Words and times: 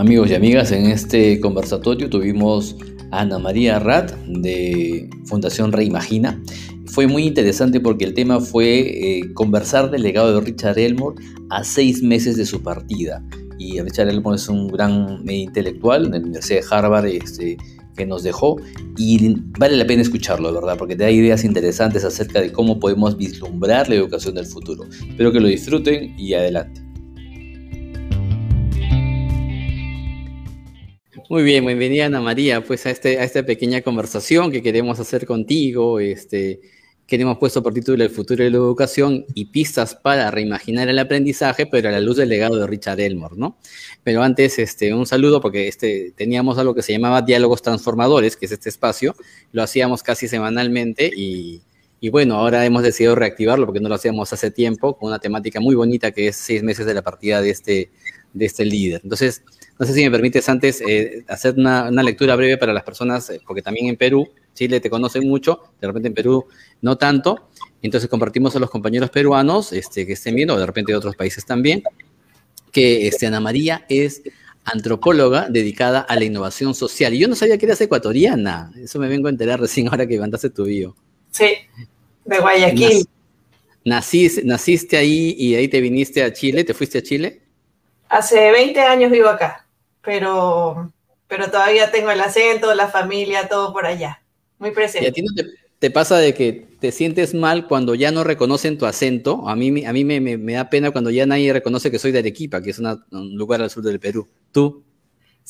Amigos 0.00 0.30
y 0.30 0.34
amigas, 0.34 0.72
en 0.72 0.86
este 0.86 1.38
conversatorio 1.40 2.08
tuvimos 2.08 2.74
a 3.10 3.20
Ana 3.20 3.38
María 3.38 3.78
Rat 3.78 4.12
de 4.28 5.10
Fundación 5.26 5.72
Reimagina. 5.72 6.42
Fue 6.86 7.06
muy 7.06 7.24
interesante 7.24 7.80
porque 7.80 8.06
el 8.06 8.14
tema 8.14 8.40
fue 8.40 8.78
eh, 8.78 9.34
conversar 9.34 9.90
del 9.90 10.02
legado 10.02 10.32
de 10.32 10.40
Richard 10.40 10.78
Elmore 10.78 11.22
a 11.50 11.64
seis 11.64 12.02
meses 12.02 12.38
de 12.38 12.46
su 12.46 12.62
partida. 12.62 13.22
Y 13.58 13.78
Richard 13.78 14.08
Elmore 14.08 14.36
es 14.36 14.48
un 14.48 14.68
gran 14.68 15.22
intelectual 15.28 16.10
de 16.10 16.18
la 16.18 16.24
Universidad 16.24 16.60
de 16.62 16.66
Harvard 16.70 17.06
este, 17.06 17.58
que 17.94 18.06
nos 18.06 18.22
dejó 18.22 18.56
y 18.96 19.34
vale 19.58 19.76
la 19.76 19.86
pena 19.86 20.00
escucharlo, 20.00 20.50
¿verdad? 20.50 20.78
Porque 20.78 20.96
te 20.96 21.04
da 21.04 21.10
ideas 21.10 21.44
interesantes 21.44 22.06
acerca 22.06 22.40
de 22.40 22.52
cómo 22.52 22.80
podemos 22.80 23.18
vislumbrar 23.18 23.90
la 23.90 23.96
educación 23.96 24.34
del 24.34 24.46
futuro. 24.46 24.84
Espero 24.90 25.30
que 25.30 25.40
lo 25.40 25.48
disfruten 25.48 26.18
y 26.18 26.32
adelante. 26.32 26.89
Muy 31.30 31.44
bien, 31.44 31.64
bienvenida 31.64 32.06
Ana 32.06 32.20
María, 32.20 32.60
pues 32.64 32.86
a, 32.86 32.90
este, 32.90 33.20
a 33.20 33.22
esta 33.22 33.44
pequeña 33.44 33.82
conversación 33.82 34.50
que 34.50 34.64
queremos 34.64 34.98
hacer 34.98 35.26
contigo, 35.26 36.00
este, 36.00 36.60
que 37.06 37.14
hemos 37.14 37.38
puesto 37.38 37.62
por 37.62 37.72
título 37.72 38.02
El 38.02 38.10
futuro 38.10 38.42
de 38.42 38.50
la 38.50 38.56
educación 38.56 39.24
y 39.32 39.44
pistas 39.44 39.94
para 39.94 40.28
reimaginar 40.32 40.88
el 40.88 40.98
aprendizaje, 40.98 41.66
pero 41.66 41.88
a 41.88 41.92
la 41.92 42.00
luz 42.00 42.16
del 42.16 42.30
legado 42.30 42.56
de 42.56 42.66
Richard 42.66 42.98
Elmore, 42.98 43.36
¿no? 43.38 43.56
Pero 44.02 44.24
antes, 44.24 44.58
este, 44.58 44.92
un 44.92 45.06
saludo 45.06 45.40
porque 45.40 45.68
este, 45.68 46.12
teníamos 46.16 46.58
algo 46.58 46.74
que 46.74 46.82
se 46.82 46.94
llamaba 46.94 47.22
Diálogos 47.22 47.62
Transformadores, 47.62 48.36
que 48.36 48.46
es 48.46 48.50
este 48.52 48.68
espacio, 48.68 49.14
lo 49.52 49.62
hacíamos 49.62 50.02
casi 50.02 50.26
semanalmente 50.26 51.12
y, 51.16 51.62
y 52.00 52.08
bueno, 52.08 52.34
ahora 52.34 52.66
hemos 52.66 52.82
decidido 52.82 53.14
reactivarlo 53.14 53.66
porque 53.66 53.78
no 53.78 53.88
lo 53.88 53.94
hacíamos 53.94 54.32
hace 54.32 54.50
tiempo, 54.50 54.98
con 54.98 55.10
una 55.10 55.20
temática 55.20 55.60
muy 55.60 55.76
bonita 55.76 56.10
que 56.10 56.26
es 56.26 56.34
seis 56.34 56.64
meses 56.64 56.86
de 56.86 56.94
la 56.94 57.02
partida 57.02 57.40
de 57.40 57.50
este, 57.50 57.90
de 58.32 58.46
este 58.46 58.64
líder. 58.64 59.02
Entonces, 59.04 59.44
no 59.80 59.86
sé 59.86 59.94
si 59.94 60.04
me 60.04 60.10
permites 60.10 60.46
antes 60.50 60.82
eh, 60.86 61.24
hacer 61.26 61.54
una, 61.56 61.90
lectura 61.90 62.36
breve 62.36 62.58
para 62.58 62.74
las 62.74 62.84
personas, 62.84 63.30
eh, 63.30 63.40
porque 63.46 63.62
también 63.62 63.86
en 63.86 63.96
Perú, 63.96 64.28
Chile 64.52 64.78
te 64.78 64.90
conocen 64.90 65.26
mucho, 65.26 65.58
de 65.80 65.86
repente 65.86 66.08
en 66.08 66.14
Perú 66.14 66.44
no 66.82 66.98
tanto. 66.98 67.48
Entonces 67.80 68.10
compartimos 68.10 68.54
a 68.54 68.58
los 68.58 68.68
compañeros 68.68 69.08
peruanos 69.08 69.72
este, 69.72 70.06
que 70.06 70.12
estén 70.12 70.34
viendo, 70.34 70.58
de 70.58 70.66
repente 70.66 70.92
de 70.92 70.98
otros 70.98 71.16
países 71.16 71.46
también, 71.46 71.82
que 72.70 73.08
este, 73.08 73.26
Ana 73.26 73.40
María 73.40 73.86
es 73.88 74.20
antropóloga 74.64 75.48
dedicada 75.48 76.00
a 76.00 76.14
la 76.14 76.24
innovación 76.24 76.74
social. 76.74 77.14
Y 77.14 77.18
yo 77.20 77.28
no 77.28 77.34
sabía 77.34 77.56
que 77.56 77.64
eras 77.64 77.80
ecuatoriana. 77.80 78.70
Eso 78.76 78.98
me 78.98 79.08
vengo 79.08 79.28
a 79.28 79.30
enterar 79.30 79.60
recién 79.60 79.88
ahora 79.88 80.06
que 80.06 80.12
levantaste 80.12 80.50
tu 80.50 80.64
bio. 80.64 80.94
Sí, 81.30 81.54
de 82.26 82.38
Guayaquil. 82.38 83.06
Naciste, 83.86 84.44
naciste 84.44 84.98
ahí 84.98 85.34
y 85.38 85.54
ahí 85.54 85.68
te 85.68 85.80
viniste 85.80 86.22
a 86.22 86.34
Chile, 86.34 86.64
¿te 86.64 86.74
fuiste 86.74 86.98
a 86.98 87.02
Chile? 87.02 87.40
Hace 88.10 88.50
20 88.50 88.78
años 88.78 89.10
vivo 89.10 89.30
acá 89.30 89.64
pero, 90.02 90.92
pero 91.28 91.50
todavía 91.50 91.90
tengo 91.90 92.10
el 92.10 92.20
acento, 92.20 92.74
la 92.74 92.88
familia, 92.88 93.48
todo 93.48 93.72
por 93.72 93.86
allá. 93.86 94.22
Muy 94.58 94.70
presente. 94.72 95.06
¿Y 95.06 95.10
a 95.10 95.12
ti 95.12 95.22
no 95.22 95.30
te, 95.78 95.90
pasa 95.90 96.18
de 96.18 96.34
que 96.34 96.66
te 96.80 96.92
sientes 96.92 97.34
mal 97.34 97.66
cuando 97.66 97.94
ya 97.94 98.10
no 98.10 98.24
reconocen 98.24 98.78
tu 98.78 98.86
acento? 98.86 99.48
A 99.48 99.56
mí, 99.56 99.84
a 99.84 99.92
mí 99.92 100.04
me, 100.04 100.20
me, 100.20 100.52
da 100.52 100.68
pena 100.68 100.90
cuando 100.90 101.10
ya 101.10 101.26
nadie 101.26 101.52
reconoce 101.52 101.90
que 101.90 101.98
soy 101.98 102.12
de 102.12 102.18
Arequipa, 102.18 102.62
que 102.62 102.70
es 102.70 102.78
un 102.78 103.36
lugar 103.36 103.62
al 103.62 103.70
sur 103.70 103.82
del 103.82 104.00
Perú. 104.00 104.28
¿Tú? 104.52 104.84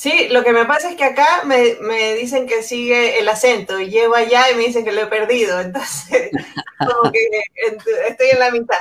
Sí, 0.00 0.28
lo 0.30 0.42
que 0.42 0.52
me 0.52 0.64
pasa 0.64 0.88
es 0.88 0.96
que 0.96 1.04
acá 1.04 1.42
me, 1.44 1.76
me, 1.82 2.14
dicen 2.14 2.46
que 2.46 2.62
sigue 2.62 3.18
el 3.18 3.28
acento 3.28 3.78
y 3.80 3.90
llego 3.90 4.14
allá 4.14 4.50
y 4.50 4.54
me 4.54 4.64
dicen 4.64 4.84
que 4.84 4.92
lo 4.92 5.02
he 5.02 5.06
perdido. 5.06 5.60
Entonces, 5.60 6.30
como 6.78 7.12
que 7.12 7.28
estoy 8.08 8.28
en 8.32 8.38
la 8.38 8.50
mitad. 8.50 8.78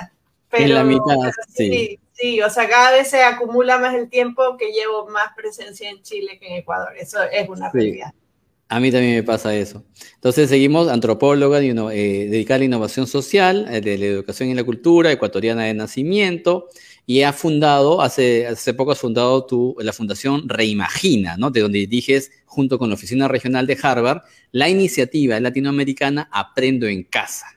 en 0.51 0.73
la 0.73 0.83
mitad, 0.85 1.17
sí. 1.49 1.69
Sí, 1.69 1.99
o 2.45 2.49
sea, 2.49 2.67
cada 2.67 2.91
vez 2.91 3.09
se 3.09 3.23
acumula 3.23 3.77
más 3.79 3.95
el 3.95 4.09
tiempo 4.09 4.57
que 4.57 4.71
llevo 4.71 5.07
más 5.07 5.29
presencia 5.35 5.89
en 5.89 6.01
Chile 6.01 6.37
que 6.39 6.47
en 6.47 6.53
Ecuador. 6.55 6.93
Eso 6.97 7.19
es 7.23 7.47
una 7.47 7.69
realidad. 7.71 8.13
A 8.71 8.79
mí 8.79 8.91
también 8.91 9.15
me 9.15 9.23
pasa 9.23 9.55
eso. 9.55 9.83
Entonces 10.13 10.47
seguimos 10.47 10.89
antropóloga 10.89 11.59
eh, 11.59 12.27
dedicada 12.29 12.57
a 12.57 12.59
la 12.59 12.65
innovación 12.65 13.07
social, 13.07 13.65
eh, 13.67 13.81
de 13.81 13.97
la 13.97 14.05
educación 14.05 14.49
y 14.49 14.53
la 14.53 14.63
cultura, 14.63 15.11
ecuatoriana 15.11 15.63
de 15.63 15.73
nacimiento, 15.73 16.67
y 17.07 17.23
ha 17.23 17.33
fundado, 17.33 18.03
hace, 18.03 18.45
hace 18.45 18.75
poco 18.75 18.91
has 18.91 18.99
fundado 18.99 19.43
tu, 19.47 19.75
la 19.79 19.91
Fundación 19.91 20.47
Reimagina, 20.47 21.35
¿no? 21.37 21.49
de 21.49 21.61
donde 21.61 21.79
diriges, 21.79 22.31
junto 22.45 22.77
con 22.77 22.89
la 22.89 22.95
Oficina 22.95 23.27
Regional 23.27 23.65
de 23.65 23.79
Harvard, 23.81 24.21
la 24.51 24.69
iniciativa 24.69 25.39
latinoamericana 25.39 26.29
Aprendo 26.31 26.85
en 26.85 27.01
Casa, 27.01 27.47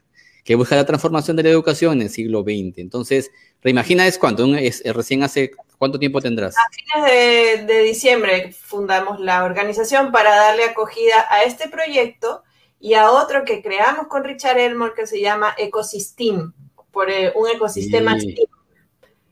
que 0.45 0.55
busca 0.55 0.77
la 0.77 0.87
transformación 0.87 1.37
de 1.37 1.43
la 1.43 1.51
educación 1.51 1.93
en 1.97 2.03
el 2.03 2.09
siglo 2.09 2.41
XX. 2.41 2.79
Entonces, 2.79 3.31
Reimagina 3.63 4.07
es 4.07 4.19
cuánto, 4.19 4.45
es, 4.57 4.83
recién 4.93 5.23
hace, 5.23 5.53
¿cuánto 5.79 5.99
tiempo 5.99 6.21
tendrás? 6.21 6.57
A 6.57 6.69
fines 6.71 7.67
de, 7.67 7.83
diciembre 7.83 8.53
fundamos 8.53 9.21
la 9.21 9.45
organización 9.45 10.11
para 10.11 10.35
darle 10.35 10.65
acogida 10.65 11.27
a 11.31 11.45
este 11.45 11.69
proyecto 11.69 12.43
y 12.81 12.95
a 12.95 13.13
otro 13.13 13.45
que 13.45 13.63
creamos 13.63 14.09
con 14.09 14.25
Richard 14.25 14.59
Elmore 14.59 14.95
que 14.95 15.07
se 15.07 15.21
llama 15.21 15.55
Ecosystem, 15.57 16.53
por 16.91 17.09
eh, 17.09 17.33
un 17.37 17.49
ecosistema 17.49 18.19
sí. 18.19 18.35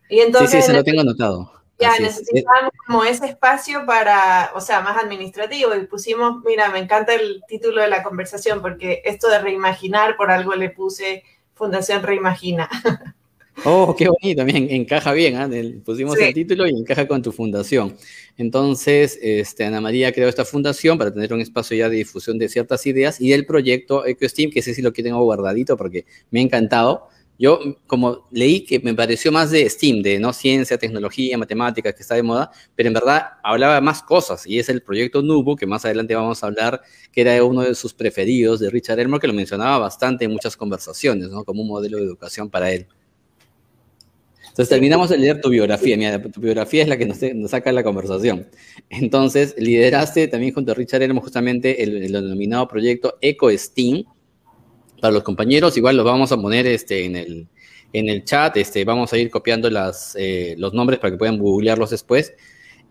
Y 0.08 0.20
entonces, 0.20 0.50
sí, 0.50 0.56
sí, 0.60 0.66
se 0.66 0.72
lo 0.72 0.84
tengo 0.84 1.00
anotado. 1.00 1.52
Ya 1.78 1.98
necesitamos 1.98 2.72
como 2.86 3.04
ese 3.04 3.26
espacio 3.26 3.86
para, 3.86 4.50
o 4.54 4.60
sea, 4.60 4.80
más 4.80 5.02
administrativo 5.02 5.74
y 5.74 5.86
pusimos, 5.86 6.42
mira, 6.44 6.68
me 6.68 6.78
encanta 6.78 7.14
el 7.14 7.42
título 7.48 7.80
de 7.80 7.88
la 7.88 8.02
conversación 8.02 8.60
porque 8.60 9.02
esto 9.04 9.28
de 9.28 9.38
reimaginar, 9.38 10.16
por 10.16 10.30
algo 10.30 10.54
le 10.54 10.70
puse 10.70 11.24
Fundación 11.54 12.02
Reimagina. 12.02 12.68
Oh, 13.62 13.94
qué 13.94 14.08
bonito, 14.08 14.38
también 14.38 14.68
encaja 14.70 15.12
bien, 15.12 15.52
¿eh? 15.52 15.80
pusimos 15.84 16.18
el 16.18 16.32
título 16.32 16.66
y 16.66 16.70
encaja 16.70 17.06
con 17.06 17.20
tu 17.20 17.30
fundación. 17.30 17.94
Entonces, 18.38 19.18
este, 19.20 19.64
Ana 19.64 19.82
María 19.82 20.12
creó 20.12 20.28
esta 20.28 20.46
fundación 20.46 20.96
para 20.96 21.12
tener 21.12 21.34
un 21.34 21.42
espacio 21.42 21.76
ya 21.76 21.90
de 21.90 21.96
difusión 21.96 22.38
de 22.38 22.48
ciertas 22.48 22.86
ideas 22.86 23.20
y 23.20 23.34
el 23.34 23.44
proyecto 23.44 24.06
EcoSteam, 24.06 24.50
que 24.50 24.60
ese 24.60 24.72
sí 24.72 24.80
lo 24.80 24.94
que 24.94 25.02
tengo 25.02 25.22
guardadito 25.22 25.76
porque 25.76 26.06
me 26.30 26.40
ha 26.40 26.42
encantado. 26.42 27.08
Yo, 27.38 27.58
como 27.86 28.28
leí 28.30 28.64
que 28.64 28.80
me 28.80 28.94
pareció 28.94 29.30
más 29.30 29.50
de 29.50 29.68
STEAM, 29.68 30.02
de 30.02 30.18
no 30.18 30.32
ciencia, 30.32 30.78
tecnología, 30.78 31.36
matemáticas, 31.36 31.94
que 31.94 32.02
está 32.02 32.14
de 32.14 32.22
moda, 32.22 32.50
pero 32.74 32.86
en 32.88 32.94
verdad 32.94 33.24
hablaba 33.42 33.74
de 33.74 33.80
más 33.82 34.02
cosas 34.02 34.46
y 34.46 34.58
es 34.58 34.70
el 34.70 34.82
proyecto 34.82 35.22
Nubu, 35.22 35.56
que 35.56 35.66
más 35.66 35.84
adelante 35.84 36.14
vamos 36.14 36.42
a 36.42 36.46
hablar, 36.46 36.80
que 37.12 37.20
era 37.22 37.42
uno 37.44 37.62
de 37.62 37.74
sus 37.74 37.92
preferidos 37.92 38.60
de 38.60 38.70
Richard 38.70 39.00
Elmore, 39.00 39.20
que 39.20 39.26
lo 39.26 39.34
mencionaba 39.34 39.78
bastante 39.78 40.24
en 40.24 40.32
muchas 40.32 40.56
conversaciones, 40.56 41.28
¿no? 41.28 41.44
Como 41.44 41.62
un 41.62 41.68
modelo 41.68 41.98
de 41.98 42.04
educación 42.04 42.48
para 42.48 42.72
él. 42.72 42.86
Entonces 44.50 44.68
terminamos 44.68 45.08
de 45.08 45.18
leer 45.18 45.40
tu 45.40 45.48
biografía. 45.48 45.96
Mira, 45.96 46.20
tu 46.20 46.40
biografía 46.40 46.82
es 46.82 46.88
la 46.88 46.98
que 46.98 47.06
nos, 47.06 47.18
saca 47.50 47.72
la 47.72 47.82
conversación. 47.82 48.48
Entonces, 48.90 49.54
lideraste 49.56 50.28
también 50.28 50.52
junto 50.52 50.72
a 50.72 50.74
Richard 50.74 51.02
Elmo 51.02 51.20
justamente 51.20 51.82
el, 51.82 52.12
denominado 52.12 52.68
proyecto 52.68 53.16
EcoSteam. 53.20 54.04
Para 55.00 55.14
los 55.14 55.22
compañeros, 55.22 55.76
igual 55.78 55.96
los 55.96 56.04
vamos 56.04 56.30
a 56.30 56.36
poner 56.36 56.66
este, 56.66 57.06
en, 57.06 57.16
el, 57.16 57.48
en 57.92 58.08
el 58.08 58.24
chat. 58.24 58.56
Este, 58.56 58.84
vamos 58.84 59.12
a 59.12 59.18
ir 59.18 59.30
copiando 59.30 59.70
las, 59.70 60.14
eh, 60.18 60.54
los 60.58 60.74
nombres 60.74 60.98
para 60.98 61.12
que 61.12 61.16
puedan 61.16 61.38
googlearlos 61.38 61.90
después. 61.90 62.34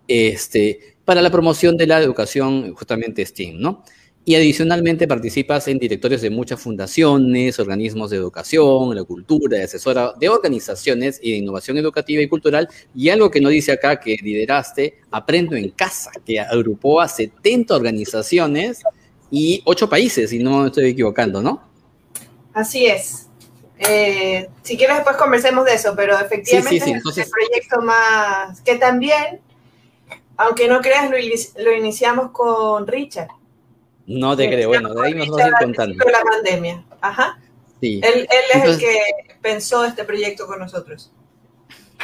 Este, 0.08 0.96
para 1.06 1.22
la 1.22 1.30
promoción 1.30 1.78
de 1.78 1.88
la 1.88 2.00
educación 2.00 2.74
justamente 2.74 3.25
STEAM, 3.25 3.59
¿no? 3.59 3.84
Y 4.29 4.35
adicionalmente 4.35 5.07
participas 5.07 5.67
en 5.69 5.79
directorios 5.79 6.22
de 6.22 6.29
muchas 6.29 6.62
fundaciones, 6.62 7.57
organismos 7.57 8.12
de 8.12 8.17
educación, 8.17 8.95
la 8.95 9.03
cultura, 9.03 9.57
de 9.57 9.63
asesora 9.63 10.13
de 10.19 10.29
organizaciones 10.29 11.19
y 11.19 11.31
de 11.31 11.38
innovación 11.38 11.79
educativa 11.79 12.22
y 12.22 12.28
cultural. 12.28 12.69
Y 12.94 13.09
algo 13.09 13.31
que 13.31 13.41
no 13.41 13.50
dice 13.50 13.72
acá 13.72 14.00
que 14.00 14.18
lideraste, 14.22 15.00
Aprendo 15.09 15.56
en 15.56 15.72
Casa, 15.72 16.12
que 16.23 16.39
agrupó 16.39 17.01
a 17.01 17.07
70 17.07 17.75
organizaciones 17.75 18.84
y 19.31 19.63
8 19.66 19.89
países, 19.89 20.29
si 20.29 20.38
no 20.38 20.59
me 20.59 20.68
estoy 20.68 20.89
equivocando, 20.91 21.41
¿no? 21.41 21.63
Así 22.53 22.85
es. 22.85 23.29
Eh, 23.79 24.47
si 24.62 24.78
quieres 24.78 24.97
después 24.97 25.18
conversemos 25.18 25.66
de 25.66 25.74
eso, 25.74 25.95
pero 25.95 26.13
efectivamente 26.19 26.75
es 26.75 27.18
el 27.18 27.31
proyecto 27.31 27.81
más 27.81 28.62
que 28.62 28.75
también, 28.75 29.42
aunque 30.38 30.68
no 30.68 30.81
creas, 30.81 31.09
lo 31.09 31.74
iniciamos 31.74 32.30
con 32.30 32.86
Richard. 32.86 33.38
No 34.09 34.35
te 34.35 34.47
creo. 34.47 34.69
Bueno, 34.69 34.94
de 34.94 35.07
ahí 35.07 35.13
nos 35.13 35.27
vamos 35.29 35.44
a 35.44 35.47
ir 35.47 35.53
contando. 35.61 36.06
la 36.06 36.21
pandemia. 36.21 36.83
Ajá. 37.00 37.39
Sí. 37.79 38.01
Él, 38.03 38.27
es 38.53 38.63
el 38.65 38.77
que 38.79 38.97
pensó 39.41 39.85
este 39.85 40.03
proyecto 40.03 40.47
con 40.47 40.59
nosotros. 40.59 41.11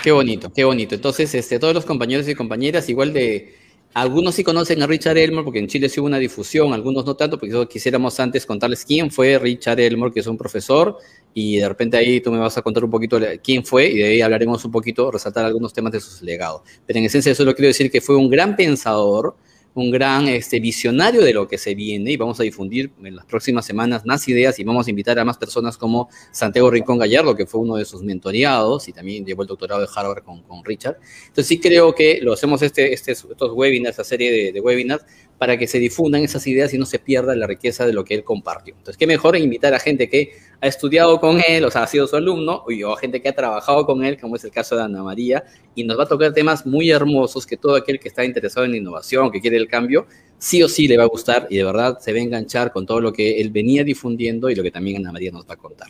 Qué 0.03 0.11
bonito, 0.11 0.53
qué 0.53 0.63
bonito. 0.63 0.93
Entonces, 0.93 1.33
este, 1.33 1.57
todos 1.57 1.73
los 1.73 1.83
compañeros 1.83 2.27
y 2.29 2.35
compañeras, 2.35 2.87
igual 2.89 3.11
de, 3.11 3.55
algunos 3.95 4.35
sí 4.35 4.43
conocen 4.43 4.83
a 4.83 4.87
Richard 4.87 5.17
Elmore, 5.17 5.45
porque 5.45 5.59
en 5.59 5.67
Chile 5.67 5.89
sí 5.89 5.99
hubo 5.99 6.07
una 6.07 6.19
difusión, 6.19 6.73
algunos 6.73 7.05
no 7.05 7.15
tanto, 7.15 7.39
porque 7.39 7.65
quisiéramos 7.67 8.19
antes 8.19 8.45
contarles 8.45 8.85
quién 8.85 9.09
fue 9.09 9.39
Richard 9.39 9.79
Elmore, 9.79 10.11
que 10.11 10.19
es 10.19 10.27
un 10.27 10.37
profesor, 10.37 10.97
y 11.33 11.57
de 11.57 11.67
repente 11.69 11.95
ahí 11.95 12.19
tú 12.19 12.29
me 12.31 12.37
vas 12.37 12.57
a 12.57 12.61
contar 12.61 12.83
un 12.83 12.91
poquito 12.91 13.17
quién 13.41 13.65
fue, 13.65 13.87
y 13.87 13.97
de 13.99 14.03
ahí 14.03 14.21
hablaremos 14.21 14.63
un 14.65 14.71
poquito, 14.71 15.09
resaltar 15.09 15.45
algunos 15.45 15.73
temas 15.73 15.93
de 15.93 16.01
sus 16.01 16.21
legados. 16.21 16.61
Pero 16.85 16.99
en 16.99 17.05
esencia, 17.05 17.33
solo 17.33 17.55
quiero 17.55 17.69
decir 17.69 17.89
que 17.89 18.01
fue 18.01 18.15
un 18.17 18.29
gran 18.29 18.55
pensador, 18.55 19.37
un 19.75 19.91
gran 19.91 20.27
este, 20.29 20.59
visionario 20.61 21.21
de 21.21 21.33
lo 21.33 21.47
que 21.47 21.57
se 21.57 21.75
viene 21.75 22.11
y 22.11 22.17
vamos 22.17 22.39
a 22.39 22.43
difundir 22.43 22.91
en 23.03 23.15
las 23.15 23.25
próximas 23.25 23.65
semanas 23.65 24.05
más 24.05 24.27
ideas 24.29 24.57
y 24.57 24.63
vamos 24.63 24.87
a 24.87 24.89
invitar 24.89 25.19
a 25.19 25.25
más 25.25 25.37
personas 25.37 25.77
como 25.77 26.09
Santiago 26.31 26.71
Rincón 26.71 26.97
Gallardo, 26.97 27.35
que 27.35 27.45
fue 27.45 27.59
uno 27.59 27.75
de 27.75 27.83
sus 27.83 28.01
mentoreados 28.01 28.87
y 28.87 28.93
también 28.93 29.25
llevó 29.25 29.41
el 29.41 29.49
doctorado 29.49 29.81
de 29.81 29.87
Harvard 29.93 30.23
con, 30.23 30.43
con 30.43 30.63
Richard. 30.63 30.97
Entonces 31.27 31.47
sí 31.47 31.59
creo 31.59 31.93
que 31.93 32.19
lo 32.21 32.33
hacemos 32.33 32.61
este, 32.61 32.93
este, 32.93 33.11
estos 33.11 33.51
webinars, 33.53 33.91
esta 33.91 34.05
serie 34.05 34.31
de, 34.31 34.51
de 34.53 34.61
webinars, 34.61 35.03
para 35.37 35.57
que 35.57 35.67
se 35.67 35.79
difundan 35.79 36.23
esas 36.23 36.47
ideas 36.47 36.73
y 36.73 36.77
no 36.77 36.85
se 36.85 36.99
pierda 36.99 37.35
la 37.35 37.45
riqueza 37.45 37.85
de 37.85 37.93
lo 37.93 38.05
que 38.05 38.13
él 38.13 38.23
compartió. 38.23 38.73
Entonces, 38.73 38.97
qué 38.97 39.05
mejor 39.05 39.35
invitar 39.35 39.73
a 39.73 39.79
gente 39.79 40.09
que 40.09 40.31
ha 40.61 40.67
estudiado 40.67 41.19
con 41.19 41.41
él, 41.45 41.65
o 41.65 41.71
sea, 41.71 41.83
ha 41.83 41.87
sido 41.87 42.07
su 42.07 42.15
alumno, 42.15 42.63
o 42.65 42.93
a 42.93 42.97
gente 42.97 43.21
que 43.21 43.29
ha 43.29 43.35
trabajado 43.35 43.85
con 43.85 44.03
él, 44.05 44.17
como 44.19 44.37
es 44.37 44.43
el 44.45 44.51
caso 44.51 44.75
de 44.75 44.83
Ana 44.83 45.03
María, 45.03 45.43
y 45.75 45.83
nos 45.83 45.99
va 45.99 46.03
a 46.03 46.07
tocar 46.07 46.33
temas 46.33 46.65
muy 46.65 46.89
hermosos 46.89 47.45
que 47.45 47.57
todo 47.57 47.75
aquel 47.75 47.99
que 47.99 48.07
está 48.07 48.23
interesado 48.23 48.65
en 48.65 48.71
la 48.71 48.77
innovación, 48.77 49.29
que 49.31 49.41
quiere 49.41 49.57
el 49.57 49.64
cambio, 49.67 50.07
sí 50.37 50.61
o 50.63 50.69
sí 50.69 50.87
le 50.87 50.97
va 50.97 51.03
a 51.03 51.07
gustar 51.07 51.47
y 51.49 51.57
de 51.57 51.63
verdad 51.63 51.99
se 51.99 52.11
va 52.11 52.19
a 52.19 52.21
enganchar 52.21 52.71
con 52.71 52.85
todo 52.85 53.01
lo 53.01 53.13
que 53.13 53.39
él 53.39 53.49
venía 53.49 53.83
difundiendo 53.83 54.49
y 54.49 54.55
lo 54.55 54.63
que 54.63 54.71
también 54.71 54.97
Ana 54.97 55.11
María 55.11 55.31
nos 55.31 55.47
va 55.47 55.53
a 55.53 55.57
contar. 55.57 55.87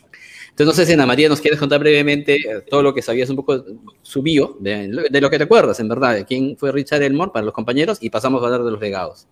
Entonces, 0.50 0.66
no 0.66 0.72
sé 0.72 0.86
si 0.86 0.92
Ana 0.94 1.06
María 1.06 1.28
nos 1.28 1.40
quieres 1.40 1.60
contar 1.60 1.80
brevemente 1.80 2.36
eh, 2.36 2.62
todo 2.68 2.82
lo 2.82 2.94
que 2.94 3.02
sabías, 3.02 3.28
un 3.28 3.36
poco 3.36 3.64
su 4.02 4.22
bio, 4.22 4.56
de, 4.60 4.88
lo 4.88 5.30
que 5.30 5.38
te 5.38 5.44
acuerdas, 5.44 5.78
en 5.80 5.88
verdad, 5.88 6.14
de 6.14 6.24
quién 6.24 6.56
fue 6.56 6.72
Richard 6.72 7.02
Elmore 7.02 7.30
para 7.32 7.44
los 7.44 7.52
compañeros 7.52 7.98
y 8.00 8.08
pasamos 8.08 8.42
a 8.42 8.46
hablar 8.46 8.62
de 8.62 8.70
los 8.70 8.80
legados. 8.80 9.26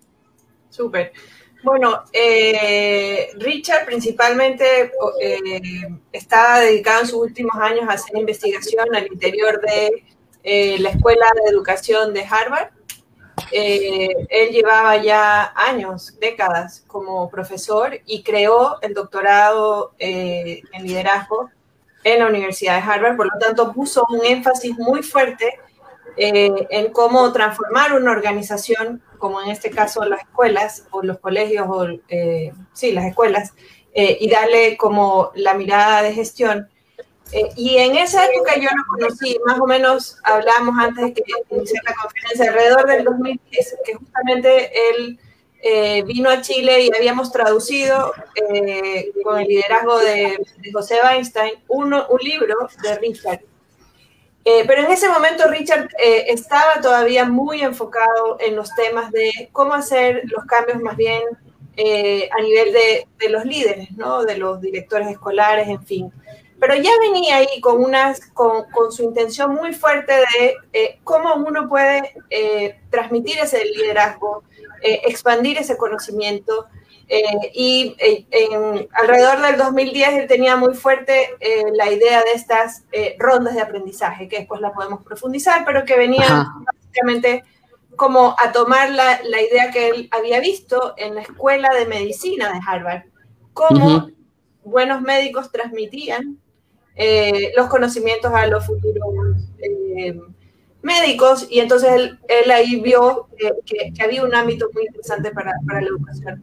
Súper. 0.69 1.12
Bueno, 1.64 2.05
eh, 2.12 3.31
Richard 3.38 3.87
principalmente 3.87 4.93
eh, 5.20 5.62
estaba 6.12 6.61
dedicado 6.61 7.00
en 7.00 7.06
sus 7.06 7.20
últimos 7.20 7.56
años 7.56 7.88
a 7.88 7.94
hacer 7.94 8.19
investigación 8.19 8.94
al 8.94 9.06
interior 9.06 9.62
de 9.62 10.05
eh, 10.43 10.76
la 10.79 10.91
Escuela 10.91 11.26
de 11.35 11.50
Educación 11.50 12.12
de 12.12 12.23
Harvard. 12.23 12.69
Él 13.50 14.50
llevaba 14.50 14.96
ya 14.96 15.52
años, 15.56 16.19
décadas 16.20 16.84
como 16.86 17.28
profesor 17.31 17.98
y 18.06 18.22
creó 18.22 18.81
el 18.82 18.94
doctorado 18.94 19.94
en 19.98 20.82
liderazgo 20.82 21.50
en 22.04 22.20
la 22.20 22.26
Universidad 22.26 22.76
de 22.76 22.90
Harvard. 22.90 23.16
Por 23.16 23.26
lo 23.26 23.38
tanto, 23.38 23.72
puso 23.72 24.04
un 24.10 24.25
énfasis 24.25 24.76
muy 24.78 25.02
fuerte 25.02 25.58
en 26.16 26.92
cómo 26.92 27.32
transformar 27.32 27.92
una 27.92 28.12
organización 28.12 29.02
como 29.25 29.40
en 29.40 29.48
este 29.48 29.70
caso 29.70 30.04
las 30.04 30.20
escuelas 30.20 30.86
o 30.90 31.02
los 31.02 31.19
colegios, 31.19 31.66
o, 31.66 31.86
eh, 32.10 32.52
sí, 32.75 32.92
las 32.92 33.06
escuelas, 33.06 33.54
eh, 33.94 34.19
y 34.20 34.28
darle 34.28 34.76
como 34.76 35.31
la 35.34 35.54
mirada 35.54 36.02
de 36.02 36.12
gestión. 36.12 36.69
Eh, 37.34 37.48
y 37.56 37.76
en 37.78 37.96
esa 37.96 38.26
época 38.26 38.54
yo 38.56 38.69
lo 38.70 38.84
conocí, 38.88 39.38
más 39.44 39.58
o 39.58 39.66
menos 39.66 40.19
hablamos 40.22 40.75
antes 40.78 41.04
de 41.04 41.14
que 41.14 41.22
iniciara 41.50 41.90
la 41.90 41.96
conferencia, 41.96 42.50
alrededor 42.50 42.86
del 42.86 43.04
2010, 43.04 43.76
que 43.84 43.94
justamente 43.94 44.70
él 44.90 45.19
vino 46.06 46.28
a 46.28 46.42
Chile 46.42 46.82
y 46.82 46.90
habíamos 46.94 47.32
traducido 47.32 48.12
con 49.25 49.38
el 49.38 49.48
liderazgo 49.48 49.98
de, 49.98 50.38
José 50.70 50.98
Weinstein 51.02 51.54
uno, 51.69 52.06
un 52.10 52.19
libro 52.19 52.69
de 52.82 52.98
Richard 52.98 53.40
eh, 54.46 54.64
pero 54.66 54.82
en 54.82 54.90
ese 54.90 55.08
momento 55.08 55.48
Richard 55.48 55.88
eh, 55.98 56.26
estaba 56.28 56.81
todavía 56.82 57.25
muy 57.25 57.62
enfocado 57.62 58.36
en 58.40 58.54
los 58.54 58.75
temas 58.75 59.10
de 59.10 59.48
cómo 59.52 59.72
hacer 59.72 60.22
los 60.25 60.44
cambios 60.44 60.82
más 60.82 60.96
bien 60.98 61.22
eh, 61.76 62.28
a 62.31 62.42
nivel 62.42 62.72
de, 62.72 63.06
de, 63.19 63.28
los 63.31 63.46
líderes, 63.46 63.90
¿no? 63.92 64.22
de 64.25 64.36
los 64.36 64.60
directores 64.60 65.08
escolares, 65.08 65.66
en 65.69 65.84
fin. 65.84 66.12
Pero 66.66 66.81
ya 66.81 66.90
venía 67.00 67.37
ahí 67.37 67.61
con, 67.61 67.84
unas, 67.84 68.20
con, 68.32 68.70
con 68.70 68.90
su 68.90 69.02
intención 69.02 69.55
muy 69.55 69.75
fuerte 69.75 70.14
de 70.72 70.99
cómo 71.05 71.34
uno 71.34 71.69
puede 71.69 72.14
transmitir 72.90 73.38
ese 73.38 73.64
liderazgo, 73.64 74.44
expandir 74.82 75.58
ese 75.58 75.76
conocimiento 75.76 76.69
eh, 77.08 77.50
y 77.52 77.94
eh, 77.99 78.26
en, 78.31 78.88
alrededor 78.93 79.43
del 79.43 79.58
2010 79.58 80.14
él 80.14 80.26
tenía 80.26 80.56
muy 80.56 80.75
fuerte 80.75 81.37
eh, 81.40 81.64
la 81.75 81.90
idea 81.90 82.22
de 82.22 82.32
estas 82.34 82.84
rondas 83.19 83.55
de 83.55 83.60
aprendizaje, 83.60 84.28
que 84.28 84.38
después 84.38 84.60
la 84.60 84.72
podemos 84.72 85.05
profundizar, 85.05 85.64
pero 85.64 85.84
que 85.84 85.96
venían 85.96 86.46
básicamente 86.64 87.44
como 87.96 88.34
a 88.43 88.50
tomar 88.52 88.90
la, 88.90 89.20
la, 89.22 89.40
idea 89.40 89.70
que 89.70 89.88
él 89.88 90.08
había 90.10 90.40
visto 90.40 90.94
en 90.96 91.14
la 91.14 91.20
escuela 91.20 91.72
de 91.75 91.87
medicina 91.87 92.52
de 92.52 92.60
Harvard, 92.67 93.02
cómo 93.52 94.08
buenos 94.64 95.00
médicos 95.02 95.52
transmitían 95.52 96.40
los 97.56 97.69
conocimientos 97.69 98.32
a 98.32 98.46
los 98.46 98.67
futuros 98.67 99.08
médicos, 100.82 101.46
y 101.50 101.61
entonces 101.61 101.91
él, 101.93 102.19
él 102.29 102.50
ahí 102.50 102.81
vio 102.81 103.26
que, 103.37 103.93
que, 103.94 104.02
había 104.02 104.23
un 104.23 104.35
ámbito 104.35 104.69
muy 104.75 104.85
interesante 104.85 105.31
para, 105.31 105.52
para 105.67 105.81
la 105.81 105.88
educación. 105.88 106.43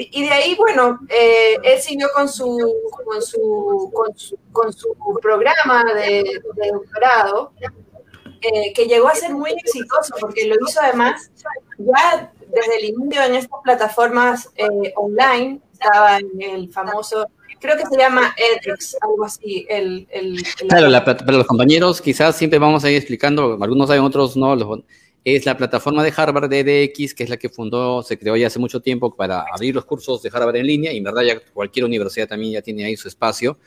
Y 0.00 0.22
de 0.22 0.30
ahí, 0.30 0.54
bueno, 0.54 1.00
eh, 1.08 1.56
él 1.62 1.80
siguió 1.80 2.08
con 2.14 2.28
su, 2.28 2.46
con 3.04 3.20
su, 3.20 3.90
con 4.52 4.72
su, 4.72 4.96
programa 5.20 5.82
de, 5.94 6.40
doctorado, 6.72 7.52
eh, 8.40 8.72
que 8.72 8.86
llegó 8.86 9.08
a 9.08 9.14
ser 9.14 9.32
muy 9.32 9.50
exitoso, 9.50 10.14
porque 10.20 10.46
lo 10.46 10.54
hizo 10.64 10.80
además 10.80 11.32
ya 11.78 12.32
desde 12.46 12.76
el 12.78 12.84
inicio 12.84 13.22
en 13.24 13.34
estas 13.34 13.60
plataformas 13.64 14.50
eh, 14.54 14.92
online, 14.94 15.60
estaba 15.80 16.18
en 16.18 16.30
el 16.40 16.70
famoso, 16.70 17.26
creo 17.60 17.76
que 17.76 17.86
se 17.86 17.96
llama 17.96 18.34
edX, 18.36 18.96
algo 19.00 19.24
así. 19.24 19.66
El, 19.68 20.06
el, 20.10 20.42
claro, 20.68 21.04
para 21.04 21.32
los 21.32 21.46
compañeros 21.46 22.00
quizás 22.00 22.36
siempre 22.36 22.58
vamos 22.58 22.84
a 22.84 22.90
ir 22.90 22.96
explicando, 22.96 23.58
algunos 23.60 23.88
saben, 23.88 24.02
otros 24.02 24.36
no, 24.36 24.54
los, 24.56 24.80
es 25.24 25.46
la 25.46 25.56
plataforma 25.56 26.02
de 26.02 26.12
Harvard 26.16 26.48
DDX, 26.48 27.14
que 27.14 27.24
es 27.24 27.30
la 27.30 27.36
que 27.36 27.48
fundó, 27.48 28.02
se 28.02 28.18
creó 28.18 28.36
ya 28.36 28.46
hace 28.46 28.58
mucho 28.58 28.80
tiempo 28.80 29.14
para 29.14 29.44
abrir 29.52 29.74
los 29.74 29.84
cursos 29.84 30.22
de 30.22 30.30
Harvard 30.32 30.56
en 30.56 30.66
línea, 30.66 30.92
y 30.92 30.98
en 30.98 31.04
verdad 31.04 31.22
ya 31.22 31.40
cualquier 31.52 31.84
universidad 31.84 32.28
también 32.28 32.52
ya 32.52 32.62
tiene 32.62 32.84
ahí 32.84 32.96
su 32.96 33.08
espacio. 33.08 33.58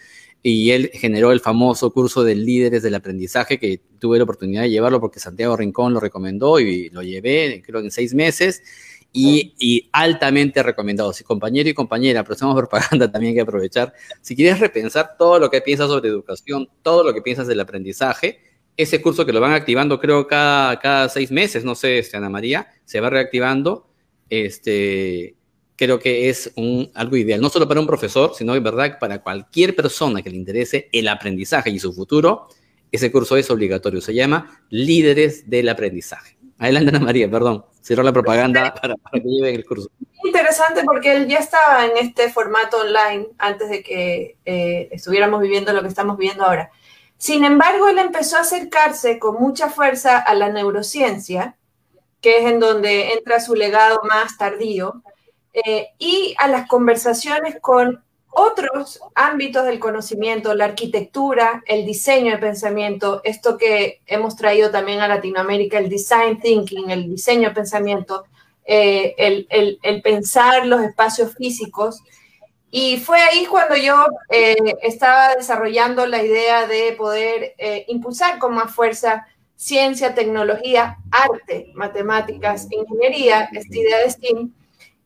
Y 0.44 0.72
él 0.72 0.90
generó 0.92 1.31
el 1.31 1.40
famoso 1.40 1.94
curso 1.94 2.24
de 2.24 2.34
líderes 2.34 2.81
del 2.81 2.96
aprendizaje, 2.96 3.60
que 3.60 3.80
tuve 4.00 4.18
la 4.18 4.24
oportunidad 4.24 4.63
de 4.63 4.72
llevarlo 4.72 5.00
porque 5.00 5.19
Santiago 5.19 5.56
Rincón 5.56 5.94
lo 5.94 6.00
recomendó 6.00 6.60
y 6.60 6.90
lo 6.90 7.04
llevé, 7.04 7.62
creo 7.63 7.81
que 7.81 7.88
en 7.88 7.92
seis 7.92 8.16
meses. 8.16 8.63
Y, 9.13 9.56
y, 9.60 9.90
altamente 9.92 10.63
recomendado. 10.63 11.12
Si 11.12 11.24
compañero 11.24 11.68
y 11.68 11.74
compañera, 11.74 12.24
pero 12.24 12.36
hacemos 12.36 12.56
propaganda 12.58 13.12
también 13.12 13.31
hay 13.31 13.36
que 13.36 13.42
aprovechar. 13.42 13.94
Si 14.22 14.36
quieres 14.36 14.60
repensar 14.60 15.18
todo 15.18 15.38
lo 15.38 15.50
que 15.50 15.62
piensas 15.62 15.90
sobre 15.90 16.10
educación, 16.10 16.69
todo 16.81 17.04
lo 17.04 17.13
que 17.13 17.22
piensas 17.22 17.48
del 17.48 17.60
aprendizaje, 17.60 18.40
ese 18.78 19.02
curso 19.02 19.25
que 19.25 19.34
lo 19.34 19.42
van 19.42 19.54
activando, 19.54 20.00
creo, 20.00 20.28
cada, 20.28 20.80
cada 20.80 21.10
seis 21.10 21.31
meses, 21.31 21.66
no 21.66 21.75
sé, 21.75 22.00
este, 22.00 22.18
Ana 22.18 22.30
María, 22.30 22.68
se 22.86 23.00
va 23.00 23.10
reactivando. 23.10 23.88
Este, 24.30 25.36
creo 25.75 26.00
que 26.00 26.30
es 26.30 26.52
un, 26.56 26.92
algo 26.94 27.18
ideal, 27.18 27.42
no 27.42 27.50
solo 27.50 27.68
para 27.68 27.80
un 27.80 27.88
profesor, 27.88 28.34
sino 28.36 28.56
en 28.56 28.63
verdad 28.63 29.00
para 29.00 29.22
cualquier 29.22 29.75
persona 29.75 30.22
que 30.22 30.30
le 30.30 30.38
interese 30.38 30.90
el 30.92 31.08
aprendizaje 31.08 31.69
y 31.69 31.80
su 31.80 31.92
futuro. 31.92 32.48
Ese 32.92 33.12
curso 33.12 33.36
es 33.36 33.50
obligatorio, 33.50 34.00
se 34.00 34.13
llama 34.13 34.62
Líderes 34.70 35.50
del 35.50 35.70
Aprendizaje. 35.70 36.38
Adelante, 36.62 36.89
Ana 36.89 37.00
María, 37.00 37.27
perdón, 37.27 37.65
cerró 37.82 38.03
la 38.03 38.13
propaganda 38.13 38.72
para, 38.75 38.94
que 39.12 39.20
lleven 39.22 39.56
el 39.56 39.65
curso. 39.65 39.89
Interesante 40.24 40.84
porque 40.86 41.12
él 41.12 41.27
ya 41.27 41.39
estaba 41.39 41.88
en 41.88 41.98
este 41.98 42.30
formato 42.30 42.77
online 42.77 43.30
antes 43.39 43.68
de 43.68 43.82
que 43.82 44.38
eh, 44.46 44.88
estuviéramos 44.91 45.41
viviendo 45.41 45.74
lo 45.74 45.82
que 45.82 45.88
estamos 45.88 46.20
viviendo 46.20 46.46
ahora. 46.46 46.70
Sin 47.18 47.46
embargo, 47.46 47.88
él 47.88 47.98
empezó 47.98 48.38
a 48.38 48.41
acercarse 48.41 49.18
con 49.18 49.41
mucha 49.41 49.72
fuerza 49.72 50.20
a 50.20 50.36
la 50.36 50.50
neurociencia, 50.50 51.58
que 52.22 52.38
es 52.38 52.46
en 52.46 52.60
donde 52.60 53.13
entra 53.13 53.39
su 53.39 53.56
legado 53.56 54.00
más 54.08 54.38
tardío, 54.38 55.01
eh, 55.53 55.88
y 55.98 56.36
a 56.38 56.48
las 56.48 56.68
conversaciones 56.68 57.58
con 57.60 58.03
otros 58.31 59.01
ámbitos 59.13 59.65
del 59.65 59.79
conocimiento, 59.79 60.55
la 60.55 60.65
arquitectura, 60.65 61.63
el 61.67 61.85
diseño 61.85 62.31
de 62.31 62.38
pensamiento, 62.38 63.21
esto 63.23 63.57
que 63.57 64.01
hemos 64.05 64.35
traído 64.35 64.71
también 64.71 65.01
a 65.01 65.07
Latinoamérica, 65.07 65.77
el 65.77 65.89
design 65.89 66.39
thinking, 66.39 66.89
el 66.89 67.09
diseño 67.09 67.50
de 67.50 67.55
pensamiento, 67.55 68.25
eh, 68.63 69.15
el, 69.17 70.01
pensar 70.01 70.65
los 70.65 70.81
espacios 70.81 71.35
físicos 71.35 72.01
y 72.69 72.97
fue 72.97 73.19
ahí 73.19 73.45
cuando 73.47 73.75
yo 73.75 74.05
eh, 74.29 74.55
estaba 74.81 75.35
desarrollando 75.35 76.07
la 76.07 76.23
idea 76.23 76.67
de 76.67 76.93
poder 76.93 77.53
eh, 77.57 77.83
impulsar 77.89 78.39
con 78.39 78.55
más 78.55 78.73
fuerza 78.73 79.27
ciencia, 79.57 80.15
tecnología, 80.15 80.97
arte, 81.11 81.71
matemáticas, 81.75 82.67
ingeniería, 82.71 83.50
esta 83.51 83.77
idea 83.77 83.97
de 84.00 84.09
STEAM. 84.09 84.53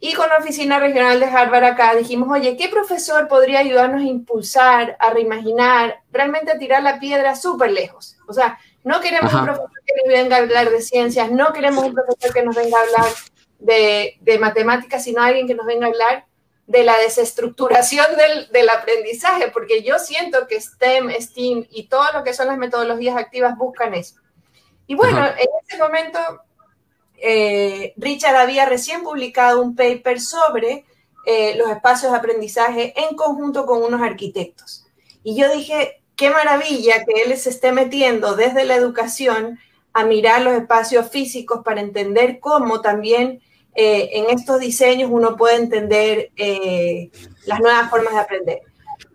Y 0.08 0.14
con 0.14 0.30
la 0.30 0.38
Oficina 0.38 0.78
Regional 0.78 1.20
de 1.20 1.26
Harvard 1.26 1.64
acá 1.64 1.96
dijimos, 1.96 2.30
oye, 2.32 2.56
¿qué 2.56 2.70
profesor 2.70 3.28
podría 3.28 3.58
ayudarnos 3.58 4.02
a 4.02 4.06
impulsar, 4.06 4.96
a 5.00 5.10
reimaginar, 5.10 6.04
realmente 6.12 6.52
a 6.52 6.60
tirar 6.60 6.84
la 6.84 7.00
piedra 7.00 7.36
súper 7.36 7.72
lejos? 7.72 8.16
O 8.28 8.34
sea, 8.34 8.60
no 8.84 9.02
queremos 9.02 9.34
un 9.34 9.46
profesor 9.46 9.82
que 9.84 9.94
nos 9.96 10.14
venga 10.14 10.36
a 10.36 10.40
hablar 10.42 10.70
de 10.70 10.84
ciencias, 10.84 11.32
no 11.32 11.52
queremos 11.54 11.86
un 11.86 11.96
profesor 11.96 12.32
que 12.32 12.44
nos 12.44 12.56
venga 12.56 12.78
a 12.78 12.82
hablar 12.84 13.16
de, 13.58 14.20
de 14.22 14.38
matemáticas, 14.38 15.04
sino 15.04 15.24
alguien 15.24 15.48
que 15.48 15.56
nos 15.56 15.66
venga 15.66 15.88
a 15.88 15.90
hablar 15.90 16.26
de 16.68 16.84
la 16.84 17.00
desestructuración 17.00 18.06
del, 18.52 18.70
aprendizaje, 18.70 19.48
porque 19.48 19.82
yo 19.82 19.98
siento 19.98 20.46
que 20.46 20.62
STEM, 20.62 21.10
STEAM 21.20 21.66
y 21.72 21.88
todo 21.88 22.06
lo 22.14 22.24
que 22.24 22.36
son 22.36 22.46
las 22.46 22.60
metodologías 22.60 23.18
activas 23.18 23.58
buscan 23.58 23.96
eso. 23.96 24.18
Y 24.86 24.94
bueno, 24.94 25.26
en 25.26 25.48
ese 25.68 25.80
momento 25.80 26.20
eh, 27.28 27.94
Richard 27.98 28.36
había 28.36 28.68
recién 28.68 29.02
publicado 29.02 29.60
un 29.60 29.76
paper 29.76 30.22
sobre 30.22 30.86
eh, 31.26 31.56
los 31.58 31.72
espacios 31.72 32.12
de 32.12 32.18
aprendizaje 32.20 32.94
en 32.96 33.16
conjunto 33.16 33.66
con 33.66 33.82
unos 33.82 34.04
arquitectos. 34.04 34.86
Y 35.24 35.36
yo 35.36 35.52
dije, 35.52 36.04
qué 36.16 36.30
maravilla 36.30 37.04
que 37.04 37.24
él 37.24 37.36
se 37.36 37.50
esté 37.50 37.72
metiendo 37.72 38.36
desde 38.36 38.64
la 38.64 38.76
educación 38.76 39.58
a 39.92 40.06
mirar 40.06 40.44
los 40.44 40.54
espacios 40.54 41.10
físicos 41.10 41.62
para 41.66 41.82
entender 41.82 42.40
cómo 42.40 42.82
también 42.82 43.42
eh, 43.74 44.10
en 44.14 44.30
estos 44.30 44.60
diseños 44.60 45.10
uno 45.12 45.36
puede 45.36 45.56
entender 45.56 46.30
las 47.48 47.60
nuevas 47.60 47.90
formas 47.90 48.14
de 48.14 48.20
aprender. 48.20 48.62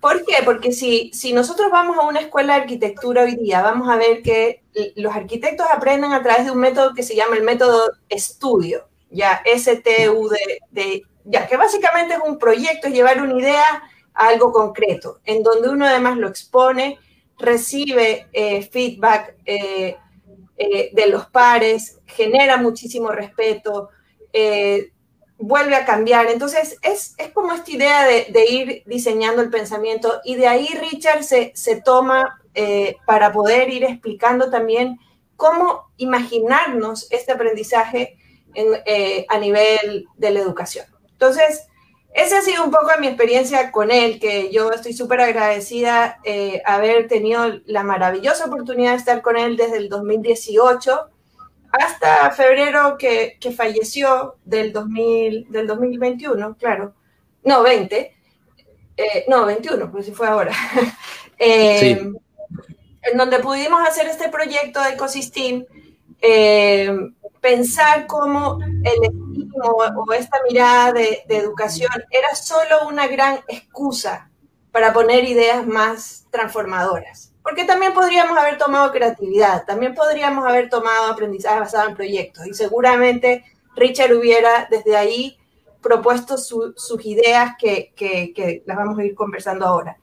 ¿Por 0.00 0.24
qué? 0.24 0.36
Porque 0.44 0.72
si, 0.72 1.10
si 1.12 1.32
nosotros 1.32 1.70
vamos 1.70 1.98
a 1.98 2.06
una 2.06 2.20
escuela 2.20 2.54
de 2.54 2.62
arquitectura 2.62 3.22
hoy 3.22 3.36
día, 3.36 3.60
vamos 3.60 3.88
a 3.88 3.96
ver 3.96 4.22
que 4.22 4.62
los 4.96 5.14
arquitectos 5.14 5.66
aprenden 5.70 6.12
a 6.12 6.22
través 6.22 6.46
de 6.46 6.52
un 6.52 6.58
método 6.58 6.94
que 6.94 7.02
se 7.02 7.14
llama 7.14 7.36
el 7.36 7.42
método 7.42 7.92
estudio, 8.08 8.88
ya 9.10 9.42
STU 9.44 10.30
de, 10.70 11.02
ya 11.24 11.46
que 11.46 11.56
básicamente 11.56 12.14
es 12.14 12.20
un 12.26 12.38
proyecto, 12.38 12.88
es 12.88 12.94
llevar 12.94 13.20
una 13.20 13.38
idea 13.38 13.82
a 14.14 14.28
algo 14.28 14.52
concreto, 14.52 15.20
en 15.24 15.42
donde 15.42 15.68
uno 15.68 15.86
además 15.86 16.16
lo 16.16 16.28
expone, 16.28 16.98
recibe 17.38 18.26
eh, 18.32 18.62
feedback 18.62 19.34
eh, 19.44 19.96
eh, 20.56 20.90
de 20.92 21.06
los 21.08 21.26
pares, 21.26 21.98
genera 22.06 22.56
muchísimo 22.56 23.10
respeto, 23.10 23.90
vuelve 25.40 25.74
a 25.74 25.84
cambiar. 25.84 26.26
Entonces, 26.28 26.76
es, 26.82 27.16
como 27.34 27.52
esta 27.52 27.70
idea 27.70 28.06
de, 28.06 28.46
ir 28.48 28.82
diseñando 28.86 29.42
el 29.42 29.50
pensamiento 29.50 30.20
y 30.24 30.36
de 30.36 30.46
ahí 30.46 30.68
Richard 30.90 31.24
se, 31.24 31.52
se 31.54 31.80
toma 31.80 32.40
eh, 32.54 32.96
para 33.06 33.32
poder 33.32 33.70
ir 33.70 33.84
explicando 33.84 34.50
también 34.50 34.98
cómo 35.36 35.90
imaginarnos 35.96 37.10
este 37.10 37.32
aprendizaje 37.32 38.18
eh, 38.54 39.26
a 39.28 39.38
nivel 39.38 40.06
de 40.16 40.30
la 40.30 40.40
educación. 40.40 40.86
Entonces, 41.12 41.66
esa 42.12 42.38
ha 42.38 42.42
sido 42.42 42.64
un 42.64 42.70
poco 42.70 42.88
mi 42.98 43.06
experiencia 43.06 43.70
con 43.70 43.90
él, 43.90 44.18
que 44.18 44.50
yo 44.50 44.72
estoy 44.72 44.92
súper 44.92 45.20
agradecida 45.20 46.18
eh, 46.24 46.60
haber 46.66 47.06
tenido 47.06 47.60
la 47.66 47.84
maravillosa 47.84 48.46
oportunidad 48.46 48.92
de 48.92 48.96
estar 48.98 49.22
con 49.22 49.36
él 49.36 49.56
desde 49.56 49.76
el 49.76 49.88
2018 49.88 51.08
hasta 51.72 52.30
febrero 52.32 52.96
que, 52.98 53.38
falleció 53.56 54.36
del, 54.44 54.72
2000, 54.72 55.50
del 55.50 55.66
2021, 55.66 56.56
claro, 56.56 56.94
no, 57.44 57.62
20, 57.62 58.16
eh, 58.96 59.24
no, 59.28 59.46
21, 59.46 59.90
pues 59.90 60.06
si 60.06 60.12
fue 60.12 60.26
ahora, 60.26 60.52
eh, 61.38 62.12
en 63.02 63.16
donde 63.16 63.38
pudimos 63.38 63.86
hacer 63.86 64.06
este 64.06 64.28
proyecto 64.28 64.82
de 64.82 64.90
Ecosystem, 64.90 65.64
eh, 66.20 66.94
pensar 67.40 68.06
cómo 68.06 68.58
el 68.62 69.04
estimo 69.04 69.64
o 69.64 70.12
esta 70.12 70.38
mirada 70.48 70.92
de, 70.92 71.22
de 71.26 71.36
educación 71.38 71.90
era 72.10 72.34
solo 72.34 72.86
una 72.88 73.06
gran 73.06 73.40
excusa 73.48 74.30
para 74.70 74.92
poner 74.92 75.24
ideas 75.24 75.66
más 75.66 76.26
transformadoras. 76.30 77.29
Porque 77.42 77.64
también 77.64 77.94
podríamos 77.94 78.36
haber 78.36 78.58
tomado 78.58 78.92
creatividad, 78.92 79.64
también 79.64 79.94
podríamos 79.94 80.46
haber 80.46 80.68
tomado 80.68 81.10
aprendizaje 81.10 81.60
basado 81.60 81.88
en 81.88 81.94
proyectos 81.94 82.46
y 82.46 82.54
seguramente 82.54 83.44
Richard 83.74 84.12
hubiera 84.12 84.68
desde 84.70 84.96
ahí 84.96 85.38
propuesto 85.80 86.36
sus 86.36 87.06
ideas 87.06 87.54
que, 87.58 88.62
las 88.66 88.76
vamos 88.76 88.98
a 88.98 89.04
ir 89.04 89.14
conversando 89.14 89.66
ahora. 89.66 89.96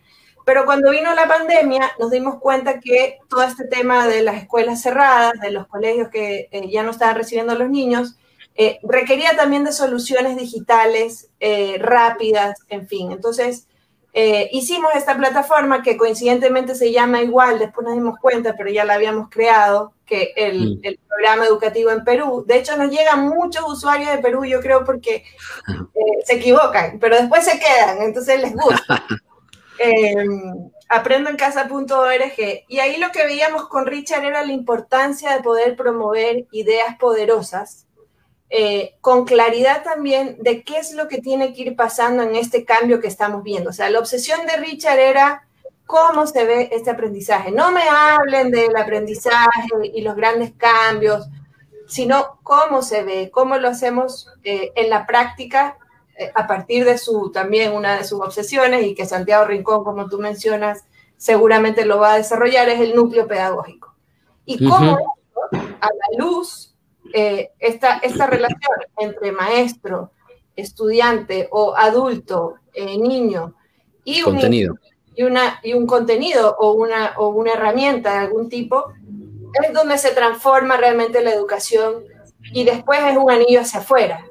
Pero 0.46 0.66
cuando 0.66 0.92
vino 0.92 1.14
la 1.14 1.28
pandemia 1.28 1.92
nos 2.00 2.10
dimos 2.10 2.40
cuenta 2.40 2.80
que 2.80 3.20
todo 3.30 3.44
este 3.44 3.66
tema 3.66 4.08
de 4.08 4.24
las 4.24 4.38
escuelas 4.38 4.82
cerradas, 4.82 5.34
de 5.42 5.52
los 5.52 5.68
colegios 5.68 6.08
que 6.10 6.48
eh, 6.52 6.70
ya 6.72 6.84
no 6.84 6.92
estaban 6.92 7.16
recibiendo 7.16 7.52
a 7.52 7.58
los 7.58 7.70
niños, 7.70 8.16
eh, 8.56 8.80
requería 8.82 9.36
también 9.36 9.64
de 9.66 9.72
soluciones 9.72 10.38
digitales 10.38 11.30
eh, 11.40 11.78
rápidas, 11.80 12.58
en 12.70 12.88
fin. 12.88 13.12
Entonces, 13.12 13.68
eh, 14.20 14.50
hicimos 14.52 14.96
esta 14.96 15.16
plataforma 15.16 15.84
que 15.84 15.96
coincidentemente 15.96 16.74
se 16.74 16.92
llama 16.92 17.22
igual, 17.22 17.60
después 17.60 17.86
nos 17.86 17.94
dimos 17.94 18.18
cuenta, 18.20 18.56
pero 18.58 18.72
ya 18.72 18.84
la 18.84 18.96
habíamos 18.96 19.30
creado, 19.30 19.94
que 20.08 20.34
el, 20.36 20.78
mm. 20.78 20.80
el 20.82 21.00
programa 21.08 21.46
educativo 21.46 21.92
en 21.92 22.04
Perú. 22.04 22.44
De 22.48 22.58
hecho, 22.58 22.76
nos 22.78 22.90
llegan 22.90 23.28
muchos 23.30 23.64
usuarios 23.68 24.10
de 24.10 24.18
Perú, 24.18 24.44
yo 24.44 24.60
creo, 24.60 24.84
porque 24.84 25.18
eh, 25.68 26.24
se 26.26 26.38
equivocan, 26.38 26.98
pero 27.00 27.16
después 27.16 27.46
se 27.46 27.60
quedan, 27.60 28.02
entonces 28.02 28.42
les 28.42 28.54
gusta. 28.56 29.04
eh, 29.80 30.16
aprendoencasa.org. 30.90 32.64
Y 32.68 32.80
ahí 32.80 32.98
lo 32.98 33.12
que 33.12 33.24
veíamos 33.24 33.68
con 33.68 33.86
Richard 33.86 34.26
era 34.26 34.44
la 34.44 34.52
importancia 34.52 35.32
de 35.36 35.44
poder 35.44 35.76
promover 35.76 36.48
ideas 36.52 36.98
poderosas 36.98 37.87
eh, 38.50 38.96
con 39.02 39.26
claridad 39.26 39.84
también 39.84 40.38
de 40.40 40.64
qué 40.64 40.78
es 40.78 40.94
lo 40.94 41.08
que 41.08 41.20
tiene 41.20 41.54
que 41.54 41.64
ir 41.64 41.76
pasando 41.76 42.24
en 42.24 42.36
este 42.36 42.64
cambio 42.64 43.02
que 43.02 43.08
estamos 43.08 43.44
viendo. 43.44 43.72
O 43.72 43.74
sea, 43.74 43.90
la 43.90 44.00
obsesión 44.00 44.46
de 44.46 44.58
Richard 44.58 45.00
era 45.00 45.48
cómo 45.86 46.28
se 46.28 46.46
ve 46.46 46.70
este 46.72 46.92
aprendizaje. 46.92 47.52
No 47.52 47.72
me 47.72 47.84
hablen 47.90 48.52
del 48.52 48.76
aprendizaje 48.78 49.68
y 49.94 50.02
los 50.02 50.16
grandes 50.16 50.54
cambios, 50.58 51.28
sino 51.88 52.40
cómo 52.44 52.82
se 52.82 53.04
ve, 53.04 53.32
cómo 53.32 53.58
lo 53.58 53.70
hacemos 53.70 54.30
eh, 54.44 54.72
en 54.76 54.90
la 54.90 55.06
práctica 55.06 55.78
eh, 56.18 56.32
a 56.34 56.48
partir 56.48 56.86
de 56.86 56.98
su, 56.98 57.32
también 57.32 57.74
una 57.74 57.98
de 57.98 58.04
sus 58.04 58.22
obsesiones 58.22 58.86
y 58.86 58.96
que 58.96 59.06
Santiago 59.06 59.46
Rincón, 59.46 59.84
como 59.84 60.08
tú 60.08 60.20
mencionas, 60.20 60.86
seguramente 61.18 61.86
lo 61.86 62.00
va 62.00 62.14
a 62.14 62.18
desarrollar, 62.18 62.70
es 62.70 62.80
el 62.80 62.96
núcleo 62.96 63.28
pedagógico. 63.28 63.94
Y 64.46 64.68
cómo 64.68 64.98
a 65.52 65.88
la 65.88 66.18
luz 66.18 66.77
eh, 67.14 67.50
esta, 67.60 67.98
esta 67.98 68.28
relación 68.28 68.74
entre 68.98 69.32
maestro, 69.32 70.12
estudiante 70.56 71.48
o 71.52 71.76
adulto, 71.76 72.56
eh, 72.74 72.98
niño 72.98 73.56
y 74.04 74.20
un, 74.20 74.34
contenido. 74.34 74.76
y, 75.16 75.24
una, 75.24 75.60
y 75.64 75.74
un 75.74 75.86
contenido 75.86 76.56
o 76.60 76.74
una, 76.74 77.14
o 77.18 77.30
una 77.30 77.54
herramienta 77.54 78.14
de 78.14 78.20
algún 78.20 78.50
tipo, 78.50 78.86
es 79.64 79.74
donde 79.74 79.98
se 79.98 80.12
transforma 80.12 80.78
realmente 80.78 81.22
la 81.22 81.34
educación 81.34 82.04
y 82.54 82.64
después 82.64 83.00
es 83.10 83.18
un 83.18 83.30
anillo 83.30 83.62
hacia 83.62 83.80
afuera. 83.80 84.26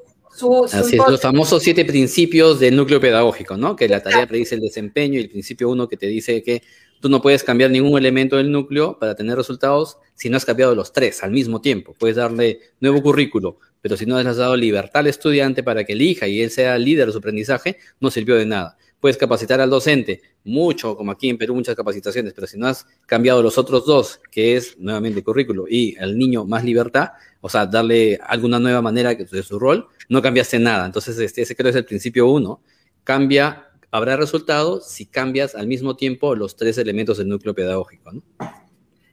Así 0.72 0.96
es, 0.96 1.08
los 1.08 1.20
famosos 1.20 1.62
siete 1.62 1.84
principios 1.84 2.60
del 2.60 2.76
núcleo 2.76 3.00
pedagógico, 3.00 3.56
¿no? 3.56 3.74
Que 3.74 3.88
la 3.88 4.02
tarea 4.02 4.26
predice 4.26 4.54
el 4.54 4.60
desempeño 4.60 5.18
y 5.18 5.22
el 5.22 5.30
principio 5.30 5.70
uno 5.70 5.88
que 5.88 5.96
te 5.96 6.06
dice 6.06 6.42
que 6.42 6.62
tú 7.00 7.08
no 7.08 7.22
puedes 7.22 7.44
cambiar 7.44 7.70
ningún 7.70 7.98
elemento 7.98 8.36
del 8.36 8.50
núcleo 8.50 8.98
para 8.98 9.14
tener 9.14 9.36
resultados 9.36 9.98
si 10.14 10.30
no 10.30 10.36
has 10.36 10.44
cambiado 10.44 10.74
los 10.74 10.92
tres 10.92 11.22
al 11.22 11.30
mismo 11.30 11.60
tiempo. 11.60 11.94
Puedes 11.98 12.16
darle 12.16 12.60
nuevo 12.80 13.02
currículo, 13.02 13.58
pero 13.80 13.96
si 13.96 14.06
no 14.06 14.16
has 14.16 14.36
dado 14.36 14.56
libertad 14.56 15.00
al 15.00 15.06
estudiante 15.06 15.62
para 15.62 15.84
que 15.84 15.92
elija 15.92 16.26
y 16.26 16.42
él 16.42 16.50
sea 16.50 16.78
líder 16.78 17.06
de 17.06 17.12
su 17.12 17.18
aprendizaje, 17.18 17.78
no 18.00 18.10
sirvió 18.10 18.36
de 18.36 18.46
nada. 18.46 18.76
Puedes 19.00 19.18
capacitar 19.18 19.60
al 19.60 19.70
docente, 19.70 20.22
mucho, 20.42 20.96
como 20.96 21.12
aquí 21.12 21.28
en 21.28 21.36
Perú, 21.36 21.54
muchas 21.54 21.76
capacitaciones, 21.76 22.32
pero 22.32 22.46
si 22.46 22.58
no 22.58 22.66
has 22.66 22.86
cambiado 23.04 23.42
los 23.42 23.58
otros 23.58 23.84
dos, 23.84 24.20
que 24.30 24.56
es 24.56 24.78
nuevamente 24.78 25.22
currículo 25.22 25.66
y 25.68 25.96
al 25.98 26.16
niño 26.16 26.44
más 26.44 26.64
libertad, 26.64 27.10
o 27.40 27.48
sea, 27.48 27.66
darle 27.66 28.18
alguna 28.26 28.58
nueva 28.58 28.80
manera 28.80 29.14
de 29.14 29.42
su 29.42 29.58
rol, 29.58 29.86
no 30.08 30.22
cambiaste 30.22 30.58
nada. 30.58 30.86
Entonces, 30.86 31.18
este, 31.18 31.42
ese 31.42 31.54
creo 31.54 31.70
es 31.70 31.76
el 31.76 31.84
principio 31.84 32.26
uno. 32.28 32.62
Cambia, 33.04 33.65
habrá 33.96 34.16
resultados 34.16 34.86
si 34.86 35.06
cambias 35.06 35.54
al 35.54 35.66
mismo 35.66 35.96
tiempo 35.96 36.34
los 36.34 36.54
tres 36.54 36.76
elementos 36.76 37.16
del 37.16 37.28
núcleo 37.28 37.54
pedagógico. 37.54 38.12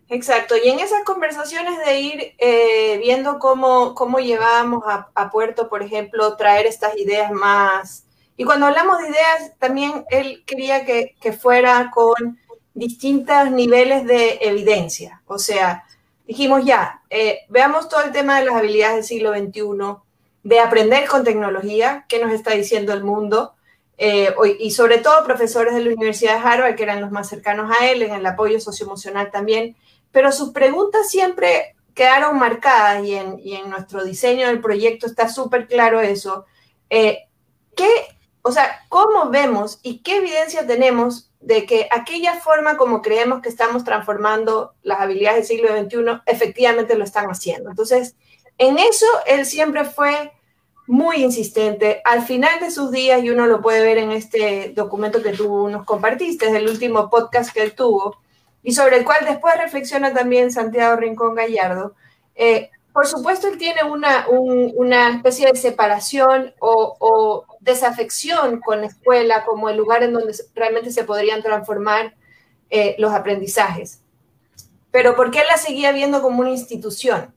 Exacto, 0.09 0.55
y 0.63 0.69
en 0.69 0.79
esas 0.79 1.03
conversaciones 1.05 1.73
de 1.85 1.99
ir 1.99 2.33
eh, 2.37 2.99
viendo 3.01 3.39
cómo, 3.39 3.95
cómo 3.95 4.19
llevábamos 4.19 4.83
a, 4.85 5.31
puerto, 5.31 5.69
por 5.69 5.81
ejemplo, 5.81 6.35
traer 6.35 6.65
estas 6.65 6.97
ideas 6.97 7.31
más 7.31 8.05
y 8.35 8.43
cuando 8.43 8.65
hablamos 8.65 8.99
de 8.99 9.09
ideas, 9.09 9.57
también 9.57 10.05
él 10.09 10.43
quería 10.45 10.85
que, 10.85 11.15
fuera 11.31 11.91
con 11.93 12.39
distintos 12.73 13.51
niveles 13.51 14.05
de 14.05 14.39
evidencia. 14.41 15.21
O 15.27 15.37
sea, 15.37 15.85
dijimos 16.27 16.65
ya, 16.65 17.03
eh, 17.09 17.41
veamos 17.47 17.87
todo 17.87 18.01
el 18.01 18.11
tema 18.11 18.39
de 18.39 18.45
las 18.45 18.55
habilidades 18.55 18.95
del 18.95 19.03
siglo 19.05 19.33
XXI, 19.33 20.01
de 20.43 20.59
aprender 20.59 21.07
con 21.07 21.23
tecnología, 21.23 22.05
qué 22.09 22.19
nos 22.19 22.33
está 22.33 22.51
diciendo 22.51 22.91
el 22.91 23.03
mundo, 23.03 23.53
eh, 23.97 24.33
y 24.59 24.71
sobre 24.71 24.97
todo 24.97 25.23
profesores 25.23 25.73
de 25.73 25.81
la 25.81 25.93
Universidad 25.93 26.35
de 26.35 26.47
Harvard, 26.47 26.75
que 26.75 26.83
eran 26.83 27.01
los 27.01 27.11
más 27.11 27.29
cercanos 27.29 27.71
a 27.71 27.89
él, 27.89 28.01
en 28.01 28.13
el 28.13 28.25
apoyo 28.25 28.59
socioemocional 28.59 29.31
también, 29.31 29.75
pero 30.11 30.31
sus 30.31 30.49
preguntas 30.51 31.09
siempre 31.09 31.75
quedaron 31.93 32.39
marcadas 32.39 33.03
y 33.03 33.15
en, 33.15 33.69
nuestro 33.69 34.03
diseño 34.03 34.47
del 34.47 34.61
proyecto 34.61 35.05
está 35.05 35.29
súper 35.29 35.67
claro 35.67 36.01
eso. 36.01 36.45
Eh, 36.89 37.19
¿Qué 37.75 37.87
o 38.43 38.51
sea, 38.51 38.81
¿cómo 38.89 39.29
vemos 39.29 39.79
y 39.83 39.99
qué 39.99 40.17
evidencia 40.17 40.67
tenemos 40.67 41.31
de 41.39 41.65
que 41.65 41.87
aquella 41.91 42.39
forma 42.41 42.75
como 42.77 43.01
creemos 43.01 43.41
que 43.41 43.47
estamos 43.47 43.85
transformando 43.85 44.73
las 44.83 44.99
habilidades 44.99 45.47
del 45.47 45.57
siglo 45.57 45.77
XXI 45.77 46.21
efectivamente 46.25 46.95
lo 46.95 47.05
están 47.05 47.27
haciendo? 47.27 47.69
Entonces, 47.69 48.15
en 48.57 48.77
eso 48.77 49.05
él 49.25 49.45
siempre 49.45 49.85
fue 49.85 50.33
muy 50.87 51.23
insistente. 51.23 52.01
Al 52.05 52.23
final 52.23 52.59
de 52.59 52.71
sus 52.71 52.91
días, 52.91 53.23
y 53.23 53.29
uno 53.29 53.47
lo 53.47 53.61
puede 53.61 53.83
ver 53.83 53.97
en 53.97 54.11
este 54.11 54.73
documento 54.75 55.21
que 55.21 55.31
tú 55.31 55.67
nos 55.69 55.85
compartiste, 55.85 56.47
es 56.47 56.53
el 56.53 56.67
último 56.67 57.09
podcast 57.09 57.53
que 57.53 57.61
él 57.61 57.73
tuvo, 57.73 58.17
y 58.63 58.73
sobre 58.73 58.97
el 58.97 59.05
cual 59.05 59.25
después 59.25 59.57
reflexiona 59.57 60.13
también 60.13 60.51
Santiago 60.51 60.95
Rincón 60.95 61.35
Gallardo, 61.35 61.95
eh, 62.35 62.69
por 62.93 63.07
supuesto, 63.07 63.47
él 63.47 63.57
tiene 63.57 63.83
una, 63.83 64.27
una 64.29 65.09
especie 65.15 65.47
de 65.51 65.57
separación 65.57 66.53
o, 66.59 67.43
desafección 67.59 68.59
con 68.59 68.81
la 68.81 68.87
escuela 68.87 69.45
como 69.45 69.69
el 69.69 69.77
lugar 69.77 70.03
en 70.03 70.13
donde 70.13 70.35
realmente 70.53 70.91
se 70.91 71.03
podrían 71.03 71.41
transformar 71.41 72.13
eh, 72.69 72.95
los 72.99 73.11
aprendizajes. 73.11 74.01
Pero 74.91 75.15
¿por 75.15 75.31
qué 75.31 75.39
él 75.39 75.45
la 75.49 75.57
seguía 75.57 75.91
viendo 75.91 76.21
como 76.21 76.41
una 76.41 76.51
institución? 76.51 77.32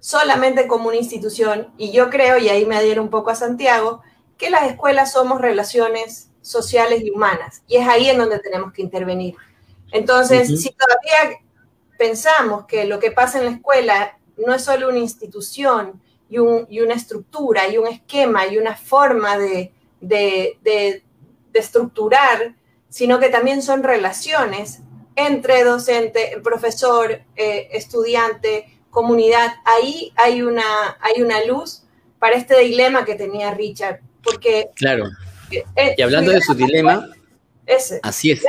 Solamente 0.00 0.66
como 0.66 0.88
una 0.88 0.96
institución. 0.96 1.72
Y 1.76 1.92
yo 1.92 2.10
creo, 2.10 2.38
y 2.38 2.48
ahí 2.48 2.66
me 2.66 2.76
adhiero 2.76 3.02
un 3.02 3.10
poco 3.10 3.30
a 3.30 3.34
Santiago, 3.34 4.02
que 4.38 4.50
las 4.50 4.70
escuelas 4.70 5.12
somos 5.12 5.40
relaciones 5.40 6.30
sociales 6.40 7.02
y 7.04 7.10
humanas. 7.10 7.62
Y 7.68 7.76
es 7.76 7.86
ahí 7.86 8.08
en 8.08 8.18
donde 8.18 8.38
tenemos 8.38 8.72
que 8.72 8.82
intervenir. 8.82 9.36
Entonces, 9.92 10.48
si 10.60 10.70
todavía 10.70 11.38
pensamos 11.98 12.64
que 12.66 12.84
lo 12.84 12.98
que 12.98 13.10
pasa 13.10 13.38
en 13.38 13.44
la 13.44 13.50
escuela 13.50 14.18
no 14.38 14.54
es 14.54 14.64
solo 14.64 14.88
una 14.88 14.98
institución 14.98 16.00
y, 16.28 16.38
una 16.38 16.94
estructura 16.94 17.68
y 17.68 17.76
un 17.76 17.86
esquema 17.86 18.46
y 18.46 18.56
una 18.56 18.76
forma 18.76 19.36
de, 19.36 19.72
estructurar, 21.52 22.54
sino 22.88 23.18
que 23.18 23.28
también 23.28 23.62
son 23.62 23.82
relaciones 23.82 24.80
entre 25.16 25.64
docente, 25.64 26.40
profesor, 26.42 27.20
eh, 27.36 27.68
estudiante, 27.72 28.79
comunidad. 28.90 29.54
Ahí 29.64 30.12
hay 30.16 30.42
una, 30.42 30.62
hay 31.00 31.22
una 31.22 31.44
luz 31.44 31.82
para 32.18 32.36
este 32.36 32.58
dilema 32.60 33.04
que 33.04 33.14
tenía 33.14 33.54
Richard. 33.54 34.00
Porque, 34.22 34.70
claro. 34.76 35.06
Eh, 35.50 35.94
y 35.96 36.02
hablando 36.02 36.30
de 36.30 36.40
su 36.40 36.54
dilema, 36.54 37.08
ese. 37.66 38.00
así 38.02 38.30
es 38.30 38.42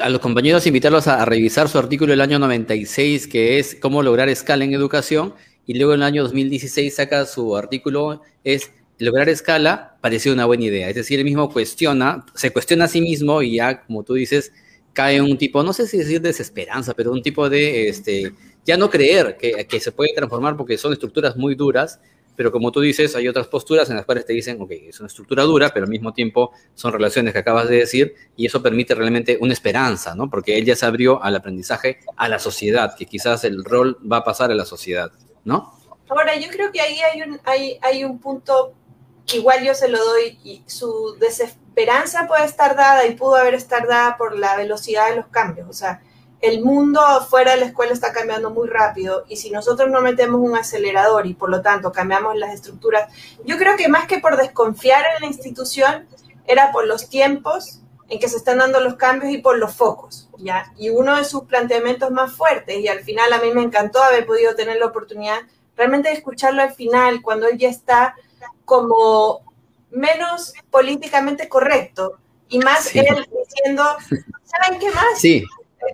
a 0.00 0.08
los 0.08 0.20
compañeros 0.20 0.66
invitarlos 0.66 1.06
a, 1.08 1.24
revisar 1.24 1.68
su 1.68 1.78
artículo 1.78 2.12
del 2.12 2.20
año 2.20 2.38
96, 2.38 3.26
que 3.26 3.58
es 3.58 3.74
cómo 3.74 4.02
lograr 4.02 4.28
escala 4.28 4.64
en 4.64 4.72
educación, 4.72 5.34
y 5.66 5.74
luego 5.74 5.92
en 5.92 6.00
el 6.00 6.04
año 6.04 6.22
2016 6.22 6.94
saca 6.94 7.26
su 7.26 7.56
artículo, 7.56 8.22
es 8.44 8.72
lograr 8.98 9.28
escala 9.28 9.96
pareció 10.00 10.32
una 10.32 10.46
buena 10.46 10.64
idea. 10.64 10.88
Es 10.88 10.94
decir, 10.94 11.18
él 11.18 11.24
mismo 11.24 11.52
cuestiona, 11.52 12.24
se 12.34 12.50
cuestiona 12.50 12.86
a 12.86 12.88
sí 12.88 13.00
mismo 13.00 13.42
y 13.42 13.56
ya, 13.56 13.82
como 13.82 14.02
tú 14.02 14.14
dices, 14.14 14.52
cae 14.98 15.20
un 15.20 15.38
tipo, 15.38 15.62
no 15.62 15.72
sé 15.72 15.86
si 15.86 15.96
decir 15.96 16.20
desesperanza, 16.20 16.92
pero 16.92 17.12
un 17.12 17.22
tipo 17.22 17.48
de, 17.48 17.88
este, 17.88 18.32
ya 18.64 18.76
no 18.76 18.90
creer 18.90 19.36
que, 19.36 19.64
que 19.68 19.78
se 19.78 19.92
puede 19.92 20.12
transformar 20.12 20.56
porque 20.56 20.76
son 20.76 20.92
estructuras 20.92 21.36
muy 21.36 21.54
duras, 21.54 22.00
pero 22.34 22.50
como 22.50 22.72
tú 22.72 22.80
dices, 22.80 23.14
hay 23.14 23.28
otras 23.28 23.46
posturas 23.46 23.88
en 23.90 23.94
las 23.94 24.04
cuales 24.04 24.26
te 24.26 24.32
dicen, 24.32 24.60
ok, 24.60 24.72
es 24.72 24.98
una 24.98 25.06
estructura 25.06 25.44
dura, 25.44 25.70
pero 25.72 25.84
al 25.84 25.90
mismo 25.90 26.12
tiempo 26.12 26.50
son 26.74 26.92
relaciones 26.92 27.32
que 27.32 27.38
acabas 27.38 27.68
de 27.68 27.76
decir 27.76 28.16
y 28.36 28.46
eso 28.46 28.60
permite 28.60 28.92
realmente 28.96 29.38
una 29.40 29.52
esperanza, 29.52 30.16
¿no? 30.16 30.28
Porque 30.28 30.58
él 30.58 30.64
ya 30.64 30.74
se 30.74 30.84
abrió 30.84 31.22
al 31.22 31.36
aprendizaje 31.36 32.00
a 32.16 32.28
la 32.28 32.40
sociedad, 32.40 32.96
que 32.96 33.06
quizás 33.06 33.44
el 33.44 33.64
rol 33.64 33.98
va 34.00 34.16
a 34.16 34.24
pasar 34.24 34.50
a 34.50 34.56
la 34.56 34.64
sociedad, 34.64 35.12
¿no? 35.44 35.78
Ahora, 36.08 36.36
yo 36.40 36.48
creo 36.50 36.72
que 36.72 36.80
ahí 36.80 36.98
hay 36.98 37.22
un, 37.22 37.40
hay, 37.44 37.78
hay 37.82 38.02
un 38.02 38.18
punto 38.18 38.74
que 39.24 39.36
igual 39.36 39.64
yo 39.64 39.74
se 39.74 39.86
lo 39.86 40.04
doy 40.04 40.40
y 40.42 40.64
su 40.66 41.16
desesperanza 41.20 41.67
puede 42.26 42.44
estar 42.44 42.76
dada 42.76 43.06
y 43.06 43.14
pudo 43.14 43.36
haber 43.36 43.54
estar 43.54 43.86
dada 43.86 44.16
por 44.16 44.36
la 44.36 44.56
velocidad 44.56 45.10
de 45.10 45.16
los 45.16 45.26
cambios, 45.26 45.68
o 45.68 45.72
sea, 45.72 46.00
el 46.40 46.64
mundo 46.64 47.00
fuera 47.28 47.52
de 47.52 47.58
la 47.58 47.66
escuela 47.66 47.92
está 47.92 48.12
cambiando 48.12 48.50
muy 48.50 48.68
rápido 48.68 49.24
y 49.28 49.36
si 49.36 49.50
nosotros 49.50 49.90
no 49.90 50.00
metemos 50.00 50.40
un 50.40 50.56
acelerador 50.56 51.26
y 51.26 51.34
por 51.34 51.50
lo 51.50 51.62
tanto 51.62 51.90
cambiamos 51.90 52.36
las 52.36 52.54
estructuras, 52.54 53.12
yo 53.44 53.58
creo 53.58 53.76
que 53.76 53.88
más 53.88 54.06
que 54.06 54.18
por 54.18 54.36
desconfiar 54.36 55.04
en 55.16 55.22
la 55.22 55.26
institución, 55.26 56.06
era 56.46 56.72
por 56.72 56.86
los 56.86 57.08
tiempos 57.10 57.80
en 58.08 58.18
que 58.18 58.28
se 58.28 58.38
están 58.38 58.58
dando 58.58 58.80
los 58.80 58.94
cambios 58.94 59.32
y 59.32 59.38
por 59.38 59.58
los 59.58 59.74
focos, 59.74 60.30
¿ya? 60.38 60.72
Y 60.78 60.88
uno 60.90 61.16
de 61.16 61.24
sus 61.24 61.44
planteamientos 61.44 62.10
más 62.10 62.32
fuertes, 62.32 62.78
y 62.78 62.88
al 62.88 63.00
final 63.00 63.32
a 63.32 63.38
mí 63.38 63.52
me 63.52 63.62
encantó 63.62 64.02
haber 64.02 64.24
podido 64.24 64.54
tener 64.54 64.78
la 64.78 64.86
oportunidad 64.86 65.40
realmente 65.76 66.08
de 66.08 66.14
escucharlo 66.14 66.62
al 66.62 66.72
final, 66.72 67.20
cuando 67.20 67.48
él 67.48 67.58
ya 67.58 67.68
está 67.68 68.14
como 68.64 69.42
menos 69.90 70.52
políticamente 70.70 71.48
correcto 71.48 72.18
y 72.48 72.58
más 72.58 72.94
él 72.94 73.04
diciendo, 73.46 73.84
¿saben 74.44 74.78
qué 74.78 74.90
más? 74.90 75.18
Sí 75.20 75.44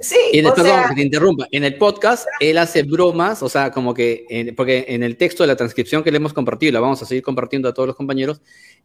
Sí, 0.00 0.16
y 0.32 0.38
en 0.38 0.52
perdón, 0.52 0.88
que 0.88 0.94
te 0.94 1.02
interrumpa. 1.02 1.46
En 1.50 1.64
el 1.64 1.76
podcast, 1.76 2.26
él 2.40 2.58
hace 2.58 2.82
bromas, 2.82 3.42
o 3.42 3.48
sea, 3.48 3.70
como 3.70 3.94
que, 3.94 4.52
porque 4.56 4.86
en 4.88 5.02
el 5.02 5.16
texto 5.16 5.42
de 5.42 5.46
la 5.48 5.56
transcripción 5.56 6.02
que 6.02 6.10
le 6.10 6.16
hemos 6.16 6.32
compartido, 6.32 6.72
la 6.72 6.80
vamos 6.80 7.02
a 7.02 7.06
seguir 7.06 7.22
compartiendo 7.22 7.68
a 7.68 7.74
todos 7.74 7.86
los 7.86 7.96
compañeros, 7.96 8.40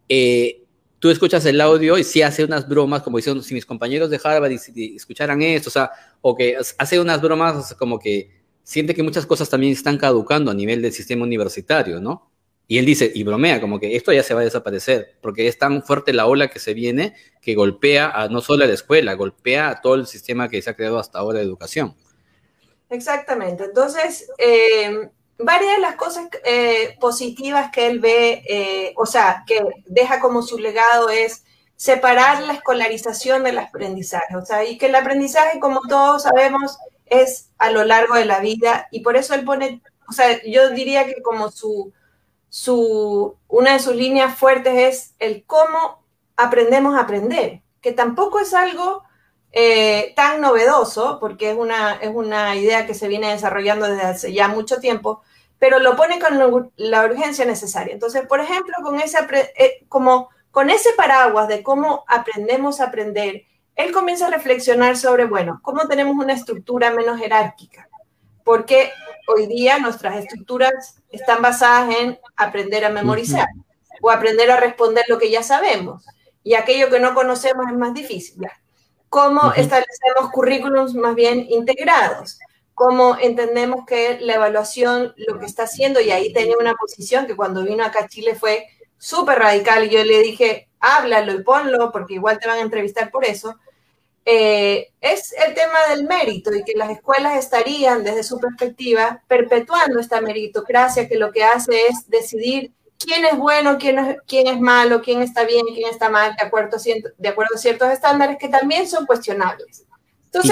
eh, 0.08 0.62
tú 0.98 1.10
escuchas 1.10 1.44
el 1.46 1.60
audio 1.60 1.98
y 1.98 2.04
sí 2.04 2.22
hace 2.22 2.44
unas 2.44 2.68
bromas, 2.68 3.02
como 3.02 3.16
diciendo, 3.16 3.42
si 3.42 3.54
mis 3.54 3.66
compañeros 3.66 4.10
de 4.10 4.20
Harvard 4.22 4.52
escucharan 4.52 5.42
esto, 5.42 5.68
o 5.68 5.72
sea, 5.72 5.90
o 6.20 6.36
que 6.36 6.56
hace 6.78 7.00
unas 7.00 7.20
bromas 7.20 7.74
como 7.74 7.98
que 7.98 8.30
siente 8.62 8.94
que 8.94 9.02
muchas 9.02 9.26
cosas 9.26 9.48
también 9.48 9.72
están 9.72 9.98
caducando 9.98 10.50
a 10.50 10.54
nivel 10.54 10.82
del 10.82 10.92
sistema 10.92 11.24
universitario, 11.24 12.00
¿no? 12.00 12.29
Y 12.70 12.78
él 12.78 12.86
dice, 12.86 13.10
y 13.12 13.24
bromea, 13.24 13.60
como 13.60 13.80
que 13.80 13.96
esto 13.96 14.12
ya 14.12 14.22
se 14.22 14.32
va 14.32 14.42
a 14.42 14.44
desaparecer, 14.44 15.16
porque 15.20 15.48
es 15.48 15.58
tan 15.58 15.82
fuerte 15.82 16.12
la 16.12 16.26
ola 16.26 16.46
que 16.46 16.60
se 16.60 16.72
viene 16.72 17.16
que 17.42 17.56
golpea 17.56 18.08
a, 18.10 18.28
no 18.28 18.40
solo 18.40 18.62
a 18.62 18.68
la 18.68 18.74
escuela, 18.74 19.14
golpea 19.14 19.70
a 19.70 19.80
todo 19.80 19.96
el 19.96 20.06
sistema 20.06 20.48
que 20.48 20.62
se 20.62 20.70
ha 20.70 20.76
creado 20.76 21.00
hasta 21.00 21.18
ahora 21.18 21.40
de 21.40 21.46
educación. 21.46 21.96
Exactamente. 22.88 23.64
Entonces, 23.64 24.30
eh, 24.38 25.08
varias 25.36 25.74
de 25.74 25.80
las 25.80 25.96
cosas 25.96 26.28
eh, 26.44 26.96
positivas 27.00 27.72
que 27.72 27.88
él 27.88 27.98
ve, 27.98 28.44
eh, 28.48 28.94
o 28.96 29.04
sea, 29.04 29.42
que 29.48 29.60
deja 29.86 30.20
como 30.20 30.40
su 30.42 30.56
legado 30.56 31.10
es 31.10 31.42
separar 31.74 32.40
la 32.44 32.52
escolarización 32.52 33.42
del 33.42 33.58
aprendizaje, 33.58 34.36
o 34.36 34.46
sea, 34.46 34.64
y 34.64 34.78
que 34.78 34.86
el 34.86 34.94
aprendizaje, 34.94 35.58
como 35.58 35.80
todos 35.88 36.22
sabemos, 36.22 36.78
es 37.06 37.50
a 37.58 37.72
lo 37.72 37.82
largo 37.82 38.14
de 38.14 38.26
la 38.26 38.38
vida, 38.38 38.86
y 38.92 39.00
por 39.00 39.16
eso 39.16 39.34
él 39.34 39.44
pone, 39.44 39.82
o 40.08 40.12
sea, 40.12 40.40
yo 40.44 40.70
diría 40.70 41.04
que 41.06 41.20
como 41.20 41.50
su 41.50 41.92
su, 42.50 43.38
una 43.48 43.72
de 43.72 43.78
sus 43.78 43.94
líneas 43.94 44.36
fuertes 44.36 44.74
es 44.74 45.14
el 45.20 45.44
cómo 45.46 46.04
aprendemos 46.36 46.96
a 46.96 47.02
aprender, 47.02 47.62
que 47.80 47.92
tampoco 47.92 48.40
es 48.40 48.52
algo 48.52 49.04
eh, 49.52 50.12
tan 50.16 50.40
novedoso, 50.40 51.18
porque 51.20 51.52
es 51.52 51.56
una, 51.56 51.94
es 51.94 52.10
una 52.12 52.56
idea 52.56 52.86
que 52.86 52.94
se 52.94 53.08
viene 53.08 53.30
desarrollando 53.30 53.86
desde 53.86 54.02
hace 54.02 54.32
ya 54.32 54.48
mucho 54.48 54.80
tiempo, 54.80 55.22
pero 55.58 55.78
lo 55.78 55.94
pone 55.94 56.18
con 56.18 56.72
la 56.76 57.04
urgencia 57.04 57.44
necesaria. 57.44 57.94
Entonces, 57.94 58.26
por 58.26 58.40
ejemplo, 58.40 58.74
con 58.82 58.98
ese, 59.00 59.18
eh, 59.56 59.84
como, 59.88 60.30
con 60.50 60.70
ese 60.70 60.90
paraguas 60.96 61.46
de 61.48 61.62
cómo 61.62 62.04
aprendemos 62.08 62.80
a 62.80 62.86
aprender, 62.86 63.44
él 63.76 63.92
comienza 63.92 64.26
a 64.26 64.30
reflexionar 64.30 64.96
sobre, 64.96 65.26
bueno, 65.26 65.60
cómo 65.62 65.86
tenemos 65.86 66.16
una 66.16 66.32
estructura 66.32 66.90
menos 66.90 67.18
jerárquica, 67.18 67.88
porque 68.44 68.90
hoy 69.28 69.46
día 69.46 69.78
nuestras 69.78 70.16
estructuras 70.16 70.99
están 71.10 71.42
basadas 71.42 71.94
en 71.96 72.18
aprender 72.36 72.84
a 72.84 72.90
memorizar 72.90 73.46
o 74.00 74.10
aprender 74.10 74.50
a 74.50 74.56
responder 74.56 75.04
lo 75.08 75.18
que 75.18 75.30
ya 75.30 75.42
sabemos. 75.42 76.04
Y 76.42 76.54
aquello 76.54 76.88
que 76.88 77.00
no 77.00 77.14
conocemos 77.14 77.66
es 77.70 77.76
más 77.76 77.92
difícil. 77.94 78.46
¿Cómo 79.08 79.52
establecemos 79.52 80.30
currículums 80.32 80.94
más 80.94 81.14
bien 81.14 81.46
integrados? 81.50 82.38
¿Cómo 82.74 83.18
entendemos 83.20 83.84
que 83.84 84.18
la 84.20 84.34
evaluación 84.34 85.12
lo 85.16 85.38
que 85.38 85.46
está 85.46 85.64
haciendo? 85.64 86.00
Y 86.00 86.10
ahí 86.12 86.32
tenía 86.32 86.56
una 86.58 86.74
posición 86.74 87.26
que 87.26 87.36
cuando 87.36 87.64
vino 87.64 87.84
acá 87.84 88.04
a 88.04 88.08
Chile 88.08 88.34
fue 88.34 88.66
súper 88.96 89.38
radical 89.38 89.84
y 89.84 89.90
yo 89.90 90.04
le 90.04 90.20
dije, 90.20 90.68
háblalo 90.78 91.34
y 91.34 91.42
ponlo 91.42 91.90
porque 91.92 92.14
igual 92.14 92.38
te 92.38 92.48
van 92.48 92.58
a 92.58 92.62
entrevistar 92.62 93.10
por 93.10 93.24
eso 93.24 93.58
eh, 94.32 94.92
es 95.00 95.34
el 95.44 95.54
tema 95.54 95.78
del 95.88 96.06
mérito 96.06 96.54
y 96.54 96.62
que 96.62 96.74
las 96.76 96.90
escuelas 96.90 97.36
estarían, 97.36 98.04
desde 98.04 98.22
su 98.22 98.38
perspectiva, 98.38 99.24
perpetuando 99.26 99.98
esta 99.98 100.20
meritocracia 100.20 101.08
que 101.08 101.16
lo 101.16 101.32
que 101.32 101.42
hace 101.42 101.72
es 101.88 102.08
decidir 102.08 102.70
quién 102.96 103.24
es 103.24 103.36
bueno, 103.36 103.76
quién 103.76 103.98
es, 103.98 104.16
quién 104.28 104.46
es 104.46 104.60
malo, 104.60 105.02
quién 105.02 105.20
está 105.20 105.44
bien, 105.44 105.66
quién 105.74 105.90
está 105.90 106.10
mal, 106.10 106.36
de 106.36 106.46
acuerdo, 106.46 106.76
de 107.18 107.28
acuerdo 107.28 107.56
a 107.56 107.58
ciertos 107.58 107.90
estándares 107.90 108.36
que 108.38 108.48
también 108.48 108.86
son 108.86 109.04
cuestionables. 109.04 109.84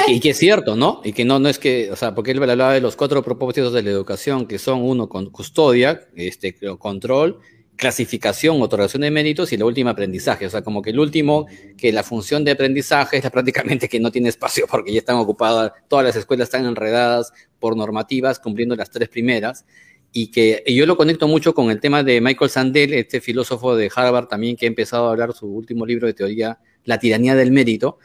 y, 0.08 0.18
que, 0.18 0.30
es 0.30 0.38
cierto, 0.38 0.74
¿no? 0.74 1.00
Y 1.04 1.12
que 1.12 1.24
no, 1.24 1.38
no 1.38 1.48
es 1.48 1.60
que, 1.60 1.92
o 1.92 1.94
sea, 1.96 2.16
porque 2.16 2.32
él 2.32 2.42
hablaba 2.42 2.72
de 2.72 2.80
los 2.80 2.96
cuatro 2.96 3.22
propósitos 3.22 3.72
de 3.72 3.84
la 3.84 3.90
educación, 3.90 4.48
que 4.48 4.58
son 4.58 4.82
uno 4.82 5.08
con 5.08 5.30
custodia, 5.30 6.08
este, 6.16 6.56
control, 6.78 7.38
clasificación, 7.78 8.60
otorgación 8.60 9.02
de 9.02 9.10
méritos 9.10 9.52
y 9.52 9.56
la 9.56 9.64
última 9.64 9.90
aprendizaje. 9.90 10.44
O 10.44 10.50
sea, 10.50 10.62
como 10.62 10.82
que 10.82 10.90
el 10.90 10.98
último, 10.98 11.46
que 11.78 11.92
la 11.92 12.02
función 12.02 12.44
de 12.44 12.50
aprendizaje 12.50 13.18
es 13.18 13.30
prácticamente 13.30 13.88
que 13.88 14.00
no 14.00 14.10
tiene 14.10 14.28
espacio 14.28 14.66
porque 14.70 14.92
ya 14.92 14.98
están 14.98 15.16
ocupadas, 15.16 15.72
todas 15.88 16.04
las 16.04 16.16
escuelas 16.16 16.48
están 16.48 16.66
enredadas 16.66 17.32
por 17.60 17.76
normativas, 17.76 18.40
cumpliendo 18.40 18.76
las 18.76 18.90
tres 18.90 19.08
primeras. 19.08 19.64
Y 20.10 20.30
que 20.30 20.64
yo 20.66 20.86
lo 20.86 20.96
conecto 20.96 21.28
mucho 21.28 21.54
con 21.54 21.70
el 21.70 21.80
tema 21.80 22.02
de 22.02 22.20
Michael 22.20 22.50
Sandel, 22.50 22.94
este 22.94 23.20
filósofo 23.20 23.76
de 23.76 23.90
Harvard 23.94 24.26
también, 24.26 24.56
que 24.56 24.66
ha 24.66 24.68
empezado 24.68 25.06
a 25.06 25.10
hablar 25.10 25.32
su 25.32 25.46
último 25.46 25.86
libro 25.86 26.06
de 26.06 26.14
teoría, 26.14 26.58
La 26.84 26.98
tiranía 26.98 27.36
del 27.36 27.52
mérito. 27.52 27.98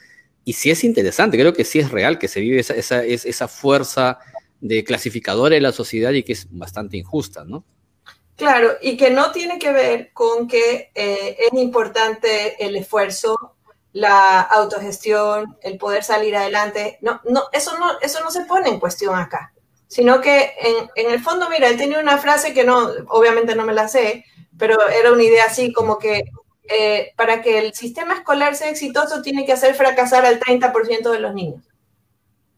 Y 0.46 0.54
sí 0.54 0.70
es 0.70 0.84
interesante, 0.84 1.38
creo 1.38 1.54
que 1.54 1.64
sí 1.64 1.80
es 1.80 1.90
real 1.90 2.20
que 2.20 2.28
se 2.28 2.42
vive 2.42 2.60
esa, 2.60 3.04
esa, 3.04 3.48
fuerza 3.48 4.20
de 4.60 4.84
clasificadora 4.84 5.56
de 5.56 5.62
la 5.62 5.72
sociedad 5.72 6.12
y 6.12 6.24
que 6.24 6.34
es 6.34 6.48
bastante 6.52 6.98
injusta, 6.98 7.46
¿no? 7.46 7.66
Claro, 8.36 8.74
y 8.82 8.98
que 8.98 9.12
no 9.12 9.32
tiene 9.32 9.60
que 9.60 9.72
ver 9.72 10.12
con 10.12 10.48
que 10.48 10.92
eh, 10.96 11.38
es 11.40 11.54
importante 11.54 12.64
el 12.66 12.76
esfuerzo, 12.76 13.56
la 13.92 14.42
autogestión, 14.42 15.58
el 15.62 15.78
poder 15.78 16.04
salir 16.04 16.36
adelante. 16.36 16.98
No, 17.02 17.22
no, 17.26 17.44
eso 17.52 17.78
no, 17.78 18.00
eso 18.02 18.22
no 18.22 18.32
se 18.32 18.46
pone 18.46 18.70
en 18.70 18.80
cuestión 18.80 19.16
acá. 19.16 19.54
Sino 19.88 20.20
que 20.22 20.54
en, 20.60 20.90
en, 20.96 21.12
el 21.12 21.22
fondo, 21.22 21.48
mira, 21.50 21.68
él 21.68 21.78
tenía 21.78 22.00
una 22.00 22.18
frase 22.18 22.54
que 22.54 22.64
no, 22.64 22.90
obviamente 23.10 23.56
no 23.56 23.64
me 23.66 23.74
la 23.74 23.88
sé, 23.88 24.26
pero 24.58 24.88
era 24.90 25.12
una 25.12 25.24
idea 25.24 25.46
así 25.46 25.72
como 25.72 26.00
que 26.00 26.24
eh, 26.66 27.12
para 27.18 27.42
que 27.42 27.60
el 27.60 27.74
sistema 27.74 28.16
escolar 28.16 28.56
sea 28.56 28.70
exitoso 28.70 29.22
tiene 29.22 29.46
que 29.46 29.52
hacer 29.52 29.76
fracasar 29.76 30.26
al 30.26 30.40
30% 30.40 31.12
de 31.12 31.20
los 31.20 31.34
niños. 31.34 31.62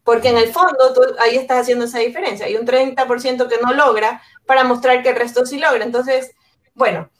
Porque 0.04 0.28
en 0.28 0.38
el 0.38 0.52
fondo 0.52 0.94
tú 0.94 1.02
ahí 1.18 1.36
estás 1.36 1.62
haciendo 1.62 1.84
esa 1.84 1.98
diferencia. 1.98 2.46
Hay 2.46 2.56
un 2.56 2.66
30% 2.66 3.48
que 3.48 3.58
no 3.60 3.74
logra 3.74 4.22
para 4.46 4.64
mostrar 4.64 5.02
que 5.02 5.10
el 5.10 5.16
resto 5.16 5.44
sí 5.44 5.58
logra. 5.58 5.84
Entonces, 5.84 6.32
bueno, 6.74 7.10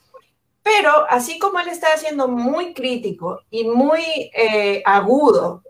pero 0.62 1.06
así 1.08 1.38
como 1.38 1.60
él 1.60 1.68
está 1.68 1.96
siendo 1.96 2.28
muy 2.28 2.74
crítico 2.74 3.40
y 3.50 3.64
muy 3.64 4.02
eh, 4.34 4.82
agudo 4.84 5.62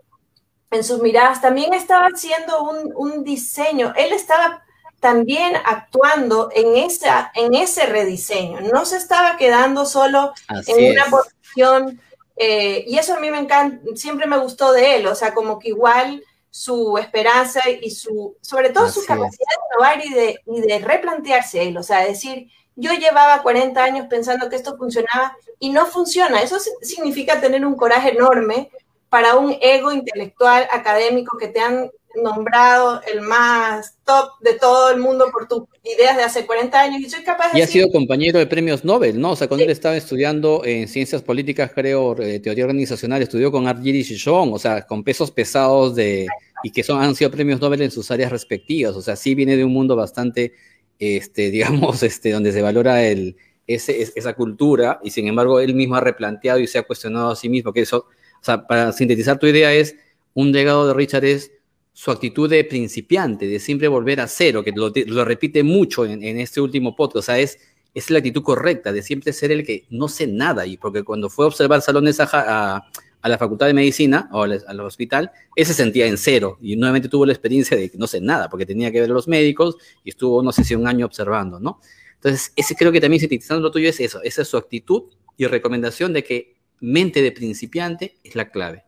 en 0.71 0.83
sus 0.83 1.01
miradas, 1.01 1.41
también 1.41 1.73
estaba 1.73 2.07
haciendo 2.07 2.63
un, 2.63 2.93
un 2.95 3.23
diseño. 3.23 3.93
Él 3.95 4.11
estaba 4.13 4.63
también 4.99 5.55
actuando 5.65 6.49
en, 6.53 6.75
esa, 6.75 7.31
en 7.35 7.53
ese 7.53 7.85
rediseño. 7.85 8.61
No 8.61 8.85
se 8.85 8.97
estaba 8.97 9.37
quedando 9.37 9.85
solo 9.85 10.33
en 10.49 10.91
una 10.91 11.05
posición, 11.05 12.01
eh, 12.35 12.83
y 12.87 12.97
eso 12.97 13.15
a 13.15 13.19
mí 13.19 13.29
me 13.29 13.39
encanta, 13.39 13.79
siempre 13.95 14.27
me 14.27 14.37
gustó 14.37 14.71
de 14.71 14.97
él, 14.97 15.07
o 15.07 15.15
sea, 15.15 15.33
como 15.33 15.59
que 15.59 15.69
igual 15.69 16.23
su 16.57 16.97
esperanza 16.97 17.61
y 17.69 17.91
su, 17.91 18.35
sobre 18.41 18.71
todo 18.71 18.89
su 18.89 19.05
capacidad 19.05 19.45
de 19.47 19.75
innovar 19.75 20.05
y 20.05 20.13
de, 20.13 20.39
y 20.47 20.61
de 20.61 20.79
replantearse 20.79 21.61
él, 21.61 21.77
o 21.77 21.83
sea, 21.83 22.03
decir, 22.03 22.47
yo 22.75 22.93
llevaba 22.93 23.43
40 23.43 23.83
años 23.83 24.07
pensando 24.09 24.49
que 24.49 24.55
esto 24.55 24.75
funcionaba 24.75 25.37
y 25.59 25.69
no 25.69 25.85
funciona. 25.85 26.41
Eso 26.41 26.57
significa 26.81 27.39
tener 27.39 27.63
un 27.63 27.75
coraje 27.75 28.09
enorme 28.09 28.71
para 29.09 29.35
un 29.35 29.55
ego 29.61 29.91
intelectual 29.91 30.67
académico 30.71 31.37
que 31.37 31.47
te 31.47 31.59
han 31.59 31.91
nombrado 32.21 33.01
el 33.11 33.21
más 33.21 33.95
top 34.03 34.31
de 34.41 34.53
todo 34.53 34.89
el 34.89 34.99
mundo 34.99 35.27
por 35.31 35.47
tus 35.47 35.63
ideas 35.83 36.17
de 36.17 36.23
hace 36.23 36.45
40 36.45 36.79
años 36.79 37.01
y 37.01 37.09
soy 37.09 37.23
capaz 37.23 37.51
de... 37.51 37.59
Y 37.59 37.61
ha 37.61 37.67
sido 37.67 37.91
compañero 37.91 38.39
de 38.39 38.47
premios 38.47 38.83
Nobel, 38.83 39.19
¿no? 39.19 39.31
O 39.31 39.35
sea, 39.35 39.47
cuando 39.47 39.63
él 39.63 39.69
estaba 39.69 39.95
estudiando 39.95 40.63
en 40.65 40.87
ciencias 40.87 41.21
políticas, 41.21 41.71
creo, 41.73 42.19
eh, 42.19 42.39
teoría 42.39 42.65
organizacional, 42.65 43.21
estudió 43.21 43.51
con 43.51 43.67
Art 43.67 43.85
y 43.85 44.01
Shishon, 44.01 44.51
o 44.51 44.59
sea, 44.59 44.85
con 44.85 45.03
pesos 45.03 45.31
pesados 45.31 45.95
de... 45.95 46.27
y 46.63 46.71
que 46.71 46.83
son, 46.83 47.01
han 47.01 47.15
sido 47.15 47.31
premios 47.31 47.61
Nobel 47.61 47.81
en 47.81 47.91
sus 47.91 48.09
áreas 48.11 48.31
respectivas, 48.31 48.95
o 48.95 49.01
sea, 49.01 49.15
sí 49.15 49.35
viene 49.35 49.57
de 49.57 49.63
un 49.63 49.73
mundo 49.73 49.95
bastante, 49.95 50.53
este, 50.99 51.51
digamos, 51.51 52.03
este, 52.03 52.31
donde 52.31 52.51
se 52.51 52.61
valora 52.61 53.05
el, 53.05 53.35
ese, 53.67 54.01
esa 54.15 54.33
cultura 54.33 54.99
y 55.03 55.11
sin 55.11 55.27
embargo 55.27 55.59
él 55.59 55.75
mismo 55.75 55.95
ha 55.95 56.01
replanteado 56.01 56.59
y 56.59 56.67
se 56.67 56.79
ha 56.79 56.83
cuestionado 56.83 57.31
a 57.31 57.35
sí 57.35 57.49
mismo 57.49 57.73
que 57.73 57.81
eso, 57.81 58.07
o 58.41 58.43
sea, 58.43 58.65
para 58.65 58.91
sintetizar 58.93 59.37
tu 59.39 59.47
idea 59.47 59.73
es, 59.73 59.95
un 60.33 60.51
legado 60.51 60.87
de 60.87 60.93
Richard 60.93 61.25
es 61.25 61.51
su 61.93 62.11
actitud 62.11 62.47
de 62.47 62.63
principiante, 62.63 63.47
de 63.47 63.59
siempre 63.59 63.87
volver 63.87 64.21
a 64.21 64.27
cero, 64.27 64.63
que 64.63 64.71
lo, 64.71 65.25
repite 65.25 65.63
mucho 65.63 66.05
en, 66.05 66.23
este 66.39 66.61
último 66.61 66.95
podcast, 66.95 67.17
o 67.17 67.21
sea, 67.23 67.39
es, 67.39 67.57
es 67.95 68.11
la 68.11 68.19
actitud 68.19 68.43
correcta, 68.43 68.91
de 68.91 69.01
siempre 69.01 69.33
ser 69.33 69.51
el 69.51 69.65
que 69.65 69.87
no 69.89 70.07
sé 70.07 70.27
nada, 70.27 70.67
y 70.67 70.77
porque 70.77 71.01
cuando 71.01 71.27
fue 71.27 71.45
a 71.45 71.47
observar 71.47 71.81
salones 71.81 72.19
a, 72.19 72.29
a, 72.31 72.87
la 73.27 73.37
Facultad 73.37 73.67
de 73.67 73.73
Medicina 73.73 74.29
o 74.31 74.43
al, 74.43 74.63
al, 74.67 74.79
hospital, 74.81 75.31
él 75.55 75.65
se 75.65 75.73
sentía 75.73 76.05
en 76.05 76.17
cero, 76.17 76.57
y 76.61 76.75
nuevamente 76.75 77.09
tuvo 77.09 77.25
la 77.25 77.33
experiencia 77.33 77.75
de 77.77 77.89
que 77.89 77.97
no 77.97 78.07
sé 78.07 78.21
nada, 78.21 78.49
porque 78.49 78.65
tenía 78.65 78.91
que 78.91 79.01
ver 79.01 79.09
a 79.09 79.13
los 79.13 79.27
médicos, 79.27 79.77
y 80.03 80.09
estuvo, 80.09 80.41
no 80.43 80.51
sé 80.51 80.63
si 80.63 80.75
un 80.75 80.87
año 80.87 81.05
observando, 81.05 81.59
¿no? 81.59 81.79
Entonces, 82.15 82.51
ese 82.55 82.75
creo 82.75 82.91
que 82.91 83.01
también 83.01 83.19
sintetizando 83.19 83.61
lo 83.61 83.71
tuyo 83.71 83.89
es 83.89 83.99
eso, 83.99 84.21
esa 84.23 84.41
es 84.41 84.47
su 84.47 84.57
actitud 84.57 85.03
y 85.37 85.45
recomendación 85.45 86.13
de 86.13 86.23
que 86.23 86.55
mente 86.79 87.21
de 87.21 87.31
principiante 87.31 88.17
es 88.23 88.35
la 88.35 88.49
clave. 88.49 88.83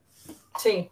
Sí, 0.60 0.90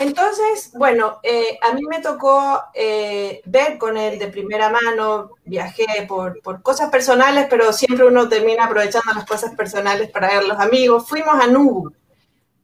entonces, 0.00 0.70
bueno, 0.74 1.18
eh, 1.24 1.58
a 1.60 1.72
mí 1.74 1.82
me 1.88 2.00
tocó 2.00 2.62
eh, 2.72 3.42
ver 3.44 3.78
con 3.78 3.96
él 3.96 4.18
de 4.18 4.28
primera 4.28 4.70
mano, 4.70 5.30
viajé 5.44 5.86
por, 6.06 6.40
por, 6.40 6.62
cosas 6.62 6.88
personales, 6.88 7.48
pero 7.50 7.72
siempre 7.72 8.06
uno 8.06 8.28
termina 8.28 8.66
aprovechando 8.66 9.12
las 9.14 9.26
cosas 9.26 9.54
personales 9.56 10.08
para 10.10 10.28
ver 10.28 10.44
los 10.44 10.58
amigos. 10.60 11.08
Fuimos 11.08 11.34
a 11.34 11.48
Nubu, 11.48 11.90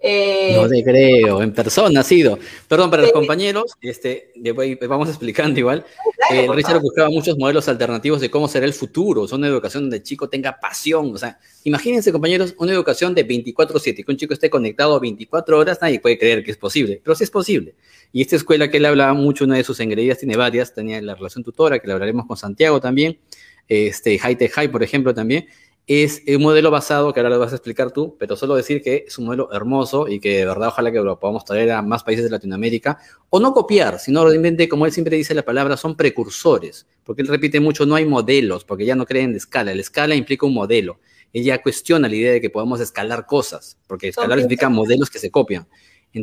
eh, 0.06 0.52
no 0.54 0.68
te 0.68 0.84
creo, 0.84 1.40
en 1.40 1.54
persona 1.54 2.00
ha 2.00 2.02
sido. 2.02 2.38
Perdón, 2.68 2.90
para 2.90 3.04
los 3.04 3.12
compañeros, 3.12 3.72
este, 3.80 4.32
vamos 4.86 5.08
explicando 5.08 5.58
igual. 5.58 5.86
Eh, 6.30 6.46
Richard 6.52 6.82
buscaba 6.82 7.08
muchos 7.08 7.38
modelos 7.38 7.68
alternativos 7.68 8.20
de 8.20 8.30
cómo 8.30 8.46
será 8.46 8.66
el 8.66 8.74
futuro, 8.74 9.22
o 9.22 9.28
sea, 9.28 9.38
una 9.38 9.46
educación 9.46 9.84
donde 9.84 9.96
el 9.96 10.02
chico 10.02 10.28
tenga 10.28 10.60
pasión. 10.60 11.14
O 11.14 11.16
sea, 11.16 11.38
imagínense, 11.64 12.12
compañeros, 12.12 12.54
una 12.58 12.72
educación 12.72 13.14
de 13.14 13.26
24-7, 13.26 14.04
que 14.04 14.12
un 14.12 14.18
chico 14.18 14.34
esté 14.34 14.50
conectado 14.50 15.00
24 15.00 15.58
horas, 15.58 15.78
nadie 15.80 16.00
puede 16.00 16.18
creer 16.18 16.44
que 16.44 16.50
es 16.50 16.58
posible, 16.58 17.00
pero 17.02 17.14
sí 17.14 17.24
es 17.24 17.30
posible. 17.30 17.74
Y 18.12 18.20
esta 18.20 18.36
escuela 18.36 18.70
que 18.70 18.76
él 18.76 18.84
hablaba 18.84 19.14
mucho, 19.14 19.46
una 19.46 19.56
de 19.56 19.64
sus 19.64 19.80
ingredientes, 19.80 20.18
tiene 20.18 20.36
varias, 20.36 20.74
tenía 20.74 21.00
la 21.00 21.14
relación 21.14 21.42
tutora, 21.42 21.78
que 21.78 21.88
la 21.88 21.94
hablaremos 21.94 22.26
con 22.26 22.36
Santiago 22.36 22.78
también, 22.78 23.18
este, 23.68 24.18
High 24.18 24.36
Tech 24.36 24.52
High, 24.52 24.68
por 24.68 24.82
ejemplo, 24.82 25.14
también 25.14 25.46
es 25.86 26.22
un 26.26 26.42
modelo 26.42 26.70
basado, 26.70 27.12
que 27.12 27.20
ahora 27.20 27.30
lo 27.30 27.38
vas 27.38 27.52
a 27.52 27.56
explicar 27.56 27.90
tú, 27.90 28.16
pero 28.18 28.36
solo 28.36 28.54
decir 28.54 28.82
que 28.82 29.04
es 29.06 29.18
un 29.18 29.26
modelo 29.26 29.50
hermoso 29.52 30.08
y 30.08 30.18
que 30.18 30.38
de 30.38 30.46
verdad 30.46 30.68
ojalá 30.68 30.90
que 30.90 30.98
lo 30.98 31.18
podamos 31.18 31.44
traer 31.44 31.72
a 31.72 31.82
más 31.82 32.02
países 32.02 32.24
de 32.24 32.30
Latinoamérica, 32.30 32.98
o 33.28 33.38
no 33.38 33.52
copiar, 33.52 33.98
sino 33.98 34.24
realmente, 34.24 34.68
como 34.68 34.86
él 34.86 34.92
siempre 34.92 35.16
dice 35.16 35.34
la 35.34 35.44
palabra, 35.44 35.76
son 35.76 35.94
precursores, 35.94 36.86
porque 37.04 37.20
él 37.20 37.28
repite 37.28 37.60
mucho, 37.60 37.84
no 37.84 37.96
hay 37.96 38.06
modelos, 38.06 38.64
porque 38.64 38.86
ya 38.86 38.96
no 38.96 39.04
creen 39.04 39.30
en 39.30 39.36
escala, 39.36 39.74
la 39.74 39.80
escala 39.80 40.14
implica 40.14 40.46
un 40.46 40.54
modelo, 40.54 41.00
ella 41.34 41.60
cuestiona 41.60 42.08
la 42.08 42.14
idea 42.14 42.32
de 42.32 42.40
que 42.40 42.48
podemos 42.48 42.80
escalar 42.80 43.26
cosas, 43.26 43.76
porque 43.86 44.08
escalar 44.08 44.38
implica 44.38 44.70
modelos 44.70 45.10
que 45.10 45.18
se 45.18 45.30
copian, 45.30 45.66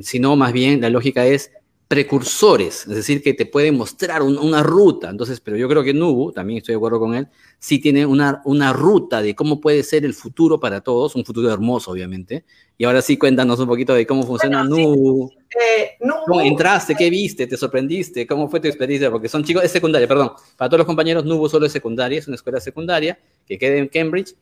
sino 0.01 0.35
más 0.35 0.53
bien 0.53 0.81
la 0.81 0.89
lógica 0.89 1.27
es 1.27 1.51
precursores, 1.91 2.87
es 2.87 2.95
decir, 2.95 3.21
que 3.21 3.33
te 3.33 3.45
pueden 3.45 3.75
mostrar 3.75 4.21
una 4.21 4.63
ruta. 4.63 5.09
Entonces, 5.09 5.41
pero 5.41 5.57
yo 5.57 5.67
creo 5.67 5.83
que 5.83 5.93
Nubu, 5.93 6.31
también 6.31 6.59
estoy 6.59 6.71
de 6.71 6.77
acuerdo 6.77 7.01
con 7.01 7.15
él, 7.15 7.27
sí 7.59 7.79
tiene 7.79 8.05
una, 8.05 8.41
una 8.45 8.71
ruta 8.71 9.21
de 9.21 9.35
cómo 9.35 9.59
puede 9.59 9.83
ser 9.83 10.05
el 10.05 10.13
futuro 10.13 10.57
para 10.57 10.79
todos, 10.79 11.15
un 11.15 11.25
futuro 11.25 11.51
hermoso, 11.51 11.91
obviamente. 11.91 12.45
Y 12.77 12.85
ahora 12.85 13.01
sí, 13.01 13.17
cuéntanos 13.17 13.59
un 13.59 13.67
poquito 13.67 13.93
de 13.93 14.07
cómo 14.07 14.23
funciona 14.23 14.63
Nubu. 14.63 15.31
Eh, 15.49 15.97
¿Cómo 16.27 16.39
entraste? 16.39 16.95
¿Qué 16.95 17.09
viste? 17.09 17.45
¿Te 17.45 17.57
sorprendiste? 17.57 18.25
¿Cómo 18.25 18.47
fue 18.47 18.61
tu 18.61 18.69
experiencia? 18.69 19.11
Porque 19.11 19.27
son 19.27 19.43
chicos, 19.43 19.61
es 19.61 19.71
secundaria, 19.71 20.07
perdón. 20.07 20.31
Para 20.55 20.69
todos 20.69 20.79
los 20.79 20.87
compañeros, 20.87 21.25
Nubu 21.25 21.49
solo 21.49 21.65
es 21.65 21.73
secundaria, 21.73 22.19
es 22.19 22.27
una 22.27 22.35
escuela 22.35 22.61
secundaria 22.61 23.19
que 23.45 23.57
queda 23.57 23.75
en 23.75 23.89
Cambridge. 23.89 24.33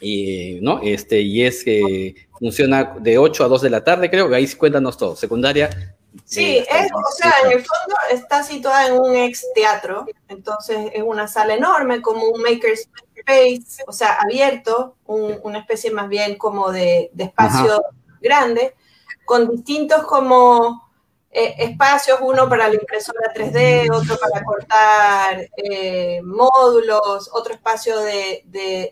Y, 0.00 0.58
¿no? 0.60 0.80
este, 0.82 1.20
y 1.20 1.42
es 1.42 1.62
que 1.62 2.16
funciona 2.36 2.96
de 3.00 3.16
8 3.16 3.44
a 3.44 3.48
2 3.48 3.62
de 3.62 3.70
la 3.70 3.84
tarde, 3.84 4.10
creo 4.10 4.28
que 4.28 4.34
ahí 4.34 4.48
cuéntanos 4.58 4.98
todo. 4.98 5.14
Secundaria, 5.14 5.94
Sí, 6.24 6.58
es, 6.58 6.90
o 6.92 7.12
sea, 7.16 7.34
en 7.44 7.52
el 7.52 7.64
fondo 7.64 7.96
está 8.10 8.42
situada 8.42 8.86
en 8.86 9.00
un 9.00 9.14
ex 9.14 9.46
teatro, 9.54 10.06
entonces 10.28 10.90
es 10.92 11.02
una 11.02 11.26
sala 11.26 11.54
enorme, 11.54 12.00
como 12.02 12.28
un 12.28 12.40
maker's 12.40 12.88
space, 13.16 13.82
o 13.86 13.92
sea, 13.92 14.18
abierto, 14.20 14.96
una 15.06 15.58
especie 15.58 15.90
más 15.90 16.08
bien 16.08 16.36
como 16.36 16.70
de, 16.70 17.10
espacio 17.16 17.82
grande, 18.20 18.74
con 19.24 19.50
distintos 19.50 20.04
como 20.04 20.83
eh, 21.36 21.56
espacios, 21.58 22.20
uno 22.22 22.48
para 22.48 22.68
la 22.68 22.76
impresora 22.76 23.34
3D, 23.34 23.90
otro 23.92 24.16
para 24.18 24.44
cortar 24.44 25.48
eh, 25.56 26.20
módulos, 26.22 27.28
otro 27.32 27.54
espacio 27.54 27.98
de, 27.98 28.44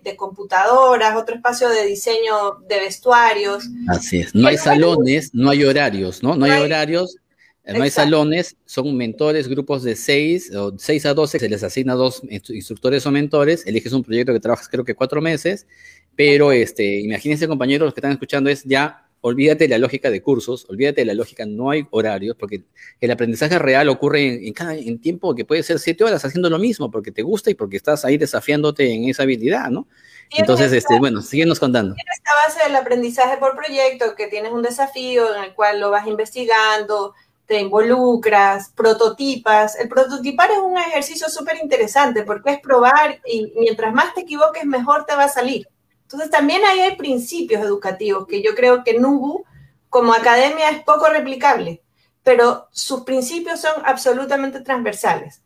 de, 0.02 0.16
computadoras, 0.16 1.14
otro 1.14 1.36
espacio 1.36 1.68
de 1.68 1.86
diseño 1.86 2.58
de 2.68 2.80
vestuarios. 2.80 3.62
Así 3.86 4.22
es, 4.22 4.34
no 4.34 4.48
hay 4.48 4.58
salones, 4.58 5.30
no 5.32 5.50
hay 5.50 5.62
horarios, 5.62 6.24
¿no? 6.24 6.34
No 6.34 6.46
hay, 6.46 6.60
horarios, 6.60 7.16
no 7.64 7.80
hay 7.80 7.90
salones, 7.90 8.56
son 8.64 8.96
mentores, 8.96 9.46
grupos 9.46 9.84
de 9.84 9.94
seis 9.94 10.52
o 10.52 10.76
seis 10.76 11.06
a 11.06 11.14
doce, 11.14 11.38
se 11.38 11.48
les 11.48 11.62
asigna 11.62 11.94
dos 11.94 12.22
instructores 12.28 13.06
o 13.06 13.12
mentores, 13.12 13.64
eliges 13.68 13.92
un 13.92 14.02
proyecto 14.02 14.32
que 14.32 14.40
trabajas 14.40 14.68
creo 14.68 14.84
que 14.84 14.96
cuatro 14.96 15.22
meses, 15.22 15.68
pero 16.16 16.50
este, 16.50 17.02
imagínense 17.02 17.46
compañeros, 17.46 17.86
los 17.86 17.94
que 17.94 18.00
están 18.00 18.10
escuchando 18.10 18.50
es 18.50 18.64
ya 18.64 19.06
olvídate 19.22 19.64
de 19.64 19.68
la 19.68 19.78
lógica 19.78 20.10
de 20.10 20.20
cursos, 20.20 20.66
olvídate 20.68 21.00
de 21.00 21.04
la 21.06 21.14
lógica, 21.14 21.46
no 21.46 21.70
hay 21.70 21.86
horarios, 21.90 22.36
porque 22.36 22.64
el 23.00 23.10
aprendizaje 23.10 23.58
real 23.58 23.88
ocurre 23.88 24.46
en, 24.46 24.52
cada 24.52 24.74
en 24.74 25.00
tiempo 25.00 25.34
que 25.34 25.44
puede 25.44 25.62
ser 25.62 25.78
siete 25.78 26.04
horas 26.04 26.24
haciendo 26.24 26.50
lo 26.50 26.58
mismo, 26.58 26.90
porque 26.90 27.12
te 27.12 27.22
gusta 27.22 27.50
y 27.50 27.54
porque 27.54 27.76
estás 27.76 28.04
ahí 28.04 28.18
desafiándote 28.18 28.92
en 28.92 29.08
esa 29.08 29.22
habilidad, 29.22 29.70
¿no? 29.70 29.86
Entonces, 30.30 30.72
este, 30.72 30.98
bueno, 30.98 31.20
síguenos 31.22 31.60
contando. 31.60 31.94
Tienes 31.94 32.18
esta 32.18 32.30
base 32.46 32.68
del 32.68 32.76
aprendizaje 32.76 33.36
por 33.36 33.54
proyecto, 33.54 34.14
que 34.16 34.26
tienes 34.26 34.50
un 34.50 34.62
desafío 34.62 35.34
en 35.36 35.44
el 35.44 35.54
cual 35.54 35.78
lo 35.78 35.90
vas 35.90 36.06
investigando, 36.06 37.14
te 37.46 37.60
involucras, 37.60 38.70
prototipas. 38.74 39.78
El 39.78 39.88
prototipar 39.88 40.50
es 40.50 40.58
un 40.58 40.78
ejercicio 40.78 41.28
súper 41.28 41.58
interesante 41.62 42.22
porque 42.22 42.52
es 42.52 42.60
probar 42.60 43.20
y 43.26 43.52
mientras 43.56 43.92
más 43.92 44.14
te 44.14 44.22
equivoques, 44.22 44.64
mejor 44.64 45.04
te 45.04 45.14
va 45.14 45.24
a 45.24 45.28
salir. 45.28 45.68
Entonces 46.12 46.30
también 46.30 46.64
ahí 46.64 46.80
hay 46.80 46.96
principios 46.96 47.62
educativos 47.62 48.26
que 48.26 48.42
yo 48.42 48.54
creo 48.54 48.84
que 48.84 48.98
Nubu 48.98 49.44
como 49.88 50.12
academia 50.12 50.70
es 50.70 50.82
poco 50.82 51.08
replicable, 51.08 51.82
pero 52.22 52.68
sus 52.70 53.02
principios 53.02 53.60
son 53.60 53.72
absolutamente 53.84 54.60
transversales. 54.60 55.42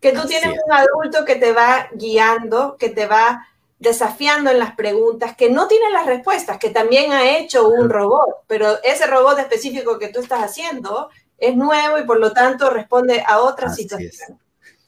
Que 0.00 0.12
tú 0.12 0.26
tienes 0.26 0.58
un 0.64 0.72
adulto 0.72 1.24
que 1.24 1.36
te 1.36 1.52
va 1.52 1.88
guiando, 1.92 2.76
que 2.78 2.88
te 2.88 3.06
va 3.06 3.46
desafiando 3.78 4.50
en 4.50 4.58
las 4.58 4.74
preguntas, 4.74 5.34
que 5.36 5.50
no 5.50 5.66
tiene 5.66 5.90
las 5.90 6.06
respuestas, 6.06 6.58
que 6.58 6.70
también 6.70 7.12
ha 7.12 7.38
hecho 7.38 7.68
un 7.68 7.88
robot, 7.88 8.44
pero 8.46 8.82
ese 8.82 9.06
robot 9.06 9.38
específico 9.38 9.98
que 9.98 10.08
tú 10.08 10.20
estás 10.20 10.42
haciendo 10.42 11.10
es 11.38 11.56
nuevo 11.56 11.98
y 11.98 12.04
por 12.04 12.20
lo 12.20 12.32
tanto 12.32 12.70
responde 12.70 13.24
a 13.26 13.40
otras 13.40 13.74
situaciones. 13.74 14.38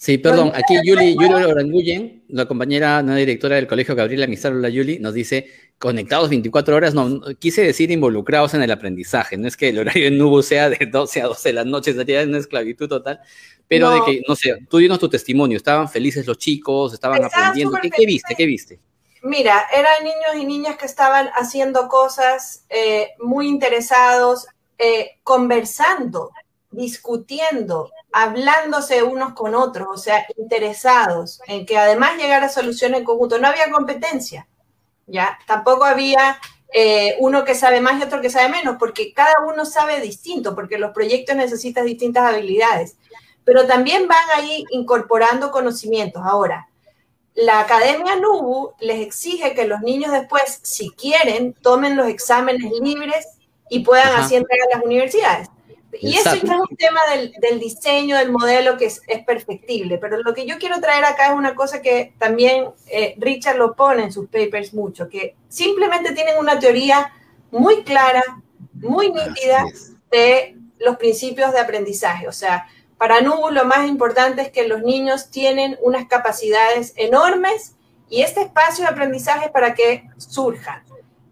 Sí, 0.03 0.19
perdón, 0.19 0.51
aquí 0.53 0.75
Yuli, 0.83 1.15
Yuli 1.15 1.45
Oranguyen, 1.45 2.25
la 2.27 2.47
compañera, 2.47 2.99
una 3.05 3.15
directora 3.15 3.55
del 3.55 3.69
colegio 3.69 3.95
Gabriela 3.95 4.27
Misarola 4.27 4.69
Yuli, 4.69 4.99
nos 4.99 5.15
dice, 5.15 5.47
conectados 5.79 6.29
24 6.29 6.75
horas, 6.75 6.93
no, 6.93 7.21
quise 7.39 7.63
decir 7.63 7.89
involucrados 7.93 8.53
en 8.55 8.63
el 8.65 8.73
aprendizaje, 8.73 9.37
no 9.37 9.47
es 9.47 9.57
que 9.57 9.69
el 9.69 9.79
horario 9.79 10.09
en 10.09 10.19
Nubu 10.19 10.43
sea 10.43 10.71
de 10.71 10.87
12 10.87 11.23
a 11.23 11.27
12 11.27 11.49
de 11.51 11.53
la 11.53 11.65
noche, 11.65 11.95
sería 11.95 12.25
una 12.25 12.39
esclavitud 12.39 12.89
total, 12.89 13.21
pero 13.69 13.91
de 13.91 14.01
que, 14.05 14.23
no 14.27 14.35
sé, 14.35 14.57
tú 14.69 14.79
dinos 14.79 14.99
tu 14.99 15.09
testimonio, 15.09 15.57
estaban 15.57 15.89
felices 15.89 16.27
los 16.27 16.37
chicos, 16.37 16.93
estaban 16.93 17.23
aprendiendo, 17.23 17.79
¿Qué, 17.81 18.05
viste? 18.05 18.35
¿Qué 18.35 18.47
viste? 18.47 18.81
Mira, 19.23 19.67
eran 19.73 20.03
niños 20.03 20.43
y 20.43 20.45
niñas 20.45 20.79
que 20.79 20.87
estaban 20.87 21.29
haciendo 21.29 21.87
cosas 21.87 22.65
eh, 22.71 23.11
muy 23.21 23.47
interesados, 23.47 24.49
eh, 24.79 25.21
conversando, 25.23 26.33
discutiendo, 26.73 27.93
hablándose 28.13 29.03
unos 29.03 29.33
con 29.33 29.55
otros, 29.55 29.89
o 29.91 29.97
sea, 29.97 30.27
interesados 30.37 31.41
en 31.47 31.65
que 31.67 31.79
además 31.79 32.17
llegara 32.17 32.47
a 32.47 32.51
soluciones 32.51 33.01
en 33.01 33.05
conjunto. 33.05 33.39
No 33.39 33.49
había 33.49 33.71
competencia, 33.71 34.47
¿ya? 35.07 35.39
Tampoco 35.47 35.85
había 35.85 36.39
eh, 36.73 37.17
uno 37.21 37.45
que 37.45 37.55
sabe 37.55 37.81
más 37.81 37.99
y 37.99 38.05
otro 38.05 38.21
que 38.21 38.31
sabe 38.31 38.49
menos, 38.51 38.77
porque 38.79 39.13
cada 39.13 39.35
uno 39.47 39.65
sabe 39.65 40.01
distinto, 40.01 40.55
porque 40.55 40.79
los 40.79 40.93
proyectos 40.93 41.37
necesitan 41.37 41.87
distintas 41.87 42.25
habilidades. 42.25 42.97
Pero 43.45 43.67
también 43.67 44.07
van 44.07 44.31
ahí 44.37 44.65
incorporando 44.71 45.51
conocimientos. 45.51 46.23
Ahora, 46.25 46.69
la 47.35 47.61
Academia 47.61 48.17
NUBU 48.17 48.75
les 48.81 49.01
exige 49.01 49.55
que 49.55 49.67
los 49.67 49.81
niños 49.81 50.13
después, 50.13 50.61
si 50.63 50.91
quieren, 50.91 51.55
tomen 51.55 51.97
los 51.97 52.09
exámenes 52.09 52.71
libres 52.81 53.27
y 53.71 53.81
puedan 53.81 54.15
así 54.17 54.37
entrar 54.37 54.59
a 54.61 54.77
las 54.77 54.85
universidades. 54.85 55.49
Y 56.01 56.17
eso 56.17 56.31
es 56.31 56.43
un 56.45 56.77
tema 56.77 57.01
del, 57.15 57.61
diseño 57.61 58.17
del 58.17 58.33
modelo 58.33 58.77
que 58.77 58.87
es, 58.87 59.03
perfectible, 59.27 59.99
pero 59.99 60.23
lo 60.23 60.33
que 60.33 60.47
yo 60.47 60.59
quiero 60.59 60.81
traer 60.81 61.05
acá 61.05 61.29
es 61.29 61.35
una 61.35 61.55
cosa 61.55 61.83
que 61.83 62.15
también 62.19 62.67
eh, 62.89 63.15
Richard 63.19 63.57
lo 63.57 63.75
pone 63.75 64.05
en 64.05 64.13
sus 64.13 64.27
papers 64.29 64.73
mucho, 64.73 65.09
que 65.09 65.37
simplemente 65.49 66.13
tienen 66.13 66.39
una 66.39 66.59
teoría 66.59 67.13
muy 67.51 67.85
clara, 67.85 68.23
muy 68.73 69.13
nítida 69.13 69.65
de 70.11 70.57
los 70.79 70.97
principios 70.97 71.53
de 71.53 71.61
aprendizaje. 71.61 72.27
O 72.27 72.33
sea, 72.33 72.67
para 72.97 73.21
NUBU 73.21 73.51
lo 73.51 73.65
más 73.65 73.89
importante 73.89 74.43
es 74.43 74.51
que 74.51 74.67
los 74.67 74.83
niños 74.83 75.31
tienen 75.31 75.77
unas 75.83 76.07
capacidades 76.07 76.95
enormes 76.97 77.75
y 78.09 78.23
este 78.23 78.43
espacio 78.43 78.85
de 78.85 78.91
aprendizaje 78.91 79.51
para 79.51 79.75
que 79.75 80.05
surjan. 80.17 80.83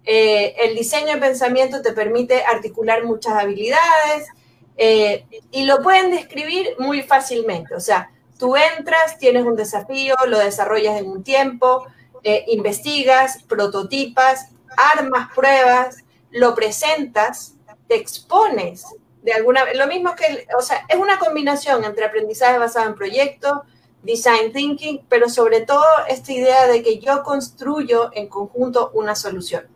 Eh, 0.05 0.57
el 0.63 0.75
diseño 0.75 1.15
de 1.15 1.19
pensamiento 1.19 1.83
te 1.83 1.93
permite 1.93 2.43
articular 2.45 3.05
muchas 3.05 3.35
habilidades, 3.35 4.27
eh, 4.83 5.27
y 5.51 5.65
lo 5.65 5.83
pueden 5.83 6.11
describir 6.11 6.71
muy 6.79 7.03
fácilmente. 7.03 7.75
O 7.75 7.81
sea, 7.81 8.11
tú 8.39 8.57
entras, 8.57 9.19
tienes 9.19 9.45
un 9.45 9.55
desafío, 9.55 10.15
lo 10.27 10.39
desarrollas 10.39 10.99
en 10.99 11.07
un 11.07 11.23
tiempo, 11.23 11.87
eh, 12.23 12.47
investigas, 12.49 13.43
prototipas, 13.43 14.49
armas 14.97 15.29
pruebas, 15.35 15.99
lo 16.31 16.55
presentas, 16.55 17.57
te 17.89 17.97
expones 17.97 18.87
de 19.21 19.35
alguna 19.35 19.71
lo 19.75 19.87
mismo 19.87 20.15
que, 20.15 20.47
o 20.59 20.63
sea, 20.63 20.87
es 20.89 20.97
una 20.97 21.19
combinación 21.19 21.85
entre 21.85 22.07
aprendizaje 22.07 22.57
basado 22.57 22.89
en 22.89 22.95
proyectos, 22.95 23.53
design 24.03 24.51
thinking, 24.51 25.05
pero 25.11 25.29
sobre 25.29 25.61
todo 25.61 25.85
esta 26.09 26.33
idea 26.33 26.67
de 26.69 26.83
que 26.83 27.01
yo 27.01 27.23
construyo 27.23 28.09
en 28.15 28.29
conjunto 28.29 28.93
una 28.95 29.15
solución. 29.15 29.69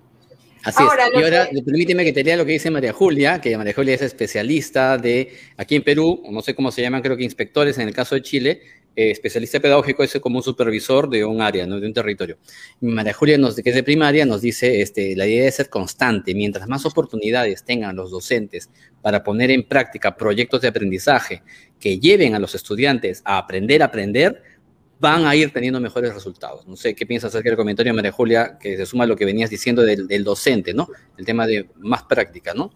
Así 0.64 0.82
es. 0.82 1.20
Y 1.20 1.22
ahora, 1.22 1.48
permíteme 1.64 2.04
que 2.04 2.12
te 2.12 2.24
lea 2.24 2.36
lo 2.36 2.46
que 2.46 2.52
dice 2.52 2.70
María 2.70 2.92
Julia, 2.92 3.40
que 3.40 3.56
María 3.56 3.74
Julia 3.74 3.94
es 3.94 4.02
especialista 4.02 4.96
de, 4.98 5.32
aquí 5.56 5.76
en 5.76 5.82
Perú, 5.82 6.22
no 6.30 6.40
sé 6.42 6.54
cómo 6.54 6.72
se 6.72 6.82
llaman, 6.82 7.02
creo 7.02 7.16
que 7.16 7.24
inspectores 7.24 7.78
en 7.78 7.88
el 7.88 7.94
caso 7.94 8.14
de 8.14 8.22
Chile, 8.22 8.60
eh, 8.96 9.10
especialista 9.10 9.58
pedagógico 9.58 10.04
es 10.04 10.16
como 10.20 10.38
un 10.38 10.42
supervisor 10.44 11.10
de 11.10 11.24
un 11.24 11.42
área, 11.42 11.66
¿no? 11.66 11.80
de 11.80 11.86
un 11.86 11.92
territorio. 11.92 12.38
María 12.80 13.12
Julia, 13.12 13.36
nos, 13.36 13.56
que 13.56 13.68
es 13.68 13.74
de 13.74 13.82
primaria, 13.82 14.24
nos 14.24 14.40
dice, 14.40 14.80
este, 14.80 15.16
la 15.16 15.26
idea 15.26 15.44
de 15.44 15.50
ser 15.50 15.68
constante, 15.68 16.32
mientras 16.34 16.68
más 16.68 16.86
oportunidades 16.86 17.64
tengan 17.64 17.96
los 17.96 18.12
docentes 18.12 18.70
para 19.02 19.24
poner 19.24 19.50
en 19.50 19.64
práctica 19.64 20.16
proyectos 20.16 20.60
de 20.60 20.68
aprendizaje 20.68 21.42
que 21.80 21.98
lleven 21.98 22.34
a 22.34 22.38
los 22.38 22.54
estudiantes 22.54 23.20
a 23.24 23.36
aprender 23.36 23.82
a 23.82 23.86
aprender, 23.86 24.42
van 25.04 25.26
a 25.26 25.36
ir 25.36 25.52
teniendo 25.52 25.78
mejores 25.80 26.14
resultados. 26.14 26.66
No 26.66 26.76
sé 26.76 26.94
qué 26.94 27.04
piensas 27.04 27.28
acerca 27.28 27.50
del 27.50 27.58
comentario 27.58 27.92
María 27.92 28.10
Julia, 28.10 28.58
que 28.58 28.78
se 28.78 28.86
suma 28.86 29.04
a 29.04 29.06
lo 29.06 29.16
que 29.16 29.26
venías 29.26 29.50
diciendo 29.50 29.82
del, 29.82 30.24
docente, 30.24 30.72
¿no? 30.72 30.88
El 31.18 31.26
tema 31.26 31.46
de 31.46 31.68
más 31.76 32.04
práctica, 32.04 32.54
¿no? 32.54 32.72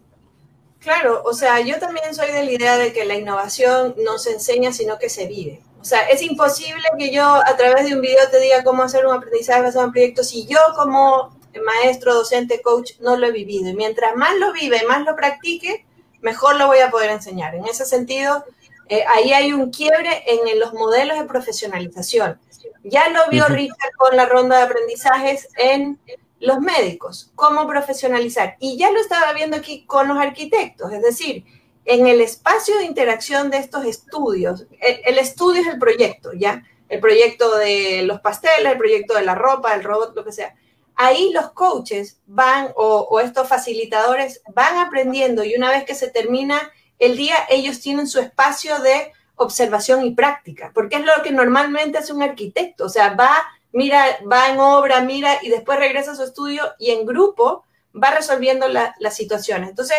Claro, 0.78 1.22
o 1.24 1.32
sea, 1.32 1.60
yo 1.60 1.78
también 1.78 2.14
soy 2.14 2.30
de 2.30 2.44
la 2.44 2.52
idea 2.52 2.76
de 2.76 2.92
que 2.92 3.06
la 3.06 3.16
innovación 3.16 3.94
no 4.04 4.18
se 4.18 4.32
enseña, 4.32 4.72
sino 4.72 4.98
que 4.98 5.08
se 5.08 5.26
vive. 5.26 5.62
O 5.80 5.84
sea, 5.84 6.02
es 6.02 6.20
imposible 6.20 6.82
que 6.98 7.10
yo 7.10 7.24
a 7.24 7.56
través 7.56 7.88
de 7.88 7.94
un 7.94 8.02
video 8.02 8.28
te 8.30 8.40
diga 8.40 8.62
cómo 8.62 8.82
hacer 8.82 9.06
un 9.06 9.14
aprendizaje 9.14 9.62
basado 9.62 9.86
en 9.86 9.92
proyectos 9.92 10.28
si 10.28 10.46
yo 10.46 10.58
como 10.76 11.34
maestro, 11.64 12.14
docente, 12.14 12.60
coach 12.60 12.92
no 13.00 13.16
lo 13.16 13.26
he 13.26 13.32
vivido. 13.32 13.70
Y 13.70 13.74
mientras 13.74 14.14
más 14.16 14.36
lo 14.38 14.52
vive, 14.52 14.82
más 14.86 15.04
lo 15.04 15.16
practique, 15.16 15.86
mejor 16.20 16.56
lo 16.56 16.66
voy 16.66 16.80
a 16.80 16.90
poder 16.90 17.10
enseñar. 17.10 17.54
En 17.54 17.64
ese 17.64 17.86
sentido, 17.86 18.44
eh, 18.88 19.04
ahí 19.14 19.32
hay 19.32 19.52
un 19.52 19.70
quiebre 19.70 20.24
en, 20.26 20.58
los 20.58 20.72
modelos 20.72 21.18
de 21.18 21.24
profesionalización. 21.24 22.38
Ya 22.84 23.08
lo 23.10 23.28
vio 23.30 23.46
Richard 23.46 23.92
con 23.96 24.16
la 24.16 24.26
ronda 24.26 24.56
de 24.56 24.62
aprendizajes 24.62 25.48
en 25.56 25.98
los 26.40 26.60
médicos, 26.60 27.30
cómo 27.34 27.66
profesionalizar. 27.66 28.56
Y 28.60 28.78
ya 28.78 28.90
lo 28.90 29.00
estaba 29.00 29.32
viendo 29.32 29.56
aquí 29.56 29.84
con 29.84 30.08
los 30.08 30.16
arquitectos, 30.16 30.92
es 30.92 31.02
decir, 31.02 31.44
en 31.84 32.06
el 32.06 32.20
espacio 32.20 32.76
de 32.78 32.84
interacción 32.84 33.50
de 33.50 33.58
estos 33.58 33.84
estudios, 33.84 34.66
el, 34.80 35.18
estudio 35.18 35.62
es 35.62 35.68
el 35.68 35.78
proyecto, 35.78 36.32
¿ya? 36.34 36.64
El 36.88 37.00
proyecto 37.00 37.56
de 37.56 38.02
los 38.02 38.20
pasteles, 38.20 38.72
el 38.72 38.78
proyecto 38.78 39.14
de 39.14 39.22
la 39.22 39.34
ropa, 39.34 39.74
el 39.74 39.84
robot, 39.84 40.14
lo 40.14 40.24
que 40.24 40.32
sea. 40.32 40.54
Ahí 40.94 41.30
los 41.32 41.50
coaches 41.52 42.20
van 42.26 42.72
o, 42.76 43.06
o 43.10 43.20
estos 43.20 43.48
facilitadores 43.48 44.42
van 44.54 44.76
aprendiendo 44.78 45.44
y 45.44 45.54
una 45.54 45.70
vez 45.70 45.84
que 45.84 45.94
se 45.94 46.10
termina 46.10 46.72
el 46.98 47.16
día 47.16 47.36
ellos 47.48 47.80
tienen 47.80 48.06
su 48.06 48.20
espacio 48.20 48.78
de 48.80 49.12
observación 49.36 50.04
y 50.04 50.14
práctica, 50.14 50.72
porque 50.74 50.96
es 50.96 51.04
lo 51.04 51.22
que 51.22 51.30
normalmente 51.30 51.98
hace 51.98 52.12
un 52.12 52.22
arquitecto, 52.22 52.86
o 52.86 52.88
sea, 52.88 53.14
va, 53.14 53.30
mira, 53.72 54.04
va 54.30 54.48
en 54.48 54.58
obra, 54.58 55.00
mira 55.00 55.38
y 55.42 55.48
después 55.48 55.78
regresa 55.78 56.12
a 56.12 56.16
su 56.16 56.24
estudio 56.24 56.64
y 56.78 56.90
en 56.90 57.06
grupo 57.06 57.64
va 57.94 58.10
resolviendo 58.10 58.66
las 58.68 59.16
situaciones. 59.16 59.70
Entonces, 59.70 59.98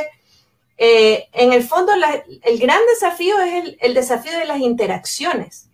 eh, 0.78 1.28
en 1.34 1.52
el 1.52 1.64
fondo, 1.64 1.92
el 2.44 2.60
gran 2.60 2.80
desafío 2.88 3.40
es 3.42 3.76
el, 3.80 3.94
desafío 3.94 4.32
de 4.38 4.46
las 4.46 4.60
interacciones. 4.60 5.70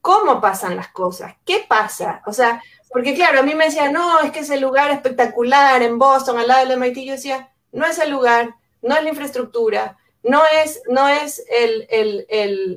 ¿Cómo 0.00 0.40
pasan 0.40 0.76
las 0.76 0.88
cosas? 0.88 1.34
¿Qué 1.44 1.66
pasa? 1.68 2.22
O 2.24 2.32
sea, 2.32 2.62
porque 2.90 3.14
claro, 3.14 3.40
a 3.40 3.42
mí 3.42 3.54
me 3.54 3.66
decía, 3.66 3.90
no, 3.90 4.20
es 4.20 4.30
que 4.30 4.40
ese 4.40 4.58
lugar 4.58 4.90
espectacular 4.90 5.82
en 5.82 5.98
Boston, 5.98 6.38
al 6.38 6.48
lado 6.48 6.66
del 6.66 6.78
MIT, 6.78 7.04
yo 7.04 7.12
decía, 7.12 7.52
no 7.72 7.84
es 7.84 7.98
el 7.98 8.10
lugar, 8.10 8.54
no 8.80 8.96
es 8.96 9.02
la 9.02 9.10
infraestructura, 9.10 9.98
no 10.22 10.42
es, 10.64 10.82
no 10.88 11.08
es 11.08 11.44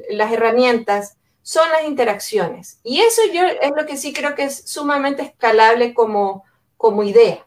las 0.10 0.32
herramientas, 0.32 1.18
son 1.42 1.70
las 1.72 1.88
interacciones. 1.88 2.80
Y 2.84 3.02
eso 3.02 3.22
yo 3.34 3.44
es 3.44 3.72
lo 3.76 3.86
que 3.86 3.98
sí 3.98 4.14
creo 4.14 4.36
que 4.36 4.44
es 4.44 4.64
sumamente 4.66 5.24
escalable 5.24 5.94
como, 5.94 6.44
como 6.78 7.04
idea. 7.04 7.46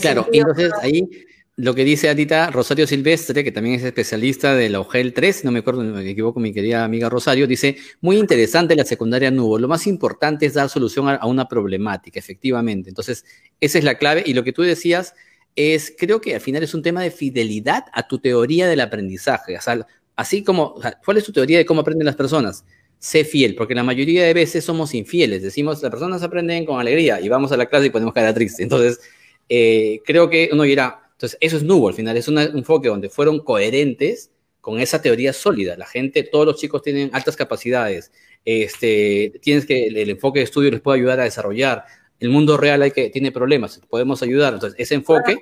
Claro, 0.00 0.26
entonces 0.30 0.72
ahí 0.80 1.08
lo 1.56 1.74
que 1.74 1.84
dice 1.84 2.08
Adita 2.08 2.50
Rosario 2.50 2.86
Silvestre, 2.86 3.44
que 3.44 3.52
también 3.52 3.76
es 3.76 3.84
especialista 3.84 4.54
de 4.54 4.68
la 4.68 4.80
OGEL 4.80 5.14
3, 5.14 5.44
no 5.44 5.52
me 5.52 5.60
acuerdo, 5.60 5.82
me 5.82 6.08
equivoco, 6.10 6.40
mi 6.40 6.52
querida 6.52 6.84
amiga 6.84 7.08
Rosario, 7.08 7.46
dice, 7.46 7.76
muy 8.00 8.16
interesante 8.16 8.74
la 8.74 8.84
secundaria 8.84 9.30
Nubo, 9.30 9.58
lo 9.58 9.68
más 9.68 9.86
importante 9.86 10.46
es 10.46 10.54
dar 10.54 10.68
solución 10.68 11.08
a 11.08 11.26
una 11.26 11.46
problemática, 11.46 12.18
efectivamente. 12.18 12.88
Entonces, 12.88 13.24
esa 13.60 13.78
es 13.78 13.84
la 13.84 13.98
clave 13.98 14.24
y 14.26 14.34
lo 14.34 14.42
que 14.42 14.52
tú 14.52 14.62
decías 14.62 15.14
es, 15.56 15.94
creo 15.96 16.20
que 16.20 16.34
al 16.34 16.40
final 16.40 16.62
es 16.62 16.74
un 16.74 16.82
tema 16.82 17.02
de 17.02 17.10
fidelidad 17.10 17.84
a 17.92 18.06
tu 18.08 18.18
teoría 18.18 18.68
del 18.68 18.80
aprendizaje. 18.80 19.56
O 19.56 19.60
sea, 19.60 19.86
así 20.16 20.42
como, 20.42 20.74
¿cuál 21.04 21.16
es 21.16 21.24
tu 21.24 21.32
teoría 21.32 21.58
de 21.58 21.66
cómo 21.66 21.82
aprenden 21.82 22.06
las 22.06 22.16
personas? 22.16 22.64
Sé 22.98 23.24
fiel, 23.24 23.54
porque 23.54 23.74
la 23.74 23.84
mayoría 23.84 24.24
de 24.24 24.34
veces 24.34 24.64
somos 24.64 24.94
infieles. 24.94 25.42
Decimos, 25.42 25.82
las 25.82 25.90
personas 25.90 26.22
aprenden 26.22 26.64
con 26.64 26.80
alegría 26.80 27.20
y 27.20 27.28
vamos 27.28 27.52
a 27.52 27.56
la 27.56 27.66
clase 27.66 27.86
y 27.86 27.90
podemos 27.90 28.14
quedar 28.14 28.34
tristes. 28.34 28.60
Entonces, 28.60 29.00
eh, 29.48 30.00
creo 30.04 30.28
que 30.30 30.48
uno 30.52 30.62
dirá, 30.62 31.10
entonces, 31.12 31.38
eso 31.40 31.56
es 31.56 31.62
nubo 31.62 31.88
al 31.88 31.94
final, 31.94 32.16
es 32.16 32.28
un 32.28 32.38
enfoque 32.38 32.88
donde 32.88 33.08
fueron 33.10 33.40
coherentes 33.40 34.30
con 34.60 34.80
esa 34.80 35.02
teoría 35.02 35.32
sólida. 35.32 35.76
La 35.76 35.86
gente, 35.86 36.22
todos 36.22 36.46
los 36.46 36.56
chicos 36.56 36.82
tienen 36.82 37.10
altas 37.12 37.36
capacidades, 37.36 38.10
este, 38.44 39.38
tienes 39.42 39.66
que 39.66 39.86
el, 39.86 39.96
el 39.96 40.10
enfoque 40.10 40.40
de 40.40 40.44
estudio 40.46 40.70
les 40.70 40.80
puede 40.80 40.98
ayudar 40.98 41.20
a 41.20 41.24
desarrollar 41.24 41.84
el 42.20 42.28
mundo 42.30 42.56
real 42.56 42.82
hay 42.82 42.90
que, 42.90 43.10
tiene 43.10 43.32
problemas, 43.32 43.80
podemos 43.88 44.22
ayudar. 44.22 44.54
Entonces, 44.54 44.78
ese 44.78 44.94
enfoque 44.94 45.38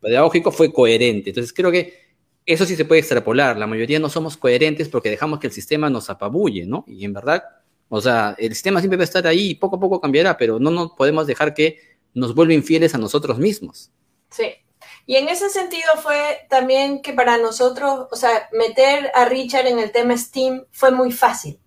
pedagógico 0.00 0.50
fue 0.50 0.72
coherente. 0.72 1.30
Entonces, 1.30 1.52
creo 1.52 1.70
que 1.70 2.08
eso 2.46 2.64
sí 2.64 2.76
se 2.76 2.84
puede 2.84 3.00
extrapolar. 3.00 3.56
La 3.56 3.66
mayoría 3.66 3.98
no 3.98 4.08
somos 4.08 4.36
coherentes 4.36 4.88
porque 4.88 5.10
dejamos 5.10 5.38
que 5.38 5.46
el 5.46 5.52
sistema 5.52 5.90
nos 5.90 6.10
apabulle, 6.10 6.66
¿no? 6.66 6.84
Y 6.86 7.04
en 7.04 7.12
verdad, 7.12 7.44
o 7.88 8.00
sea, 8.00 8.34
el 8.38 8.52
sistema 8.54 8.80
siempre 8.80 8.96
va 8.96 9.02
a 9.02 9.04
estar 9.04 9.26
ahí 9.26 9.50
y 9.50 9.54
poco 9.54 9.76
a 9.76 9.80
poco 9.80 10.00
cambiará, 10.00 10.36
pero 10.36 10.58
no 10.58 10.70
nos 10.70 10.92
podemos 10.92 11.26
dejar 11.26 11.54
que 11.54 11.78
nos 12.14 12.34
vuelva 12.34 12.54
infieles 12.54 12.94
a 12.94 12.98
nosotros 12.98 13.38
mismos. 13.38 13.90
Sí. 14.30 14.48
Y 15.06 15.16
en 15.16 15.28
ese 15.28 15.48
sentido 15.48 15.88
fue 16.02 16.46
también 16.50 17.00
que 17.00 17.12
para 17.12 17.38
nosotros, 17.38 18.08
o 18.10 18.16
sea, 18.16 18.48
meter 18.52 19.10
a 19.14 19.24
Richard 19.24 19.66
en 19.66 19.78
el 19.78 19.90
tema 19.90 20.16
STEAM 20.16 20.64
fue 20.70 20.90
muy 20.90 21.12
fácil 21.12 21.58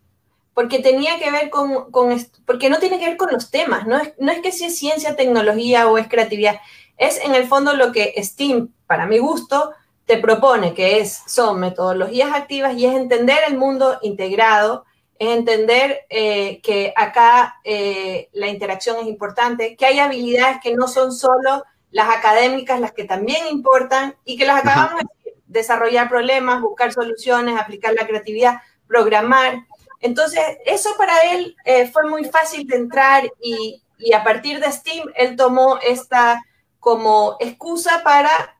porque 0.53 0.79
tenía 0.79 1.17
que 1.17 1.31
ver 1.31 1.49
con, 1.49 1.91
con 1.91 2.17
porque 2.45 2.69
no 2.69 2.79
tiene 2.79 2.99
que 2.99 3.07
ver 3.07 3.17
con 3.17 3.31
los 3.31 3.51
temas, 3.51 3.87
no 3.87 3.97
es, 3.97 4.13
no 4.19 4.31
es 4.31 4.41
que 4.41 4.51
si 4.51 4.65
es 4.65 4.77
ciencia, 4.77 5.15
tecnología 5.15 5.87
o 5.87 5.97
es 5.97 6.07
creatividad, 6.07 6.59
es 6.97 7.19
en 7.23 7.35
el 7.35 7.47
fondo 7.47 7.73
lo 7.73 7.91
que 7.91 8.13
STEAM, 8.21 8.69
para 8.85 9.05
mi 9.05 9.17
gusto, 9.17 9.73
te 10.05 10.17
propone, 10.17 10.73
que 10.73 10.99
es, 10.99 11.21
son 11.27 11.59
metodologías 11.59 12.33
activas 12.33 12.75
y 12.75 12.85
es 12.85 12.95
entender 12.95 13.39
el 13.47 13.57
mundo 13.57 13.97
integrado, 14.01 14.85
es 15.17 15.29
entender 15.37 16.01
eh, 16.09 16.59
que 16.61 16.93
acá 16.95 17.59
eh, 17.63 18.29
la 18.33 18.47
interacción 18.47 18.97
es 18.99 19.07
importante, 19.07 19.75
que 19.75 19.85
hay 19.85 19.99
habilidades 19.99 20.57
que 20.61 20.75
no 20.75 20.87
son 20.87 21.13
solo 21.13 21.63
las 21.91 22.09
académicas, 22.09 22.79
las 22.79 22.91
que 22.93 23.03
también 23.03 23.47
importan 23.47 24.15
y 24.25 24.37
que 24.37 24.45
las 24.45 24.59
acabamos 24.59 25.01
de 25.23 25.33
desarrollar 25.45 26.09
problemas, 26.09 26.61
buscar 26.61 26.91
soluciones, 26.91 27.59
aplicar 27.59 27.93
la 27.93 28.07
creatividad, 28.07 28.61
programar. 28.87 29.65
Entonces, 30.01 30.41
eso 30.65 30.89
para 30.97 31.17
él 31.31 31.55
eh, 31.63 31.87
fue 31.87 32.09
muy 32.09 32.25
fácil 32.25 32.67
de 32.67 32.75
entrar 32.75 33.23
y, 33.41 33.81
a 34.15 34.23
partir 34.23 34.59
de 34.59 34.71
Steam, 34.71 35.11
él 35.15 35.35
tomó 35.35 35.77
esta 35.77 36.43
como 36.79 37.37
excusa 37.39 38.01
para 38.03 38.57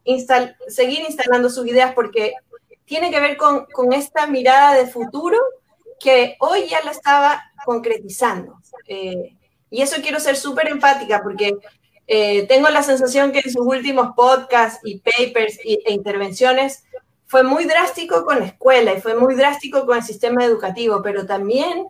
seguir 0.68 1.00
instalando 1.02 1.50
sus 1.50 1.66
ideas 1.66 1.94
porque 1.96 2.36
tiene 2.86 3.10
que 3.10 3.20
ver 3.20 3.38
con, 3.38 3.66
esta 3.94 4.28
mirada 4.28 4.76
de 4.76 4.86
futuro 4.86 5.40
que 6.00 6.36
hoy 6.40 6.68
ya 6.68 6.84
la 6.84 6.92
estaba 6.92 7.44
concretizando. 7.66 8.60
Eh, 8.88 9.36
y 9.72 9.82
eso 9.82 10.00
quiero 10.04 10.20
ser 10.20 10.36
súper 10.36 10.68
empática 10.68 11.24
porque 11.24 11.56
eh, 12.06 12.46
tengo 12.48 12.70
la 12.70 12.84
sensación 12.84 13.32
que 13.32 13.40
en 13.40 13.52
sus 13.52 13.66
últimos 13.66 14.10
podcasts 14.16 14.80
y 14.84 15.00
papers 15.00 15.58
e 15.64 15.92
intervenciones 15.92 16.84
fue 17.32 17.44
muy 17.44 17.64
drástico 17.64 18.26
con 18.26 18.40
la 18.40 18.46
escuela 18.46 18.92
y 18.92 19.00
fue 19.00 19.16
muy 19.16 19.36
drástico 19.36 19.86
con 19.86 19.96
el 19.96 20.04
sistema 20.04 20.44
educativo, 20.44 21.02
pero 21.02 21.26
también 21.26 21.88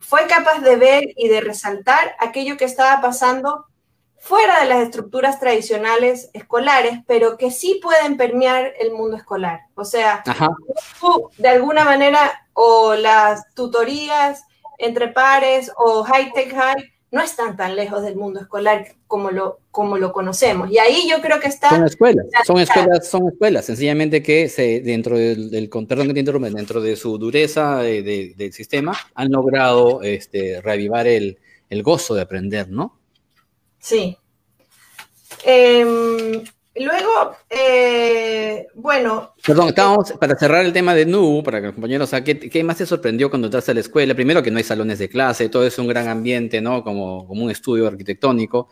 fue 0.00 0.26
capaz 0.26 0.58
de 0.58 0.74
ver 0.74 1.04
y 1.14 1.28
de 1.28 1.40
resaltar 1.40 2.16
aquello 2.18 2.56
que 2.56 2.64
estaba 2.64 3.00
pasando 3.00 3.66
fuera 4.18 4.58
de 4.58 4.66
las 4.66 4.80
estructuras 4.80 5.38
tradicionales 5.38 6.30
escolares, 6.32 6.98
pero 7.06 7.38
que 7.38 7.52
sí 7.52 7.78
pueden 7.80 8.16
permear 8.16 8.72
el 8.80 8.90
mundo 8.90 9.16
escolar. 9.16 9.60
O 9.76 9.84
sea, 9.84 10.24
de 11.38 11.48
alguna 11.48 11.84
manera, 11.84 12.48
o 12.52 12.94
las 12.94 13.54
tutorías 13.54 14.42
entre 14.78 15.06
pares 15.06 15.70
o 15.76 16.02
high-tech 16.02 16.52
high, 16.52 16.92
no 17.10 17.22
están 17.22 17.56
tan 17.56 17.76
lejos 17.76 18.02
del 18.02 18.16
mundo 18.16 18.40
escolar 18.40 18.94
como 19.06 19.30
lo, 19.30 19.60
como 19.70 19.96
lo 19.96 20.12
conocemos. 20.12 20.70
Y 20.70 20.78
ahí 20.78 21.08
yo 21.08 21.20
creo 21.20 21.38
que 21.40 21.48
está... 21.48 21.70
Son 21.70 21.84
escuelas, 21.84 22.26
son 22.44 22.58
escuelas, 22.58 23.08
son 23.08 23.28
escuelas, 23.28 23.64
sencillamente 23.64 24.22
que 24.22 24.48
se, 24.48 24.80
dentro 24.80 25.16
del, 25.16 25.50
del 25.50 25.70
dentro 25.70 26.80
de 26.80 26.96
su 26.96 27.18
dureza 27.18 27.78
del 27.78 28.52
sistema, 28.52 28.96
han 29.14 29.30
logrado 29.30 30.02
este, 30.02 30.60
reavivar 30.60 31.06
el, 31.06 31.38
el 31.70 31.82
gozo 31.82 32.14
de 32.14 32.22
aprender, 32.22 32.68
¿no? 32.70 32.98
Sí. 33.78 34.16
Em, 35.44 36.42
luego, 36.84 37.36
eh, 37.48 38.66
bueno. 38.74 39.34
Perdón, 39.44 39.68
estábamos 39.68 40.12
para 40.12 40.36
cerrar 40.36 40.64
el 40.64 40.72
tema 40.72 40.94
de 40.94 41.06
Nu, 41.06 41.42
para 41.42 41.60
que 41.60 41.66
los 41.66 41.74
compañeros, 41.74 42.12
o 42.12 42.24
¿qué, 42.24 42.64
más 42.64 42.76
te 42.76 42.86
sorprendió 42.86 43.30
cuando 43.30 43.46
entraste 43.46 43.70
a 43.70 43.74
la 43.74 43.80
escuela? 43.80 44.14
Primero 44.14 44.42
que 44.42 44.50
no 44.50 44.58
hay 44.58 44.64
salones 44.64 44.98
de 44.98 45.08
clase, 45.08 45.48
todo 45.48 45.66
es 45.66 45.78
un 45.78 45.88
gran 45.88 46.08
ambiente, 46.08 46.60
¿no? 46.60 46.82
Como, 46.82 47.26
como 47.26 47.44
un 47.44 47.50
estudio 47.50 47.86
arquitectónico. 47.86 48.68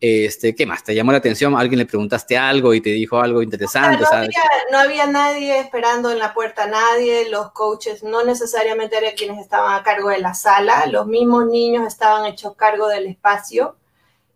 Este, 0.00 0.54
¿Qué 0.54 0.64
más? 0.64 0.84
¿Te 0.84 0.94
llamó 0.94 1.10
la 1.10 1.18
atención? 1.18 1.56
¿A 1.56 1.58
alguien 1.58 1.78
le 1.78 1.86
preguntaste 1.86 2.38
algo 2.38 2.72
y 2.72 2.80
te 2.80 2.90
dijo 2.90 3.20
algo 3.20 3.42
interesante? 3.42 4.04
No, 4.04 4.16
había, 4.16 4.42
no 4.70 4.78
había, 4.78 5.06
nadie 5.06 5.58
esperando 5.58 6.12
en 6.12 6.20
la 6.20 6.32
puerta, 6.32 6.66
nadie, 6.66 7.28
los 7.28 7.50
coaches 7.50 8.04
no 8.04 8.24
necesariamente 8.24 8.96
eran 8.96 9.14
quienes 9.16 9.40
estaban 9.40 9.74
a 9.74 9.82
cargo 9.82 10.10
de 10.10 10.18
la 10.18 10.34
sala, 10.34 10.86
los 10.86 11.08
mismos 11.08 11.46
niños 11.46 11.84
estaban 11.84 12.26
hechos 12.26 12.54
cargo 12.54 12.86
del 12.86 13.06
espacio. 13.06 13.74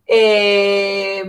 Eh, 0.08 1.22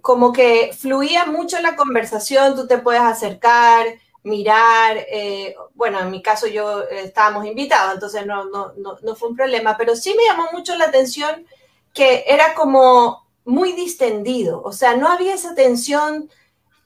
como 0.00 0.32
que 0.32 0.72
fluía 0.76 1.26
mucho 1.26 1.60
la 1.60 1.76
conversación, 1.76 2.54
tú 2.54 2.66
te 2.66 2.78
puedes 2.78 3.02
acercar, 3.02 3.86
mirar, 4.24 4.96
eh, 5.10 5.54
bueno, 5.74 6.00
en 6.00 6.10
mi 6.10 6.22
caso 6.22 6.46
yo 6.46 6.82
eh, 6.82 7.02
estábamos 7.04 7.46
invitados, 7.46 7.94
entonces 7.94 8.26
no, 8.26 8.46
no, 8.46 8.72
no, 8.76 8.96
no, 9.02 9.14
fue 9.14 9.28
un 9.28 9.36
problema, 9.36 9.76
pero 9.76 9.94
sí 9.94 10.14
me 10.16 10.24
llamó 10.24 10.48
mucho 10.52 10.74
la 10.76 10.86
atención 10.86 11.46
que 11.92 12.24
era 12.26 12.54
como 12.54 13.26
muy 13.44 13.72
distendido, 13.72 14.62
o 14.62 14.72
sea, 14.72 14.96
no 14.96 15.08
había 15.08 15.34
esa 15.34 15.54
tensión, 15.54 16.30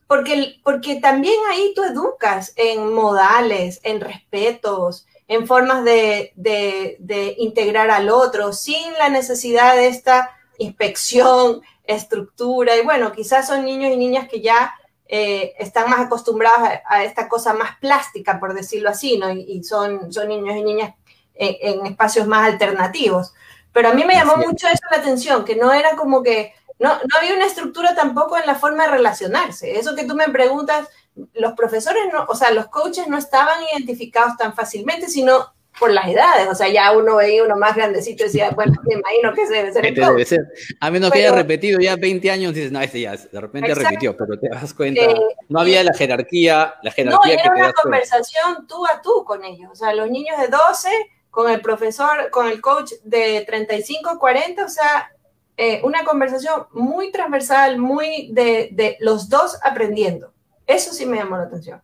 porque, 0.09 0.61
porque 0.65 1.01
también 1.01 1.37
ahí 1.51 1.73
tú 1.77 1.85
educas 1.85 2.53
en 2.57 2.93
modales, 2.93 3.81
en 3.85 4.01
respetos, 4.01 5.07
en 5.29 5.47
formas 5.47 5.85
de, 5.85 6.33
de, 6.35 6.97
de 6.99 7.35
integrar 7.39 7.91
al 7.91 8.09
otro, 8.09 8.53
sin 8.53 8.93
la 8.95 9.11
necesidad 9.11 9.77
de 9.77 9.89
esta 9.89 10.38
inspección, 10.59 11.63
estructura, 11.85 12.77
y 12.77 12.83
bueno, 12.85 13.13
quizás 13.13 13.47
son 13.47 13.65
niños 13.65 13.93
y 13.93 13.97
niñas 13.97 14.29
que 14.29 14.41
ya 14.41 14.75
eh, 15.11 15.55
están 15.59 15.89
más 15.89 16.01
acostumbrados 16.01 16.69
a, 16.87 17.03
esta 17.03 17.29
cosa 17.29 17.55
más 17.55 17.79
plástica, 17.79 18.39
por 18.39 18.53
decirlo 18.53 18.91
así, 18.91 19.17
¿no? 19.17 19.31
Y, 19.31 19.65
son, 19.65 20.13
son 20.13 20.29
niños 20.29 20.55
y 20.57 20.63
niñas 20.63 20.95
en, 21.35 21.87
espacios 21.87 22.27
más 22.27 22.47
alternativos. 22.47 23.33
Pero 23.73 23.89
a 23.89 23.95
mí 23.95 24.05
me 24.05 24.15
llamó 24.15 24.37
mucho 24.37 24.69
eso 24.69 24.83
la 24.91 24.99
atención, 24.99 25.45
que 25.45 25.57
no 25.57 25.73
era 25.73 25.97
como 25.97 26.23
que, 26.23 26.53
no, 26.79 26.91
no 26.91 27.17
había 27.17 27.35
una 27.35 27.47
estructura 27.47 27.95
tampoco 27.95 28.37
en 28.37 28.47
la 28.47 28.55
forma 28.55 28.85
de 28.85 28.91
relacionarse. 28.91 29.79
Eso 29.79 29.97
que 29.97 30.05
tú 30.05 30.15
me 30.15 30.29
preguntas, 30.29 30.89
los 31.33 31.55
profesores, 31.55 32.03
no, 32.13 32.27
o 32.29 32.35
sea, 32.35 32.51
los 32.51 32.67
coaches 32.67 33.09
no 33.09 33.17
estaban 33.17 33.63
identificados 33.73 34.37
tan 34.37 34.55
fácilmente, 34.55 35.09
sino 35.09 35.55
por 35.79 35.91
las 35.91 36.09
edades, 36.09 36.49
o 36.49 36.55
sea, 36.55 36.69
ya 36.69 36.93
uno 36.93 37.17
veía 37.17 37.45
uno 37.45 37.57
más 37.57 37.77
grandecito 37.77 38.25
y 38.25 38.27
decía, 38.27 38.51
bueno, 38.55 38.73
me 38.85 38.95
imagino 38.95 39.33
que 39.35 39.43
ese 39.43 39.55
debe 39.55 39.73
ser 39.73 39.87
el 39.87 39.93
este 39.93 40.05
debe 40.05 40.25
ser. 40.25 40.41
A 40.81 40.91
menos 40.91 41.11
que 41.11 41.19
haya 41.19 41.33
repetido 41.33 41.81
ya 41.81 41.97
20 41.97 42.31
años, 42.31 42.55
dices, 42.55 42.73
no, 42.73 42.81
este 42.81 43.01
ya 43.01 43.17
de 43.17 43.41
repente 43.41 43.75
repitió, 43.75 44.17
pero 44.17 44.39
te 44.39 44.49
das 44.49 44.75
cuenta, 44.75 45.03
eh, 45.03 45.15
no 45.49 45.61
había 45.61 45.83
la 45.83 45.95
jerarquía, 45.95 46.75
la 46.83 46.91
jerarquía 46.91 47.37
no, 47.37 47.41
era 47.41 47.53
una 47.55 47.73
conversación 47.73 48.67
tú 48.67 48.87
a 48.87 49.01
tú 49.01 49.25
con 49.25 49.45
ellos, 49.45 49.71
o 49.73 49.75
sea, 49.75 49.95
los 49.95 50.11
niños 50.11 50.39
de 50.41 50.49
12 50.49 50.89
con 51.31 51.51
el 51.51 51.61
profesor, 51.61 52.31
con 52.31 52.49
el 52.49 52.61
coach 52.61 52.93
de 53.05 53.45
35, 53.47 54.19
40, 54.19 54.65
o 54.65 54.69
sea, 54.69 55.13
eh, 55.57 55.81
una 55.85 56.05
conversación 56.05 56.67
muy 56.73 57.11
transversal, 57.11 57.79
muy 57.79 58.31
de, 58.33 58.71
de, 58.73 58.97
los 59.01 59.29
dos 59.29 59.59
aprendiendo. 59.63 60.33
Eso 60.67 60.93
sí 60.93 61.05
me 61.05 61.17
llamó 61.17 61.37
la 61.37 61.45
atención. 61.45 61.83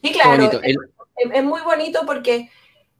Y 0.00 0.12
claro, 0.12 0.50
es 1.16 1.44
muy 1.44 1.60
bonito 1.62 2.00
porque 2.04 2.50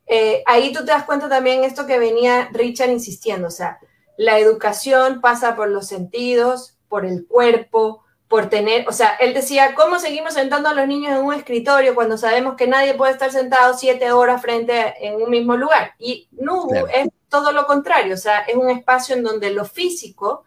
eh, 0.06 0.42
ahí 0.46 0.72
tú 0.72 0.80
te 0.80 0.92
das 0.92 1.04
cuenta 1.04 1.28
también 1.28 1.64
esto 1.64 1.86
que 1.86 1.98
venía 1.98 2.48
Richard 2.52 2.90
insistiendo, 2.90 3.48
o 3.48 3.50
sea, 3.50 3.78
la 4.16 4.38
educación 4.38 5.20
pasa 5.20 5.56
por 5.56 5.68
los 5.68 5.86
sentidos, 5.86 6.76
por 6.88 7.06
el 7.06 7.26
cuerpo, 7.26 8.02
por 8.28 8.48
tener, 8.48 8.88
o 8.88 8.92
sea, 8.92 9.14
él 9.16 9.34
decía, 9.34 9.74
¿cómo 9.74 9.98
seguimos 9.98 10.34
sentando 10.34 10.68
a 10.68 10.74
los 10.74 10.86
niños 10.86 11.12
en 11.12 11.24
un 11.24 11.34
escritorio 11.34 11.94
cuando 11.94 12.16
sabemos 12.16 12.56
que 12.56 12.66
nadie 12.66 12.94
puede 12.94 13.12
estar 13.12 13.30
sentado 13.30 13.76
siete 13.76 14.10
horas 14.10 14.40
frente 14.40 14.94
en 15.06 15.20
un 15.20 15.28
mismo 15.28 15.56
lugar? 15.56 15.94
Y 15.98 16.28
no, 16.32 16.66
es 16.94 17.08
todo 17.28 17.52
lo 17.52 17.66
contrario, 17.66 18.14
o 18.14 18.18
sea, 18.18 18.40
es 18.40 18.56
un 18.56 18.70
espacio 18.70 19.16
en 19.16 19.22
donde 19.22 19.50
lo 19.50 19.64
físico, 19.64 20.44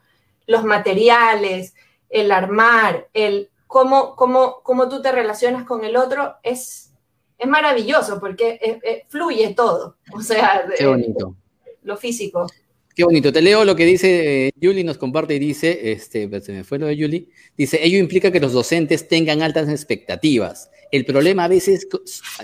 los 0.48 0.64
materiales, 0.64 1.76
el 2.10 2.32
armar, 2.32 3.08
el 3.14 3.50
cómo, 3.68 4.16
cómo, 4.16 4.62
cómo 4.64 4.90
tú 4.90 5.02
te 5.02 5.12
relacionas 5.12 5.64
con 5.64 5.84
el 5.84 5.96
otro 5.96 6.38
es 6.44 6.92
es 7.38 7.48
maravilloso 7.48 8.20
porque 8.20 8.80
fluye 9.10 9.54
todo. 9.54 9.98
O 10.14 10.22
sea, 10.22 10.66
Qué 10.78 10.86
bonito. 10.86 11.36
lo 11.84 11.98
físico. 11.98 12.48
Qué 12.96 13.04
bonito. 13.04 13.34
Te 13.34 13.42
leo 13.42 13.66
lo 13.66 13.76
que 13.76 13.86
dice 13.86 14.54
Julie, 14.62 14.86
nos 14.86 14.98
comparte 14.98 15.36
y 15.36 15.40
dice, 15.40 15.92
este, 15.92 16.30
se 16.42 16.54
me 16.54 16.64
fue 16.64 16.80
lo 16.80 16.88
de 16.88 16.96
Julie, 16.96 17.28
dice, 17.58 17.80
ello 17.86 17.98
implica 17.98 18.32
que 18.32 18.40
los 18.40 18.54
docentes 18.54 19.10
tengan 19.10 19.42
altas 19.42 19.68
expectativas. 19.68 20.72
El 20.92 21.04
problema 21.06 21.44
a 21.44 21.48
veces, 21.50 21.88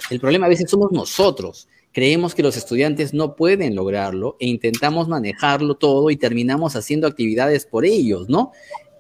el 0.09 0.19
problema 0.19 0.47
a 0.47 0.49
veces 0.49 0.69
somos 0.69 0.91
nosotros. 0.91 1.69
Creemos 1.93 2.35
que 2.35 2.43
los 2.43 2.57
estudiantes 2.57 3.13
no 3.13 3.35
pueden 3.35 3.75
lograrlo 3.75 4.35
e 4.39 4.47
intentamos 4.47 5.07
manejarlo 5.07 5.75
todo 5.75 6.09
y 6.09 6.17
terminamos 6.17 6.75
haciendo 6.75 7.07
actividades 7.07 7.65
por 7.65 7.85
ellos, 7.85 8.27
¿no? 8.27 8.51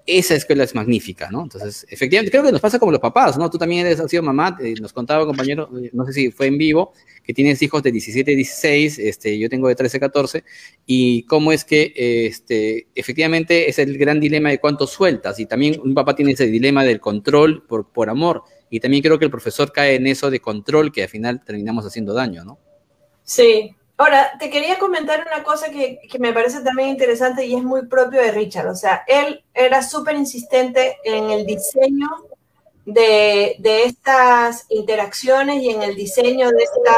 Esa 0.05 0.35
escuela 0.35 0.63
es 0.63 0.73
magnífica, 0.75 1.29
¿no? 1.31 1.43
Entonces, 1.43 1.85
efectivamente, 1.89 2.31
creo 2.31 2.43
que 2.43 2.51
nos 2.51 2.61
pasa 2.61 2.79
como 2.79 2.91
los 2.91 3.01
papás, 3.01 3.37
¿no? 3.37 3.49
Tú 3.49 3.57
también 3.57 3.85
eres, 3.85 3.99
has 3.99 4.09
sido 4.09 4.23
mamá, 4.23 4.57
eh, 4.61 4.73
nos 4.81 4.93
contaba 4.93 5.25
compañero, 5.25 5.69
eh, 5.79 5.89
no 5.93 6.05
sé 6.05 6.13
si 6.13 6.31
fue 6.31 6.47
en 6.47 6.57
vivo, 6.57 6.93
que 7.23 7.33
tienes 7.33 7.61
hijos 7.61 7.83
de 7.83 7.91
17, 7.91 8.35
16, 8.35 8.99
este, 8.99 9.37
yo 9.37 9.49
tengo 9.49 9.67
de 9.67 9.75
13, 9.75 9.99
14, 9.99 10.43
y 10.85 11.23
cómo 11.23 11.51
es 11.51 11.65
que, 11.65 11.93
este, 11.95 12.87
efectivamente, 12.95 13.69
es 13.69 13.79
el 13.79 13.97
gran 13.97 14.19
dilema 14.19 14.49
de 14.49 14.59
cuánto 14.59 14.87
sueltas, 14.87 15.39
y 15.39 15.45
también 15.45 15.79
un 15.83 15.93
papá 15.93 16.15
tiene 16.15 16.31
ese 16.31 16.47
dilema 16.47 16.83
del 16.83 16.99
control 16.99 17.63
por, 17.67 17.91
por 17.91 18.09
amor, 18.09 18.43
y 18.69 18.79
también 18.79 19.03
creo 19.03 19.19
que 19.19 19.25
el 19.25 19.31
profesor 19.31 19.71
cae 19.71 19.95
en 19.95 20.07
eso 20.07 20.31
de 20.31 20.39
control 20.39 20.91
que 20.91 21.03
al 21.03 21.09
final 21.09 21.43
terminamos 21.43 21.85
haciendo 21.85 22.13
daño, 22.13 22.43
¿no? 22.43 22.59
Sí, 23.23 23.75
Ahora, 24.01 24.35
te 24.39 24.49
quería 24.49 24.79
comentar 24.79 25.23
una 25.27 25.43
cosa 25.43 25.69
que, 25.69 25.99
me 26.17 26.33
parece 26.33 26.61
también 26.61 26.89
interesante 26.89 27.45
y 27.45 27.53
es 27.53 27.61
muy 27.61 27.85
propio 27.85 28.19
de 28.19 28.31
Richard. 28.31 28.67
O 28.67 28.73
sea, 28.73 29.03
él 29.07 29.43
era 29.53 29.83
súper 29.83 30.15
insistente 30.15 30.97
en 31.03 31.29
el 31.29 31.45
diseño 31.45 32.07
de, 32.83 33.55
estas 33.63 34.65
interacciones 34.69 35.61
y 35.61 35.69
en 35.69 35.83
el 35.83 35.93
diseño 35.93 36.49
de 36.49 36.63
estas 36.63 36.97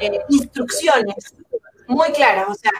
eh, 0.00 0.20
instrucciones 0.28 1.34
muy 1.88 2.08
claras. 2.08 2.50
O 2.50 2.54
sea, 2.54 2.72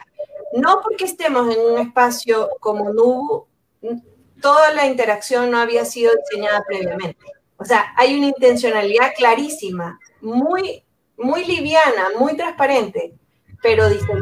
no 0.53 0.81
porque 0.83 1.05
estemos 1.05 1.51
en 1.51 1.59
un 1.59 1.79
espacio 1.79 2.51
como 2.59 2.93
Nubu, 2.93 3.47
toda 4.43 4.71
la 4.75 4.85
interacción 4.85 5.49
no 5.49 5.57
había 5.57 5.85
sido 5.85 6.13
diseñada 6.29 6.63
previamente. 6.67 7.25
O 7.57 7.65
sea, 7.65 7.93
hay 7.97 8.15
una 8.15 8.27
intencionalidad 8.27 9.13
clarísima, 9.17 9.99
muy, 10.21 10.83
muy 11.17 11.45
liviana, 11.45 12.09
muy 12.17 12.35
transparente, 12.35 13.13
pero 13.61 13.89
diseñada 13.89 14.21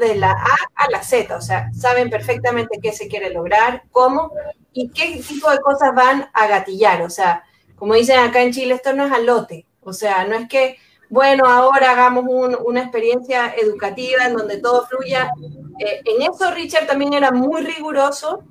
de 0.00 0.16
la 0.16 0.32
A 0.32 0.56
a 0.74 0.90
la 0.90 1.02
Z. 1.02 1.36
O 1.36 1.40
sea, 1.40 1.70
saben 1.72 2.10
perfectamente 2.10 2.78
qué 2.82 2.92
se 2.92 3.08
quiere 3.08 3.30
lograr, 3.30 3.84
cómo 3.90 4.32
y 4.72 4.90
qué 4.90 5.22
tipo 5.26 5.50
de 5.50 5.60
cosas 5.60 5.94
van 5.94 6.28
a 6.32 6.46
gatillar. 6.46 7.02
O 7.02 7.10
sea, 7.10 7.44
como 7.76 7.94
dicen 7.94 8.18
acá 8.18 8.42
en 8.42 8.52
Chile, 8.52 8.74
esto 8.74 8.92
no 8.92 9.06
es 9.06 9.12
alote. 9.12 9.66
O 9.82 9.92
sea, 9.92 10.24
no 10.24 10.34
es 10.34 10.48
que, 10.48 10.76
bueno, 11.08 11.46
ahora 11.46 11.90
hagamos 11.90 12.24
una 12.64 12.82
experiencia 12.82 13.54
educativa 13.54 14.26
en 14.26 14.34
donde 14.34 14.58
todo 14.58 14.86
fluya. 14.86 15.32
Eh, 15.78 16.00
en 16.04 16.22
eso 16.22 16.50
Richard 16.52 16.86
también 16.86 17.12
era 17.12 17.32
muy 17.32 17.62
riguroso 17.62 18.44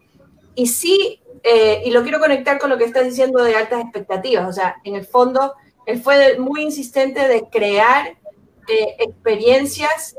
y 0.55 0.67
sí, 0.67 1.21
eh, 1.43 1.81
y 1.85 1.91
lo 1.91 2.03
quiero 2.03 2.19
conectar 2.19 2.59
con 2.59 2.69
lo 2.69 2.77
que 2.77 2.83
estás 2.83 3.05
diciendo 3.05 3.43
de 3.43 3.55
altas 3.55 3.81
expectativas. 3.81 4.47
O 4.47 4.53
sea, 4.53 4.77
en 4.83 4.95
el 4.95 5.05
fondo, 5.05 5.55
él 5.85 6.01
fue 6.01 6.37
muy 6.39 6.63
insistente 6.63 7.27
de 7.27 7.49
crear 7.49 8.17
eh, 8.67 8.95
experiencias 8.99 10.15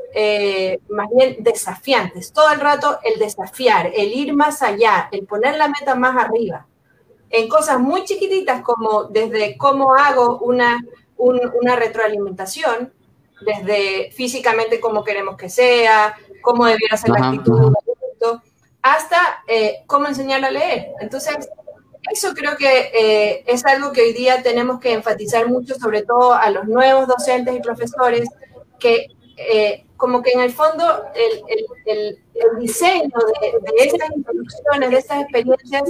más 0.89 1.07
bien 1.15 1.37
desafiantes. 1.39 2.31
Todo 2.31 2.51
el 2.51 2.59
rato 2.59 2.99
el 3.03 3.19
desafiar, 3.19 3.91
el 3.95 4.13
ir 4.13 4.33
más 4.33 4.61
allá, 4.61 5.09
el 5.11 5.25
poner 5.25 5.55
la 5.55 5.67
meta 5.67 5.95
más 5.95 6.15
arriba. 6.17 6.67
En 7.29 7.49
cosas 7.49 7.79
muy 7.79 8.03
chiquititas 8.03 8.61
como 8.61 9.05
desde 9.05 9.57
cómo 9.57 9.95
hago 9.95 10.37
una 10.39 10.79
una 11.17 11.75
retroalimentación, 11.75 12.93
desde 13.45 14.11
físicamente 14.11 14.79
cómo 14.79 15.03
queremos 15.03 15.37
que 15.37 15.49
sea, 15.49 16.15
cómo 16.41 16.65
debiera 16.65 16.97
ser 16.97 17.11
la 17.11 17.27
actitud, 17.27 17.73
hasta 18.81 19.43
eh, 19.47 19.83
cómo 19.87 20.07
enseñar 20.07 20.43
a 20.43 20.51
leer. 20.51 20.87
Entonces, 20.99 21.49
eso 22.11 22.33
creo 22.33 22.57
que 22.57 22.91
eh, 22.93 23.43
es 23.47 23.65
algo 23.65 23.91
que 23.91 24.01
hoy 24.01 24.13
día 24.13 24.43
tenemos 24.43 24.79
que 24.79 24.93
enfatizar 24.93 25.47
mucho, 25.47 25.75
sobre 25.75 26.03
todo 26.03 26.33
a 26.33 26.49
los 26.49 26.65
nuevos 26.65 27.07
docentes 27.07 27.55
y 27.55 27.59
profesores, 27.59 28.27
que 28.79 29.07
eh, 29.37 29.85
como 29.97 30.21
que 30.21 30.31
en 30.31 30.41
el 30.41 30.51
fondo 30.51 30.83
el, 31.15 32.19
diseño 32.59 33.09
de, 33.41 33.51
de, 33.59 33.85
estas 33.85 34.09
introducciones, 34.15 34.89
de 34.91 34.97
estas 34.97 35.21
experiencias, 35.21 35.83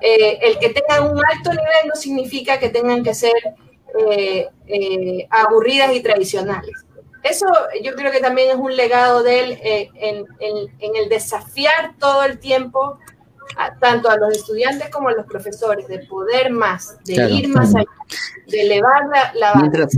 el 0.00 0.58
que 0.58 0.68
tengan 0.68 1.10
un 1.10 1.20
alto 1.24 1.50
nivel 1.50 1.88
no 1.88 1.94
significa 1.94 2.58
que 2.58 2.68
tengan 2.68 3.02
que 3.02 3.14
ser 3.14 3.34
eh, 3.94 4.48
eh, 4.66 5.26
aburridas 5.30 5.94
y 5.94 6.02
tradicionales. 6.02 6.84
Eso 7.22 7.46
yo 7.82 7.94
creo 7.94 8.12
que 8.12 8.20
también 8.20 8.50
es 8.50 8.56
un 8.56 8.76
legado 8.76 9.22
de 9.22 9.40
él 9.40 9.58
eh, 9.62 9.90
en, 9.98 10.94
el 10.94 11.08
desafiar 11.08 11.94
todo 11.98 12.22
el 12.24 12.38
tiempo 12.38 12.98
tanto 13.80 14.08
a 14.08 14.16
los 14.16 14.36
estudiantes 14.36 14.88
como 14.90 15.08
a 15.08 15.12
los 15.12 15.26
profesores, 15.26 15.88
de 15.88 16.00
poder 16.00 16.50
más, 16.50 16.98
de 17.04 17.30
ir 17.30 17.48
más 17.48 17.74
allá, 17.74 17.88
de 18.46 18.60
elevar 18.60 19.02
la, 19.08 19.32
la 19.34 19.88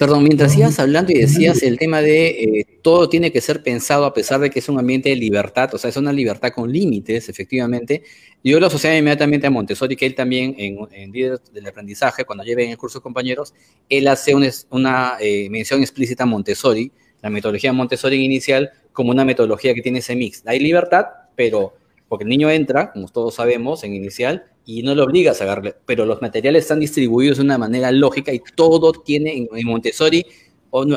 Perdón, 0.00 0.22
mientras 0.22 0.56
ibas 0.56 0.78
hablando 0.78 1.12
y 1.12 1.18
decías 1.18 1.62
el 1.62 1.78
tema 1.78 2.00
de 2.00 2.28
eh, 2.28 2.66
todo 2.80 3.10
tiene 3.10 3.30
que 3.30 3.42
ser 3.42 3.62
pensado 3.62 4.06
a 4.06 4.14
pesar 4.14 4.40
de 4.40 4.48
que 4.48 4.60
es 4.60 4.68
un 4.70 4.78
ambiente 4.78 5.10
de 5.10 5.16
libertad, 5.16 5.68
o 5.74 5.76
sea, 5.76 5.90
es 5.90 5.96
una 5.98 6.10
libertad 6.10 6.52
con 6.54 6.72
límites, 6.72 7.28
efectivamente. 7.28 8.02
Yo 8.42 8.58
lo 8.58 8.68
asociaba 8.68 8.96
inmediatamente 8.96 9.46
a 9.46 9.50
Montessori, 9.50 9.96
que 9.96 10.06
él 10.06 10.14
también 10.14 10.54
en, 10.56 10.78
en 10.90 11.12
del 11.12 11.66
aprendizaje, 11.68 12.24
cuando 12.24 12.44
lleve 12.44 12.64
en 12.64 12.70
el 12.70 12.78
curso 12.78 13.02
compañeros, 13.02 13.52
él 13.90 14.08
hace 14.08 14.34
una, 14.70 15.18
eh, 15.20 15.50
mención 15.50 15.82
explícita 15.82 16.22
a 16.22 16.26
Montessori, 16.26 16.90
la 17.20 17.28
metodología 17.28 17.74
Montessori 17.74 18.24
inicial, 18.24 18.70
como 18.94 19.10
una 19.10 19.26
metodología 19.26 19.74
que 19.74 19.82
tiene 19.82 19.98
ese 19.98 20.16
mix. 20.16 20.42
Hay 20.46 20.60
libertad, 20.60 21.08
pero 21.36 21.74
porque 22.10 22.24
el 22.24 22.28
niño 22.28 22.50
entra, 22.50 22.90
como 22.90 23.06
todos 23.06 23.36
sabemos, 23.36 23.84
en 23.84 23.94
inicial, 23.94 24.46
y 24.66 24.82
no 24.82 24.96
lo 24.96 25.04
obligas 25.04 25.40
a 25.40 25.44
agarrarle, 25.44 25.76
pero 25.86 26.04
los 26.04 26.20
materiales 26.20 26.64
están 26.64 26.80
distribuidos 26.80 27.38
de 27.38 27.44
una 27.44 27.56
manera 27.56 27.92
lógica 27.92 28.32
y 28.32 28.40
todo 28.56 28.90
tiene 28.90 29.48
en, 29.52 29.66
Montessori, 29.66 30.26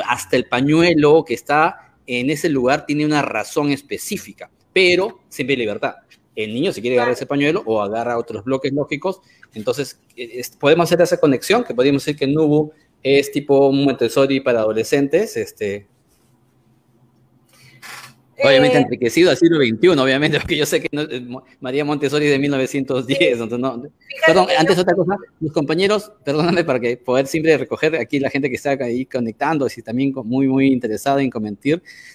hasta 0.08 0.34
el 0.34 0.46
pañuelo 0.46 1.24
que 1.24 1.34
está 1.34 1.94
en 2.08 2.30
ese 2.30 2.48
lugar 2.48 2.84
tiene 2.84 3.06
una 3.06 3.22
razón 3.22 3.70
específica, 3.70 4.50
pero 4.72 5.20
siempre 5.28 5.54
hay 5.54 5.60
libertad. 5.60 5.94
El 6.34 6.52
niño 6.52 6.72
si 6.72 6.80
quiere 6.80 6.96
agarrar 6.96 7.14
ese 7.14 7.26
pañuelo 7.26 7.62
o 7.64 7.80
agarra 7.80 8.18
otros 8.18 8.42
bloques 8.42 8.72
lógicos, 8.72 9.20
entonces 9.54 10.00
podemos 10.58 10.86
hacer 10.86 11.00
esa 11.00 11.20
conexión, 11.20 11.62
que 11.62 11.74
podríamos 11.74 12.04
decir 12.04 12.18
que 12.18 12.26
Nubu 12.26 12.72
es 13.04 13.30
tipo 13.30 13.70
Montessori 13.70 14.40
para 14.40 14.62
adolescentes, 14.62 15.36
este, 15.36 15.86
Obviamente 18.42 18.78
eh, 18.78 18.80
enriquecido 18.80 19.30
al 19.30 19.36
siglo 19.36 19.58
XXI, 19.58 19.88
obviamente, 19.88 20.38
porque 20.40 20.56
yo 20.56 20.66
sé 20.66 20.80
que 20.80 20.88
eh, 20.90 21.26
María 21.60 21.84
Montessori 21.84 22.26
de 22.26 22.38
1910. 22.38 23.38
perdón, 24.26 24.48
antes 24.58 24.78
otra 24.78 24.94
cosa, 24.94 25.16
los 25.40 25.52
compañeros, 25.52 26.12
perdóname 26.24 26.64
para 26.64 26.80
que 26.80 26.96
poder 26.96 27.26
siempre 27.26 27.56
recoger 27.56 27.96
aquí 27.96 28.18
la 28.18 28.30
gente 28.30 28.48
que 28.48 28.56
está 28.56 28.70
ahí 28.80 29.06
conectando, 29.06 29.66
y 29.74 29.82
también 29.82 30.12
muy, 30.24 30.48
muy 30.48 30.66
interesada 30.66 31.22
en 31.22 31.30
comentar. 31.30 31.54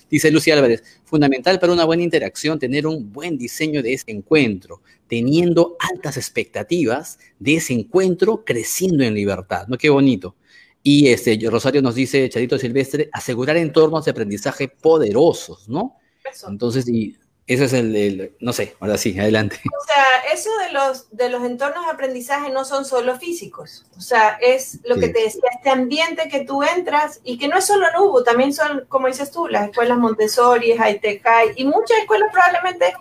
Dice 0.10 0.32
Lucía 0.32 0.56
Álvarez, 0.56 0.84
fundamental 1.06 1.60
para 1.60 1.72
una 1.72 1.86
buena 1.86 2.04
interacción 2.04 2.60
tener 2.60 2.86
un 2.86 3.12
buen 3.12 3.38
diseño 3.38 3.82
de 3.82 3.94
ese 3.94 4.12
encuentro, 4.12 4.82
teniendo 5.08 5.78
altas 5.80 6.18
expectativas 6.18 7.20
de 7.40 7.56
ese 7.56 7.74
encuentro, 7.74 8.44
creciendo 8.44 9.04
en 9.04 9.14
libertad. 9.14 9.68
¿No? 9.68 9.78
Qué 9.78 9.90
bonito. 9.90 10.36
Y 10.84 11.08
este, 11.10 11.38
Rosario 11.50 11.82
nos 11.82 11.96
dice, 11.96 12.30
Chadito 12.30 12.58
Silvestre, 12.58 13.10
asegurar 13.12 13.58
entornos 13.58 14.06
de 14.06 14.12
aprendizaje 14.12 14.68
poderosos, 14.70 15.68
¿no? 15.68 15.99
Entonces, 16.48 16.88
y 16.88 17.18
ese 17.50 17.66
es 17.66 17.74
el, 17.74 18.36
no 18.40 18.54
sé, 18.54 18.76
ahora 18.80 18.96
sí, 18.96 19.20
adelante. 19.20 19.60
O 19.66 19.86
sea, 19.86 20.32
eso 20.32 20.52
de 20.60 20.72
los, 20.72 21.10
de 21.10 21.30
los 21.30 21.44
entornos 21.44 21.84
de 21.84 21.92
aprendizaje 21.92 22.52
no 22.52 22.64
son 22.64 22.86
solo 22.86 23.18
físicos. 23.18 23.88
O 23.98 24.02
sea, 24.02 24.38
es 24.40 24.80
lo 24.84 24.98
que 24.98 25.10
te 25.10 25.24
decía, 25.24 25.42
este 25.56 25.72
ambiente 25.72 26.30
que 26.30 26.46
tú 26.46 26.62
entras 26.62 27.20
y 27.24 27.40
que 27.40 27.48
no 27.48 27.58
es 27.58 27.66
solo 27.66 27.88
Nubu, 27.98 28.24
también 28.24 28.54
son, 28.54 28.86
como 28.88 29.08
dices 29.08 29.32
tú, 29.32 29.48
las 29.48 29.68
escuelas 29.68 29.98
Montessori, 29.98 30.78
High 30.78 31.02
High 31.02 31.54
y 31.56 31.66
muchas 31.66 31.98
escuelas 31.98 32.30
probablemente 32.32 32.94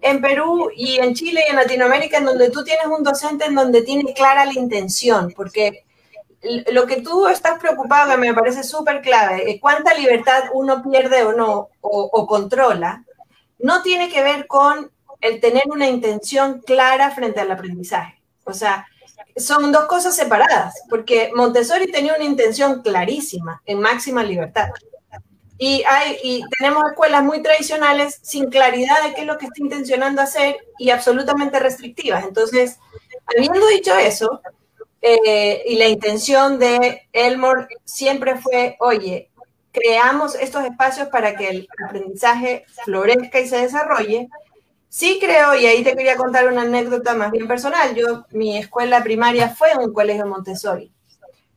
en 0.00 0.20
Perú 0.20 0.70
y 0.74 0.96
en 0.96 1.14
Chile 1.14 1.44
y 1.46 1.50
en 1.50 1.56
Latinoamérica 1.56 2.18
en 2.18 2.24
donde 2.24 2.50
tú 2.50 2.64
tienes 2.64 2.86
un 2.86 3.04
docente 3.04 3.44
en 3.44 3.54
donde 3.54 3.82
tiene 3.82 4.12
clara 4.14 4.44
la 4.44 4.54
intención, 4.54 5.32
porque 5.36 5.84
lo 6.42 6.86
que 6.86 7.00
tú 7.02 7.28
estás 7.28 7.58
preocupado, 7.58 8.10
que 8.10 8.16
me 8.16 8.34
parece 8.34 8.64
súper 8.64 9.00
clave, 9.00 9.58
cuánta 9.60 9.94
libertad 9.94 10.44
uno 10.52 10.82
pierde 10.82 11.22
o 11.22 11.32
no, 11.32 11.68
o, 11.80 12.26
controla, 12.26 13.04
no 13.58 13.82
tiene 13.82 14.08
que 14.08 14.22
ver 14.22 14.46
con 14.46 14.90
el 15.20 15.40
tener 15.40 15.64
una 15.66 15.88
intención 15.88 16.60
clara 16.60 17.12
frente 17.12 17.40
al 17.40 17.50
aprendizaje. 17.52 18.20
O 18.44 18.52
sea, 18.52 18.86
son 19.36 19.70
dos 19.70 19.84
cosas 19.84 20.16
separadas, 20.16 20.82
porque 20.90 21.30
Montessori 21.34 21.90
tenía 21.92 22.14
una 22.14 22.24
intención 22.24 22.82
clarísima, 22.82 23.62
en 23.64 23.80
máxima 23.80 24.24
libertad. 24.24 24.70
Y, 25.58 25.84
hay, 25.88 26.18
y 26.24 26.42
tenemos 26.58 26.90
escuelas 26.90 27.22
muy 27.22 27.40
tradicionales 27.40 28.18
sin 28.22 28.50
claridad 28.50 29.00
de 29.04 29.14
qué 29.14 29.20
es 29.20 29.26
lo 29.28 29.38
que 29.38 29.46
está 29.46 29.62
intencionando 29.62 30.20
hacer 30.20 30.56
y 30.76 30.90
absolutamente 30.90 31.60
restrictivas. 31.60 32.24
Entonces, 32.24 32.80
habiendo 33.26 33.64
dicho 33.68 33.96
eso, 33.96 34.40
eh, 35.02 35.64
y 35.66 35.76
la 35.76 35.88
intención 35.88 36.60
de 36.60 37.08
Elmore 37.12 37.66
siempre 37.84 38.36
fue, 38.36 38.76
oye, 38.78 39.30
creamos 39.72 40.36
estos 40.36 40.64
espacios 40.64 41.08
para 41.08 41.34
que 41.34 41.48
el 41.48 41.68
aprendizaje 41.86 42.64
florezca 42.84 43.40
y 43.40 43.48
se 43.48 43.56
desarrolle. 43.56 44.28
Sí 44.88 45.18
creo, 45.20 45.54
y 45.54 45.66
ahí 45.66 45.82
te 45.82 45.96
quería 45.96 46.16
contar 46.16 46.46
una 46.46 46.62
anécdota 46.62 47.14
más 47.14 47.32
bien 47.32 47.48
personal, 47.48 47.94
yo, 47.94 48.26
mi 48.30 48.58
escuela 48.58 49.02
primaria 49.02 49.48
fue 49.48 49.76
un 49.76 49.92
colegio 49.92 50.26
Montessori. 50.26 50.92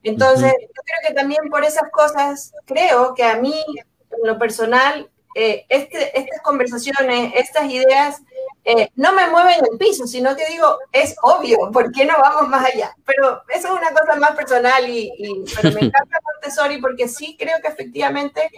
Entonces, 0.02 0.54
yo 0.60 0.82
creo 0.84 1.08
que 1.08 1.14
también 1.14 1.50
por 1.50 1.66
esas 1.66 1.90
cosas, 1.92 2.54
creo 2.66 3.14
que 3.14 3.24
a 3.24 3.38
mí, 3.38 3.54
en 4.12 4.28
lo 4.28 4.38
personal, 4.40 5.10
eh, 5.38 5.66
este, 5.68 6.18
estas 6.18 6.42
conversaciones, 6.42 7.34
estas 7.36 7.70
ideas, 7.70 8.22
eh, 8.64 8.90
no 8.96 9.12
me 9.12 9.28
mueven 9.28 9.60
el 9.70 9.78
piso, 9.78 10.08
sino 10.08 10.34
que 10.34 10.46
digo, 10.48 10.80
es 10.94 11.14
obvio, 11.22 11.58
¿por 11.74 11.92
qué 11.92 12.06
no 12.06 12.14
vamos 12.18 12.48
más 12.48 12.66
allá? 12.66 12.96
Pero 13.06 13.42
eso 13.50 13.68
es 13.68 13.74
una 13.74 13.92
cosa 13.92 14.18
más 14.18 14.32
personal 14.32 14.90
y, 14.90 15.12
pero 15.54 15.74
me 15.76 15.88
encanta 15.88 16.20
Montessori 16.24 16.80
porque 16.80 17.10
sí 17.10 17.36
creo 17.38 17.58
que 17.62 17.68
efectivamente 17.68 18.50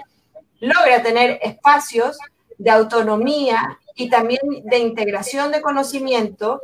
logra 0.60 1.02
tener 1.02 1.40
espacios 1.42 2.20
de 2.60 2.70
autonomía 2.70 3.80
y 3.96 4.08
también 4.10 4.42
de 4.64 4.78
integración 4.78 5.52
de 5.52 5.62
conocimiento, 5.62 6.62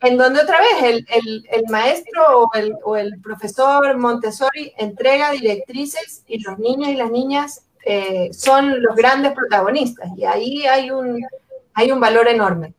en 0.00 0.16
donde 0.16 0.42
otra 0.42 0.60
vez 0.60 0.82
el, 0.84 1.06
el, 1.08 1.46
el 1.50 1.64
maestro 1.70 2.42
o 2.42 2.54
el, 2.54 2.72
o 2.84 2.96
el, 2.96 3.20
profesor 3.20 3.96
Montessori 3.96 4.72
entrega 4.78 5.32
directrices 5.32 6.22
y 6.28 6.38
los 6.38 6.56
niños 6.60 6.90
y 6.90 6.94
las 6.94 7.10
niñas 7.10 7.65
eh, 7.86 8.28
son 8.32 8.82
los 8.82 8.94
grandes 8.94 9.32
protagonistas 9.32 10.10
y 10.16 10.24
ahí 10.24 10.66
hay 10.66 10.90
un, 10.90 11.24
hay 11.72 11.92
un 11.92 12.00
valor 12.00 12.28
enorme. 12.28 12.74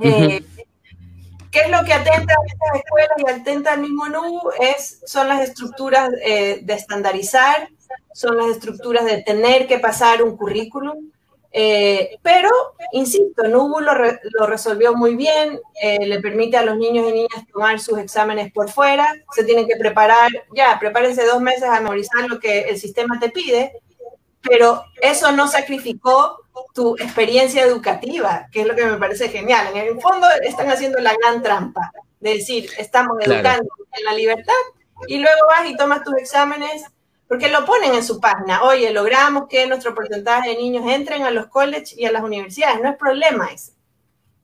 Eh, 0.00 0.44
¿Qué 1.50 1.60
es 1.60 1.70
lo 1.70 1.84
que 1.84 1.92
atenta 1.92 2.34
a 2.34 2.46
estas 2.46 2.82
escuelas 2.82 3.16
y 3.18 3.30
atenta 3.30 3.72
al 3.72 3.80
mismo 3.80 4.08
NU? 4.08 4.40
Es, 4.60 5.00
son 5.06 5.28
las 5.28 5.40
estructuras 5.40 6.10
eh, 6.22 6.60
de 6.62 6.74
estandarizar 6.74 7.68
son 8.14 8.36
las 8.36 8.46
estructuras 8.46 9.04
de 9.04 9.22
tener 9.22 9.66
que 9.66 9.78
pasar 9.78 10.22
un 10.22 10.36
currículum. 10.36 11.10
Eh, 11.56 12.18
pero, 12.22 12.50
insisto, 12.92 13.46
Nubu 13.46 13.80
lo, 13.80 13.92
lo 13.94 14.46
resolvió 14.46 14.94
muy 14.94 15.14
bien, 15.14 15.60
eh, 15.80 16.04
le 16.04 16.20
permite 16.20 16.56
a 16.56 16.64
los 16.64 16.76
niños 16.76 17.08
y 17.08 17.12
niñas 17.12 17.46
tomar 17.52 17.78
sus 17.78 17.98
exámenes 17.98 18.52
por 18.52 18.70
fuera, 18.70 19.06
se 19.32 19.44
tienen 19.44 19.68
que 19.68 19.76
preparar, 19.76 20.30
ya, 20.52 20.76
prepárense 20.80 21.24
dos 21.24 21.40
meses 21.40 21.64
a 21.64 21.80
memorizar 21.80 22.28
lo 22.28 22.40
que 22.40 22.62
el 22.62 22.78
sistema 22.78 23.20
te 23.20 23.30
pide, 23.30 23.72
pero 24.48 24.84
eso 25.00 25.32
no 25.32 25.48
sacrificó 25.48 26.44
tu 26.74 26.96
experiencia 26.96 27.62
educativa, 27.62 28.46
que 28.52 28.62
es 28.62 28.66
lo 28.66 28.74
que 28.74 28.86
me 28.86 28.96
parece 28.96 29.28
genial. 29.28 29.68
En 29.74 29.76
el 29.76 30.00
fondo 30.00 30.26
están 30.42 30.70
haciendo 30.70 30.98
la 31.00 31.14
gran 31.14 31.42
trampa 31.42 31.92
de 32.20 32.34
decir, 32.34 32.70
estamos 32.78 33.16
educando 33.20 33.68
en 33.92 34.04
la 34.04 34.14
libertad 34.14 34.52
y 35.06 35.18
luego 35.18 35.46
vas 35.48 35.68
y 35.68 35.76
tomas 35.76 36.02
tus 36.02 36.16
exámenes 36.16 36.84
porque 37.28 37.48
lo 37.48 37.64
ponen 37.64 37.94
en 37.94 38.04
su 38.04 38.20
página. 38.20 38.62
Oye, 38.62 38.90
logramos 38.92 39.48
que 39.48 39.66
nuestro 39.66 39.94
porcentaje 39.94 40.50
de 40.50 40.56
niños 40.56 40.84
entren 40.86 41.24
a 41.24 41.30
los 41.30 41.46
colleges 41.46 41.96
y 41.96 42.06
a 42.06 42.12
las 42.12 42.22
universidades. 42.22 42.80
No 42.80 42.90
es 42.90 42.96
problema 42.96 43.48
ese. 43.52 43.73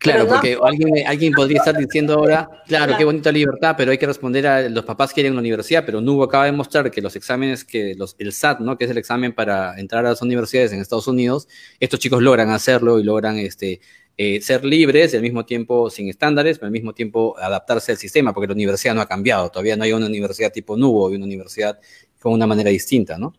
Claro, 0.01 0.27
porque 0.27 0.57
alguien, 0.63 1.07
alguien 1.07 1.33
podría 1.35 1.59
estar 1.59 1.77
diciendo 1.77 2.15
ahora, 2.15 2.49
claro, 2.67 2.97
qué 2.97 3.05
bonita 3.05 3.31
libertad, 3.31 3.75
pero 3.77 3.91
hay 3.91 3.99
que 3.99 4.07
responder 4.07 4.47
a 4.47 4.67
los 4.71 4.87
papás 4.87 5.13
quieren 5.13 5.33
una 5.33 5.43
universidad, 5.43 5.85
pero 5.85 6.01
Nubo 6.01 6.25
acaba 6.25 6.47
de 6.47 6.53
mostrar 6.53 6.91
que 6.91 7.03
los 7.03 7.17
exámenes, 7.17 7.67
que 7.67 7.95
los, 7.95 8.17
el 8.19 8.33
SAT, 8.33 8.61
¿no? 8.61 8.79
que 8.79 8.87
es 8.87 8.91
el 8.91 8.97
examen 8.97 9.35
para 9.35 9.79
entrar 9.79 10.07
a 10.07 10.09
las 10.09 10.23
universidades 10.23 10.73
en 10.73 10.81
Estados 10.81 11.07
Unidos, 11.07 11.49
estos 11.81 12.01
chicos 12.01 12.23
logran 12.23 12.49
hacerlo 12.49 12.99
y 12.99 13.05
logran 13.05 13.37
este, 13.37 13.83
eh, 14.17 14.41
ser 14.41 14.65
libres 14.65 15.13
y 15.13 15.17
al 15.17 15.23
mismo 15.23 15.45
tiempo 15.45 15.91
sin 15.91 16.09
estándares, 16.09 16.59
pero 16.59 16.69
al 16.69 16.73
mismo 16.73 16.95
tiempo 16.95 17.37
adaptarse 17.39 17.93
al 17.93 17.99
sistema, 17.99 18.33
porque 18.33 18.47
la 18.47 18.55
universidad 18.55 18.95
no 18.95 19.03
ha 19.03 19.07
cambiado, 19.07 19.51
todavía 19.51 19.77
no 19.77 19.85
hay 19.85 19.93
una 19.93 20.07
universidad 20.07 20.51
tipo 20.51 20.79
Nubo 20.79 21.11
y 21.13 21.17
una 21.17 21.27
universidad 21.27 21.79
con 22.19 22.33
una 22.33 22.47
manera 22.47 22.71
distinta, 22.71 23.19
¿no? 23.19 23.35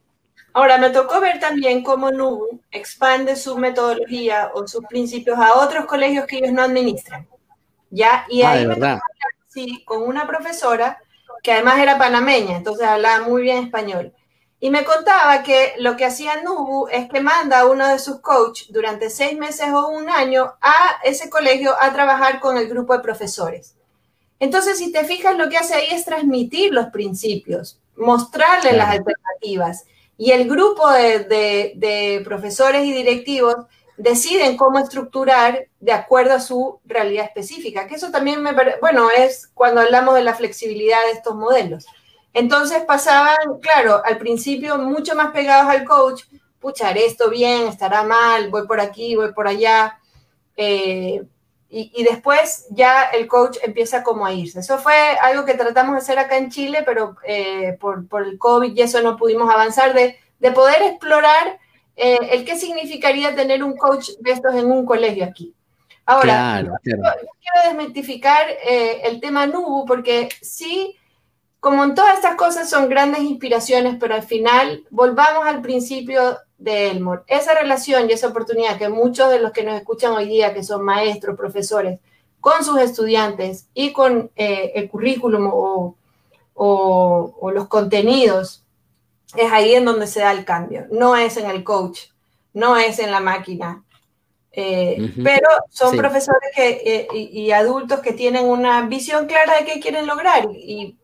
Ahora, 0.54 0.78
me 0.78 0.90
tocó 0.90 1.20
ver 1.22 1.40
también 1.40 1.84
cómo 1.84 2.12
NUBU 2.12 2.62
expande 2.72 3.36
su 3.36 3.58
metodología 3.58 4.52
o 4.54 4.68
sus 4.68 4.86
principios 4.86 5.38
a 5.40 5.56
otros 5.56 5.86
colegios 5.86 6.26
que 6.26 6.38
ellos 6.38 6.52
no 6.52 6.64
administran. 6.64 7.28
¿Ya? 7.90 8.26
Y 8.30 8.42
ah, 8.42 8.52
ahí 8.52 8.66
me 8.66 8.76
tocó 8.76 9.02
sí, 9.48 9.84
con 9.86 10.04
una 10.04 10.26
profesora 10.28 10.98
que 11.44 11.52
además 11.52 11.80
era 11.80 11.98
panameña, 11.98 12.58
entonces 12.58 12.88
hablaba 12.88 13.26
muy 13.28 13.44
bien 13.44 13.66
español. 13.66 14.14
Y 14.60 14.70
me 14.70 14.86
contaba 14.86 15.42
que 15.42 15.74
lo 15.80 15.98
que 15.98 16.06
hacía 16.06 16.44
Nubu 16.44 16.88
es 16.90 17.10
que 17.10 17.20
manda 17.20 17.62
a 17.62 17.66
uno 17.66 17.88
de 17.88 17.98
sus 17.98 18.20
coaches 18.22 18.72
durante 18.72 19.10
seis 19.10 19.38
meses 19.38 19.70
o 19.74 19.88
un 19.88 20.08
año 20.08 20.54
a 20.62 21.00
ese 21.04 21.30
colegio 21.30 21.74
a 21.80 21.92
trabajar 21.92 22.40
con 22.40 22.58
el 22.58 22.68
grupo 22.68 22.94
de 22.94 23.00
profesores. 23.00 23.76
Entonces, 24.40 24.78
si 24.78 24.92
te 24.92 25.04
fijas, 25.04 25.36
lo 25.36 25.50
que 25.50 25.58
hace 25.58 25.74
ahí 25.74 25.88
es 25.92 26.06
transmitir 26.06 26.74
los 26.74 26.88
principios, 26.88 27.80
mostrarle 27.96 28.74
las 28.74 28.90
alternativas 28.90 29.86
y 30.22 30.34
el 30.34 30.48
grupo 30.48 30.88
de, 30.92 32.22
profesores 32.24 32.86
y 32.86 32.94
directivos 32.94 33.56
deciden 33.98 34.56
cómo 34.56 34.78
estructurar 34.78 35.66
de 35.80 35.94
acuerdo 35.94 36.36
a 36.36 36.40
su 36.40 36.80
realidad 36.86 37.26
específica, 37.26 37.88
que 37.88 37.96
eso 37.96 38.12
también 38.12 38.44
me 38.44 38.52
bueno, 38.82 39.10
es 39.10 39.48
cuando 39.48 39.82
hablamos 39.82 40.14
de 40.14 40.24
la 40.24 40.36
flexibilidad 40.36 41.00
de 41.08 41.14
estos 41.14 41.34
modelos. 41.34 41.88
Entonces 42.34 42.84
pasaban, 42.86 43.36
claro, 43.64 44.00
al 44.06 44.20
principio 44.20 44.78
mucho 44.78 45.16
más 45.16 45.32
pegados 45.32 45.72
al 45.72 45.86
coach, 45.86 46.26
pucha, 46.60 46.90
haré 46.90 47.08
esto 47.08 47.32
bien, 47.32 47.66
estará 47.66 48.04
mal, 48.04 48.52
voy 48.52 48.68
por 48.68 48.80
aquí, 48.80 49.16
voy 49.16 49.34
por 49.34 49.48
allá. 49.48 50.00
Eh, 50.56 51.24
y, 51.74 52.04
después 52.04 52.68
ya 52.70 53.04
el 53.04 53.28
coach 53.28 53.58
empieza 53.64 54.04
como 54.04 54.26
a 54.26 54.34
irse. 54.34 54.60
Eso 54.60 54.78
fue 54.78 54.94
algo 55.22 55.46
que 55.46 55.54
tratamos 55.54 55.94
de 55.96 56.00
hacer 56.00 56.20
acá 56.20 56.38
en 56.38 56.52
Chile, 56.52 56.84
pero 56.86 57.16
eh, 57.26 57.78
por, 57.80 58.10
por, 58.10 58.28
el 58.28 58.38
COVID 58.38 58.76
y 58.76 58.82
eso 58.82 59.02
no 59.02 59.16
pudimos 59.16 59.50
avanzar, 59.50 59.94
de, 59.94 60.18
de 60.40 60.52
poder 60.52 60.82
explorar 60.82 61.60
eh, 61.96 62.18
el 62.32 62.44
qué 62.44 62.58
significaría 62.58 63.34
tener 63.36 63.64
un 63.64 63.78
coach 63.78 64.10
de 64.20 64.32
estos 64.32 64.54
en 64.56 64.70
un 64.70 64.86
colegio 64.86 65.24
aquí. 65.24 65.56
Ahora, 66.06 66.62
Quiero, 66.84 67.04
desmitificar 67.64 68.50
eh, 68.50 69.04
el 69.06 69.22
tema 69.22 69.46
Nubu, 69.46 69.86
porque 69.86 70.28
sí, 70.42 70.98
como 71.62 71.86
en 71.86 71.96
todas 71.96 72.16
estas 72.16 72.36
cosas 72.36 72.70
son 72.70 72.90
grandes 72.90 73.22
inspiraciones, 73.22 73.96
pero 73.98 74.16
al 74.16 74.24
final 74.24 74.84
volvamos 74.90 75.46
al 75.46 75.62
principio 75.62 76.38
de 76.62 76.92
Elmore. 76.92 77.24
Esa 77.28 77.56
relación 77.56 78.08
y 78.10 78.14
esa 78.14 78.28
oportunidad 78.28 78.78
que 78.78 78.88
muchos 78.88 79.32
de 79.32 79.40
los 79.40 79.52
que 79.52 79.64
nos 79.64 79.76
escuchan 79.76 80.14
hoy 80.14 80.28
día, 80.28 80.54
que 80.54 80.64
son 80.64 80.84
maestros, 80.86 81.36
profesores, 81.36 82.00
con 82.40 82.64
sus 82.64 82.80
estudiantes 82.80 83.68
y 83.74 83.92
con 83.92 84.32
eh, 84.36 84.72
el 84.76 84.90
currículum 84.90 85.50
o, 85.52 85.96
los 87.54 87.68
contenidos, 87.68 88.64
es 89.36 89.52
ahí 89.52 89.74
en 89.74 89.86
donde 89.86 90.06
se 90.06 90.20
da 90.20 90.32
el 90.32 90.46
cambio. 90.46 90.86
No 90.92 91.16
es 91.16 91.38
en 91.38 91.50
el 91.50 91.64
coach, 91.64 92.02
no 92.54 92.78
es 92.78 93.00
en 93.00 93.12
la 93.12 93.20
máquina. 93.20 93.84
Eh, 94.54 95.14
pero 95.24 95.48
son 95.70 95.96
profesores 95.96 96.52
que, 96.54 96.82
eh, 96.86 97.08
y, 97.14 97.42
y, 97.42 97.52
adultos 97.54 98.02
que 98.02 98.12
tienen 98.12 98.46
una 98.46 98.82
visión 98.82 99.26
clara 99.26 99.58
de 99.58 99.66
qué 99.66 99.80
quieren 99.80 100.06
lograr 100.06 100.50
y 100.54 100.98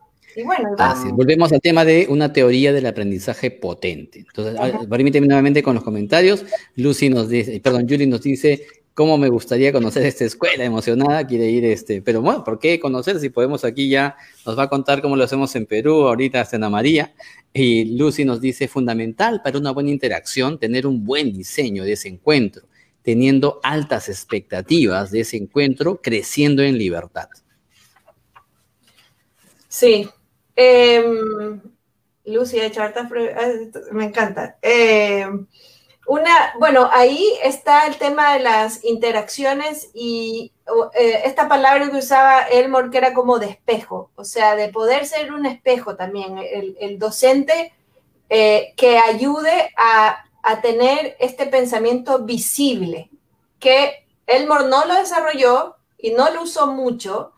bueno, 0.44 0.76
volvemos 1.14 1.52
al 1.52 1.62
tema 1.62 1.84
de 1.84 2.06
una 2.10 2.32
teoría 2.32 2.72
del 2.72 2.86
aprendizaje 2.86 3.50
potente. 3.50 4.20
Entonces, 4.20 4.56
permíteme 4.88 5.28
nuevamente 5.28 5.64
con 5.64 5.76
los 5.76 5.84
comentarios. 5.84 6.46
Lucy 6.76 7.10
nos 7.10 7.30
dice, 7.30 7.60
perdón, 7.60 7.88
Julie 7.90 8.06
nos 8.06 8.22
dice, 8.22 8.66
¿cómo 8.94 9.18
me 9.18 9.30
gustaría 9.30 9.72
conocer 9.72 10.06
esta 10.06 10.26
escuela? 10.26 10.64
Emocionada, 10.64 11.26
quiere 11.26 11.50
ir, 11.50 11.66
este, 11.66 12.02
pero 12.02 12.22
bueno, 12.22 12.44
¿por 12.44 12.60
qué 12.60 12.80
conocer? 12.80 13.20
Si 13.20 13.30
podemos 13.30 13.64
aquí 13.64 13.90
ya, 13.90 14.16
nos 14.46 14.58
va 14.58 14.64
a 14.64 14.70
contar 14.70 15.02
cómo 15.02 15.16
lo 15.16 15.24
hacemos 15.24 15.56
en 15.56 15.66
Perú, 15.66 16.08
ahorita 16.08 16.48
Ana 16.52 16.70
María. 16.70 17.14
Y 17.54 17.98
Lucy 17.98 18.26
nos 18.26 18.42
dice, 18.42 18.68
fundamental 18.68 19.42
para 19.44 19.58
una 19.58 19.72
buena 19.72 19.90
interacción, 19.90 20.60
tener 20.60 20.86
un 20.86 21.04
buen 21.04 21.34
diseño 21.34 21.84
de 21.84 21.94
ese 21.94 22.10
encuentro, 22.10 22.68
teniendo 23.02 23.60
altas 23.64 24.10
expectativas 24.10 25.12
de 25.12 25.22
ese 25.22 25.38
encuentro, 25.38 26.02
creciendo 26.02 26.62
en 26.62 26.78
libertad. 26.78 27.30
Sí, 29.68 30.10
eh, 30.58 31.60
Lucy 32.26 32.60
hartas 32.60 33.10
me 33.92 34.06
encanta. 34.06 34.58
Em, 34.62 35.48
una, 36.08 36.54
bueno, 36.60 36.90
ahí 36.92 37.26
está 37.44 37.86
el 37.88 37.98
tema 37.98 38.34
de 38.34 38.40
las 38.40 38.84
interacciones 38.84 39.90
y 39.94 40.52
eh, 40.94 41.22
esta 41.26 41.48
palabra 41.48 41.90
que 41.90 41.98
usaba 41.98 42.42
Elmore 42.44 42.90
que 42.90 42.98
era 42.98 43.14
como 43.14 43.40
de 43.40 43.48
espejo, 43.48 44.12
o 44.16 44.24
sea, 44.24 44.56
de 44.56 44.70
poder 44.70 45.06
ser 45.06 45.32
un 45.32 45.46
espejo 45.46 45.96
también, 45.96 46.38
el, 46.38 46.98
docente 47.00 47.74
eh, 48.30 48.74
que 48.76 48.98
ayude 48.98 49.72
a, 49.78 50.26
a, 50.44 50.62
tener 50.62 51.16
este 51.20 51.46
pensamiento 51.46 52.20
visible, 52.20 53.10
que 53.60 54.06
Elmore 54.26 54.68
no 54.68 54.86
lo 54.86 54.96
desarrolló 54.96 55.76
y 55.98 56.12
no 56.12 56.30
lo 56.32 56.44
usó 56.44 56.68
mucho, 56.68 57.34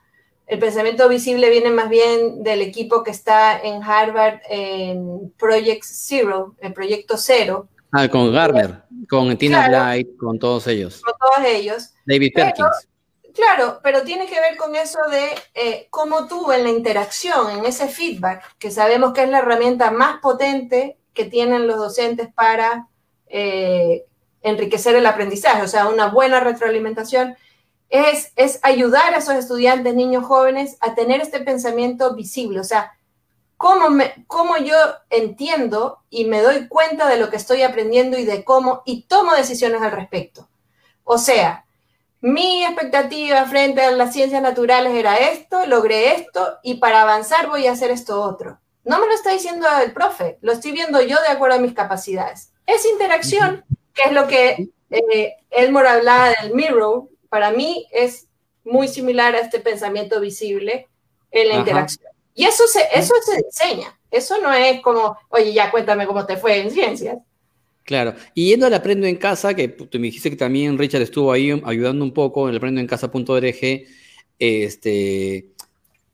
el 0.50 0.58
pensamiento 0.58 1.08
visible 1.08 1.52
viene 1.52 1.70
más 1.70 1.90
bien 1.90 2.42
del 2.42 2.62
equipo 2.64 3.04
que 3.04 3.12
está 3.12 3.60
en 3.62 3.84
Harvard 3.84 4.40
en 4.50 5.32
Project 5.38 5.84
Zero, 5.84 6.56
el 6.60 6.74
proyecto 6.74 7.18
cero. 7.18 7.68
Ah, 7.92 8.08
con 8.10 8.34
Garner, 8.34 8.82
con 9.08 9.38
Tina 9.38 9.68
Blight, 9.68 10.18
con 10.18 10.40
todos 10.40 10.66
ellos. 10.66 11.04
Con 11.04 11.14
todos 11.20 11.48
ellos. 11.48 11.94
David 12.04 12.32
Perkins. 12.34 12.88
Claro, 13.36 13.80
pero 13.84 14.02
tiene 14.02 14.26
que 14.26 14.40
ver 14.40 14.58
con 14.58 14.76
eso 14.76 14.98
de 15.12 15.28
eh, 15.54 15.88
cómo 15.92 16.28
tú 16.28 16.52
en 16.52 16.64
la 16.64 16.70
interacción, 16.70 17.52
en 17.52 17.66
ese 17.66 17.88
feedback, 17.88 18.44
que 18.58 18.72
sabemos 18.72 19.14
que 19.14 19.24
es 19.24 19.30
la 19.30 19.40
herramienta 19.40 19.92
más 19.92 20.20
potente 20.20 20.98
que 21.14 21.26
tienen 21.26 21.68
los 21.68 21.78
docentes 21.78 22.28
para 22.34 22.88
eh, 23.28 24.04
enriquecer 24.42 24.96
el 24.96 25.06
aprendizaje, 25.06 25.62
o 25.62 25.68
sea, 25.68 25.88
una 25.90 26.08
buena 26.08 26.40
retroalimentación 26.40 27.36
es, 27.90 28.60
ayudar 28.62 29.14
a 29.14 29.18
esos 29.18 29.36
estudiantes, 29.36 29.96
niños 29.96 30.26
jóvenes, 30.26 30.78
a 30.80 30.96
tener 30.96 31.22
este 31.22 31.40
pensamiento 31.40 32.14
visible, 32.16 32.60
o 32.60 32.64
sea, 32.64 32.94
cómo, 33.58 33.90
me, 33.90 34.26
cómo 34.28 34.58
yo 34.58 34.76
entiendo 35.10 36.00
y 36.10 36.26
me 36.26 36.42
doy 36.42 36.68
cuenta 36.68 37.08
de 37.08 37.18
lo 37.18 37.30
que 37.30 37.38
estoy 37.38 37.64
aprendiendo 37.64 38.18
y 38.18 38.26
de 38.26 38.44
cómo, 38.44 38.84
y 38.86 39.04
tomo 39.04 39.34
decisiones 39.34 39.82
al 39.82 39.92
respecto. 39.92 40.48
O 41.04 41.18
sea, 41.18 41.66
mi 42.22 42.64
expectativa 42.64 43.46
frente 43.46 43.82
a 43.82 43.92
las 43.92 44.14
ciencias 44.14 44.42
naturales 44.42 44.94
era 44.94 45.18
esto, 45.18 45.66
logré 45.66 46.16
esto 46.16 46.60
y 46.64 46.76
para 46.76 47.02
avanzar 47.02 47.48
voy 47.48 47.68
a 47.68 47.72
hacer 47.72 47.92
esto 47.92 48.22
otro. 48.22 48.60
No 48.84 49.00
me 49.00 49.08
lo 49.08 49.14
está 49.14 49.32
diciendo 49.32 49.68
el 49.84 49.94
profe, 49.94 50.38
lo 50.42 50.52
estoy 50.52 50.72
viendo 50.72 51.02
yo 51.02 51.20
de 51.22 51.28
acuerdo 51.28 51.58
a 51.58 51.62
mis 51.62 51.74
capacidades. 51.74 52.52
Es 52.66 52.86
interacción, 52.86 53.64
que 53.94 54.04
es 54.10 54.12
lo 54.12 54.28
que 54.28 54.70
eh, 54.90 55.34
Elmore 55.50 55.90
hablaba 55.90 56.30
del 56.42 56.54
mirror, 56.54 57.10
para 57.30 57.52
mí 57.52 57.88
es 57.92 58.28
muy 58.64 58.88
similar 58.88 59.36
a 59.36 59.40
este 59.40 59.60
pensamiento 59.60 60.20
visible 60.20 60.88
en 61.32 61.50
la 61.50 61.56
interacción. 61.56 62.12
Y 62.34 62.46
eso 62.46 62.68
se, 62.68 62.82
eso 62.94 63.14
se 63.26 63.38
enseña. 63.38 63.98
Eso 64.12 64.40
no 64.42 64.52
es 64.54 64.82
como, 64.82 65.18
oye, 65.30 65.54
ya 65.54 65.72
cuéntame 65.72 66.08
cómo 66.08 66.26
te 66.26 66.38
fue 66.38 66.60
en 66.60 66.72
ciencias. 66.72 67.18
Claro, 67.84 68.14
y 68.36 68.50
yendo 68.50 68.68
al 68.68 68.74
Aprendo 68.76 69.08
en 69.08 69.16
Casa, 69.16 69.56
que 69.56 69.68
tú 69.68 69.98
me 69.98 70.08
dijiste 70.08 70.30
que 70.30 70.36
también 70.36 70.78
Richard 70.78 71.02
estuvo 71.02 71.32
ahí 71.32 71.60
ayudando 71.66 72.06
un 72.06 72.14
poco 72.14 72.44
en 72.44 72.52
el 72.52 72.58
Aprendo 72.58 72.80
en 72.80 72.88
Casa.org, 72.88 73.56
este, 74.38 75.48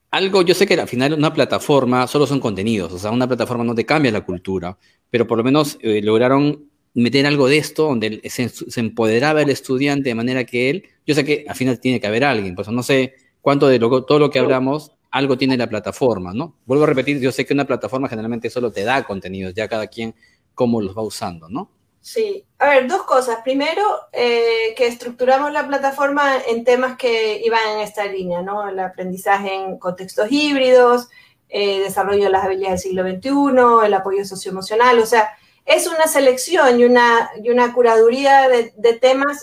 algo, 0.09 0.41
yo 0.41 0.55
sé 0.55 0.65
que 0.65 0.75
al 0.75 0.87
final 0.87 1.13
una 1.13 1.33
plataforma 1.33 2.07
solo 2.07 2.25
son 2.25 2.39
contenidos, 2.39 2.93
o 2.93 2.97
sea, 2.97 3.11
una 3.11 3.27
plataforma 3.27 3.65
no 3.65 3.75
te 3.75 3.85
cambia 3.85 4.11
la 4.11 4.23
cultura, 4.23 4.77
pero 5.09 5.27
por 5.27 5.37
lo 5.37 5.43
menos 5.43 5.77
eh, 5.81 6.01
lograron 6.01 6.69
meter 6.93 7.25
algo 7.25 7.49
de 7.49 7.57
esto, 7.57 7.87
donde 7.87 8.21
se, 8.29 8.49
empoderaba 8.79 9.41
el 9.41 9.49
estudiante 9.49 10.09
de 10.09 10.15
manera 10.15 10.45
que 10.45 10.69
él, 10.69 10.85
yo 11.05 11.15
sé 11.15 11.23
que 11.23 11.45
al 11.47 11.55
final 11.55 11.79
tiene 11.79 11.99
que 11.99 12.07
haber 12.07 12.23
alguien, 12.23 12.55
pues 12.55 12.67
no 12.69 12.83
sé 12.83 13.15
cuánto 13.41 13.67
de 13.67 13.79
todo 13.79 14.19
lo 14.19 14.29
que 14.29 14.39
hablamos, 14.39 14.91
algo 15.11 15.37
tiene 15.37 15.57
la 15.57 15.67
plataforma, 15.67 16.33
¿no? 16.33 16.55
Vuelvo 16.65 16.83
a 16.83 16.87
repetir, 16.87 17.19
yo 17.19 17.31
sé 17.31 17.45
que 17.45 17.53
una 17.53 17.65
plataforma 17.65 18.09
generalmente 18.09 18.49
solo 18.49 18.71
te 18.71 18.83
da 18.83 19.03
contenidos, 19.03 19.53
ya 19.53 19.67
cada 19.67 19.87
quien 19.87 20.15
cómo 20.53 20.81
los 20.81 20.97
va 20.97 21.03
usando, 21.03 21.47
¿no? 21.49 21.69
Sí, 22.01 22.45
a 22.59 22.69
ver, 22.69 22.87
dos 22.87 23.03
cosas. 23.03 23.39
Primero, 23.43 23.81
eh, 24.13 24.75
que 24.77 24.85
estructuramos 24.85 25.51
la 25.51 25.65
plataforma 25.67 26.37
en 26.47 26.63
temas 26.63 26.97
que 26.97 27.41
iban 27.43 27.61
en 27.73 27.79
esta 27.79 28.05
línea, 28.05 28.43
¿no? 28.43 28.67
El 28.69 28.79
aprendizaje 28.79 29.55
en 29.55 29.79
contextos 29.79 30.31
híbridos, 30.31 31.07
eh, 31.49 31.79
desarrollo 31.79 32.25
de 32.25 32.29
las 32.29 32.43
habilidades 32.43 32.83
del 32.83 32.91
siglo 32.91 33.09
XXI, 33.09 33.85
el 33.87 33.93
apoyo 33.93 34.25
socioemocional, 34.25 34.99
o 34.99 35.05
sea, 35.05 35.29
es 35.65 35.87
una 35.87 36.07
selección 36.07 36.79
y 36.79 36.85
una, 36.85 37.31
y 37.43 37.49
una 37.49 37.73
curaduría 37.73 38.49
de, 38.49 38.93
temas 38.93 39.39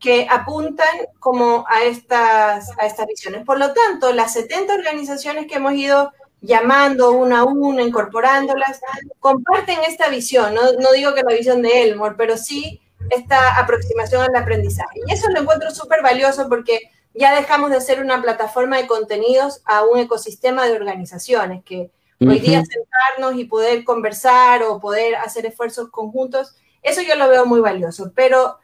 que 0.00 0.26
apuntan 0.30 0.88
como 1.18 1.64
a 1.68 1.82
estas, 1.84 2.70
a 2.78 2.86
estas 2.86 3.06
visiones. 3.06 3.44
Por 3.44 3.58
lo 3.58 3.72
tanto, 3.72 4.12
las 4.12 4.32
70 4.32 4.74
organizaciones 4.74 5.46
que 5.46 5.56
hemos 5.56 5.74
ido 5.74 6.12
llamando 6.40 7.12
una 7.12 7.40
a 7.40 7.44
una, 7.44 7.82
incorporándolas, 7.82 8.80
comparten 9.18 9.78
esta 9.86 10.08
visión. 10.08 10.54
No, 10.54 10.72
no 10.80 10.92
digo 10.92 11.12
que 11.14 11.22
la 11.22 11.34
visión 11.34 11.60
de 11.60 11.82
Elmore, 11.82 12.14
pero 12.16 12.38
sí 12.38 12.80
esta 13.10 13.58
aproximación 13.58 14.22
al 14.22 14.34
aprendizaje. 14.34 15.00
Y 15.06 15.12
eso 15.12 15.28
lo 15.30 15.40
encuentro 15.40 15.70
súper 15.70 16.02
valioso 16.02 16.48
porque 16.48 16.90
ya 17.12 17.34
dejamos 17.34 17.70
de 17.70 17.80
ser 17.80 18.00
una 18.00 18.22
plataforma 18.22 18.78
de 18.78 18.86
contenidos 18.86 19.60
a 19.66 19.84
un 19.84 19.98
ecosistema 19.98 20.66
de 20.66 20.76
organizaciones 20.76 21.62
que 21.64 21.90
Hoy 22.22 22.38
día 22.38 22.62
sentarnos 22.62 23.40
y 23.40 23.46
poder 23.46 23.82
conversar 23.82 24.62
o 24.62 24.78
poder 24.78 25.14
hacer 25.14 25.46
esfuerzos 25.46 25.88
conjuntos, 25.88 26.54
eso 26.82 27.00
yo 27.00 27.16
lo 27.16 27.30
veo 27.30 27.46
muy 27.46 27.60
valioso. 27.60 28.12
Pero 28.14 28.58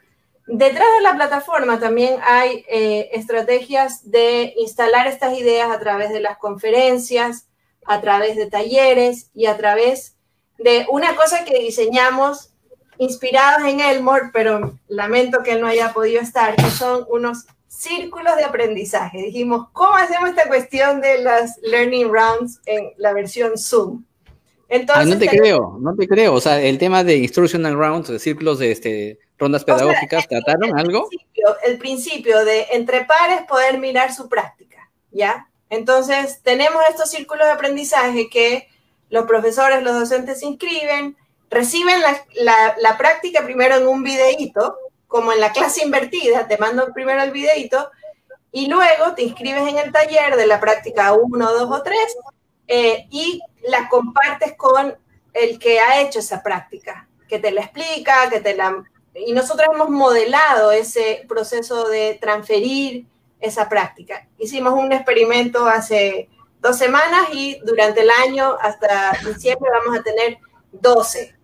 detrás 0.47 0.86
de 0.97 1.03
la 1.03 1.14
plataforma 1.14 1.78
también 1.78 2.18
hay 2.22 2.64
eh, 2.68 3.11
estrategias 3.12 4.11
de 4.11 4.55
instalar 4.57 5.07
estas 5.07 5.38
ideas 5.38 5.70
a 5.70 5.78
través 5.78 6.11
de 6.11 6.20
las 6.20 6.38
conferencias, 6.38 7.49
a 7.84 8.01
través 8.01 8.36
de 8.36 8.47
talleres 8.47 9.30
y 9.34 9.47
a 9.47 9.57
través 9.57 10.16
de 10.59 10.86
una 10.90 11.14
cosa 11.16 11.44
que 11.44 11.59
diseñamos 11.59 12.51
inspirados 12.99 13.68
en 13.68 13.80
Elmore, 13.80 14.30
pero 14.32 14.78
lamento 14.88 15.42
que 15.42 15.53
él 15.53 15.61
no 15.61 15.66
haya 15.66 15.92
podido 15.92 16.20
estar, 16.20 16.57
que 16.57 16.70
son 16.70 17.07
unos 17.11 17.47
círculos 17.68 18.36
de 18.36 18.44
aprendizaje. 18.44 19.18
Dijimos, 19.18 19.68
¿cómo 19.72 19.94
hacemos 19.94 20.30
esta 20.30 20.49
cuestión 20.49 21.01
de 21.01 21.18
las 21.18 21.59
learning 21.62 22.11
rounds 22.11 22.61
en 22.64 22.92
la 22.97 23.12
versión 23.12 23.59
Zoom? 23.59 24.05
Entonces, 24.69 25.07
no 25.07 25.19
te 25.19 25.29
creo, 25.29 25.79
no 25.81 25.95
te 25.95 26.09
creo. 26.09 26.35
O 26.35 26.41
sea, 26.41 26.61
el 26.61 26.79
tema 26.79 27.05
de 27.05 27.17
instructional 27.17 27.75
rounds, 27.75 28.09
de 28.09 28.19
círculos 28.19 28.59
de 28.59 28.73
este, 28.73 29.19
rondas 29.39 29.64
pedagógicas, 29.64 30.27
¿trataron 30.29 30.79
algo? 30.79 31.09
el 31.64 31.79
principio 31.79 32.45
de 32.45 32.67
entre 32.73 33.05
pares 33.05 33.43
poder 33.49 33.79
mirar 33.79 34.12
su 34.12 34.29
práctica, 34.29 34.91
¿ya? 35.12 35.49
Entonces, 35.71 36.41
tenemos 36.43 36.83
estos 36.91 37.11
círculos 37.11 37.47
de 37.47 37.53
aprendizaje 37.53 38.29
que 38.29 38.69
los 39.11 39.27
profesores, 39.27 39.83
los 39.83 39.95
docentes 39.95 40.41
se 40.41 40.47
inscriben, 40.47 41.17
reciben 41.51 42.01
la, 42.01 42.25
la, 42.35 42.75
la 42.81 42.99
práctica 42.99 43.45
primero 43.45 43.77
en 43.77 43.87
un 43.87 44.03
videíto, 44.03 44.77
como 45.07 45.33
en 45.33 45.41
la 45.41 45.53
clase 45.53 45.85
invertida, 45.85 46.49
te 46.49 46.59
mando 46.59 46.93
primero 46.93 47.23
el 47.23 47.31
videito 47.31 47.91
y 48.51 48.69
luego 48.69 49.14
te 49.14 49.23
inscribes 49.23 49.69
en 49.69 49.79
el 49.79 49.93
taller 49.93 50.35
de 50.37 50.47
la 50.47 50.59
práctica 50.59 51.12
1, 51.12 51.53
2 51.53 51.71
o 51.71 51.83
3 51.83 51.99
eh, 52.69 53.07
y 53.11 53.41
la 53.69 53.89
compartes 53.89 54.55
con 54.57 54.97
el 55.33 55.59
que 55.59 55.81
ha 55.81 56.01
hecho 56.01 56.19
esa 56.19 56.43
práctica, 56.43 57.09
que 57.29 57.39
te 57.39 57.51
la 57.51 57.62
explica, 57.62 58.29
que 58.31 58.41
te 58.41 58.57
la... 58.57 58.85
Y 59.14 59.33
nosotros 59.33 59.69
hemos 59.73 59.91
modelado 59.91 60.73
ese 60.73 61.25
proceso 61.29 61.89
de 61.89 62.19
transferir 62.21 63.07
esa 63.41 63.69
práctica. 63.69 64.29
Hicimos 64.39 64.75
un 64.75 64.93
experimento 64.93 65.67
hace 65.67 66.29
dos 66.61 66.77
semanas 66.77 67.29
y 67.33 67.59
durante 67.64 68.03
el 68.03 68.11
año 68.11 68.57
hasta 68.61 69.12
diciembre 69.25 69.71
vamos 69.71 69.99
a 69.99 70.03
tener 70.03 70.39
12 70.73 71.37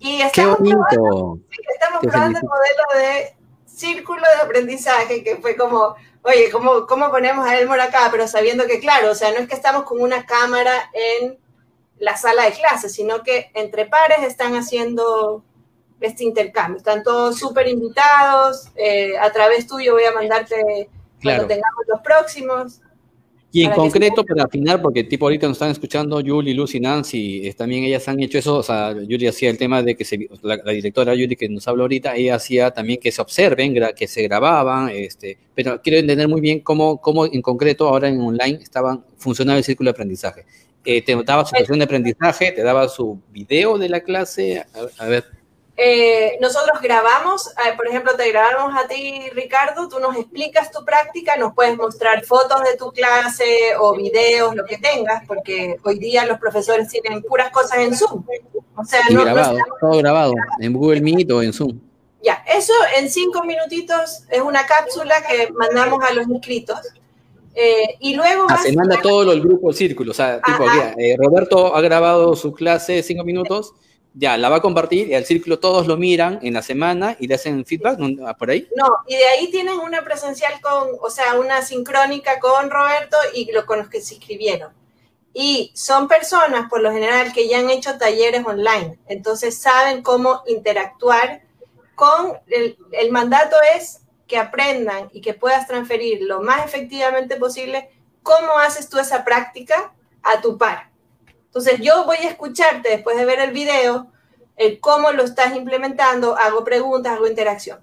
y 0.00 0.22
estamos 0.22 0.56
probando, 0.56 1.38
estamos 1.74 2.00
probando 2.00 2.38
el 2.38 2.44
modelo 2.44 2.84
de 3.06 3.36
círculo 3.66 4.22
de 4.34 4.42
aprendizaje, 4.42 5.22
que 5.22 5.36
fue 5.36 5.56
como, 5.56 5.94
oye, 6.22 6.50
¿cómo, 6.50 6.86
¿cómo 6.86 7.10
ponemos 7.10 7.46
a 7.46 7.58
Elmore 7.58 7.82
acá? 7.82 8.08
Pero 8.10 8.28
sabiendo 8.28 8.66
que, 8.66 8.80
claro, 8.80 9.10
o 9.10 9.14
sea, 9.14 9.30
no 9.32 9.38
es 9.38 9.48
que 9.48 9.54
estamos 9.54 9.84
con 9.84 10.00
una 10.00 10.26
cámara 10.26 10.90
en 10.92 11.38
la 11.98 12.16
sala 12.16 12.44
de 12.44 12.52
clases, 12.52 12.92
sino 12.92 13.22
que 13.22 13.50
entre 13.54 13.86
pares 13.86 14.22
están 14.22 14.54
haciendo 14.54 15.44
este 16.00 16.24
intercambio. 16.24 16.78
Están 16.78 17.02
todos 17.02 17.38
súper 17.38 17.68
invitados. 17.68 18.68
Eh, 18.74 19.18
a 19.18 19.30
través 19.30 19.66
tuyo 19.66 19.94
voy 19.94 20.04
a 20.04 20.12
mandarte 20.12 20.88
cuando 21.22 21.46
tengamos 21.46 21.84
los 21.86 22.00
próximos. 22.00 22.80
Y 23.52 23.64
en 23.64 23.72
concreto, 23.72 24.24
para 24.24 24.44
afinar, 24.44 24.80
porque 24.80 25.02
tipo 25.02 25.26
ahorita 25.26 25.48
nos 25.48 25.56
están 25.56 25.70
escuchando 25.70 26.22
Julie, 26.24 26.54
Lucy, 26.54 26.78
Nancy, 26.78 27.52
también 27.56 27.82
ellas 27.82 28.06
han 28.06 28.20
hecho 28.20 28.38
eso, 28.38 28.58
o 28.58 28.62
sea, 28.62 28.94
Julie 28.94 29.28
hacía 29.28 29.50
el 29.50 29.58
tema 29.58 29.82
de 29.82 29.96
que 29.96 30.04
se, 30.04 30.28
la, 30.42 30.56
directora 30.56 31.12
Julie 31.12 31.34
que 31.34 31.48
nos 31.48 31.66
habla 31.66 31.82
ahorita, 31.82 32.14
ella 32.14 32.36
hacía 32.36 32.70
también 32.70 33.00
que 33.00 33.10
se 33.10 33.20
observen, 33.20 33.74
que 33.96 34.06
se 34.06 34.22
grababan, 34.22 34.90
este, 34.90 35.36
pero 35.54 35.82
quiero 35.82 35.98
entender 35.98 36.28
muy 36.28 36.40
bien 36.40 36.60
cómo, 36.60 37.00
cómo 37.00 37.26
en 37.26 37.42
concreto 37.42 37.88
ahora 37.88 38.08
en 38.08 38.20
online 38.20 38.60
estaban 38.62 39.04
funcionando 39.16 39.58
el 39.58 39.64
círculo 39.64 39.88
de 39.88 39.92
aprendizaje. 39.92 40.44
Eh, 40.84 41.02
te 41.02 41.14
daba 41.24 41.44
su 41.44 41.56
sesión 41.56 41.78
de 41.78 41.84
aprendizaje, 41.84 42.52
te 42.52 42.62
daba 42.62 42.88
su 42.88 43.20
video 43.32 43.78
de 43.78 43.88
la 43.88 44.00
clase, 44.00 44.64
a 44.98 45.06
ver. 45.06 45.39
Eh, 45.82 46.36
nosotros 46.42 46.78
grabamos, 46.82 47.48
eh, 47.48 47.74
por 47.74 47.88
ejemplo, 47.88 48.12
te 48.14 48.30
grabamos 48.30 48.78
a 48.78 48.86
ti, 48.86 49.30
Ricardo, 49.32 49.88
tú 49.88 49.98
nos 49.98 50.14
explicas 50.14 50.70
tu 50.70 50.84
práctica, 50.84 51.38
nos 51.38 51.54
puedes 51.54 51.74
mostrar 51.74 52.22
fotos 52.26 52.62
de 52.64 52.76
tu 52.76 52.92
clase 52.92 53.72
o 53.78 53.96
videos, 53.96 54.54
lo 54.54 54.66
que 54.66 54.76
tengas, 54.76 55.24
porque 55.26 55.78
hoy 55.82 55.98
día 55.98 56.26
los 56.26 56.38
profesores 56.38 56.86
tienen 56.88 57.22
puras 57.22 57.50
cosas 57.50 57.78
en 57.78 57.96
Zoom. 57.96 58.26
O 58.76 58.84
sea, 58.84 59.00
no, 59.08 59.24
grabado, 59.24 59.56
todo 59.80 59.96
grabado, 59.96 60.34
en 60.58 60.74
Google 60.74 61.00
Meet 61.00 61.30
o 61.30 61.42
en 61.42 61.54
Zoom. 61.54 61.80
Ya, 62.22 62.44
eso 62.46 62.74
en 62.98 63.08
cinco 63.08 63.42
minutitos 63.44 64.24
es 64.28 64.42
una 64.42 64.66
cápsula 64.66 65.14
que 65.26 65.50
mandamos 65.50 66.04
a 66.04 66.12
los 66.12 66.28
inscritos. 66.28 66.78
Eh, 67.54 67.96
y 68.00 68.16
luego... 68.16 68.44
Ah, 68.50 68.58
se 68.58 68.74
manda 68.74 69.00
todo 69.00 69.32
el 69.32 69.40
grupo, 69.40 69.72
círculo. 69.72 70.10
O 70.10 70.14
sea, 70.14 70.42
tipo, 70.42 70.62
Roberto 71.16 71.74
ha 71.74 71.80
grabado 71.80 72.36
su 72.36 72.52
clase 72.52 72.92
de 72.92 73.02
cinco 73.02 73.24
minutos 73.24 73.72
ya, 74.14 74.36
la 74.36 74.48
va 74.48 74.56
a 74.56 74.60
compartir 74.60 75.08
y 75.08 75.14
al 75.14 75.24
círculo 75.24 75.58
todos 75.58 75.86
lo 75.86 75.96
miran 75.96 76.40
en 76.42 76.54
la 76.54 76.62
semana 76.62 77.16
y 77.20 77.28
le 77.28 77.34
hacen 77.36 77.64
feedback 77.64 77.98
por 78.36 78.50
ahí. 78.50 78.68
No, 78.76 78.86
y 79.06 79.16
de 79.16 79.24
ahí 79.24 79.50
tienen 79.50 79.78
una 79.78 80.02
presencial 80.02 80.60
con, 80.60 80.88
o 81.00 81.10
sea, 81.10 81.38
una 81.38 81.62
sincrónica 81.62 82.40
con 82.40 82.70
Roberto 82.70 83.16
y 83.34 83.50
lo, 83.52 83.64
con 83.66 83.78
los 83.78 83.88
que 83.88 84.00
se 84.00 84.14
inscribieron. 84.14 84.72
Y 85.32 85.70
son 85.74 86.08
personas, 86.08 86.68
por 86.68 86.80
lo 86.80 86.90
general, 86.90 87.32
que 87.32 87.48
ya 87.48 87.60
han 87.60 87.70
hecho 87.70 87.96
talleres 87.98 88.44
online, 88.44 88.98
entonces 89.06 89.56
saben 89.56 90.02
cómo 90.02 90.42
interactuar 90.48 91.42
con, 91.94 92.36
el, 92.48 92.76
el 92.90 93.12
mandato 93.12 93.56
es 93.76 94.00
que 94.26 94.38
aprendan 94.38 95.08
y 95.12 95.20
que 95.20 95.34
puedas 95.34 95.68
transferir 95.68 96.22
lo 96.22 96.40
más 96.40 96.64
efectivamente 96.64 97.36
posible 97.36 97.90
cómo 98.22 98.58
haces 98.58 98.88
tú 98.88 98.98
esa 98.98 99.24
práctica 99.24 99.92
a 100.22 100.40
tu 100.40 100.58
par. 100.58 100.89
Entonces 101.50 101.80
yo 101.80 102.04
voy 102.04 102.18
a 102.18 102.28
escucharte 102.28 102.90
después 102.90 103.16
de 103.16 103.24
ver 103.24 103.40
el 103.40 103.50
video, 103.50 104.06
el 104.54 104.78
cómo 104.78 105.10
lo 105.10 105.24
estás 105.24 105.56
implementando, 105.56 106.36
hago 106.36 106.62
preguntas, 106.62 107.14
hago 107.14 107.26
interacción. 107.26 107.82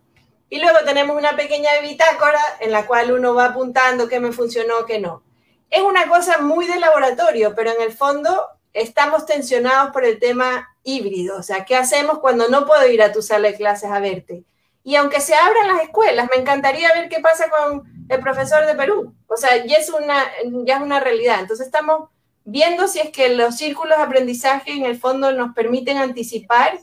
Y 0.49 0.61
luego 0.61 0.77
tenemos 0.85 1.17
una 1.17 1.35
pequeña 1.35 1.71
bitácora 1.81 2.39
en 2.61 2.71
la 2.71 2.87
cual 2.87 3.11
uno 3.11 3.35
va 3.35 3.47
apuntando 3.47 4.07
qué 4.07 4.21
me 4.21 4.31
funcionó, 4.31 4.85
qué 4.85 4.99
no. 4.99 5.21
Es 5.69 5.81
una 5.81 6.07
cosa 6.07 6.37
muy 6.37 6.65
de 6.65 6.79
laboratorio, 6.79 7.53
pero 7.55 7.71
en 7.71 7.81
el 7.81 7.91
fondo 7.91 8.41
estamos 8.71 9.25
tensionados 9.25 9.91
por 9.91 10.05
el 10.05 10.17
tema 10.17 10.69
híbrido. 10.83 11.37
O 11.37 11.43
sea, 11.43 11.65
¿qué 11.65 11.75
hacemos 11.75 12.19
cuando 12.19 12.47
no 12.47 12.65
puedo 12.65 12.87
ir 12.87 13.03
a 13.03 13.11
tu 13.11 13.21
sala 13.21 13.49
de 13.49 13.57
clases 13.57 13.91
a 13.91 13.99
verte? 13.99 14.45
Y 14.81 14.95
aunque 14.95 15.19
se 15.19 15.35
abran 15.35 15.67
las 15.67 15.81
escuelas, 15.81 16.29
me 16.33 16.39
encantaría 16.39 16.93
ver 16.93 17.09
qué 17.09 17.19
pasa 17.19 17.49
con 17.49 17.83
el 18.07 18.19
profesor 18.21 18.65
de 18.65 18.75
Perú. 18.75 19.13
O 19.27 19.35
sea, 19.35 19.65
ya 19.65 19.75
es 19.75 19.89
una, 19.89 20.23
ya 20.63 20.77
es 20.77 20.81
una 20.81 21.01
realidad. 21.01 21.41
Entonces 21.41 21.65
estamos 21.65 22.09
viendo 22.49 22.87
si 22.87 22.99
es 22.99 23.09
que 23.09 23.35
los 23.35 23.57
círculos 23.57 23.97
de 23.97 24.03
aprendizaje 24.05 24.71
en 24.71 24.85
el 24.85 24.97
fondo 24.97 25.33
nos 25.33 25.53
permiten 25.53 25.97
anticipar 25.97 26.79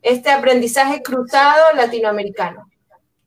este 0.00 0.30
aprendizaje 0.30 1.02
cruzado 1.02 1.72
latinoamericano. 1.74 2.70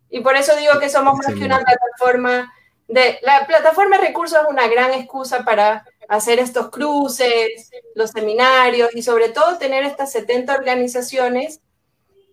Y 0.10 0.22
por 0.22 0.38
eso 0.38 0.56
digo 0.56 0.80
que 0.80 0.89
somos 0.89 1.16
más 1.18 1.36
que 1.36 1.44
una 1.44 1.60
plataforma 1.60 2.54
de... 2.88 3.20
La 3.24 3.46
plataforma 3.46 3.98
de 3.98 4.08
recursos 4.08 4.39
es 4.42 4.50
una 4.50 4.70
gran 4.70 4.94
excusa 4.94 5.44
para 5.44 5.86
hacer 6.08 6.39
estos 6.39 6.70
cruces, 6.70 7.70
los 7.94 8.12
seminarios 8.12 8.96
y 8.96 9.02
sobre 9.02 9.28
todo 9.28 9.58
tener 9.58 9.84
estas 9.84 10.14
70 10.14 10.54
organizaciones 10.56 11.60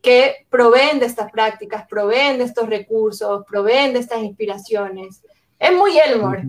que 0.03 0.47
proveen 0.51 1.01
de 1.01 1.07
estas 1.07 1.33
prácticas, 1.33 1.85
proveen 1.89 2.39
de 2.39 2.45
estos 2.45 2.69
recursos, 2.69 3.45
proveen 3.45 3.93
de 3.93 3.99
estas 3.99 4.23
inspiraciones. 4.23 5.21
Es 5.59 5.73
muy 5.73 5.99
Elmore. 5.99 6.45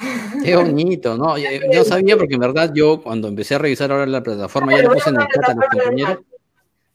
Qué 0.44 0.56
bonito, 0.56 1.16
¿no? 1.16 1.36
Yo 1.38 1.84
sabía 1.84 2.16
porque 2.16 2.34
en 2.34 2.40
verdad 2.40 2.72
yo 2.74 3.02
cuando 3.02 3.28
empecé 3.28 3.54
a 3.54 3.58
revisar 3.58 3.92
ahora 3.92 4.06
la 4.06 4.22
plataforma, 4.22 4.74
ya 4.74 4.82
le 4.82 4.88
puse 4.88 5.10
en 5.10 5.20
el 5.20 5.26
chat 5.28 5.48
a 5.48 5.54
los 5.54 5.64
compañeros, 5.68 6.18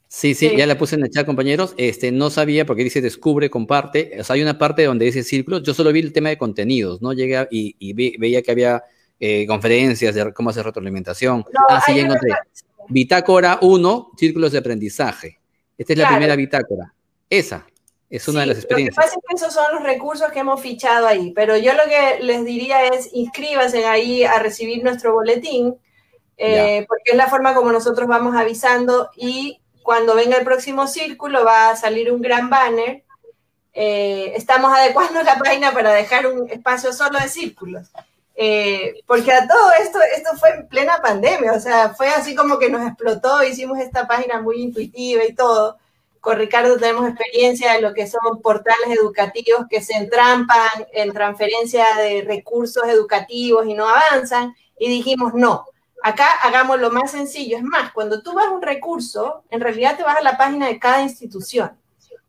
Sí, 0.08 0.34
sí, 0.34 0.52
ya 0.56 0.66
la 0.66 0.78
puse 0.78 0.94
en 0.94 1.02
el 1.02 1.10
chat, 1.10 1.26
compañeros. 1.26 1.74
Este, 1.76 2.12
no 2.12 2.30
sabía 2.30 2.64
porque 2.64 2.84
dice 2.84 3.00
descubre, 3.00 3.50
comparte. 3.50 4.16
O 4.20 4.24
sea, 4.24 4.34
hay 4.34 4.42
una 4.42 4.56
parte 4.56 4.84
donde 4.84 5.04
dice 5.04 5.22
círculos. 5.24 5.62
Yo 5.64 5.74
solo 5.74 5.92
vi 5.92 6.00
el 6.00 6.12
tema 6.12 6.28
de 6.28 6.38
contenidos, 6.38 7.02
¿no? 7.02 7.12
Llegué 7.12 7.46
y, 7.50 7.92
veía 7.92 8.40
que 8.40 8.50
había 8.52 8.84
eh, 9.18 9.46
conferencias 9.46 10.14
de 10.14 10.32
cómo 10.32 10.50
hacer 10.50 10.64
retroalimentación. 10.64 11.44
ah, 11.68 11.82
sí, 11.84 11.96
ya 11.96 12.02
encontré. 12.02 12.30
Bitácora 12.88 13.58
1, 13.62 14.12
círculos 14.16 14.52
de 14.52 14.58
aprendizaje. 14.58 15.40
Esta 15.76 15.92
es 15.92 15.98
la 15.98 16.08
primera 16.08 16.36
bitácora. 16.36 16.94
Esa 17.28 17.66
es 18.08 18.28
una 18.28 18.40
de 18.40 18.46
las 18.46 18.58
experiencias. 18.58 18.96
Lo 18.96 19.02
que 19.02 19.06
pasa 19.06 19.18
es 19.18 19.28
que 19.28 19.34
esos 19.34 19.54
son 19.54 19.74
los 19.74 19.82
recursos 19.82 20.30
que 20.30 20.38
hemos 20.40 20.60
fichado 20.60 21.06
ahí, 21.06 21.32
pero 21.32 21.56
yo 21.56 21.72
lo 21.74 21.84
que 21.84 22.22
les 22.22 22.44
diría 22.44 22.86
es 22.86 23.10
inscríbanse 23.12 23.84
ahí 23.86 24.24
a 24.24 24.38
recibir 24.38 24.84
nuestro 24.84 25.12
boletín, 25.12 25.76
eh, 26.36 26.84
porque 26.88 27.12
es 27.12 27.16
la 27.16 27.28
forma 27.28 27.54
como 27.54 27.72
nosotros 27.72 28.06
vamos 28.06 28.36
avisando 28.36 29.10
y 29.16 29.60
cuando 29.82 30.14
venga 30.14 30.36
el 30.36 30.44
próximo 30.44 30.86
círculo 30.86 31.44
va 31.44 31.70
a 31.70 31.76
salir 31.76 32.12
un 32.12 32.20
gran 32.20 32.50
banner. 32.50 33.04
Eh, 33.72 34.32
estamos 34.36 34.72
adecuando 34.76 35.22
la 35.22 35.38
página 35.38 35.72
para 35.72 35.92
dejar 35.92 36.26
un 36.26 36.48
espacio 36.48 36.92
solo 36.92 37.18
de 37.18 37.28
círculos. 37.28 37.90
Eh, 38.38 39.02
porque 39.06 39.32
a 39.32 39.48
todo 39.48 39.70
esto, 39.80 39.98
esto 40.14 40.36
fue 40.36 40.50
en 40.50 40.68
plena 40.68 41.00
pandemia, 41.00 41.54
o 41.54 41.60
sea, 41.60 41.94
fue 41.94 42.08
así 42.08 42.34
como 42.34 42.58
que 42.58 42.68
nos 42.68 42.86
explotó, 42.86 43.42
hicimos 43.42 43.78
esta 43.78 44.06
página 44.06 44.42
muy 44.42 44.60
intuitiva 44.60 45.24
y 45.24 45.34
todo. 45.34 45.78
Con 46.26 46.38
Ricardo 46.38 46.76
tenemos 46.76 47.08
experiencia 47.08 47.74
de 47.74 47.80
lo 47.80 47.94
que 47.94 48.08
son 48.08 48.42
portales 48.42 48.98
educativos 48.98 49.66
que 49.70 49.80
se 49.80 49.94
entrampan 49.94 50.88
en 50.92 51.12
transferencia 51.12 51.84
de 51.98 52.22
recursos 52.22 52.82
educativos 52.88 53.64
y 53.64 53.74
no 53.74 53.88
avanzan. 53.88 54.52
Y 54.76 54.88
dijimos, 54.88 55.34
no, 55.34 55.66
acá 56.02 56.26
hagamos 56.42 56.80
lo 56.80 56.90
más 56.90 57.12
sencillo. 57.12 57.58
Es 57.58 57.62
más, 57.62 57.92
cuando 57.92 58.24
tú 58.24 58.34
vas 58.34 58.48
a 58.48 58.50
un 58.50 58.60
recurso, 58.60 59.44
en 59.50 59.60
realidad 59.60 59.96
te 59.96 60.02
vas 60.02 60.16
a 60.16 60.20
la 60.20 60.36
página 60.36 60.66
de 60.66 60.80
cada 60.80 61.00
institución. 61.00 61.78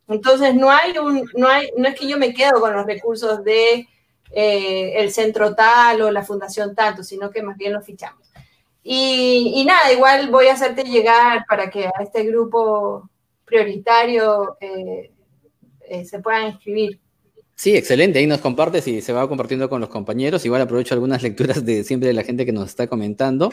Entonces, 0.08 0.54
no 0.54 0.70
hay 0.70 0.96
un, 1.00 1.28
no 1.34 1.48
hay, 1.48 1.72
no 1.76 1.88
es 1.88 2.00
que 2.00 2.08
yo 2.08 2.20
me 2.20 2.36
quedo 2.36 2.62
con 2.62 2.74
los 2.74 2.86
recursos 2.86 3.44
de 3.44 3.88
eh, 4.32 4.94
el 4.98 5.12
centro 5.12 5.56
tal 5.56 6.04
o 6.04 6.12
la 6.12 6.22
fundación 6.22 6.76
tanto, 6.76 7.04
sino 7.04 7.32
que 7.32 7.42
más 7.42 7.58
bien 7.58 7.74
lo 7.74 7.82
fichamos. 7.82 8.32
Y, 8.84 9.66
nada, 9.66 9.92
igual 9.92 10.30
voy 10.30 10.50
a 10.50 10.54
hacerte 10.54 10.84
llegar 10.84 11.48
para 11.50 11.72
que 11.72 11.88
a 11.88 12.04
este 12.04 12.26
grupo 12.26 13.10
prioritario 13.48 14.58
eh, 14.60 15.12
eh, 15.90 16.06
se 16.06 16.20
puedan 16.20 16.48
inscribir. 16.48 17.00
Sí, 17.56 17.76
excelente. 17.76 18.20
Ahí 18.20 18.28
nos 18.28 18.42
compartes 18.42 18.88
y 18.88 19.02
se 19.02 19.14
va 19.14 19.28
compartiendo 19.28 19.68
con 19.68 19.82
los 19.82 19.90
compañeros. 19.90 20.46
Igual 20.46 20.62
aprovecho 20.62 20.94
algunas 20.94 21.24
lecturas 21.24 21.66
de 21.66 21.84
siempre 21.84 22.10
de 22.10 22.14
la 22.14 22.24
gente 22.24 22.46
que 22.46 22.52
nos 22.52 22.70
está 22.70 22.86
comentando. 22.86 23.52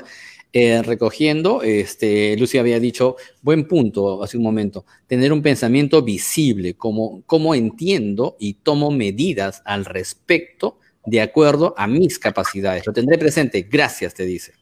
Eh, 0.53 0.83
recogiendo, 0.83 1.63
este, 1.63 2.37
Lucy 2.37 2.59
había 2.59 2.79
dicho, 2.79 3.17
buen 3.41 3.67
punto 3.67 4.23
hace 4.23 4.37
un 4.37 4.43
momento, 4.43 4.85
tener 5.07 5.33
un 5.33 5.43
pensamiento 5.43 6.03
visible, 6.03 6.75
como, 6.75 7.23
como 7.23 7.55
entiendo 7.55 8.37
y 8.39 8.55
tomo 8.55 8.91
medidas 8.91 9.63
al 9.65 9.85
respecto 9.85 10.79
de 11.07 11.23
acuerdo 11.23 11.75
a 11.77 11.87
mis 11.87 12.19
capacidades. 12.19 12.87
Lo 12.87 12.93
tendré 12.93 13.17
presente. 13.17 13.63
Gracias, 13.63 14.13
te 14.13 14.27
dice. 14.27 14.53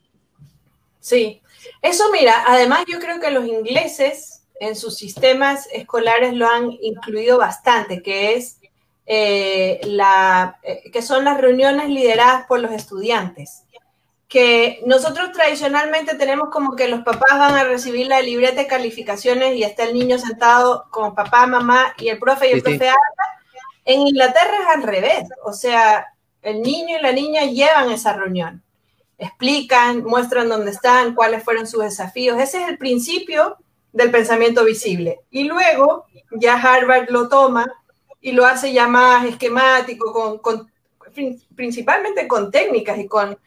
Sí, 1.00 1.42
eso 1.82 2.04
mira, 2.12 2.44
además 2.46 2.84
yo 2.88 3.00
creo 3.00 3.18
que 3.20 3.30
los 3.32 3.46
ingleses 3.46 4.31
en 4.60 4.76
sus 4.76 4.96
sistemas 4.96 5.68
escolares 5.72 6.34
lo 6.34 6.48
han 6.48 6.70
incluido 6.80 7.38
bastante, 7.38 8.02
que 8.02 8.34
es 8.34 8.58
eh, 9.06 9.80
la, 9.84 10.58
eh, 10.62 10.90
que 10.92 11.02
son 11.02 11.24
las 11.24 11.40
reuniones 11.40 11.88
lideradas 11.88 12.46
por 12.46 12.60
los 12.60 12.72
estudiantes. 12.72 13.64
Que 14.28 14.80
nosotros 14.86 15.32
tradicionalmente 15.32 16.14
tenemos 16.14 16.48
como 16.50 16.74
que 16.74 16.88
los 16.88 17.00
papás 17.00 17.38
van 17.38 17.54
a 17.54 17.64
recibir 17.64 18.06
la 18.06 18.22
libreta 18.22 18.62
de 18.62 18.66
calificaciones 18.66 19.56
y 19.56 19.64
está 19.64 19.84
el 19.84 19.94
niño 19.94 20.18
sentado 20.18 20.86
con 20.90 21.14
papá, 21.14 21.46
mamá 21.46 21.94
y 21.98 22.08
el 22.08 22.18
profe 22.18 22.48
y 22.48 22.52
el 22.52 22.62
profe 22.62 22.88
habla. 22.88 22.96
En 23.84 24.00
Inglaterra 24.00 24.54
es 24.62 24.76
al 24.76 24.82
revés, 24.84 25.28
o 25.44 25.52
sea, 25.52 26.06
el 26.40 26.62
niño 26.62 26.98
y 26.98 27.02
la 27.02 27.12
niña 27.12 27.44
llevan 27.44 27.90
esa 27.90 28.12
reunión, 28.12 28.62
explican, 29.18 30.04
muestran 30.04 30.48
dónde 30.48 30.70
están, 30.70 31.14
cuáles 31.14 31.42
fueron 31.42 31.66
sus 31.66 31.82
desafíos. 31.82 32.40
Ese 32.40 32.62
es 32.62 32.68
el 32.68 32.78
principio 32.78 33.58
del 33.92 34.10
pensamiento 34.10 34.64
visible. 34.64 35.20
Y 35.30 35.44
luego 35.44 36.06
ya 36.32 36.54
Harvard 36.54 37.10
lo 37.10 37.28
toma 37.28 37.70
y 38.20 38.32
lo 38.32 38.46
hace 38.46 38.72
ya 38.72 38.88
más 38.88 39.26
esquemático, 39.26 40.40
con, 40.40 40.72
principalmente 41.54 42.26
con 42.26 42.50
técnicas 42.50 42.98
y 42.98 43.06
con 43.06 43.38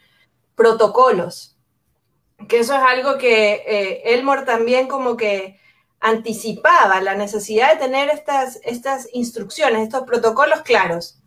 protocolos. 0.55 1.57
Que 2.47 2.59
eso 2.59 2.75
es 2.75 2.81
algo 2.81 3.17
que 3.17 3.63
eh, 3.65 4.13
Elmore 4.13 4.43
también 4.43 4.87
como 4.87 5.17
que 5.17 5.59
anticipaba 5.99 7.01
la 7.01 7.15
necesidad 7.15 7.73
de 7.73 7.79
tener 7.79 8.09
estas, 8.09 8.59
estas 8.63 9.07
instrucciones, 9.13 9.81
estos 9.81 10.03
protocolos 10.03 10.61
claros. 10.61 11.19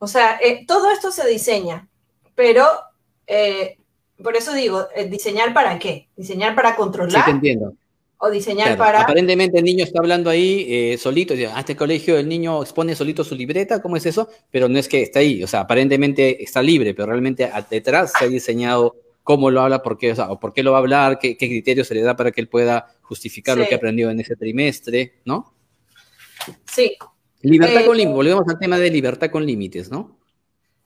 O 0.00 0.08
sea, 0.08 0.38
eh, 0.42 0.64
todo 0.66 0.90
esto 0.90 1.12
se 1.12 1.28
diseña, 1.28 1.88
pero 2.34 2.66
eh, 3.26 3.78
por 4.22 4.36
eso 4.36 4.52
digo, 4.52 4.88
diseñar 5.08 5.52
para 5.52 5.78
qué? 5.78 6.08
Diseñar 6.16 6.54
para 6.56 6.74
controlar. 6.74 7.24
Sí, 7.24 7.30
entiendo 7.30 7.74
o 8.18 8.30
diseñar 8.30 8.76
para... 8.76 9.02
Aparentemente 9.02 9.58
el 9.58 9.64
niño 9.64 9.84
está 9.84 10.00
hablando 10.00 10.28
ahí 10.28 10.66
eh, 10.68 10.98
solito, 10.98 11.34
a 11.34 11.60
este 11.60 11.76
colegio 11.76 12.18
el 12.18 12.28
niño 12.28 12.62
expone 12.62 12.94
solito 12.94 13.24
su 13.24 13.34
libreta, 13.34 13.80
¿cómo 13.80 13.96
es 13.96 14.06
eso? 14.06 14.28
Pero 14.50 14.68
no 14.68 14.78
es 14.78 14.88
que 14.88 15.02
está 15.02 15.20
ahí, 15.20 15.42
o 15.42 15.46
sea, 15.46 15.60
aparentemente 15.60 16.42
está 16.42 16.62
libre, 16.62 16.94
pero 16.94 17.06
realmente 17.06 17.50
detrás 17.70 18.12
se 18.18 18.24
ha 18.24 18.28
diseñado 18.28 18.96
cómo 19.22 19.50
lo 19.50 19.60
habla, 19.60 19.82
por 19.82 19.98
qué, 19.98 20.12
o, 20.12 20.40
por 20.40 20.52
qué 20.52 20.62
lo 20.62 20.72
va 20.72 20.78
a 20.78 20.80
hablar, 20.80 21.18
qué, 21.18 21.36
qué 21.36 21.48
criterio 21.48 21.84
se 21.84 21.94
le 21.94 22.02
da 22.02 22.16
para 22.16 22.32
que 22.32 22.40
él 22.40 22.48
pueda 22.48 22.94
justificar 23.02 23.56
lo 23.56 23.66
que 23.66 23.74
ha 23.74 23.76
aprendido 23.76 24.10
en 24.10 24.20
ese 24.20 24.36
trimestre, 24.36 25.20
¿no? 25.24 25.54
Sí. 26.66 26.96
Libertad 27.42 27.84
con 27.84 27.94
eh, 27.94 27.98
límites, 27.98 28.16
volvemos 28.16 28.44
al 28.48 28.58
tema 28.58 28.78
de 28.78 28.90
libertad 28.90 29.30
con 29.30 29.46
límites, 29.46 29.90
¿no? 29.90 30.18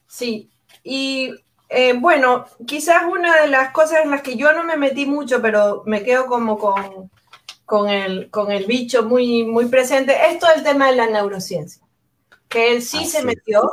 Sí, 0.07 0.51
y 0.83 1.33
eh, 1.68 1.95
bueno, 1.95 2.45
quizás 2.66 3.05
una 3.11 3.41
de 3.41 3.49
las 3.49 3.72
cosas 3.72 4.05
en 4.05 4.11
las 4.11 4.20
que 4.20 4.37
yo 4.37 4.53
no 4.53 4.62
me 4.64 4.76
metí 4.76 5.07
mucho, 5.07 5.41
pero 5.41 5.83
me 5.87 6.03
quedo 6.03 6.26
como 6.26 6.59
con 6.59 7.11
con 7.64 7.88
el, 7.88 8.30
con 8.30 8.50
el 8.52 8.66
bicho 8.66 9.02
muy, 9.04 9.44
muy 9.44 9.66
presente. 9.66 10.16
Esto 10.30 10.46
es 10.48 10.58
el 10.58 10.64
tema 10.64 10.90
de 10.90 10.96
la 10.96 11.06
neurociencia, 11.06 11.82
que 12.48 12.72
él 12.72 12.82
sí 12.82 13.06
se 13.06 13.24
metió, 13.24 13.72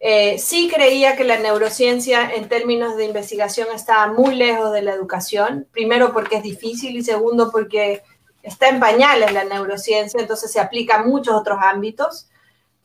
eh, 0.00 0.38
sí 0.38 0.70
creía 0.72 1.16
que 1.16 1.24
la 1.24 1.38
neurociencia 1.38 2.30
en 2.34 2.48
términos 2.48 2.96
de 2.96 3.06
investigación 3.06 3.68
estaba 3.74 4.12
muy 4.12 4.34
lejos 4.34 4.72
de 4.72 4.82
la 4.82 4.92
educación, 4.92 5.66
primero 5.72 6.12
porque 6.12 6.36
es 6.36 6.42
difícil 6.42 6.96
y 6.96 7.02
segundo 7.02 7.50
porque 7.50 8.02
está 8.42 8.68
en 8.68 8.80
pañales 8.80 9.32
la 9.32 9.44
neurociencia, 9.44 10.20
entonces 10.20 10.52
se 10.52 10.60
aplica 10.60 10.96
a 10.96 11.04
muchos 11.04 11.34
otros 11.34 11.58
ámbitos, 11.62 12.28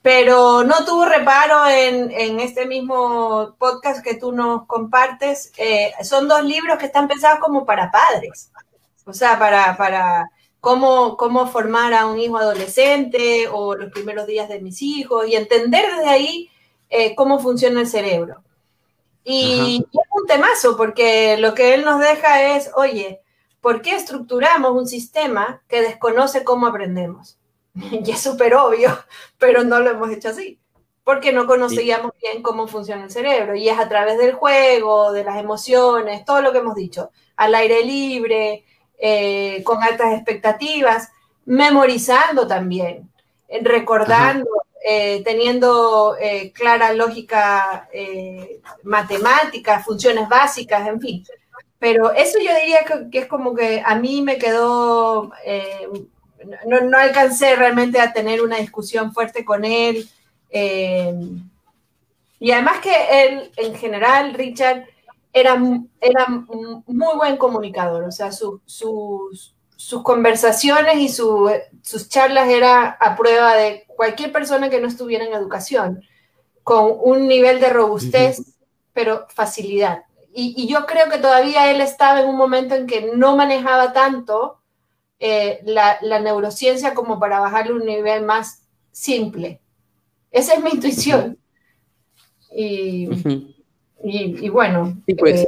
pero 0.00 0.64
no 0.64 0.84
tuvo 0.86 1.04
reparo 1.04 1.68
en, 1.68 2.10
en 2.10 2.40
este 2.40 2.64
mismo 2.64 3.54
podcast 3.58 4.02
que 4.02 4.14
tú 4.14 4.32
nos 4.32 4.64
compartes. 4.66 5.52
Eh, 5.58 5.92
son 6.02 6.26
dos 6.26 6.42
libros 6.42 6.78
que 6.78 6.86
están 6.86 7.06
pensados 7.06 7.38
como 7.40 7.66
para 7.66 7.90
padres. 7.90 8.50
O 9.06 9.12
sea, 9.12 9.38
para, 9.38 9.76
para 9.76 10.30
cómo, 10.60 11.16
cómo 11.16 11.46
formar 11.46 11.94
a 11.94 12.06
un 12.06 12.18
hijo 12.18 12.36
adolescente 12.36 13.48
o 13.48 13.74
los 13.74 13.90
primeros 13.90 14.26
días 14.26 14.48
de 14.48 14.60
mis 14.60 14.82
hijos 14.82 15.26
y 15.26 15.34
entender 15.34 15.84
desde 15.96 16.08
ahí 16.08 16.50
eh, 16.90 17.14
cómo 17.14 17.38
funciona 17.38 17.80
el 17.80 17.86
cerebro. 17.86 18.42
Y, 19.24 19.84
es 19.92 20.08
un 20.12 20.26
temazo 20.26 20.76
porque 20.76 21.36
lo 21.38 21.54
que 21.54 21.74
él 21.74 21.84
nos 21.84 22.00
deja 22.00 22.56
es, 22.56 22.70
oye, 22.74 23.20
¿por 23.60 23.82
qué 23.82 23.94
estructuramos 23.94 24.72
un 24.72 24.86
sistema 24.86 25.62
que 25.68 25.82
desconoce 25.82 26.44
cómo 26.44 26.66
aprendemos? 26.66 27.38
y 27.74 28.10
es 28.10 28.20
súper 28.20 28.54
obvio, 28.54 28.90
pero 29.38 29.64
no 29.64 29.80
lo 29.80 29.90
hemos 29.90 30.10
hecho 30.10 30.30
así, 30.30 30.58
porque 31.04 31.32
no 31.32 31.46
conocíamos 31.46 32.12
bien 32.20 32.42
cómo 32.42 32.66
funciona 32.66 33.04
el 33.04 33.10
cerebro. 33.10 33.54
Y 33.54 33.68
es 33.68 33.78
a 33.78 33.88
través 33.88 34.18
del 34.18 34.34
juego, 34.34 35.12
de 35.12 35.24
las 35.24 35.38
emociones, 35.38 36.24
todo 36.24 36.42
lo 36.42 36.52
que 36.52 36.58
hemos 36.58 36.74
dicho, 36.74 37.10
al 37.36 37.54
aire 37.54 37.84
libre, 37.84 38.64
eh, 39.02 39.62
con 39.64 39.82
altas 39.82 40.12
expectativas, 40.12 41.08
memorizando 41.46 42.46
también, 42.46 43.10
recordando, 43.62 44.46
eh, 44.86 45.22
teniendo 45.24 46.16
eh, 46.20 46.52
clara 46.52 46.92
lógica 46.92 47.88
matemática, 48.82 49.82
funciones 49.82 50.28
básicas, 50.28 50.86
en 50.86 51.00
fin. 51.00 51.24
Pero 51.78 52.12
eso 52.12 52.38
yo 52.38 52.54
diría 52.54 52.80
que, 53.10 53.20
es 53.20 53.26
como 53.26 53.54
que 53.54 53.82
a 53.82 53.94
mí 53.94 54.20
me 54.20 54.36
quedó, 54.36 55.32
no, 56.66 56.80
no, 56.82 56.98
alcancé 56.98 57.56
realmente 57.56 57.98
a 57.98 58.12
tener 58.12 58.42
una 58.42 58.58
discusión 58.58 59.14
fuerte 59.14 59.46
con 59.46 59.64
él. 59.64 60.06
y 62.38 62.52
además 62.52 62.80
que 62.80 63.24
él, 63.24 63.50
en 63.56 63.74
general, 63.76 64.34
Richard, 64.34 64.84
era, 65.32 65.60
era 66.00 66.26
muy 66.28 67.16
buen 67.16 67.36
comunicador, 67.36 68.04
o 68.04 68.12
sea, 68.12 68.32
sus, 68.32 68.60
sus 68.64 70.02
conversaciones 70.02 70.96
y 70.98 71.08
sus 71.08 72.08
charlas 72.08 72.48
era 72.48 72.90
a 72.90 73.16
prueba 73.16 73.54
de 73.54 73.84
cualquier 73.86 74.32
persona 74.32 74.70
que 74.70 74.80
no 74.80 74.88
estuviera 74.88 75.24
en 75.24 75.32
educación, 75.32 76.02
con 76.62 76.96
un 77.02 77.26
nivel 77.28 77.60
de 77.60 77.70
robustez, 77.70 78.56
pero 78.92 79.26
facilidad. 79.28 80.04
Y, 80.32 80.68
yo 80.68 80.86
creo 80.86 81.10
que 81.10 81.18
todavía 81.18 81.70
él 81.70 81.80
estaba 81.80 82.20
en 82.20 82.28
un 82.28 82.36
momento 82.36 82.74
en 82.74 82.86
que 82.86 83.10
no 83.14 83.36
manejaba 83.36 83.92
tanto 83.92 84.60
eh, 85.18 85.60
la, 85.64 85.98
neurociencia 86.20 86.94
como 86.94 87.18
para 87.18 87.40
bajarle 87.40 87.72
un 87.72 87.84
nivel 87.84 88.24
más 88.24 88.62
simple. 88.92 89.60
Esa 90.30 90.54
es 90.54 90.62
mi 90.62 90.70
intuición. 90.70 91.38
Y, 92.54 93.49
bueno. 94.50 95.02
pues. 95.18 95.42
Eh, 95.42 95.46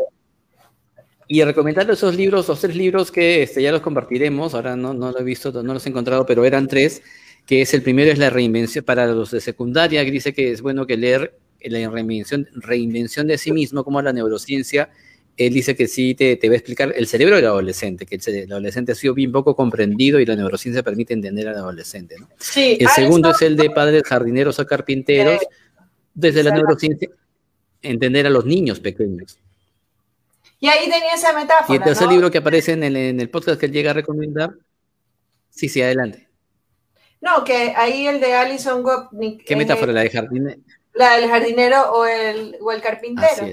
y 1.29 1.43
recomendando 1.45 1.95
esos 1.95 2.15
libros, 2.15 2.49
los 2.49 2.61
tres 2.61 2.77
libros 2.77 3.11
que 3.11 3.43
este, 3.43 3.63
ya 3.63 3.73
los 3.73 3.81
compartiremos, 3.81 4.55
ahora 4.55 4.77
no, 4.77 4.93
no 4.93 5.13
los 5.13 5.21
he 5.21 5.25
visto, 5.25 5.63
no 5.63 5.73
los 5.73 5.87
he 5.87 5.89
encontrado, 5.89 6.27
pero 6.27 6.45
eran 6.45 6.69
tres, 6.69 7.03
que 7.47 7.63
es 7.63 7.73
el 7.73 7.83
primero 7.83 8.13
es 8.13 8.19
la 8.19 8.29
reinvención 8.29 8.85
para 8.85 9.07
los 9.07 9.31
de 9.31 9.41
secundaria, 9.41 10.05
que 10.05 10.11
dice 10.11 10.35
que 10.35 10.51
es 10.51 10.61
bueno 10.61 10.87
que 10.87 10.97
leer 10.97 11.35
la 11.61 11.89
reinvención, 11.89 12.49
reinvención 12.55 13.27
de 13.29 13.39
sí 13.39 13.53
mismo, 13.53 13.85
como 13.85 14.03
la 14.03 14.13
neurociencia, 14.13 14.91
él 15.37 15.55
dice 15.55 15.75
que 15.75 15.89
sí 15.89 16.15
te, 16.15 16.37
te 16.37 16.49
va 16.49 16.55
a 16.55 16.57
explicar 16.59 16.93
el 16.95 17.07
cerebro 17.07 17.37
del 17.37 17.47
adolescente, 17.47 18.05
que 18.05 18.17
el, 18.17 18.53
adolescente 18.53 18.93
ha 18.93 18.95
sido 18.95 19.15
bien 19.15 19.33
poco 19.33 19.57
comprendido 19.57 20.21
y 20.21 20.27
la 20.27 20.37
neurociencia 20.37 20.83
permite 20.83 21.15
entender 21.15 21.49
al 21.49 21.57
adolescente. 21.57 22.17
¿no? 22.19 22.29
Sí, 22.39 22.77
el 22.79 22.89
segundo 22.89 23.31
es 23.31 23.41
el 23.43 23.57
de 23.57 23.71
padres 23.71 24.03
jardineros 24.03 24.59
o 24.59 24.67
carpinteros, 24.67 25.41
desde 26.15 26.43
la 26.43 26.51
neurociencia, 26.51 27.09
entender 27.83 28.27
a 28.27 28.31
los 28.31 28.45
niños 28.45 28.81
pequeños. 28.81 29.39
Y 30.61 30.69
ahí 30.69 30.89
tenía 30.89 31.15
esa 31.15 31.33
metáfora. 31.33 31.75
Y 31.75 31.77
el 31.77 31.83
tercer 31.83 32.09
libro 32.09 32.31
que 32.31 32.39
aparece 32.39 32.73
en 32.73 32.85
el, 32.85 32.97
en 32.97 33.21
el 33.21 33.29
podcast 33.29 33.59
que 33.59 33.67
él 33.67 33.73
llega 33.73 33.91
a 33.91 33.95
recomendar. 33.95 34.55
Sí, 35.51 35.69
sí, 35.69 35.83
adelante. 35.83 36.29
No, 37.21 37.45
que 37.45 37.75
ahí 37.77 38.07
el 38.07 38.21
de 38.21 38.35
Alison 38.35 38.83
Gopnik. 38.83 39.45
¿Qué 39.45 39.57
metáfora? 39.57 39.93
¿La 39.93 40.03
de 40.03 40.11
jardinero? 40.11 40.61
La 40.95 41.17
del 41.17 41.29
jardinero 41.29 41.93
o 41.93 42.05
el, 42.05 42.57
o 42.61 42.73
el 42.73 42.81
carpintero. 42.81 43.47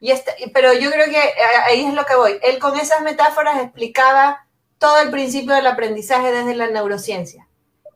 Y 0.00 0.10
este, 0.10 0.32
pero 0.52 0.72
yo 0.72 0.90
creo 0.90 1.06
que 1.06 1.20
ahí 1.66 1.84
es 1.84 1.94
lo 1.94 2.04
que 2.04 2.16
voy. 2.16 2.32
Él 2.42 2.58
con 2.58 2.78
esas 2.78 3.02
metáforas 3.02 3.62
explicaba 3.62 4.46
todo 4.78 5.00
el 5.00 5.10
principio 5.10 5.54
del 5.54 5.66
aprendizaje 5.66 6.32
desde 6.32 6.54
la 6.54 6.68
neurociencia. 6.68 7.46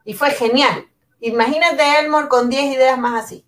Y 0.05 0.15
fue 0.15 0.31
genial. 0.31 0.87
Imagínate 1.21 1.83
Elmore 1.99 2.29
con 2.29 2.49
10 2.49 2.75
ideas 2.75 2.99
más 2.99 3.25
así. 3.25 3.45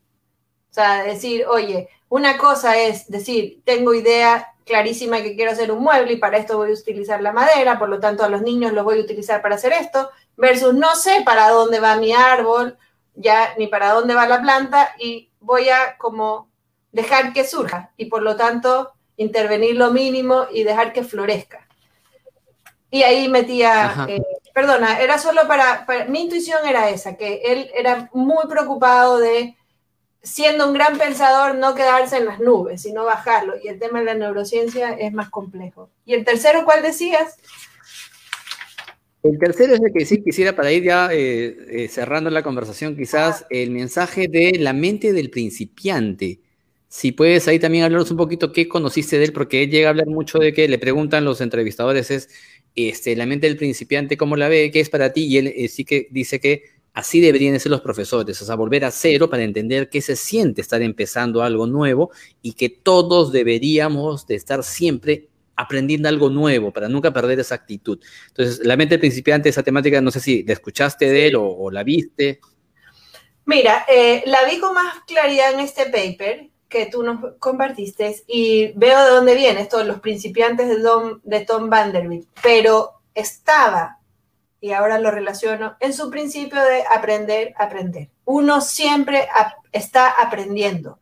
Sea, 0.78 1.02
decir, 1.02 1.44
oye, 1.44 1.88
una 2.08 2.38
cosa 2.38 2.76
es 2.76 3.08
decir, 3.08 3.62
tengo 3.64 3.94
idea 3.94 4.54
clarísima 4.64 5.20
que 5.22 5.34
quiero 5.34 5.50
hacer 5.50 5.72
un 5.72 5.82
mueble 5.82 6.12
y 6.12 6.18
para 6.18 6.38
esto 6.38 6.56
voy 6.56 6.70
a 6.70 6.74
utilizar 6.74 7.20
la 7.20 7.32
madera, 7.32 7.80
por 7.80 7.88
lo 7.88 7.98
tanto 7.98 8.22
a 8.22 8.28
los 8.28 8.42
niños 8.42 8.72
los 8.72 8.84
voy 8.84 9.00
a 9.00 9.02
utilizar 9.02 9.42
para 9.42 9.56
hacer 9.56 9.72
esto, 9.72 10.08
versus 10.36 10.74
no 10.74 10.94
sé 10.94 11.22
para 11.24 11.48
dónde 11.48 11.80
va 11.80 11.96
mi 11.96 12.12
árbol, 12.12 12.78
ya 13.16 13.54
ni 13.58 13.66
para 13.66 13.90
dónde 13.90 14.14
va 14.14 14.28
la 14.28 14.40
planta 14.40 14.94
y 15.00 15.30
voy 15.40 15.68
a 15.68 15.96
como 15.98 16.48
dejar 16.92 17.32
que 17.32 17.42
surja 17.42 17.90
y 17.96 18.04
por 18.04 18.22
lo 18.22 18.36
tanto 18.36 18.92
intervenir 19.16 19.74
lo 19.74 19.90
mínimo 19.90 20.46
y 20.52 20.62
dejar 20.62 20.92
que 20.92 21.02
florezca. 21.02 21.66
Y 22.88 23.02
ahí 23.02 23.28
metía, 23.28 24.06
eh, 24.08 24.22
perdona, 24.54 25.00
era 25.00 25.18
solo 25.18 25.48
para, 25.48 25.84
mi 26.08 26.20
intuición 26.20 26.64
era 26.64 26.88
esa, 26.88 27.16
que 27.16 27.42
él 27.46 27.68
era 27.74 28.08
muy 28.12 28.46
preocupado 28.48 29.18
de, 29.18 29.56
siendo 30.22 30.66
un 30.66 30.74
gran 30.74 30.98
pensador, 30.98 31.54
no 31.54 31.74
quedarse 31.74 32.16
en 32.16 32.26
las 32.26 32.40
nubes, 32.40 32.82
sino 32.82 33.04
bajarlo. 33.04 33.54
Y 33.62 33.68
el 33.68 33.78
tema 33.78 34.00
de 34.00 34.06
la 34.06 34.14
neurociencia 34.14 34.92
es 34.92 35.12
más 35.12 35.30
complejo. 35.30 35.90
¿Y 36.04 36.14
el 36.14 36.24
tercero 36.24 36.64
cuál 36.64 36.82
decías? 36.82 37.36
El 39.22 39.38
tercero 39.38 39.74
es 39.74 39.80
el 39.80 39.92
que 39.92 40.06
sí 40.06 40.22
quisiera 40.22 40.54
para 40.54 40.70
ir 40.70 40.84
ya 40.84 41.08
eh, 41.12 41.56
eh, 41.68 41.88
cerrando 41.88 42.30
la 42.30 42.42
conversación, 42.42 42.96
quizás 42.96 43.46
el 43.50 43.70
mensaje 43.70 44.28
de 44.28 44.52
la 44.58 44.72
mente 44.72 45.12
del 45.12 45.30
principiante. 45.30 46.40
Si 46.88 47.12
puedes 47.12 47.46
ahí 47.48 47.58
también 47.58 47.84
hablarnos 47.84 48.10
un 48.10 48.16
poquito 48.16 48.52
qué 48.52 48.68
conociste 48.68 49.18
de 49.18 49.26
él, 49.26 49.32
porque 49.32 49.64
él 49.64 49.70
llega 49.70 49.88
a 49.88 49.90
hablar 49.90 50.06
mucho 50.06 50.38
de 50.38 50.52
que 50.52 50.68
le 50.68 50.78
preguntan 50.78 51.24
los 51.24 51.40
entrevistadores 51.40 52.10
es 52.10 52.30
este, 52.74 53.16
la 53.16 53.26
mente 53.26 53.48
del 53.48 53.56
principiante, 53.56 54.16
¿cómo 54.16 54.36
la 54.36 54.48
ve? 54.48 54.70
¿Qué 54.70 54.80
es 54.80 54.88
para 54.88 55.12
ti? 55.12 55.26
Y 55.26 55.38
él 55.38 55.48
eh, 55.48 55.68
sí 55.68 55.84
que 55.84 56.08
dice 56.10 56.38
que 56.38 56.62
así 56.98 57.20
deberían 57.20 57.60
ser 57.60 57.70
los 57.70 57.80
profesores, 57.80 58.42
o 58.42 58.44
sea, 58.44 58.56
volver 58.56 58.84
a 58.84 58.90
cero 58.90 59.30
para 59.30 59.44
entender 59.44 59.88
qué 59.88 60.02
se 60.02 60.16
siente 60.16 60.60
estar 60.60 60.82
empezando 60.82 61.44
algo 61.44 61.64
nuevo 61.64 62.10
y 62.42 62.54
que 62.54 62.68
todos 62.68 63.30
deberíamos 63.30 64.26
de 64.26 64.34
estar 64.34 64.64
siempre 64.64 65.28
aprendiendo 65.54 66.08
algo 66.08 66.28
nuevo, 66.28 66.72
para 66.72 66.88
nunca 66.88 67.12
perder 67.12 67.38
esa 67.38 67.54
actitud. 67.54 68.00
Entonces, 68.26 68.66
la 68.66 68.76
mente 68.76 68.98
principiante, 68.98 69.48
esa 69.48 69.62
temática, 69.62 70.00
no 70.00 70.10
sé 70.10 70.18
si 70.18 70.42
la 70.42 70.54
escuchaste 70.54 71.08
de 71.08 71.28
él 71.28 71.36
o, 71.36 71.70
la 71.70 71.84
viste. 71.84 72.40
Mira, 73.44 73.86
eh, 73.88 74.24
la 74.26 74.44
vi 74.46 74.58
con 74.58 74.74
más 74.74 74.98
claridad 75.06 75.52
en 75.52 75.60
este 75.60 75.84
paper 75.84 76.48
que 76.68 76.86
tú 76.86 77.04
nos 77.04 77.36
compartiste 77.38 78.24
y 78.26 78.72
veo 78.74 79.04
de 79.04 79.10
dónde 79.10 79.36
viene 79.36 79.60
esto, 79.60 79.84
los 79.84 80.00
principiantes 80.00 80.68
de, 80.68 80.76
de 81.22 81.44
Tom 81.44 81.70
Vanderbilt, 81.70 82.28
pero 82.42 82.90
estaba, 83.14 83.97
y 84.60 84.72
ahora 84.72 84.98
lo 84.98 85.10
relaciono, 85.10 85.76
en 85.80 85.92
su 85.92 86.10
principio 86.10 86.60
de 86.62 86.82
aprender, 86.82 87.54
aprender. 87.56 88.08
Uno 88.24 88.60
siempre 88.60 89.28
está 89.72 90.10
aprendiendo. 90.10 90.98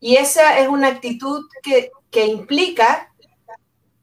Y 0.00 0.16
esa 0.16 0.58
es 0.58 0.68
una 0.68 0.88
actitud 0.88 1.46
que, 1.62 1.90
que 2.10 2.26
implica 2.26 3.10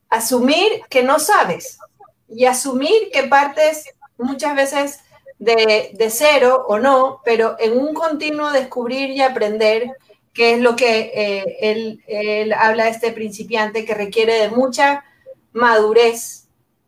asumir 0.09 0.81
que 0.89 1.03
no 1.03 1.19
sabes 1.19 1.79
y 2.27 2.45
asumir 2.45 3.09
que 3.11 3.23
partes 3.23 3.85
muchas 4.17 4.55
veces 4.55 4.99
de, 5.41 6.07
cero 6.11 6.65
o 6.67 6.77
no, 6.77 7.21
pero 7.25 7.55
en 7.59 7.77
un 7.77 7.93
continuo 7.93 8.51
descubrir 8.51 9.09
y 9.09 9.21
aprender, 9.21 9.91
que 10.33 10.53
es 10.53 10.61
lo 10.61 10.75
que 10.75 11.11
eh, 11.15 11.97
él, 12.07 12.53
habla 12.53 12.85
de 12.85 12.91
este 12.91 13.11
principiante, 13.11 13.83
que 13.83 13.95
requiere 13.95 14.33
de 14.33 14.49
mucha 14.49 15.03
madurez 15.51 16.40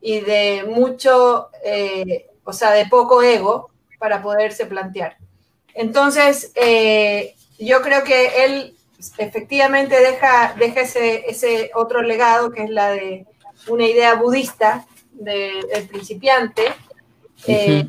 y 0.06 0.20
de 0.20 0.66
mucho, 0.68 1.50
eh, 1.64 2.28
o 2.44 2.52
sea, 2.52 2.72
de 2.72 2.86
poco 2.88 3.24
ego 3.24 3.70
para 3.98 4.22
poderse 4.22 4.66
plantear. 4.66 5.16
Entonces, 5.74 6.52
eh, 6.56 7.36
yo 7.58 7.82
creo 7.82 8.04
que 8.04 8.44
él 8.44 8.76
efectivamente 9.18 9.98
deja, 9.98 10.56
deja 10.60 10.82
ese, 10.82 11.30
ese, 11.30 11.72
otro 11.74 12.02
legado 12.02 12.52
que 12.52 12.64
es 12.64 12.70
la 12.70 12.92
de 12.92 13.26
una 13.70 13.86
idea 13.86 14.16
budista 14.16 14.86
del 15.14 15.88
principiante, 15.88 16.64
eh, 17.48 17.88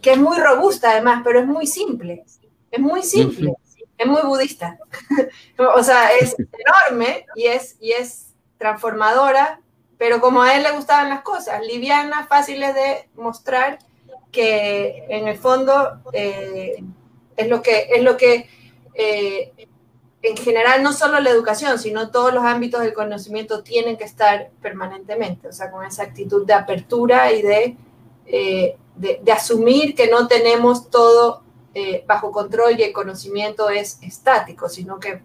que 0.00 0.12
es 0.12 0.18
muy 0.18 0.38
robusta 0.38 0.92
además, 0.92 1.22
pero 1.24 1.40
es 1.40 1.46
muy 1.46 1.66
simple. 1.66 2.24
Es 2.70 2.78
muy 2.78 3.02
simple, 3.02 3.54
es 3.96 4.06
muy 4.06 4.22
budista. 4.22 4.78
o 5.74 5.82
sea, 5.82 6.12
es 6.12 6.36
enorme 6.88 7.26
y 7.34 7.46
es, 7.46 7.76
y 7.80 7.90
es 7.90 8.34
transformadora, 8.56 9.60
pero 9.98 10.20
como 10.20 10.42
a 10.42 10.54
él 10.56 10.62
le 10.62 10.72
gustaban 10.72 11.08
las 11.08 11.22
cosas, 11.22 11.60
livianas, 11.66 12.28
fáciles 12.28 12.74
de 12.74 13.08
mostrar, 13.16 13.78
que 14.30 15.04
en 15.08 15.26
el 15.26 15.36
fondo 15.36 16.00
eh, 16.12 16.82
es 17.36 17.48
lo 17.48 17.62
que, 17.62 17.88
es 17.90 18.02
lo 18.02 18.16
que 18.16 18.48
eh, 18.94 19.52
en 20.22 20.36
general 20.36 20.82
no 20.82 20.92
solo 20.92 21.20
la 21.20 21.30
educación, 21.30 21.78
sino 21.78 22.10
todos 22.10 22.34
los 22.34 22.44
ámbitos 22.44 22.80
del 22.80 22.92
conocimiento 22.92 23.62
tienen 23.62 23.96
que 23.96 24.04
estar 24.04 24.50
permanentemente, 24.60 25.48
o 25.48 25.52
sea, 25.52 25.70
con 25.70 25.84
esa 25.84 26.02
actitud 26.02 26.44
de 26.44 26.54
apertura 26.54 27.32
y 27.32 27.42
de, 27.42 27.76
eh, 28.26 28.76
de, 28.96 29.32
asumir 29.32 29.94
que 29.94 30.08
no 30.08 30.26
tenemos 30.26 30.90
todo 30.90 31.42
eh, 31.74 32.04
bajo 32.06 32.32
control 32.32 32.78
y 32.78 32.82
el 32.82 32.92
conocimiento 32.92 33.70
es 33.70 33.98
estático, 34.02 34.68
sino 34.68 34.98
que, 34.98 35.22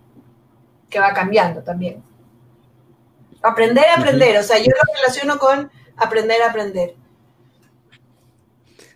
que 0.90 1.00
va 1.00 1.14
cambiando 1.14 1.64
también. 1.64 2.04
Aprender 3.44 3.86
a 3.86 4.00
aprender, 4.00 4.38
o 4.38 4.44
sea, 4.44 4.58
yo 4.58 4.72
lo 4.72 4.94
relaciono 4.96 5.38
con 5.38 5.70
aprender 5.98 6.42
a 6.42 6.50
aprender. 6.50 6.96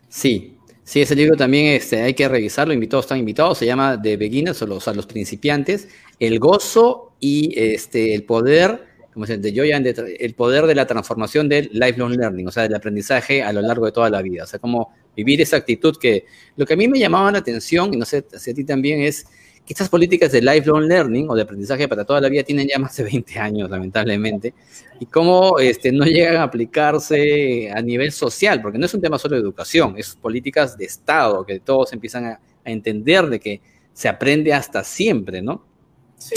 Sí, 0.10 0.58
Sí, 0.88 1.02
ese 1.02 1.16
libro 1.16 1.36
también 1.36 1.66
este, 1.66 2.02
hay 2.02 2.14
que 2.14 2.30
revisarlo, 2.30 2.74
invitados 2.74 3.04
están 3.04 3.18
invitados, 3.18 3.58
se 3.58 3.66
llama 3.66 4.02
The 4.02 4.16
Beginners 4.16 4.62
o 4.62 4.68
los, 4.68 4.88
a 4.88 4.94
los 4.94 5.06
principiantes, 5.06 5.90
el 6.18 6.40
gozo 6.40 7.12
y 7.20 7.54
este, 7.60 8.16
el 8.16 8.24
poder, 8.24 8.86
como 9.14 9.26
se 9.26 9.38
de 9.38 9.54
Joyan, 9.54 9.86
el 9.86 10.34
poder 10.34 10.66
de 10.66 10.76
la 10.76 10.88
transformación 10.88 11.50
del 11.50 11.70
lifelong 11.74 12.16
learning, 12.16 12.48
o 12.48 12.52
sea, 12.54 12.64
del 12.64 12.74
aprendizaje 12.74 13.44
a 13.44 13.52
lo 13.52 13.62
largo 13.62 13.86
de 13.86 13.92
toda 13.92 14.10
la 14.10 14.22
vida, 14.22 14.46
o 14.46 14.48
sea, 14.48 14.60
como 14.60 14.94
vivir 15.14 15.42
esa 15.42 15.58
actitud 15.58 15.98
que 16.00 16.24
lo 16.56 16.66
que 16.66 16.76
a 16.76 16.78
mí 16.78 16.88
me 16.88 17.00
llamaba 17.00 17.34
la 17.34 17.40
atención, 17.40 17.94
y 17.94 17.98
no 17.98 18.06
sé 18.06 18.24
si 18.38 18.52
a 18.52 18.54
ti 18.54 18.64
también, 18.64 19.02
es 19.02 19.26
que 19.68 19.74
estas 19.74 19.90
políticas 19.90 20.32
de 20.32 20.42
lifelong 20.42 20.88
learning 20.88 21.30
o 21.30 21.36
de 21.36 21.42
aprendizaje 21.42 21.90
para 21.90 22.06
toda 22.06 22.22
la 22.22 22.30
vida 22.30 22.42
tienen 22.42 22.70
ya 22.70 22.80
más 22.80 22.96
de 22.96 23.04
20 23.04 23.38
años, 23.38 23.70
lamentablemente, 23.70 24.54
y 24.98 25.06
cómo 25.08 25.60
este, 25.60 25.92
no 25.92 26.06
llegan 26.06 26.38
a 26.38 26.44
aplicarse 26.44 27.70
a 27.70 27.82
nivel 27.82 28.14
social, 28.14 28.62
porque 28.62 28.78
no 28.78 28.86
es 28.86 28.94
un 28.94 29.02
tema 29.02 29.20
solo 29.20 29.36
de 29.36 29.42
educación, 29.42 29.96
es 29.98 30.16
políticas 30.16 30.78
de 30.78 30.86
Estado, 30.86 31.46
que 31.46 31.60
todos 31.60 31.92
empiezan 31.92 32.26
a, 32.26 32.40
entender 32.64 33.28
de 33.28 33.40
que 33.40 33.62
se 33.94 34.10
aprende 34.10 34.54
hasta 34.54 34.84
siempre, 34.84 35.42
¿no? 35.42 35.66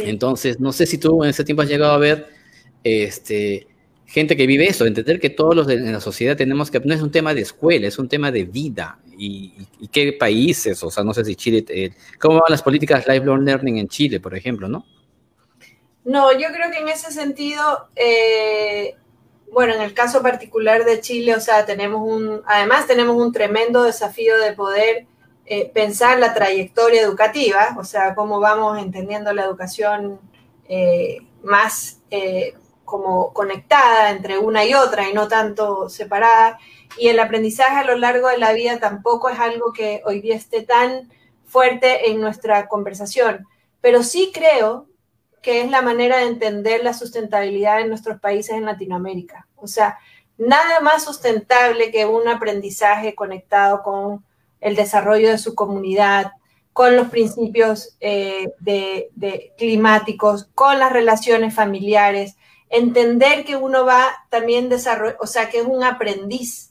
Entonces, 0.04 0.60
no 0.60 0.72
sé 0.72 0.86
si 0.86 0.96
tú 0.96 1.24
en 1.24 1.30
ese 1.30 1.42
tiempo 1.42 1.62
has 1.62 1.68
llegado 1.68 1.92
a 1.92 1.98
ver 1.98 2.28
este, 2.84 3.66
gente 4.06 4.36
que 4.36 4.46
vive 4.46 4.68
eso, 4.68 4.86
entender 4.86 5.18
que 5.18 5.30
todos 5.30 5.56
los 5.56 5.66
de, 5.66 5.74
en 5.74 5.92
la 5.92 6.00
sociedad 6.00 6.36
tenemos 6.36 6.70
que, 6.70 6.78
no 6.78 6.94
es 6.94 7.02
un 7.02 7.10
tema 7.10 7.34
de 7.34 7.40
escuela, 7.40 7.88
es 7.88 7.98
un 7.98 8.08
tema 8.08 8.30
de 8.30 8.44
vida. 8.44 9.00
Y, 9.22 9.52
qué 9.92 10.14
países, 10.14 10.82
o 10.82 10.90
sea, 10.90 11.04
no 11.04 11.12
sé 11.12 11.26
si 11.26 11.36
Chile, 11.36 11.62
eh, 11.68 11.92
¿cómo 12.18 12.36
van 12.36 12.44
las 12.48 12.62
políticas 12.62 13.06
lifelong 13.06 13.44
learning 13.44 13.76
en 13.76 13.88
Chile, 13.88 14.18
por 14.18 14.34
ejemplo, 14.34 14.66
no? 14.66 14.86
No, 16.04 16.32
yo 16.32 16.48
creo 16.48 16.70
que 16.70 16.78
en 16.78 16.88
ese 16.88 17.12
sentido, 17.12 17.88
eh, 17.96 18.96
bueno, 19.52 19.74
en 19.74 19.82
el 19.82 19.92
caso 19.92 20.22
particular 20.22 20.86
de 20.86 21.02
Chile, 21.02 21.34
o 21.34 21.40
sea, 21.40 21.66
tenemos 21.66 22.00
un, 22.00 22.40
además 22.46 22.86
tenemos 22.86 23.16
un 23.16 23.30
tremendo 23.30 23.82
desafío 23.82 24.38
de 24.38 24.54
poder 24.54 25.04
eh, 25.44 25.70
pensar 25.74 26.18
la 26.18 26.32
trayectoria 26.32 27.02
educativa, 27.02 27.76
o 27.78 27.84
sea, 27.84 28.14
cómo 28.14 28.40
vamos 28.40 28.78
entendiendo 28.78 29.34
la 29.34 29.44
educación 29.44 30.18
más 31.42 31.98
como 32.84 33.32
conectada 33.32 34.10
entre 34.10 34.38
una 34.38 34.64
y 34.64 34.74
otra 34.74 35.08
y 35.08 35.12
no 35.12 35.28
tanto 35.28 35.88
separada. 35.88 36.58
Y 36.98 37.08
el 37.08 37.20
aprendizaje 37.20 37.76
a 37.76 37.84
lo 37.84 37.96
largo 37.96 38.28
de 38.28 38.38
la 38.38 38.52
vida 38.52 38.78
tampoco 38.78 39.28
es 39.28 39.38
algo 39.38 39.72
que 39.72 40.02
hoy 40.04 40.20
día 40.20 40.36
esté 40.36 40.62
tan 40.62 41.10
fuerte 41.44 42.10
en 42.10 42.20
nuestra 42.20 42.68
conversación, 42.68 43.46
pero 43.80 44.02
sí 44.02 44.30
creo 44.32 44.86
que 45.42 45.62
es 45.62 45.70
la 45.70 45.82
manera 45.82 46.18
de 46.18 46.26
entender 46.26 46.84
la 46.84 46.94
sustentabilidad 46.94 47.80
en 47.80 47.88
nuestros 47.88 48.20
países 48.20 48.54
en 48.54 48.66
Latinoamérica. 48.66 49.48
O 49.56 49.66
sea, 49.66 49.98
nada 50.36 50.80
más 50.80 51.04
sustentable 51.04 51.90
que 51.90 52.06
un 52.06 52.28
aprendizaje 52.28 53.14
conectado 53.14 53.82
con 53.82 54.24
el 54.60 54.76
desarrollo 54.76 55.30
de 55.30 55.38
su 55.38 55.54
comunidad, 55.54 56.32
con 56.72 56.96
los 56.96 57.08
principios 57.08 57.96
eh, 58.00 58.48
climáticos, 59.58 60.48
con 60.54 60.78
las 60.78 60.92
relaciones 60.92 61.54
familiares, 61.54 62.36
entender 62.68 63.44
que 63.44 63.56
uno 63.56 63.84
va 63.84 64.06
también 64.28 64.68
desarrollar, 64.68 65.16
o 65.20 65.26
sea, 65.26 65.48
que 65.50 65.58
es 65.58 65.66
un 65.66 65.82
aprendiz 65.82 66.69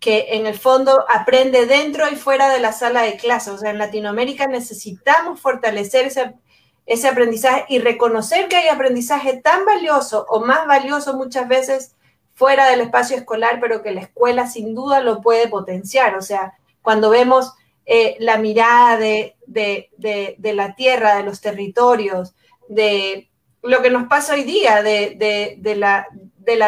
que 0.00 0.26
en 0.30 0.46
el 0.46 0.56
fondo 0.56 1.04
aprende 1.12 1.66
dentro 1.66 2.08
y 2.08 2.16
fuera 2.16 2.48
de 2.48 2.60
la 2.60 2.72
sala 2.72 3.02
de 3.02 3.16
clase. 3.16 3.50
O 3.50 3.58
sea, 3.58 3.70
en 3.70 3.78
Latinoamérica 3.78 4.46
necesitamos 4.46 5.40
fortalecer 5.40 6.06
ese, 6.06 6.34
ese 6.86 7.08
aprendizaje 7.08 7.64
y 7.68 7.78
reconocer 7.80 8.48
que 8.48 8.56
hay 8.56 8.68
aprendizaje 8.68 9.40
tan 9.42 9.64
valioso 9.64 10.26
o 10.28 10.40
más 10.40 10.66
valioso 10.66 11.14
muchas 11.14 11.48
veces 11.48 11.96
fuera 12.34 12.70
del 12.70 12.82
espacio 12.82 13.16
escolar, 13.16 13.58
pero 13.60 13.82
que 13.82 13.90
la 13.90 14.02
escuela 14.02 14.46
sin 14.46 14.74
duda 14.74 15.00
lo 15.00 15.20
puede 15.20 15.48
potenciar. 15.48 16.14
O 16.14 16.22
sea, 16.22 16.54
cuando 16.82 17.10
vemos 17.10 17.52
eh, 17.84 18.16
la 18.20 18.38
mirada 18.38 18.96
de, 18.96 19.34
la 20.42 20.74
tierra, 20.76 21.16
de 21.16 21.24
los 21.24 21.40
territorios, 21.40 22.34
de 22.68 23.28
lo 23.62 23.82
que 23.82 23.90
nos 23.90 24.08
pasa 24.08 24.34
hoy 24.34 24.44
día, 24.44 24.82
de, 24.82 25.16
la, 25.74 26.06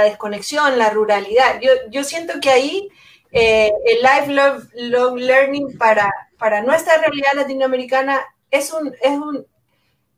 desconexión, 0.02 0.78
la 0.78 0.90
ruralidad. 0.90 1.60
Yo, 1.90 2.04
siento 2.04 2.40
que 2.40 2.50
ahí 2.50 2.88
eh, 3.32 3.72
el 3.86 3.98
lifelong 4.02 5.16
learning 5.16 5.78
para, 5.78 6.12
para 6.38 6.62
nuestra 6.62 6.98
realidad 6.98 7.32
latinoamericana 7.34 8.20
es 8.50 8.72
un, 8.72 8.92
es 9.02 9.18
un, 9.18 9.46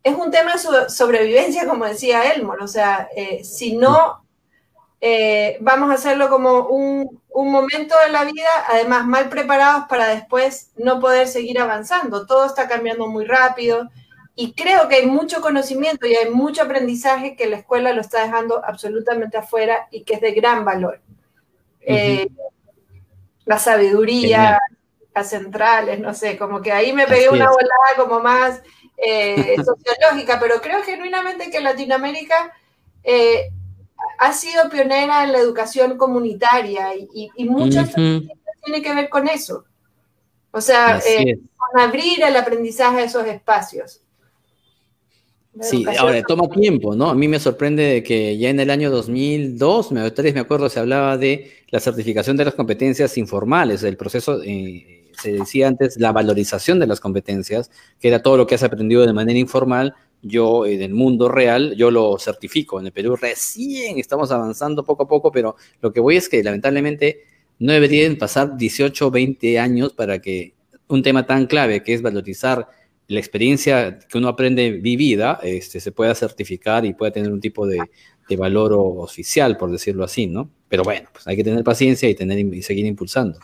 es 0.03 0.17
un 0.17 0.31
tema 0.31 0.53
de 0.55 0.89
sobrevivencia, 0.89 1.67
como 1.67 1.85
decía 1.85 2.33
Elmore. 2.33 2.63
O 2.63 2.69
sea, 2.69 3.09
eh, 3.15 3.45
si 3.45 3.77
no 3.77 4.23
eh, 5.01 5.59
vamos 5.61 5.91
a 5.91 5.95
hacerlo 5.95 6.29
como 6.29 6.69
un, 6.69 7.21
momento 7.35 7.95
de 8.05 8.13
la 8.13 8.25
vida, 8.25 8.49
además 8.69 9.07
mal 9.07 9.29
preparados 9.29 9.87
para 9.89 10.07
después 10.09 10.71
no 10.77 11.01
poder 11.01 11.27
seguir 11.27 11.59
avanzando. 11.59 12.27
Todo 12.27 12.47
está 12.47 12.69
cambiando 12.69 13.09
muy 13.09 13.25
rápido 13.25 13.91
y 14.37 14.55
creo 14.55 14.89
que 14.89 14.97
hay 14.97 15.07
mucho 15.07 15.41
conocimiento 15.41 16.07
y 16.07 16.15
hay 16.15 16.31
mucho 16.31 16.63
aprendizaje 16.63 17.35
que 17.35 17.49
la 17.49 17.57
escuela 17.57 17.93
lo 17.93 18.01
está 18.01 18.23
dejando 18.23 18.65
absolutamente 18.65 19.37
afuera 19.37 19.89
y 19.91 20.05
que 20.05 20.15
es 20.15 20.21
de 20.21 20.33
gran 20.33 20.65
valor. 20.65 21.01
Eh, 21.81 22.29
la 23.45 23.59
sabiduría, 23.59 24.61
las 25.15 25.31
centrales, 25.31 26.01
no 26.01 26.15
sé, 26.15 26.37
como 26.39 26.63
que 26.63 26.73
ahí 26.73 26.93
me 26.93 27.07
pegué 27.07 27.29
una 27.29 27.51
volada 27.51 27.97
como 27.97 28.21
más 28.21 28.63
eh, 28.97 29.57
sociológica, 29.65 30.39
pero 30.41 30.61
creo 30.61 30.83
genuinamente 30.83 31.51
que 31.51 31.61
Latinoamérica 31.61 32.53
ha 34.19 34.33
sido 34.33 34.69
pionera 34.71 35.25
en 35.25 35.33
la 35.33 35.39
educación 35.39 35.97
comunitaria 35.97 36.95
y, 36.95 37.31
y, 37.37 37.45
muchas 37.49 37.93
tiene 37.95 38.83
que 38.83 38.95
ver 38.95 39.09
con 39.09 39.29
eso. 39.29 39.65
O 40.53 40.61
sea, 40.61 40.99
eh, 40.99 41.39
con 41.57 41.81
abrir 41.81 42.23
el 42.23 42.37
aprendizaje 42.37 43.01
a 43.01 43.05
esos 43.05 43.27
espacios. 43.27 44.02
Sí, 45.61 45.85
ahora 45.99 46.23
toma 46.23 46.49
tiempo, 46.49 46.97
¿no? 46.97 47.11
A 47.11 47.15
mí 47.15 47.29
me 47.29 47.39
sorprende 47.39 48.03
que 48.03 48.39
ya 48.39 48.49
en 48.49 48.59
el 48.59 48.71
año 48.71 48.91
2002, 48.91 49.93
me 49.93 50.01
acuerdo, 50.41 50.71
se 50.71 50.81
hablaba 50.81 51.19
de 51.19 51.51
la 51.69 51.79
certificación 51.79 52.39
de 52.39 52.47
las 52.47 52.55
competencias 52.55 53.19
informales, 53.19 53.83
el 53.83 53.99
proceso, 53.99 54.41
eh, 54.43 55.11
se 55.21 55.33
decía 55.33 55.69
antes, 55.69 55.99
la 55.99 56.11
valorización 56.13 56.79
de 56.79 56.87
las 56.87 57.01
competencias, 57.01 57.71
que 58.01 58.09
era 58.09 58.23
todo 58.23 58.39
lo 58.39 58.47
que 58.47 58.55
has 58.55 58.63
aprendido 58.63 59.05
de 59.05 59.13
manera 59.13 59.39
informal, 59.39 59.95
yo 60.23 60.65
en 60.65 60.81
el 60.81 60.95
mundo 60.95 61.29
real, 61.29 61.75
yo 61.77 61.91
lo 61.91 62.19
certifico. 62.19 62.81
En 62.81 62.87
el 62.87 62.93
Perú 62.93 63.17
recién 63.17 63.99
estamos 63.99 64.31
avanzando 64.31 64.85
poco 64.85 65.03
a 65.03 65.09
poco, 65.09 65.31
pero 65.33 65.57
lo 65.83 65.93
que 65.93 66.01
voy 66.01 66.17
es 66.17 66.31
que 66.31 66.43
lamentablemente 66.43 67.25
no 67.59 67.73
deberían 67.73 68.17
pasar 68.17 68.57
18 68.57 69.07
o 69.07 69.11
20 69.11 69.59
años 69.59 69.93
para 69.93 70.21
que 70.21 70.55
un 70.89 71.03
tema 71.03 71.27
tan 71.27 71.47
clave 71.47 71.83
que 71.83 71.93
es 71.93 72.03
valorizar 72.03 72.69
la 73.09 73.19
experiencia 73.19 73.99
que 73.99 74.19
uno 74.19 74.29
aprende 74.29 74.71
vivida 74.71 75.39
este, 75.43 75.81
se 75.81 75.93
pueda 75.93 76.15
certificar 76.15 76.85
y 76.85 76.95
pueda 76.95 77.13
tener 77.13 77.33
un 77.33 77.41
tipo 77.41 77.67
de, 77.67 77.81
valor 78.39 78.73
oficial, 78.73 79.59
por 79.59 79.71
decirlo 79.71 80.05
así, 80.05 80.27
¿no? 80.27 80.51
Pero 80.67 80.85
bueno, 80.85 81.07
pues 81.13 81.27
hay 81.27 81.37
que 81.37 81.45
tener 81.45 81.63
paciencia 81.63 82.09
y, 82.09 82.15
tener, 82.15 82.39
y 82.39 82.63
seguir 82.63 82.87
impulsando. 82.87 83.39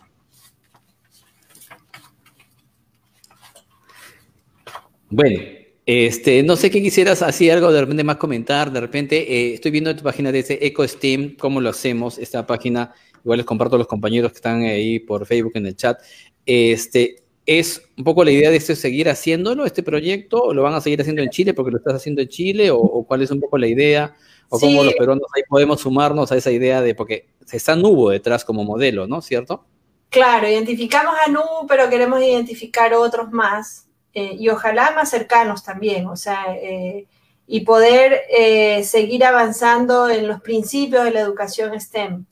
Bueno, 5.10 5.38
este, 5.84 6.42
no 6.42 6.56
sé 6.56 6.70
qué 6.70 6.82
quisieras 6.82 7.22
así 7.22 7.48
algo 7.48 7.72
de 7.72 7.80
repente 7.80 8.04
más 8.04 8.16
comentar, 8.16 8.70
de 8.70 8.80
repente 8.80 9.16
eh, 9.30 9.54
estoy 9.54 9.70
viendo 9.70 9.94
tu 9.96 10.02
página 10.02 10.30
de 10.30 10.40
ese 10.40 10.58
EcoSteam, 10.60 11.36
cómo 11.36 11.60
lo 11.60 11.70
hacemos, 11.70 12.18
esta 12.18 12.46
página, 12.46 12.92
igual 13.24 13.38
les 13.38 13.46
comparto 13.46 13.76
a 13.76 13.78
los 13.78 13.86
compañeros 13.86 14.32
que 14.32 14.36
están 14.36 14.62
ahí 14.62 15.00
por 15.00 15.26
Facebook 15.26 15.52
en 15.54 15.66
el 15.66 15.76
chat. 15.76 15.98
Este, 16.44 17.16
¿Es 17.48 17.82
un 17.96 18.04
poco 18.04 18.24
la 18.24 18.30
idea 18.30 18.50
de 18.50 18.58
este 18.58 18.76
seguir 18.76 19.08
haciéndolo, 19.08 19.64
este 19.64 19.82
proyecto, 19.82 20.36
o 20.36 20.52
lo 20.52 20.62
van 20.62 20.74
a 20.74 20.82
seguir 20.82 21.00
haciendo 21.00 21.22
en 21.22 21.30
Chile 21.30 21.54
porque 21.54 21.70
lo 21.70 21.78
estás 21.78 21.94
haciendo 21.94 22.20
en 22.20 22.28
Chile, 22.28 22.70
o, 22.70 23.04
cuál 23.08 23.22
es 23.22 23.30
un 23.30 23.40
poco 23.40 23.56
la 23.56 23.66
idea, 23.66 24.14
o 24.50 24.60
cómo 24.60 24.84
los 24.84 24.92
peruanos 24.92 25.24
ahí 25.34 25.42
podemos 25.48 25.80
sumarnos 25.80 26.30
a 26.30 26.36
esa 26.36 26.50
idea 26.50 26.82
de, 26.82 26.94
porque 26.94 27.28
está 27.50 27.74
Nubo 27.74 28.10
detrás 28.10 28.44
como 28.44 28.64
modelo, 28.64 29.06
¿no? 29.06 29.22
¿Cierto? 29.22 29.64
Claro, 30.10 30.46
identificamos 30.46 31.14
a 31.26 31.30
Nubo, 31.30 31.66
pero 31.66 31.88
queremos 31.88 32.20
identificar 32.22 32.92
otros 32.92 33.30
más. 33.32 33.86
Eh, 34.12 34.36
y 34.38 34.50
ojalá 34.50 34.90
más 34.90 35.08
cercanos 35.08 35.64
también, 35.64 36.06
o 36.06 36.16
sea, 36.16 36.54
eh, 36.54 37.06
y 37.46 37.60
poder 37.60 38.24
eh, 38.30 38.84
seguir 38.84 39.24
avanzando 39.24 40.10
en 40.10 40.28
los 40.28 40.42
principios 40.42 41.04
de 41.04 41.12
la 41.12 41.20
educación 41.20 41.80
STEM. 41.80 42.26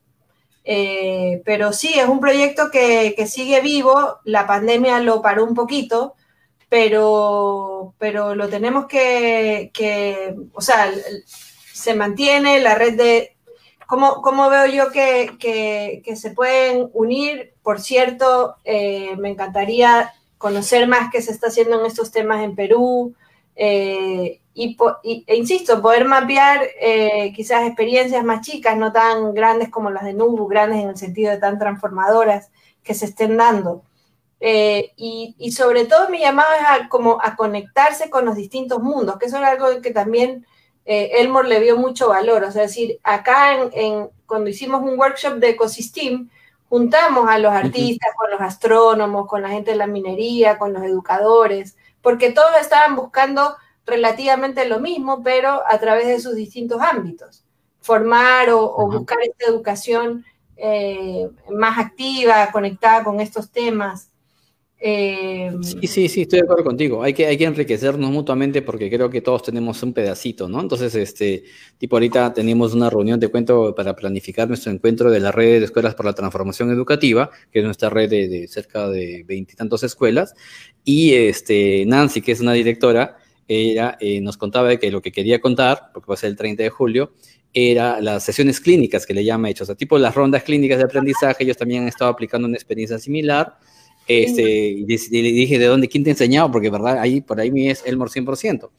Pero 1.44 1.72
sí, 1.72 1.94
es 1.94 2.08
un 2.08 2.20
proyecto 2.20 2.70
que, 2.70 3.26
sigue 3.26 3.60
vivo, 3.60 4.18
la 4.24 4.46
pandemia 4.46 5.00
lo 5.00 5.22
paró 5.22 5.44
un 5.44 5.54
poquito, 5.54 6.14
pero, 6.68 7.94
pero 7.98 8.34
lo 8.34 8.48
tenemos 8.48 8.86
que, 8.86 9.70
o 10.52 10.60
sea, 10.60 10.92
se 11.72 11.94
mantiene 11.94 12.60
la 12.60 12.74
red 12.74 12.96
de... 12.96 13.32
¿Cómo, 13.86 14.20
cómo 14.20 14.50
veo 14.50 14.66
yo 14.66 14.90
que, 14.90 15.36
que, 15.38 16.16
se 16.16 16.30
pueden 16.32 16.90
unir? 16.92 17.54
Por 17.62 17.80
cierto, 17.80 18.56
me 18.64 19.28
encantaría 19.28 20.12
conocer 20.38 20.88
más 20.88 21.10
qué 21.12 21.22
se 21.22 21.30
está 21.30 21.46
haciendo 21.46 21.78
en 21.78 21.86
estos 21.86 22.10
temas 22.10 22.42
en 22.42 22.56
Perú 22.56 23.14
eh, 23.56 24.40
y, 24.58 25.24
e 25.26 25.36
insisto, 25.36 25.82
poder 25.82 26.06
mapear 26.06 26.66
eh, 26.80 27.30
quizás 27.36 27.66
experiencias 27.66 28.24
más 28.24 28.40
chicas, 28.40 28.74
no 28.78 28.90
tan 28.90 29.34
grandes 29.34 29.68
como 29.68 29.90
las 29.90 30.04
de 30.04 30.14
Nubu, 30.14 30.46
grandes 30.46 30.82
en 30.82 30.88
el 30.88 30.96
sentido 30.96 31.30
de 31.30 31.36
tan 31.36 31.58
transformadoras 31.58 32.50
que 32.82 32.94
se 32.94 33.04
estén 33.04 33.36
dando. 33.36 33.82
Eh, 34.40 34.92
y, 34.96 35.52
sobre 35.52 35.84
todo 35.84 36.08
mi 36.08 36.20
llamado 36.20 36.48
es 36.58 36.66
a, 36.66 36.88
como 36.88 37.18
a 37.22 37.36
conectarse 37.36 38.08
con 38.08 38.24
los 38.24 38.34
distintos 38.34 38.82
mundos, 38.82 39.18
que 39.18 39.26
eso 39.26 39.36
es 39.36 39.44
algo 39.44 39.82
que 39.82 39.90
también 39.90 40.46
Elmore 40.86 41.48
le 41.48 41.60
vio 41.60 41.76
mucho 41.76 42.08
valor. 42.08 42.44
O 42.44 42.50
sea, 42.50 42.62
decir, 42.62 42.98
acá 43.02 43.60
en, 43.72 44.08
cuando 44.24 44.48
hicimos 44.48 44.82
un 44.82 44.98
workshop 44.98 45.34
de 45.34 45.50
Ecosystem, 45.50 46.30
juntamos 46.70 47.28
a 47.28 47.38
los 47.38 47.52
artistas 47.52 48.10
con 48.16 48.30
los 48.30 48.40
astrónomos, 48.40 49.26
con 49.26 49.42
la 49.42 49.50
gente 49.50 49.72
de 49.72 49.76
la 49.76 49.86
minería, 49.86 50.56
con 50.56 50.72
los 50.72 50.82
educadores, 50.82 51.76
porque 52.00 52.32
todos 52.32 52.52
estaban 52.58 52.96
buscando 52.96 53.56
relativamente 53.86 54.68
lo 54.68 54.80
mismo, 54.80 55.22
pero 55.22 55.62
a 55.66 55.78
través 55.78 56.06
de 56.08 56.20
sus 56.20 56.34
distintos 56.34 56.80
ámbitos. 56.80 57.44
Formar 57.80 58.50
o, 58.50 58.88
buscar 58.90 59.18
esta 59.22 59.50
educación 59.50 60.24
eh, 60.56 61.28
más 61.50 61.78
activa, 61.78 62.50
conectada 62.50 63.04
con 63.04 63.20
estos 63.20 63.50
temas. 63.50 64.10
Eh, 64.78 65.56
sí, 65.62 65.86
sí, 65.86 66.08
sí, 66.08 66.22
estoy 66.22 66.40
de 66.40 66.44
acuerdo 66.44 66.64
contigo. 66.64 67.02
Hay 67.02 67.14
que, 67.14 67.26
hay 67.26 67.38
que 67.38 67.44
enriquecernos 67.44 68.10
mutuamente 68.10 68.60
porque 68.60 68.90
creo 68.90 69.08
que 69.08 69.22
todos 69.22 69.42
tenemos 69.42 69.82
un 69.82 69.94
pedacito, 69.94 70.48
¿no? 70.48 70.60
Entonces, 70.60 70.94
este, 70.96 71.44
tipo 71.78 71.96
ahorita 71.96 72.34
tenemos 72.34 72.74
una 72.74 72.90
reunión, 72.90 73.18
de 73.18 73.28
cuento, 73.28 73.74
para 73.74 73.96
planificar 73.96 74.48
nuestro 74.48 74.72
encuentro 74.72 75.10
de 75.10 75.20
la 75.20 75.32
red 75.32 75.60
de 75.60 75.64
escuelas 75.64 75.94
por 75.94 76.04
la 76.04 76.12
transformación 76.12 76.70
educativa, 76.70 77.30
que 77.50 77.60
es 77.60 77.64
nuestra 77.64 77.88
red 77.88 78.10
de, 78.10 78.48
cerca 78.48 78.88
de 78.88 79.24
veintitantas 79.26 79.82
escuelas, 79.82 80.34
y 80.84 81.14
este, 81.14 81.84
Nancy, 81.86 82.20
que 82.20 82.32
es 82.32 82.40
una 82.40 82.52
directora, 82.52 83.16
era, 83.48 83.96
eh, 84.00 84.20
nos 84.20 84.36
contaba 84.36 84.76
que 84.76 84.90
lo 84.90 85.00
que 85.00 85.12
quería 85.12 85.40
contar, 85.40 85.90
porque 85.92 86.08
va 86.08 86.14
a 86.14 86.18
ser 86.18 86.30
el 86.30 86.36
30 86.36 86.62
de 86.62 86.70
julio, 86.70 87.12
era 87.52 88.00
las 88.00 88.24
sesiones 88.24 88.60
clínicas 88.60 89.06
que 89.06 89.14
le 89.14 89.24
llama 89.24 89.48
hecho, 89.48 89.64
o 89.64 89.66
sea, 89.66 89.74
tipo 89.74 89.98
las 89.98 90.14
rondas 90.14 90.42
clínicas 90.42 90.78
de 90.78 90.84
aprendizaje, 90.84 91.44
ellos 91.44 91.56
también 91.56 91.82
han 91.82 91.88
estado 91.88 92.10
aplicando 92.10 92.46
una 92.46 92.56
experiencia 92.56 92.98
similar. 92.98 93.56
Este, 94.08 94.42
y 94.42 94.84
le 94.86 95.32
dije, 95.32 95.58
¿de 95.58 95.66
dónde? 95.66 95.88
¿Quién 95.88 96.04
te 96.04 96.10
ha 96.10 96.12
enseñado? 96.12 96.50
Porque, 96.52 96.70
¿verdad? 96.70 96.98
Ahí, 97.00 97.22
por 97.22 97.40
ahí 97.40 97.50
es 97.68 97.82
Elmore 97.84 98.10
100%. 98.10 98.70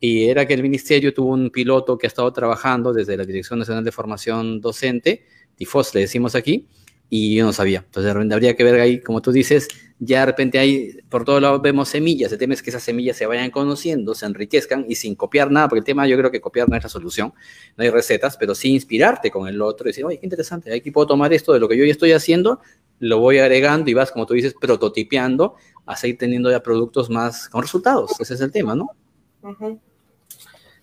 Y 0.00 0.24
era 0.24 0.46
que 0.46 0.54
el 0.54 0.62
ministerio 0.62 1.14
tuvo 1.14 1.32
un 1.32 1.50
piloto 1.50 1.96
que 1.96 2.06
ha 2.06 2.08
estado 2.08 2.30
trabajando 2.32 2.92
desde 2.92 3.16
la 3.16 3.24
Dirección 3.24 3.58
Nacional 3.58 3.84
de 3.84 3.92
Formación 3.92 4.60
Docente, 4.60 5.24
TIFOS 5.56 5.94
le 5.94 6.02
decimos 6.02 6.34
aquí, 6.34 6.66
y 7.08 7.36
yo 7.36 7.46
no 7.46 7.52
sabía. 7.52 7.84
Entonces, 7.86 8.12
de 8.12 8.34
habría 8.34 8.54
que 8.54 8.64
ver 8.64 8.80
ahí, 8.80 9.00
como 9.00 9.22
tú 9.22 9.32
dices, 9.32 9.68
ya 9.98 10.20
de 10.20 10.26
repente 10.26 10.58
hay, 10.58 10.98
por 11.08 11.24
todos 11.24 11.40
lados 11.40 11.62
vemos 11.62 11.88
semillas, 11.88 12.30
el 12.30 12.38
tema 12.38 12.52
es 12.54 12.62
que 12.62 12.70
esas 12.70 12.82
semillas 12.82 13.16
se 13.16 13.24
vayan 13.24 13.50
conociendo, 13.50 14.14
se 14.14 14.26
enriquezcan 14.26 14.84
y 14.88 14.94
sin 14.94 15.14
copiar 15.14 15.50
nada, 15.50 15.68
porque 15.68 15.78
el 15.78 15.84
tema 15.84 16.06
yo 16.06 16.18
creo 16.18 16.30
que 16.30 16.40
copiar 16.40 16.68
no 16.68 16.76
es 16.76 16.82
la 16.82 16.88
solución, 16.88 17.32
no 17.76 17.84
hay 17.84 17.90
recetas, 17.90 18.36
pero 18.36 18.54
sí 18.54 18.72
inspirarte 18.72 19.30
con 19.30 19.48
el 19.48 19.62
otro 19.62 19.86
y 19.86 19.90
decir, 19.90 20.04
oye, 20.04 20.18
qué 20.18 20.26
interesante, 20.26 20.74
aquí 20.74 20.90
puedo 20.90 21.06
tomar 21.06 21.32
esto 21.32 21.52
de 21.52 21.60
lo 21.60 21.68
que 21.68 21.78
yo 21.78 21.84
ya 21.84 21.92
estoy 21.92 22.12
haciendo, 22.12 22.60
lo 22.98 23.18
voy 23.20 23.38
agregando 23.38 23.90
y 23.90 23.94
vas, 23.94 24.12
como 24.12 24.26
tú 24.26 24.34
dices, 24.34 24.54
prototipeando, 24.60 25.54
a 25.86 25.96
seguir 25.96 26.18
teniendo 26.18 26.50
ya 26.50 26.62
productos 26.62 27.08
más 27.08 27.48
con 27.48 27.62
resultados, 27.62 28.20
ese 28.20 28.34
es 28.34 28.40
el 28.40 28.52
tema, 28.52 28.74
¿no? 28.74 28.90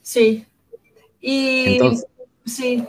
Sí. 0.01 0.45
Y 1.21 1.79
sí, 2.45 2.85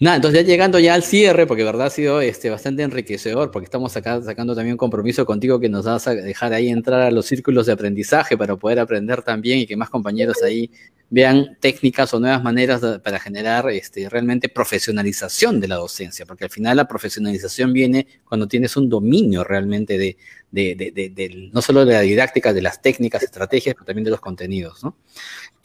Nada, 0.00 0.16
entonces 0.16 0.40
ya 0.40 0.46
llegando 0.46 0.80
ya 0.80 0.94
al 0.94 1.04
cierre, 1.04 1.46
porque 1.46 1.62
verdad 1.62 1.86
ha 1.86 1.90
sido 1.90 2.20
este, 2.20 2.50
bastante 2.50 2.82
enriquecedor, 2.82 3.52
porque 3.52 3.66
estamos 3.66 3.96
acá 3.96 4.20
sacando 4.22 4.54
también 4.54 4.74
un 4.74 4.78
compromiso 4.78 5.24
contigo 5.24 5.60
que 5.60 5.68
nos 5.68 5.84
vas 5.84 6.08
a 6.08 6.14
dejar 6.14 6.52
ahí 6.52 6.68
entrar 6.68 7.00
a 7.02 7.10
los 7.12 7.26
círculos 7.26 7.66
de 7.66 7.72
aprendizaje 7.72 8.36
para 8.36 8.56
poder 8.56 8.80
aprender 8.80 9.22
también 9.22 9.60
y 9.60 9.66
que 9.66 9.76
más 9.76 9.90
compañeros 9.90 10.42
ahí 10.42 10.68
vean 11.10 11.56
técnicas 11.60 12.12
o 12.14 12.20
nuevas 12.20 12.42
maneras 12.42 12.80
para 13.02 13.20
generar 13.20 13.68
este, 13.70 14.08
realmente 14.08 14.48
profesionalización 14.48 15.60
de 15.60 15.68
la 15.68 15.76
docencia, 15.76 16.26
porque 16.26 16.44
al 16.44 16.50
final 16.50 16.76
la 16.76 16.88
profesionalización 16.88 17.72
viene 17.72 18.06
cuando 18.24 18.48
tienes 18.48 18.76
un 18.76 18.88
dominio 18.88 19.44
realmente 19.44 19.98
de, 19.98 20.16
de, 20.50 21.50
no 21.52 21.62
solo 21.62 21.84
de 21.84 21.92
la 21.92 22.00
didáctica, 22.00 22.52
de 22.52 22.62
las 22.62 22.80
técnicas, 22.80 23.22
estrategias, 23.22 23.74
pero 23.74 23.84
también 23.84 24.04
de 24.04 24.10
los 24.10 24.20
contenidos, 24.20 24.82
¿no? 24.84 24.96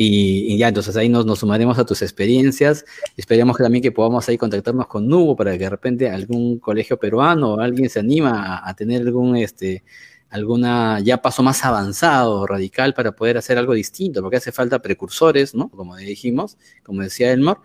Y, 0.02 0.58
ya, 0.58 0.70
entonces 0.70 0.96
ahí 0.96 1.10
nos, 1.10 1.26
nos, 1.26 1.40
sumaremos 1.40 1.78
a 1.78 1.86
tus 1.86 2.02
experiencias. 2.02 2.86
Esperemos 3.18 3.58
que 3.58 3.64
también 3.64 3.82
que 3.82 3.92
podamos 3.92 4.30
ahí 4.30 4.38
contactarnos 4.38 4.88
con 4.88 5.08
Nubo 5.08 5.36
para 5.36 5.52
que 5.54 5.66
de 5.66 5.70
repente 5.70 6.10
algún 6.10 6.60
colegio 6.60 6.98
peruano 6.98 7.56
o 7.56 7.60
alguien 7.60 7.90
se 7.90 8.00
anima 8.00 8.62
a, 8.64 8.74
tener 8.76 9.02
algún, 9.02 9.36
este, 9.36 9.84
alguna 10.30 11.00
ya 11.00 11.22
paso 11.22 11.44
más 11.44 11.64
avanzado, 11.66 12.46
radical, 12.46 12.94
para 12.94 13.12
poder 13.12 13.38
hacer 13.38 13.58
algo 13.58 13.74
distinto, 13.74 14.22
porque 14.22 14.38
hace 14.38 14.52
falta 14.52 14.80
precursores, 14.80 15.56
¿no? 15.56 15.70
Como 15.70 15.96
dijimos, 15.96 16.58
como 16.84 17.02
decía 17.02 17.32
Elmore. 17.32 17.60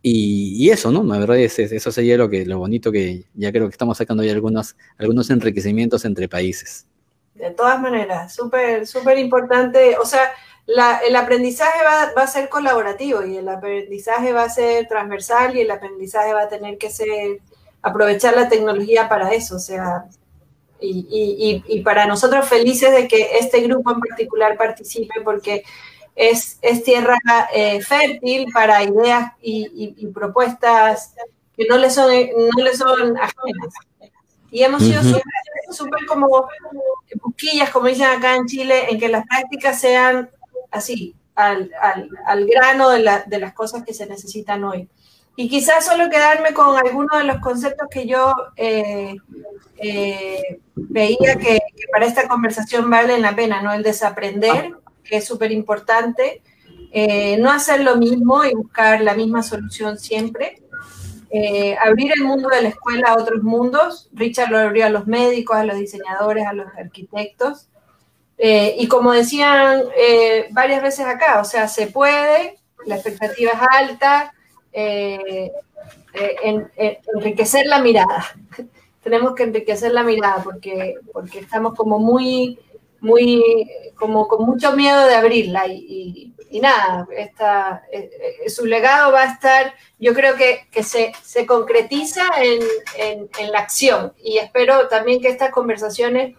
Y, 0.00 0.70
eso, 0.70 0.92
¿no? 0.92 1.02
La 1.02 1.18
verdad 1.18 1.38
es, 1.38 1.58
eso 1.58 1.92
sería 1.92 2.16
lo 2.16 2.30
que 2.30 2.46
lo 2.46 2.58
bonito 2.58 2.92
que 2.92 3.24
ya 3.34 3.50
creo 3.50 3.66
que 3.66 3.72
estamos 3.72 3.98
sacando 3.98 4.22
ya 4.22 4.32
algunos, 4.32 4.76
algunos 4.96 5.28
enriquecimientos 5.28 6.04
entre 6.04 6.28
países. 6.28 6.86
De 7.34 7.50
todas 7.50 7.80
maneras, 7.80 8.32
súper, 8.32 8.86
súper 8.86 9.18
importante. 9.18 9.98
O 9.98 10.06
sea, 10.06 10.30
el 11.06 11.16
aprendizaje 11.16 11.82
va, 11.84 12.12
va, 12.16 12.22
a 12.22 12.26
ser 12.28 12.48
colaborativo 12.48 13.24
y 13.26 13.36
el 13.38 13.48
aprendizaje 13.48 14.32
va 14.32 14.44
a 14.44 14.48
ser 14.48 14.86
transversal 14.86 15.56
y 15.56 15.62
el 15.62 15.70
aprendizaje 15.70 16.32
va 16.32 16.42
a 16.42 16.48
tener 16.48 16.78
que 16.78 16.90
ser 16.90 17.40
aprovechar 17.82 18.36
la 18.36 18.48
tecnología 18.48 19.08
para 19.08 19.32
eso. 19.32 19.56
O 19.56 19.60
sea, 19.60 20.06
y, 20.80 21.62
y, 21.68 21.78
y 21.78 21.80
para 21.82 22.06
nosotros 22.06 22.48
felices 22.48 22.92
de 22.92 23.08
que 23.08 23.38
este 23.38 23.60
grupo 23.60 23.92
en 23.92 24.00
particular 24.00 24.56
participe 24.56 25.20
porque 25.22 25.64
es, 26.18 26.58
es 26.62 26.82
tierra 26.82 27.16
eh, 27.54 27.80
fértil 27.80 28.50
para 28.52 28.82
ideas 28.82 29.32
y, 29.40 30.06
propuestas 30.08 31.14
que 31.56 31.66
no 31.68 31.78
le 31.78 31.90
son, 31.90 32.10
no 32.10 32.64
le 32.64 32.76
son 32.76 33.16
ajenas. 33.16 33.74
Y 34.50 34.62
hemos 34.62 34.82
sido 34.82 35.02
súper 35.70 36.06
como 36.06 36.48
busquillas, 37.22 37.70
como 37.70 37.86
dicen 37.86 38.06
acá 38.06 38.34
en 38.34 38.46
Chile, 38.46 38.90
en 38.90 38.98
que 38.98 39.08
las 39.08 39.26
prácticas 39.26 39.80
sean 39.80 40.30
así, 40.70 41.14
al, 41.36 41.70
al, 41.80 42.08
al 42.26 42.46
grano 42.46 42.90
de, 42.90 42.98
la, 43.00 43.22
de, 43.24 43.38
las 43.38 43.52
cosas 43.52 43.84
que 43.84 43.94
se 43.94 44.06
necesitan 44.06 44.64
hoy. 44.64 44.88
Y 45.40 45.48
quizás 45.48 45.86
solo 45.86 46.10
quedarme 46.10 46.52
con 46.52 46.76
algunos 46.76 47.16
de 47.16 47.22
los 47.22 47.38
conceptos 47.38 47.86
que 47.88 48.08
yo 48.08 48.34
eh, 48.56 49.14
eh, 49.76 50.60
veía 50.74 51.36
que, 51.36 51.60
que, 51.76 51.86
para 51.92 52.06
esta 52.06 52.26
conversación 52.26 52.90
valen 52.90 53.22
la 53.22 53.36
pena, 53.36 53.62
¿no? 53.62 53.72
El 53.72 53.84
desaprender, 53.84 54.72
que 55.04 55.18
es 55.18 55.24
súper 55.24 55.52
importante, 55.52 56.42
eh, 56.90 57.36
no 57.38 57.52
hacer 57.52 57.84
lo 57.84 57.96
mismo 57.96 58.44
y 58.44 58.52
buscar 58.52 59.00
la 59.00 59.14
misma 59.14 59.44
solución 59.44 59.96
siempre, 59.96 60.60
eh, 61.30 61.76
abrir 61.84 62.10
el 62.16 62.24
mundo 62.24 62.48
de 62.48 62.62
la 62.62 62.68
escuela 62.70 63.10
a 63.10 63.16
otros 63.16 63.44
mundos, 63.44 64.08
Richard 64.14 64.50
lo 64.50 64.58
abrió 64.58 64.86
a 64.86 64.90
los 64.90 65.06
médicos, 65.06 65.56
a 65.56 65.64
los 65.64 65.78
diseñadores, 65.78 66.46
a 66.48 66.52
los 66.52 66.66
arquitectos, 66.76 67.68
eh, 68.38 68.74
y 68.76 68.88
como 68.88 69.12
decían 69.12 69.82
varias 70.50 70.82
veces 70.82 71.06
acá, 71.06 71.40
o 71.40 71.44
sea, 71.44 71.68
se 71.68 71.86
puede, 71.86 72.58
la 72.86 72.96
expectativa 72.96 73.52
es 73.52 73.60
alta, 73.70 74.32
en, 74.72 75.52
enriquecer 77.14 77.66
la 77.66 77.80
mirada. 77.80 78.24
Tenemos 79.02 79.34
que 79.34 79.44
enriquecer 79.44 79.92
la 79.92 80.02
mirada 80.02 80.42
porque, 80.42 80.96
porque 81.12 81.38
estamos 81.38 81.74
como 81.74 81.98
muy 81.98 82.58
muy, 83.00 83.70
como 83.96 84.26
con 84.28 84.44
mucho 84.44 84.72
miedo 84.72 85.06
de 85.06 85.14
abrirla 85.14 85.66
y, 85.66 86.34
nada, 86.60 87.06
esta, 87.16 87.84
eh, 87.92 88.10
eh, 88.44 88.50
su 88.50 88.64
legado 88.66 89.12
va 89.12 89.22
a 89.22 89.32
estar, 89.32 89.74
yo 89.98 90.14
creo 90.14 90.34
que, 90.34 90.66
que 90.70 90.82
se, 90.82 91.12
se, 91.22 91.46
concretiza 91.46 92.26
en, 92.42 93.28
en, 93.38 93.52
la 93.52 93.60
acción 93.60 94.14
y 94.18 94.38
espero 94.38 94.88
también 94.88 95.20
que 95.20 95.28
estas 95.28 95.50
conversaciones, 95.50 96.36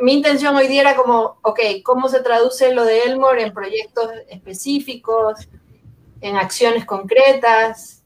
mi 0.00 0.14
intención 0.14 0.56
hoy 0.56 0.68
día 0.68 0.80
era 0.80 0.96
como, 0.96 1.38
ok, 1.42 1.60
¿cómo 1.84 2.08
se 2.08 2.20
traduce 2.20 2.72
lo 2.72 2.84
de 2.84 3.02
Elmore 3.02 3.42
en 3.42 3.52
proyectos 3.52 4.10
específicos, 4.28 5.48
en 6.22 6.36
acciones 6.36 6.86
concretas, 6.86 8.02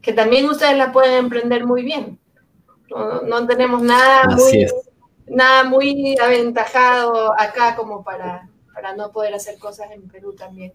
que 0.00 0.14
también 0.14 0.46
ustedes 0.46 0.78
la 0.78 0.92
pueden 0.92 1.18
emprender 1.24 1.66
muy 1.66 1.82
bien? 1.82 2.18
No, 2.88 3.22
no 3.22 3.46
tenemos 3.46 3.82
nada 3.82 4.28
muy 4.34 4.66
nada 5.28 5.64
muy 5.64 6.16
aventajado 6.18 7.38
acá 7.38 7.74
como 7.76 8.02
para, 8.04 8.48
para 8.74 8.94
no 8.94 9.10
poder 9.12 9.34
hacer 9.34 9.58
cosas 9.58 9.90
en 9.90 10.08
Perú 10.08 10.34
también. 10.34 10.72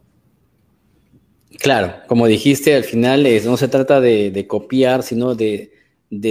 Claro, 1.59 1.93
como 2.07 2.27
dijiste, 2.27 2.75
al 2.75 2.83
final 2.83 3.27
no 3.45 3.57
se 3.57 3.67
trata 3.67 3.99
de, 3.99 4.45
copiar, 4.47 5.03
sino 5.03 5.35
de, 5.35 5.71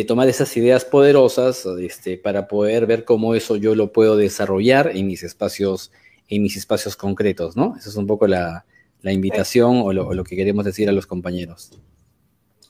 tomar 0.06 0.28
esas 0.28 0.56
ideas 0.56 0.84
poderosas 0.84 1.66
este, 1.80 2.16
para 2.16 2.48
poder 2.48 2.86
ver 2.86 3.04
cómo 3.04 3.34
eso 3.34 3.56
yo 3.56 3.74
lo 3.74 3.92
puedo 3.92 4.16
desarrollar 4.16 4.96
en 4.96 5.06
mis 5.06 5.22
espacios, 5.22 5.92
en 6.28 6.42
mis 6.42 6.56
espacios 6.56 6.96
concretos, 6.96 7.56
¿no? 7.56 7.76
Esa 7.78 7.90
es 7.90 7.96
un 7.96 8.06
poco 8.06 8.26
la, 8.26 8.64
invitación 9.04 9.82
o 9.82 9.92
lo, 9.92 10.24
que 10.24 10.36
queremos 10.36 10.64
decir 10.64 10.88
a 10.88 10.92
los 10.92 11.06
compañeros. 11.06 11.72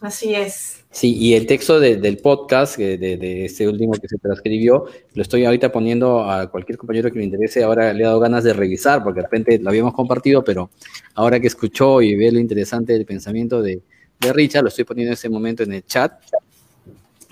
Así 0.00 0.34
es. 0.34 0.84
Sí, 0.90 1.14
y 1.16 1.34
el 1.34 1.46
texto 1.46 1.78
del 1.78 2.18
podcast, 2.18 2.78
de, 2.78 2.96
de, 2.96 3.44
este 3.44 3.68
último 3.68 3.92
que 3.92 4.08
se 4.08 4.16
transcribió, 4.16 4.86
lo 5.14 5.22
estoy 5.22 5.44
ahorita 5.44 5.70
poniendo 5.70 6.30
a 6.30 6.50
cualquier 6.50 6.78
compañero 6.78 7.10
que 7.12 7.18
le 7.18 7.26
interese. 7.26 7.62
Ahora 7.62 7.92
le 7.92 8.02
he 8.02 8.06
dado 8.06 8.18
ganas 8.18 8.44
de 8.44 8.54
revisar, 8.54 9.02
porque 9.02 9.20
de 9.20 9.26
repente 9.26 9.58
lo 9.58 9.68
habíamos 9.68 9.92
compartido, 9.92 10.42
pero 10.42 10.70
ahora 11.14 11.38
que 11.38 11.48
escuchó 11.48 12.00
y 12.00 12.16
ve 12.16 12.32
lo 12.32 12.38
interesante 12.38 12.94
del 12.94 13.04
pensamiento 13.04 13.60
de, 13.60 13.82
de 14.20 14.32
Richard, 14.32 14.62
lo 14.62 14.68
estoy 14.68 14.84
poniendo 14.84 15.10
en 15.10 15.14
ese 15.14 15.28
momento 15.28 15.62
en 15.64 15.74
el 15.74 15.84
chat 15.84 16.12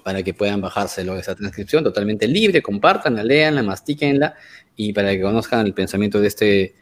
para 0.09 0.23
que 0.23 0.33
puedan 0.33 0.63
bajárselo 0.63 1.19
esa 1.19 1.35
transcripción 1.35 1.85
totalmente 1.85 2.27
libre, 2.27 2.63
compartanla, 2.63 3.23
leanla, 3.23 3.63
mastíquenla 3.63 4.35
y 4.75 4.95
para 4.95 5.11
que 5.11 5.21
conozcan 5.21 5.67
el 5.67 5.75
pensamiento 5.75 6.19
de 6.19 6.29
este 6.29 6.75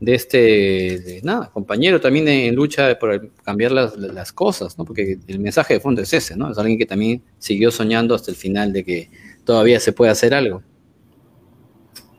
de 0.00 0.14
este, 0.14 1.20
nada, 1.22 1.50
compañero 1.52 2.00
también 2.00 2.26
en 2.28 2.54
lucha 2.54 2.98
por 2.98 3.32
cambiar 3.42 3.72
las, 3.72 3.96
las, 3.96 4.32
cosas, 4.32 4.78
¿no? 4.78 4.84
Porque 4.84 5.18
el 5.26 5.38
mensaje 5.38 5.74
de 5.74 5.80
fondo 5.80 6.00
es 6.00 6.12
ese, 6.12 6.36
¿no? 6.36 6.50
Es 6.50 6.58
alguien 6.58 6.78
que 6.78 6.86
también 6.86 7.22
siguió 7.38 7.70
soñando 7.70 8.14
hasta 8.14 8.30
el 8.30 8.36
final 8.36 8.72
de 8.72 8.84
que 8.84 9.10
todavía 9.44 9.78
se 9.78 9.92
puede 9.92 10.10
hacer 10.10 10.32
algo. 10.34 10.62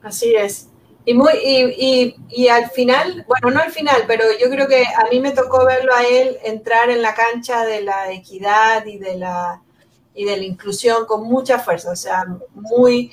Así 0.03 0.35
es. 0.35 0.67
Y, 1.05 1.15
muy, 1.15 1.33
y, 1.43 2.15
y, 2.29 2.47
al 2.49 2.69
final, 2.69 3.25
bueno, 3.27 3.49
no 3.49 3.59
al 3.59 3.71
final, 3.71 4.03
pero 4.05 4.23
yo 4.39 4.51
creo 4.51 4.67
que 4.67 4.83
a 4.83 5.09
mí 5.11 5.19
me 5.19 5.31
tocó 5.31 5.65
verlo 5.65 5.93
a 5.93 6.05
él 6.05 6.38
entrar 6.43 6.91
en 6.91 7.01
la 7.01 7.15
cancha 7.15 7.65
de 7.65 7.81
la 7.81 8.11
equidad 8.11 8.85
y 8.85 8.99
de 8.99 9.17
la, 9.17 9.63
y 10.13 10.25
de 10.25 10.38
la 10.38 10.43
inclusión 10.43 11.05
con 11.07 11.23
mucha 11.23 11.57
fuerza, 11.57 11.91
o 11.91 11.95
sea, 11.95 12.25
muy, 12.53 13.11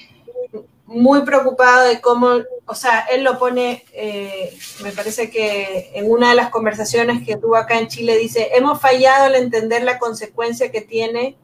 muy 0.88 1.20
preocupado 1.20 1.86
de 1.86 2.00
cómo, 2.00 2.30
o 2.64 2.74
sea, 2.74 3.00
él 3.10 3.22
lo 3.22 3.38
pone, 3.38 3.84
eh, 3.92 4.56
me 4.82 4.90
parece 4.90 5.30
que 5.30 5.90
en 5.92 6.10
una 6.10 6.30
de 6.30 6.34
las 6.34 6.48
conversaciones 6.48 7.26
que 7.26 7.36
tuvo 7.36 7.56
acá 7.56 7.78
en 7.78 7.88
Chile 7.88 8.16
dice, 8.16 8.48
hemos 8.54 8.80
fallado 8.80 9.26
al 9.26 9.34
entender 9.34 9.82
la 9.82 9.98
consecuencia 9.98 10.72
que 10.72 10.80
tiene 10.80 11.36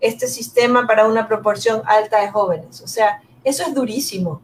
este 0.00 0.26
sistema 0.26 0.86
para 0.86 1.06
una 1.06 1.28
proporción 1.28 1.82
alta 1.84 2.22
de 2.22 2.30
jóvenes. 2.30 2.80
O 2.80 2.88
sea, 2.88 3.22
eso 3.44 3.62
es 3.62 3.74
durísimo. 3.74 4.40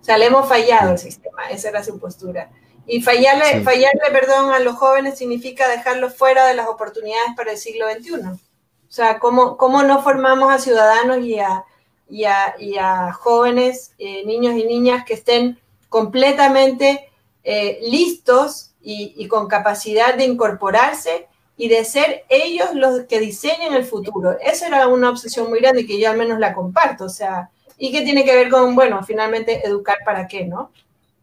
O 0.00 0.04
sea, 0.04 0.18
le 0.18 0.26
hemos 0.26 0.48
fallado 0.48 0.90
al 0.90 0.98
sistema, 0.98 1.48
esa 1.48 1.68
era 1.68 1.84
su 1.84 2.00
postura. 2.00 2.50
Y 2.86 3.02
fallarle, 3.02 3.62
fallarle, 3.62 4.10
perdón, 4.10 4.52
a 4.52 4.58
los 4.58 4.74
jóvenes 4.74 5.16
significa 5.16 5.68
dejarlos 5.68 6.16
fuera 6.16 6.44
de 6.46 6.54
las 6.54 6.66
oportunidades 6.66 7.36
para 7.36 7.52
el 7.52 7.56
siglo 7.56 7.86
XXI. 7.88 8.30
O 8.30 8.92
sea, 8.92 9.20
¿cómo, 9.20 9.56
cómo 9.56 9.84
no 9.84 10.02
formamos 10.02 10.52
a 10.52 10.58
ciudadanos 10.58 11.18
y 11.18 11.38
a, 11.38 11.64
y 12.10 12.24
a, 12.24 13.12
jóvenes, 13.12 13.94
eh, 13.98 14.24
niños 14.26 14.54
y 14.56 14.64
niñas 14.64 15.04
que 15.04 15.14
estén 15.14 15.58
completamente 15.88 17.08
eh, 17.44 17.78
listos 17.82 18.72
y, 18.82 19.14
y, 19.16 19.28
con 19.28 19.48
capacidad 19.48 20.14
de 20.14 20.24
incorporarse 20.24 21.28
y 21.56 21.68
de 21.68 21.84
ser 21.84 22.24
ellos 22.28 22.70
los 22.74 23.00
que 23.04 23.20
diseñen 23.20 23.74
el 23.74 23.84
futuro. 23.84 24.36
Esa 24.40 24.66
era 24.68 24.88
una 24.88 25.10
obsesión 25.10 25.50
muy 25.50 25.60
grande 25.60 25.86
que 25.86 26.00
yo 26.00 26.10
al 26.10 26.16
menos 26.16 26.38
la 26.38 26.54
comparto, 26.54 27.04
o 27.04 27.10
sea, 27.10 27.50
y 27.76 27.92
que 27.92 28.02
tiene 28.02 28.24
que 28.24 28.34
ver 28.34 28.50
con, 28.50 28.74
bueno, 28.74 29.02
finalmente 29.02 29.66
educar 29.66 29.98
para 30.04 30.26
qué, 30.26 30.44
¿no? 30.44 30.70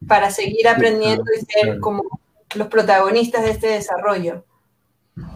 Para 0.08 0.32
seguir 0.32 0.68
aprendiendo 0.68 1.24
y 1.36 1.46
ser 1.46 1.80
como 1.80 2.04
los 2.56 2.68
protagonistas 2.68 3.44
de 3.44 3.52
este 3.52 3.68
desarrollo. 3.68 4.44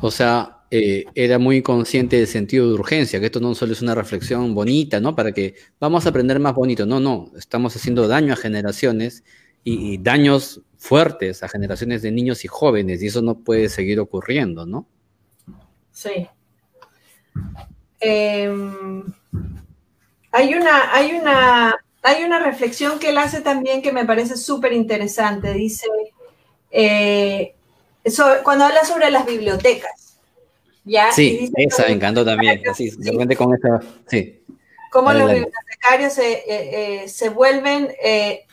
O 0.01 0.11
sea, 0.11 0.60
eh, 0.73 1.03
era 1.15 1.37
muy 1.37 1.61
consciente 1.61 2.15
del 2.15 2.27
sentido 2.27 2.65
de 2.65 2.75
urgencia, 2.75 3.19
que 3.19 3.25
esto 3.25 3.41
no 3.41 3.53
solo 3.55 3.73
es 3.73 3.81
una 3.81 3.93
reflexión 3.93 4.55
bonita, 4.55 5.01
¿no? 5.01 5.13
Para 5.13 5.33
que 5.33 5.55
vamos 5.81 6.05
a 6.05 6.09
aprender 6.09 6.39
más 6.39 6.55
bonito. 6.55 6.85
No, 6.85 7.01
no, 7.01 7.29
estamos 7.37 7.75
haciendo 7.75 8.07
daño 8.07 8.31
a 8.31 8.37
generaciones 8.37 9.25
y, 9.65 9.97
daños 9.97 10.61
fuertes 10.77 11.43
a 11.43 11.49
generaciones 11.49 12.01
de 12.01 12.11
niños 12.11 12.45
y 12.45 12.47
jóvenes, 12.47 13.03
y 13.03 13.07
eso 13.07 13.21
no 13.21 13.39
puede 13.39 13.67
seguir 13.67 13.99
ocurriendo, 13.99 14.65
¿no? 14.65 14.87
Sí. 15.91 16.29
Em, 17.99 19.03
hay, 20.31 20.53
una, 20.53 20.95
hay, 20.95 21.11
una, 21.11 21.75
hay 22.01 22.23
una 22.23 22.39
reflexión 22.39 22.97
que 22.97 23.09
él 23.09 23.17
hace 23.17 23.41
también 23.41 23.81
que 23.81 23.91
me 23.91 24.05
parece 24.05 24.37
súper 24.37 24.71
interesante. 24.71 25.53
Dice, 25.53 25.87
eh, 26.71 27.55
cuando 28.43 28.63
habla 28.63 28.85
sobre 28.85 29.11
las 29.11 29.25
bibliotecas, 29.25 30.10
Sí, 31.13 31.51
esa 31.55 31.85
me 31.85 31.93
encantó 31.93 32.25
también. 32.25 32.61
Así, 32.69 32.89
de 32.89 33.35
con 33.35 33.53
esa, 33.53 33.79
sí. 34.07 34.41
Cómo 34.91 35.13
los 35.13 35.31
bibliotecarios 35.31 36.13
se, 36.13 36.33
eh, 36.33 37.05
eh, 37.05 37.29
vuelven 37.29 37.89
eh, 38.03 38.45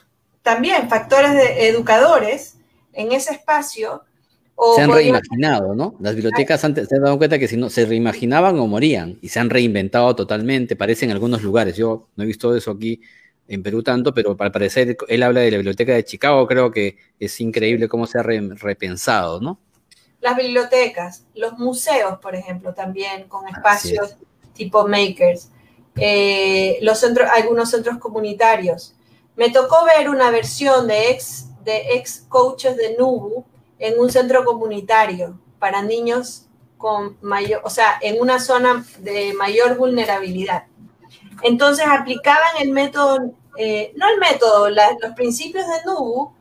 también 0.42 0.88
factores 0.88 1.32
de 1.32 1.68
educadores 1.68 2.56
en 2.92 3.12
ese 3.12 3.32
espacio. 3.32 4.04
se 4.76 4.82
han 4.82 4.92
reimaginado, 4.92 5.74
¿no? 5.74 5.96
Las 6.00 6.14
bibliotecas 6.14 6.64
antes 6.64 6.88
se 6.88 6.96
han 6.96 7.02
dado 7.02 7.18
cuenta 7.18 7.38
que 7.38 7.48
si 7.48 7.56
no 7.56 7.70
se 7.70 7.86
reimaginaban 7.86 8.58
o 8.58 8.66
morían 8.66 9.18
y 9.20 9.30
se 9.30 9.40
han 9.40 9.50
reinventado 9.50 10.14
totalmente, 10.14 10.76
parece 10.76 11.06
en 11.06 11.12
algunos 11.12 11.42
lugares. 11.42 11.76
Yo 11.76 12.08
no 12.14 12.24
he 12.24 12.26
visto 12.26 12.54
eso 12.54 12.72
aquí 12.72 13.00
en 13.48 13.62
Perú 13.62 13.82
tanto, 13.82 14.14
pero 14.14 14.36
al 14.38 14.52
parecer 14.52 14.96
él 15.08 15.22
habla 15.22 15.40
de 15.40 15.50
la 15.50 15.56
biblioteca 15.56 15.94
de 15.94 16.04
Chicago, 16.04 16.46
creo 16.46 16.70
que 16.70 16.98
es 17.18 17.40
increíble 17.40 17.88
cómo 17.88 18.06
se 18.06 18.18
ha 18.18 18.22
repensado, 18.22 19.40
¿no? 19.40 19.58
Las 20.20 20.36
bibliotecas, 20.36 21.24
los 21.34 21.58
museos, 21.58 22.18
por 22.18 22.34
ejemplo, 22.34 22.74
también 22.74 23.28
con 23.28 23.46
espacios 23.48 24.16
tipo 24.52 24.86
makers, 24.86 25.50
eh, 25.96 26.78
los 26.82 26.98
centros, 26.98 27.28
algunos 27.30 27.70
centros 27.70 27.98
comunitarios. 27.98 28.94
Me 29.36 29.50
tocó 29.50 29.84
ver 29.84 30.08
una 30.08 30.30
versión 30.30 30.88
de 30.88 31.10
ex, 31.10 31.46
de 31.64 31.94
ex 31.94 32.26
coaches 32.28 32.76
de 32.76 32.96
Nubu 32.98 33.44
en 33.78 33.98
un 34.00 34.10
centro 34.10 34.44
comunitario 34.44 35.38
para 35.58 35.82
niños 35.82 36.46
con 36.76 37.16
mayor, 37.20 37.60
o 37.64 37.70
sea, 37.70 37.98
en 38.00 38.20
una 38.20 38.40
zona 38.40 38.84
de 38.98 39.32
mayor 39.34 39.76
vulnerabilidad. 39.76 40.64
Entonces 41.42 41.86
aplicaban 41.88 42.56
el 42.60 42.70
método, 42.70 43.32
eh, 43.56 43.92
no 43.96 44.08
el 44.08 44.18
método, 44.18 44.68
los 44.70 45.14
principios 45.16 45.66
de 45.66 45.84
Nubu, 45.86 46.32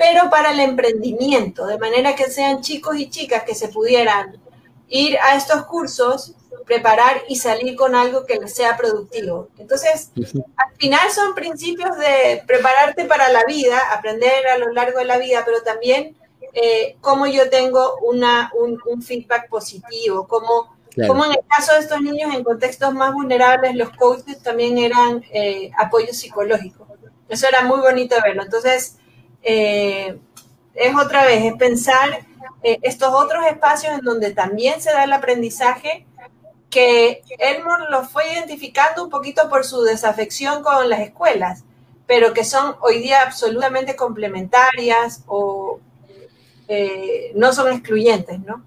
pero 0.00 0.30
para 0.30 0.52
el 0.52 0.60
emprendimiento, 0.60 1.66
de 1.66 1.76
manera 1.76 2.14
que 2.16 2.30
sean 2.30 2.62
chicos 2.62 2.96
y 2.96 3.10
chicas 3.10 3.42
que 3.42 3.54
se 3.54 3.68
pudieran 3.68 4.40
ir 4.88 5.18
a 5.18 5.36
estos 5.36 5.66
cursos, 5.66 6.34
preparar 6.64 7.22
y 7.28 7.36
salir 7.36 7.76
con 7.76 7.94
algo 7.94 8.24
que 8.24 8.36
les 8.36 8.54
sea 8.54 8.78
productivo. 8.78 9.48
Entonces, 9.58 10.10
al 10.16 10.74
final 10.78 11.10
son 11.10 11.34
principios 11.34 11.98
de 11.98 12.42
prepararte 12.46 13.04
para 13.04 13.28
la 13.28 13.44
vida, 13.44 13.78
aprender 13.92 14.46
a 14.46 14.56
lo 14.56 14.72
largo 14.72 15.00
de 15.00 15.04
la 15.04 15.18
vida, 15.18 15.42
pero 15.44 15.60
también 15.62 16.16
eh, 16.54 16.96
cómo 17.02 17.26
yo 17.26 17.50
tengo 17.50 17.98
una, 17.98 18.50
un, 18.58 19.02
feedback 19.02 19.50
positivo, 19.50 20.26
cómo, 20.26 20.76
en 20.96 21.30
el 21.30 21.46
caso 21.46 21.74
de 21.74 21.80
estos 21.80 22.00
niños 22.00 22.34
en 22.34 22.42
contextos 22.42 22.94
más 22.94 23.12
vulnerables, 23.12 23.76
los 23.76 23.90
coaches 23.90 24.42
también 24.42 24.78
eran 24.78 25.22
eh, 25.30 25.70
apoyo 25.76 26.14
psicológico. 26.14 26.86
Eso 27.28 27.46
era 27.46 27.64
muy 27.64 27.80
bonito 27.80 28.16
verlo. 28.24 28.42
Entonces, 28.42 28.96
eh, 29.42 30.18
es 30.74 30.94
otra 30.96 31.24
vez, 31.24 31.44
es 31.44 31.54
pensar 31.54 32.26
eh, 32.62 32.78
estos 32.82 33.12
otros 33.12 33.44
espacios 33.46 33.94
en 33.98 34.04
donde 34.04 34.32
también 34.32 34.80
se 34.80 34.92
da 34.92 35.04
el 35.04 35.12
aprendizaje, 35.12 36.06
que 36.68 37.22
Elmore 37.38 37.86
lo 37.90 38.04
fue 38.04 38.32
identificando 38.32 39.02
un 39.02 39.10
poquito 39.10 39.48
por 39.48 39.64
su 39.64 39.82
desafección 39.82 40.62
con 40.62 40.88
las 40.88 41.00
escuelas, 41.00 41.64
pero 42.06 42.32
que 42.32 42.44
son 42.44 42.76
hoy 42.80 42.98
día 43.00 43.22
absolutamente 43.22 43.96
complementarias 43.96 45.24
o 45.26 45.80
eh, 46.68 47.32
no 47.34 47.52
son 47.52 47.72
excluyentes, 47.72 48.38
¿no? 48.40 48.64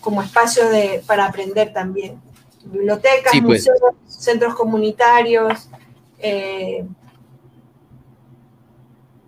como 0.00 0.22
espacios 0.22 0.70
de, 0.70 1.02
para 1.04 1.26
aprender 1.26 1.72
también. 1.72 2.22
Bibliotecas, 2.64 3.32
pues. 3.32 3.42
museos, 3.42 3.80
centros 4.06 4.54
comunitarios, 4.54 5.68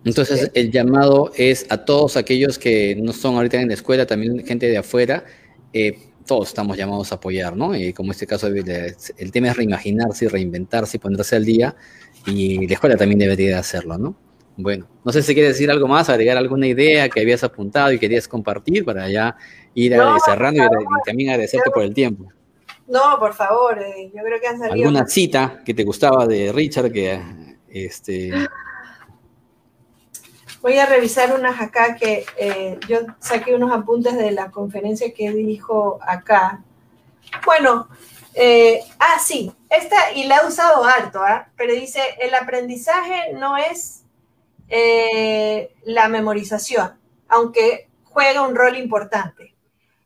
entonces, 0.05 0.51
el 0.53 0.71
llamado 0.71 1.31
es 1.35 1.65
a 1.69 1.83
todos 1.83 2.15
aquellos 2.15 2.59
que 2.59 2.95
no 2.95 3.11
son 3.11 3.35
ahorita 3.35 3.59
en 3.59 3.69
la 3.69 3.73
escuela, 3.73 4.05
también 4.05 4.45
gente 4.45 4.67
de 4.67 4.77
afuera, 4.77 5.25
eh, 5.73 5.97
todos 6.27 6.47
estamos 6.47 6.77
llamados 6.77 7.11
a 7.11 7.15
apoyar, 7.15 7.57
¿no? 7.57 7.75
Y 7.75 7.91
como 7.91 8.11
este 8.11 8.27
caso, 8.27 8.47
el 8.47 9.31
tema 9.31 9.49
es 9.49 9.57
reimaginarse 9.57 10.29
reinventarse 10.29 10.97
y 10.97 10.99
ponerse 10.99 11.35
al 11.35 11.43
día, 11.43 11.75
y 12.27 12.67
la 12.67 12.73
escuela 12.75 12.95
también 12.97 13.19
debería 13.19 13.57
hacerlo, 13.57 13.97
¿no? 13.97 14.15
Bueno, 14.57 14.87
no 15.03 15.11
sé 15.11 15.21
si 15.21 15.33
quieres 15.33 15.53
decir 15.53 15.69
algo 15.69 15.87
más, 15.87 16.07
agregar 16.07 16.37
alguna 16.37 16.67
idea 16.67 17.09
que 17.09 17.21
habías 17.21 17.43
apuntado 17.43 17.91
y 17.91 17.99
querías 17.99 18.27
compartir 18.27 18.85
para 18.85 19.09
ya 19.09 19.35
ir 19.73 19.95
cerrando 20.25 20.63
y, 20.63 20.67
también 21.05 21.31
agradecerte 21.31 21.71
por 21.71 21.83
el 21.83 21.93
tiempo. 21.93 22.31
No, 22.87 23.17
por 23.19 23.33
favor, 23.33 23.79
eh, 23.81 24.11
yo 24.15 24.23
creo 24.23 24.39
que 24.39 24.47
han 24.47 24.59
salido. 24.59 24.73
¿Alguna 24.73 25.07
cita 25.07 25.61
que 25.65 25.73
te 25.73 25.83
gustaba 25.83 26.25
de 26.27 26.51
Richard 26.53 26.91
que 26.91 27.19
este, 27.69 28.31
Voy 30.65 30.79
a 30.79 30.87
revisar 30.87 31.31
unas 31.39 31.61
acá 31.61 31.95
que 31.95 32.25
eh, 32.37 32.79
yo 32.89 33.01
saqué 33.19 33.53
unos 33.53 33.71
apuntes 33.71 34.17
de 34.17 34.31
la 34.31 34.49
conferencia 34.49 35.13
que 35.13 35.29
dijo 35.29 35.99
acá. 36.01 36.63
Bueno, 37.45 37.87
eh, 38.33 38.79
ah, 38.97 39.19
sí, 39.23 39.53
esta, 39.69 40.13
y 40.13 40.23
la 40.23 40.37
he 40.37 40.47
usado 40.47 40.83
harto, 40.83 41.21
¿ah? 41.21 41.49
pero 41.55 41.71
dice, 41.71 42.01
el 42.19 42.33
aprendizaje 42.33 43.31
no 43.33 43.57
es 43.57 44.05
eh, 44.67 45.71
la 45.83 46.07
memorización, 46.07 46.99
aunque 47.27 47.87
juega 48.03 48.41
un 48.41 48.55
rol 48.55 48.75
importante. 48.75 49.53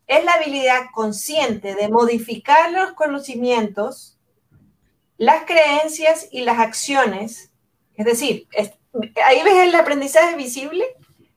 Es 0.08 0.26
la 0.26 0.34
habilidad 0.34 0.88
consciente 0.94 1.74
de 1.74 1.88
modificar 1.88 2.70
los 2.74 2.92
conocimientos, 2.96 4.18
las 5.16 5.46
creencias 5.46 6.28
y 6.30 6.42
las 6.42 6.60
acciones, 6.60 7.50
es 7.96 8.06
decir, 8.06 8.50
ahí 9.26 9.44
ves 9.44 9.68
el 9.68 9.76
aprendizaje 9.76 10.36
visible, 10.36 10.86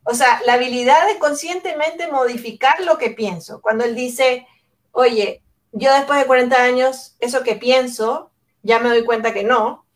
o 0.04 0.14
sea, 0.14 0.40
la 0.46 0.54
habilidad 0.54 1.06
de 1.06 1.18
conscientemente 1.18 2.10
modificar 2.10 2.80
lo 2.82 2.98
que 2.98 3.10
pienso. 3.10 3.60
Cuando 3.60 3.84
él 3.84 3.94
dice, 3.94 4.46
oye, 4.90 5.42
yo 5.72 5.92
después 5.92 6.18
de 6.18 6.26
40 6.26 6.62
años, 6.62 7.16
eso 7.20 7.42
que 7.42 7.54
pienso, 7.54 8.30
ya 8.62 8.78
me 8.78 8.88
doy 8.88 9.04
cuenta 9.04 9.32
que 9.32 9.44
no. 9.44 9.86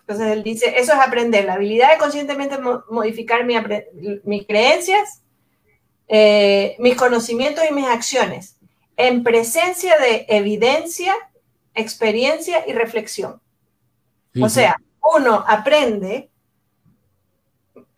Entonces 0.00 0.28
él 0.28 0.42
dice, 0.42 0.74
eso 0.78 0.92
es 0.92 0.98
aprender, 0.98 1.44
la 1.44 1.54
habilidad 1.54 1.92
de 1.92 1.98
conscientemente 1.98 2.58
modificar 2.88 3.44
mis 3.44 4.46
creencias, 4.46 5.22
eh, 6.08 6.74
mis 6.80 6.96
conocimientos 6.96 7.64
y 7.68 7.72
mis 7.72 7.86
acciones, 7.86 8.56
en 8.96 9.22
presencia 9.22 9.96
de 9.98 10.26
evidencia, 10.28 11.14
experiencia 11.74 12.64
y 12.66 12.72
reflexión. 12.72 13.40
O 14.40 14.48
sea, 14.48 14.76
uno 15.14 15.44
aprende 15.46 16.29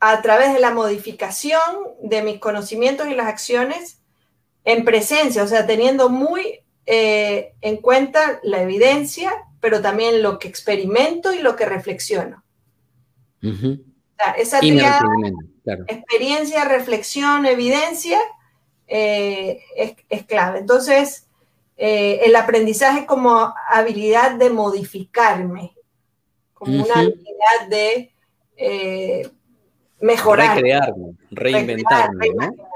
a 0.05 0.21
través 0.21 0.53
de 0.53 0.59
la 0.59 0.75
modificación 0.75 1.63
de 2.03 2.23
mis 2.23 2.41
conocimientos 2.41 3.07
y 3.07 3.15
las 3.15 3.29
acciones 3.29 4.01
en 4.65 4.85
presencia, 4.85 5.45
o 5.45 5.47
sea, 5.47 5.65
teniendo 5.65 6.09
muy 6.09 6.59
eh, 6.87 7.55
en 7.61 7.77
cuenta 7.77 8.41
la 8.43 8.63
evidencia, 8.63 9.33
pero 9.61 9.81
también 9.81 10.21
lo 10.21 10.41
que 10.41 10.49
experimento 10.49 11.33
y 11.33 11.39
lo 11.39 11.55
que 11.55 11.67
reflexiono. 11.67 12.43
esa 14.37 14.59
experiencia, 15.87 16.65
reflexión, 16.65 17.47
evidencia, 17.47 18.19
eh, 18.89 19.61
es, 19.77 20.25
clave. 20.25 20.59
Entonces, 20.59 21.29
eh, 21.77 22.23
el 22.25 22.35
aprendizaje 22.35 23.07
como 23.07 23.55
habilidad 23.69 24.33
de 24.33 24.51
modificarme, 24.51 25.77
como 26.55 26.83
una 26.83 26.95
habilidad 26.95 27.69
de 27.69 28.13
mejorar. 30.03 30.57
Recrearlo, 30.57 31.15
reinventarlo, 31.31 32.35
¿no? 32.35 32.73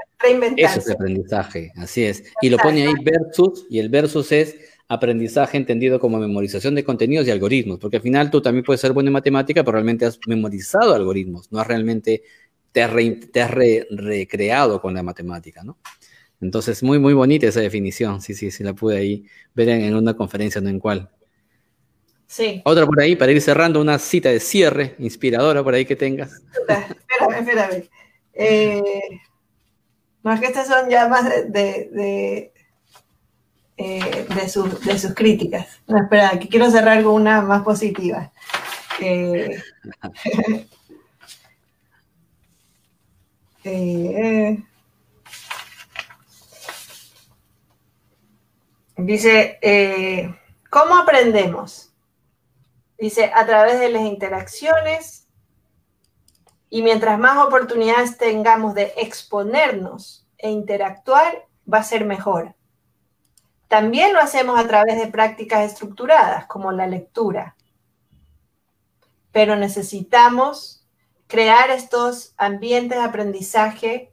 Eso 0.55 0.79
es 0.79 0.89
aprendizaje, 0.89 1.71
así 1.75 2.03
es. 2.03 2.23
Y 2.41 2.49
lo 2.49 2.57
pone 2.57 2.87
ahí 2.87 2.93
versus, 3.03 3.67
y 3.69 3.79
el 3.79 3.89
versus 3.89 4.31
es 4.31 4.55
aprendizaje 4.87 5.57
entendido 5.57 5.99
como 5.99 6.17
memorización 6.17 6.73
de 6.73 6.83
contenidos 6.83 7.27
y 7.27 7.31
algoritmos, 7.31 7.77
porque 7.77 7.97
al 7.97 8.03
final 8.03 8.31
tú 8.31 8.41
también 8.41 8.63
puedes 8.63 8.81
ser 8.81 8.93
bueno 8.93 9.09
en 9.09 9.13
matemática, 9.13 9.63
pero 9.63 9.73
realmente 9.73 10.05
has 10.05 10.19
memorizado 10.25 10.95
algoritmos, 10.95 11.51
no 11.51 11.59
has 11.59 11.67
realmente 11.67 12.23
te 12.71 12.83
has, 12.83 13.51
recreado 13.89 14.81
con 14.81 14.93
la 14.93 15.03
matemática, 15.03 15.63
¿no? 15.63 15.77
Entonces, 16.39 16.83
muy, 16.83 16.99
muy 16.99 17.13
bonita 17.13 17.47
esa 17.47 17.61
definición, 17.61 18.21
sí, 18.21 18.35
sí, 18.35 18.51
sí, 18.51 18.63
la 18.63 18.73
pude 18.73 18.97
ahí 18.97 19.25
ver 19.55 19.69
en, 19.69 19.95
una 19.95 20.15
conferencia, 20.15 20.61
no 20.61 20.69
en 20.69 20.79
cuál. 20.79 21.09
Sí. 22.27 22.61
Otra 22.65 22.85
por 22.85 22.99
ahí, 22.99 23.15
para 23.15 23.31
ir 23.31 23.41
cerrando, 23.41 23.79
una 23.81 23.97
cita 23.97 24.29
de 24.29 24.39
cierre 24.39 24.95
inspiradora 24.99 25.63
por 25.63 25.73
ahí 25.73 25.85
que 25.85 25.95
tengas. 25.95 26.41
Espérame, 26.59 27.39
espérame. 27.39 27.89
Eh, 28.33 28.81
no 30.23 30.33
es 30.33 30.39
que 30.41 30.47
estas 30.47 30.67
son 30.67 30.89
ya 30.89 31.07
más 31.07 31.23
de, 31.23 32.51
eh, 33.77 34.27
de, 34.35 34.49
sus 34.49 35.13
críticas. 35.13 35.79
No, 35.87 35.99
espera, 35.99 36.37
que 36.39 36.49
quiero 36.49 36.69
cerrar 36.71 37.03
con 37.03 37.13
una 37.13 37.41
más 37.41 37.63
positiva. 37.63 38.31
Eh, 38.99 39.61
eh, 43.63 44.63
dice, 48.97 50.35
¿cómo 50.69 50.97
aprendemos? 50.97 51.86
Dice, 52.97 53.31
a 53.33 53.45
través 53.45 53.79
de 53.79 53.89
las 53.89 54.03
interacciones 54.03 55.27
y 56.69 56.81
mientras 56.81 57.17
más 57.19 57.37
oportunidades 57.45 58.17
tengamos 58.17 58.73
de 58.73 58.93
exponernos 58.97 60.27
e 60.37 60.49
interactuar, 60.49 61.45
va 61.71 61.79
a 61.79 61.83
ser 61.83 62.05
mejor. 62.05 62.55
También 63.67 64.13
lo 64.13 64.19
hacemos 64.19 64.59
a 64.59 64.67
través 64.67 64.97
de 64.97 65.07
prácticas 65.07 65.65
estructuradas, 65.65 66.45
como 66.47 66.71
la 66.71 66.87
lectura. 66.87 67.55
Pero 69.31 69.55
necesitamos 69.55 70.85
crear 71.27 71.69
estos 71.69 72.33
ambientes 72.37 72.97
de 72.97 73.03
aprendizaje 73.03 74.11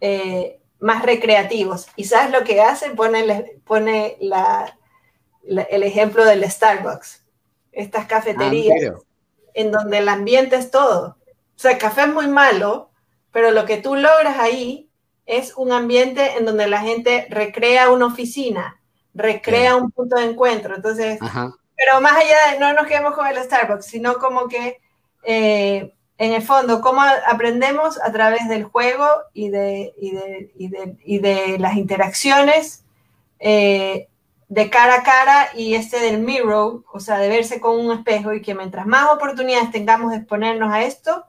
eh, 0.00 0.60
más 0.78 1.02
recreativos. 1.02 1.88
¿Y 1.96 2.04
sabes 2.04 2.30
lo 2.30 2.44
que 2.44 2.60
hace? 2.60 2.90
Pone, 2.90 3.58
pone 3.64 4.18
el 4.20 5.82
ejemplo 5.82 6.24
del 6.24 6.48
Starbucks, 6.50 7.24
estas 7.76 8.06
cafeterías, 8.06 8.94
ah, 8.94 8.98
en 9.54 9.70
donde 9.70 9.98
el 9.98 10.08
ambiente 10.08 10.56
es 10.56 10.70
todo. 10.70 11.18
O 11.28 11.58
sea, 11.58 11.72
el 11.72 11.78
café 11.78 12.02
es 12.02 12.08
muy 12.08 12.26
malo, 12.26 12.90
pero 13.30 13.50
lo 13.50 13.66
que 13.66 13.76
tú 13.76 13.94
logras 13.94 14.38
ahí 14.38 14.90
es 15.26 15.54
un 15.56 15.72
ambiente 15.72 16.36
en 16.38 16.46
donde 16.46 16.66
la 16.68 16.80
gente 16.80 17.26
recrea 17.30 17.90
una 17.90 18.06
oficina, 18.06 18.80
recrea 19.14 19.76
un 19.76 19.90
punto 19.90 20.16
de 20.16 20.24
encuentro. 20.24 20.74
Entonces, 20.74 21.18
pero 21.76 22.00
más 22.00 22.16
allá 22.16 22.52
de, 22.52 22.58
no 22.58 22.72
nos 22.72 22.86
quedemos 22.86 23.14
con 23.14 23.26
el 23.26 23.36
Starbucks, 23.36 23.84
sino 23.84 24.14
como 24.14 24.48
que 24.48 24.78
eh, 25.24 25.92
en 26.18 26.32
el 26.32 26.42
fondo, 26.42 26.80
cómo 26.80 27.02
aprendemos 27.26 28.00
a 28.00 28.10
través 28.10 28.48
del 28.48 28.64
juego 28.64 29.06
y 29.34 29.50
de, 29.50 29.92
y 29.98 31.18
de, 31.18 31.58
las 31.58 31.76
interacciones 31.76 32.84
eh, 33.38 34.08
de 34.48 34.70
cara 34.70 34.96
a 34.96 35.02
cara 35.02 35.48
y 35.54 35.74
este 35.74 36.00
del 36.00 36.18
mirror, 36.18 36.84
o 36.92 37.00
sea, 37.00 37.18
de 37.18 37.28
verse 37.28 37.60
con 37.60 37.78
un 37.78 37.92
espejo 37.92 38.32
y 38.32 38.42
que 38.42 38.54
mientras 38.54 38.86
más 38.86 39.10
oportunidades 39.12 39.70
tengamos 39.70 40.10
de 40.12 40.18
exponernos 40.18 40.72
a 40.72 40.82
esto, 40.82 41.24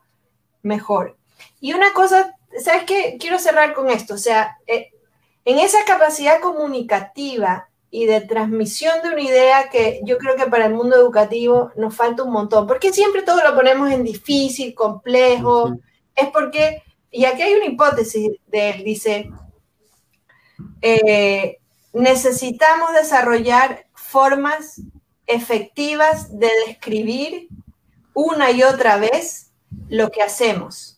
mejor. 0.61 1.17
Y 1.59 1.73
una 1.73 1.93
cosa 1.93 2.37
¿sabes 2.59 2.83
qué? 2.83 3.17
Quiero 3.19 3.39
cerrar 3.39 3.73
con 3.73 3.89
esto. 3.89 4.13
O 4.13 4.17
sea, 4.17 4.57
eh, 4.67 4.91
en 5.45 5.59
esa 5.59 5.79
capacidad 5.85 6.39
comunicativa 6.41 7.69
y 7.89 8.05
de 8.05 8.21
transmisión 8.21 9.01
de 9.01 9.09
una 9.09 9.21
idea 9.21 9.69
que 9.69 10.01
yo 10.03 10.17
creo 10.17 10.35
que 10.35 10.47
para 10.47 10.65
el 10.65 10.73
mundo 10.73 10.95
educativo 10.97 11.71
nos 11.77 11.95
falta 11.95 12.23
un 12.23 12.31
montón, 12.31 12.67
porque 12.67 12.91
siempre 12.91 13.21
todo 13.21 13.41
lo 13.43 13.55
ponemos 13.55 13.89
en 13.91 14.03
difícil, 14.03 14.75
complejo, 14.75 15.77
es 16.13 16.27
porque, 16.29 16.83
y 17.11 17.23
aquí 17.25 17.43
hay 17.43 17.53
una 17.53 17.65
hipótesis 17.65 18.31
de 18.47 18.69
él, 18.71 18.83
dice, 18.83 19.29
eh, 20.81 21.59
necesitamos 21.97 22.93
desarrollar 22.93 23.85
formas 23.93 24.81
efectivas 25.25 26.37
de 26.39 26.49
describir 26.65 27.49
una 28.13 28.51
y 28.51 28.63
otra 28.63 28.97
vez 28.97 29.51
lo 29.89 30.09
que 30.09 30.23
hacemos 30.23 30.97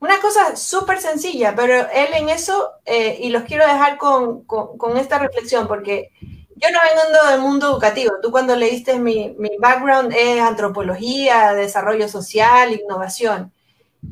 una 0.00 0.20
cosa 0.20 0.56
súper 0.56 1.00
sencilla, 1.00 1.54
pero 1.56 1.74
él 1.74 2.08
en 2.14 2.28
eso, 2.28 2.72
eh, 2.84 3.18
y 3.20 3.30
los 3.30 3.42
quiero 3.42 3.66
dejar 3.66 3.98
con, 3.98 4.44
con, 4.44 4.96
esta 4.96 5.18
reflexión, 5.18 5.66
porque 5.66 6.10
yo 6.20 6.70
no 6.70 6.78
vengo 6.82 7.30
del 7.30 7.40
mundo 7.40 7.70
educativo. 7.70 8.12
Tú 8.22 8.30
cuando 8.30 8.54
leíste 8.54 8.98
mi, 8.98 9.34
mi 9.38 9.50
background 9.58 10.12
es 10.16 10.40
antropología, 10.40 11.52
desarrollo 11.54 12.08
social, 12.08 12.72
innovación. 12.72 13.52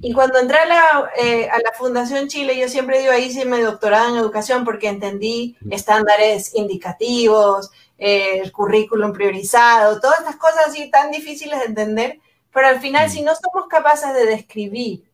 Y 0.00 0.12
cuando 0.12 0.38
entré 0.38 0.58
a 0.58 0.66
la, 0.66 1.10
eh, 1.16 1.48
a 1.48 1.58
la, 1.58 1.72
Fundación 1.76 2.28
Chile, 2.28 2.58
yo 2.58 2.68
siempre 2.68 3.00
digo, 3.00 3.12
ahí 3.12 3.24
hice 3.24 3.44
mi 3.44 3.60
doctorado 3.60 4.10
en 4.10 4.20
educación 4.20 4.64
porque 4.64 4.88
entendí 4.88 5.56
estándares 5.70 6.54
indicativos, 6.54 7.70
eh, 7.98 8.40
el 8.42 8.52
currículum 8.52 9.12
priorizado, 9.12 10.00
todas 10.00 10.18
estas 10.18 10.36
cosas 10.36 10.68
así 10.68 10.90
tan 10.90 11.10
difíciles 11.10 11.60
de 11.60 11.66
entender, 11.66 12.20
pero 12.52 12.66
al 12.68 12.80
final 12.80 13.08
si 13.10 13.22
no 13.22 13.32
somos 13.34 13.68
capaces 13.68 14.12
de 14.12 14.26
describir 14.26 15.06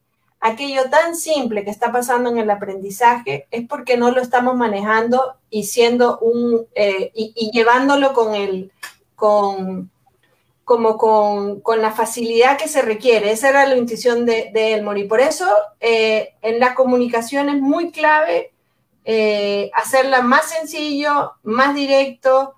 aquello 0.43 0.91
tan 0.91 1.15
simple 1.17 1.65
que 1.65 1.71
está 1.71 1.93
pasando 1.93 2.29
en 2.29 2.39
el 2.39 2.51
aprendizaje 2.51 3.47
es 3.51 3.67
porque 3.67 3.97
no 3.97 4.11
lo 4.11 4.21
estamos 4.21 4.57
manejando 4.57 5.37
y 5.49 5.65
siendo 5.65 6.19
un 6.19 6.67
eh, 6.75 7.13
y, 7.15 7.51
llevándolo 7.53 8.13
con 8.13 8.35
el 8.35 8.73
con 9.15 9.91
como 10.65 10.97
con, 10.97 11.63
la 11.81 11.93
facilidad 11.93 12.59
que 12.59 12.69
se 12.69 12.83
requiere. 12.83 13.33
Esa 13.33 13.51
era 13.51 13.67
la 13.67 13.77
intuición 13.77 14.25
de, 14.27 14.51
de 14.53 14.75
Elmore. 14.75 15.01
Y 15.01 15.05
por 15.05 15.21
eso 15.21 15.49
eh, 15.81 16.35
en 16.43 16.61
la 16.61 16.75
comunicación 16.75 17.49
es 17.49 17.61
muy 17.61 17.91
clave 17.91 18.53
eh, 19.05 19.71
hacerla 19.75 20.23
más 20.23 20.51
sencillo, 20.51 21.33
más 21.43 21.75
directo, 21.75 22.55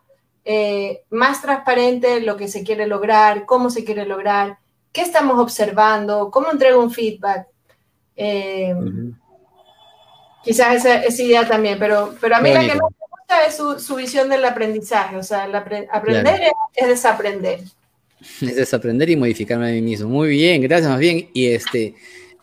más 1.09 1.41
transparente 1.41 2.21
lo 2.21 2.37
que 2.37 2.49
se 2.49 2.63
quiere 2.65 2.87
lograr, 2.87 3.47
cómo 3.47 3.71
se 3.71 3.83
quiere 3.83 4.05
lograr, 4.05 4.59
qué 4.95 5.01
estamos 5.03 5.39
observando, 5.39 6.31
cómo 6.31 6.51
entrego 6.51 6.83
un 6.83 6.91
feedback. 6.91 7.49
Eh, 8.17 8.75
quizás 10.43 10.85
esa, 10.85 11.23
idea 11.23 11.47
también, 11.47 11.79
pero, 11.79 12.15
pero 12.21 12.37
a 12.37 12.41
mí 12.41 12.53
la 12.53 12.61
que 12.61 12.77
más 12.77 12.91
me 12.93 13.07
gusta 13.11 13.47
es 13.47 13.85
su, 13.85 13.97
visión 13.97 14.29
del 14.29 14.45
aprendizaje, 14.45 15.17
o 15.17 15.23
sea, 15.23 15.45
aprender 15.93 16.53
es, 16.75 16.89
desaprender. 16.89 17.61
Es 18.41 18.57
desaprender 18.57 19.11
y 19.11 19.17
modificarme 19.17 19.69
a 19.69 19.73
mí 19.73 19.83
mismo. 19.83 20.09
Muy 20.09 20.29
bien, 20.29 20.63
gracias, 20.63 20.91
más 20.91 21.01
bien. 21.01 21.29
Y 21.33 21.47
este, 21.47 21.95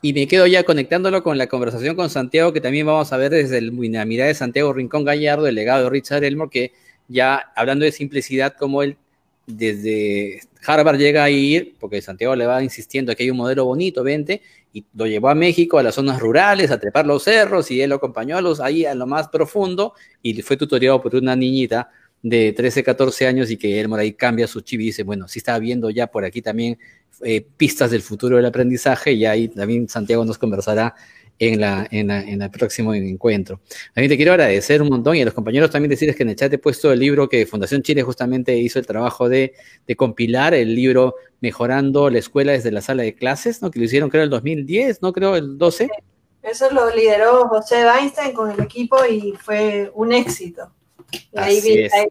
y 0.02 0.14
me 0.14 0.28
quedo 0.28 0.48
ya 0.48 0.64
conectándolo 0.64 1.24
con 1.24 1.38
la 1.38 1.48
conversación 1.48 1.96
con 1.96 2.10
Santiago, 2.10 2.54
que 2.54 2.62
también 2.62 2.86
vamos 2.86 3.12
a 3.14 3.18
ver 3.18 3.32
desde 3.32 3.60
el, 3.60 3.92
la 3.92 4.06
mirada 4.06 4.30
de 4.30 4.36
Santiago 4.36 4.74
Rincón 4.74 5.04
Gallardo, 5.04 5.48
el 5.48 5.56
legado 5.56 5.84
de 5.84 5.90
Richard 5.90 6.24
Elmore, 6.24 6.50
que 6.50 6.74
ya 7.08 7.52
hablando 7.56 7.86
de 7.86 7.92
simplicidad, 7.92 8.56
como 8.58 8.84
él 8.84 8.98
desde 9.46 10.42
Harvard 10.66 10.98
llega 10.98 11.24
a 11.24 11.30
ir, 11.30 11.76
porque 11.80 12.02
Santiago 12.02 12.36
le 12.36 12.46
va 12.46 12.64
insistiendo 12.64 13.16
que 13.16 13.24
hay 13.24 13.32
un 13.32 13.38
modelo 13.38 13.66
bonito, 13.66 14.04
vente, 14.04 14.42
y 14.74 14.86
lo 14.96 15.06
llevó 15.06 15.30
a 15.30 15.36
México, 15.36 15.78
a 15.78 15.84
las 15.84 15.96
zonas 15.96 16.20
rurales, 16.20 16.72
a 16.72 16.80
trepar 16.80 17.06
los 17.06 17.24
cerros, 17.24 17.70
y 17.72 17.82
él 17.82 17.90
lo 17.90 17.98
acompañó 17.98 18.38
a 18.38 18.42
los, 18.42 18.60
ahí 18.60 18.86
a 18.86 18.96
lo 18.96 19.06
más 19.06 19.28
profundo, 19.28 19.94
y 20.22 20.42
fue 20.42 20.58
tutoriado 20.58 21.02
por 21.02 21.16
una 21.16 21.36
niñita 21.36 21.90
de 22.24 22.54
13, 22.54 22.84
14 22.84 23.28
años, 23.28 23.52
y 23.52 23.58
que 23.58 23.80
él 23.80 23.92
ahí 23.94 24.14
cambia 24.14 24.48
su 24.48 24.62
chip 24.62 24.82
y 24.82 24.86
dice, 24.86 25.04
bueno, 25.04 25.28
sí 25.28 25.40
estaba 25.40 25.60
viendo 25.60 25.90
ya 25.90 26.08
por 26.08 26.26
aquí 26.26 26.42
también 26.42 26.78
eh, 27.24 27.46
pistas 27.58 27.92
del 27.92 28.02
futuro 28.02 28.38
del 28.38 28.46
aprendizaje, 28.46 29.14
y 29.14 29.26
ahí 29.26 29.48
también 29.48 29.88
Santiago 29.90 30.26
nos 30.26 30.38
conversará 30.38 30.96
en, 31.42 31.60
la, 31.60 31.88
en, 31.90 32.12
el 32.12 32.52
próximo 32.52 32.94
encuentro. 32.94 33.62
Mí 33.96 34.08
te 34.08 34.16
quiero 34.16 34.34
agradecer 34.34 34.80
un 34.82 34.90
montón 34.90 35.16
y 35.16 35.22
a 35.22 35.26
los 35.26 35.34
compañeros 35.34 35.72
también 35.72 35.90
decirles 35.90 36.16
que 36.16 36.22
en 36.22 36.30
el 36.30 36.36
chat 36.36 36.54
he 36.54 36.60
puesto 36.60 36.92
el 36.92 37.00
libro 37.00 37.28
que 37.28 37.48
Fundación 37.48 37.82
Chile 37.82 38.04
justamente 38.04 38.56
hizo 38.56 38.78
el 38.78 38.86
trabajo 38.86 39.28
de, 39.28 39.54
de 39.88 39.96
compilar, 39.96 40.54
el 40.54 40.76
libro 40.76 41.16
Mejorando 41.40 42.12
la 42.12 42.20
Escuela 42.20 42.52
desde 42.52 42.72
la 42.72 42.82
Sala 42.82 43.02
de 43.02 43.16
Clases, 43.16 43.64
¿no? 43.64 43.72
que 43.72 43.80
lo 43.80 43.86
hicieron 43.86 44.12
creo 44.12 44.24
el 44.24 44.30
2010, 44.30 45.02
¿no? 45.02 45.12
Creo 45.14 45.36
el 45.36 45.58
12. 45.58 45.90
Eso 46.44 46.72
lo 46.72 46.94
lideró 46.96 47.48
José 47.48 47.86
Weinstein 47.86 48.34
con 48.34 48.52
el 48.52 48.60
equipo 48.62 48.98
y 49.10 49.34
fue 49.40 49.92
un 49.96 50.12
éxito. 50.12 50.72
Ahí, 51.36 51.62
vi, 51.62 51.84
ahí, 51.84 52.08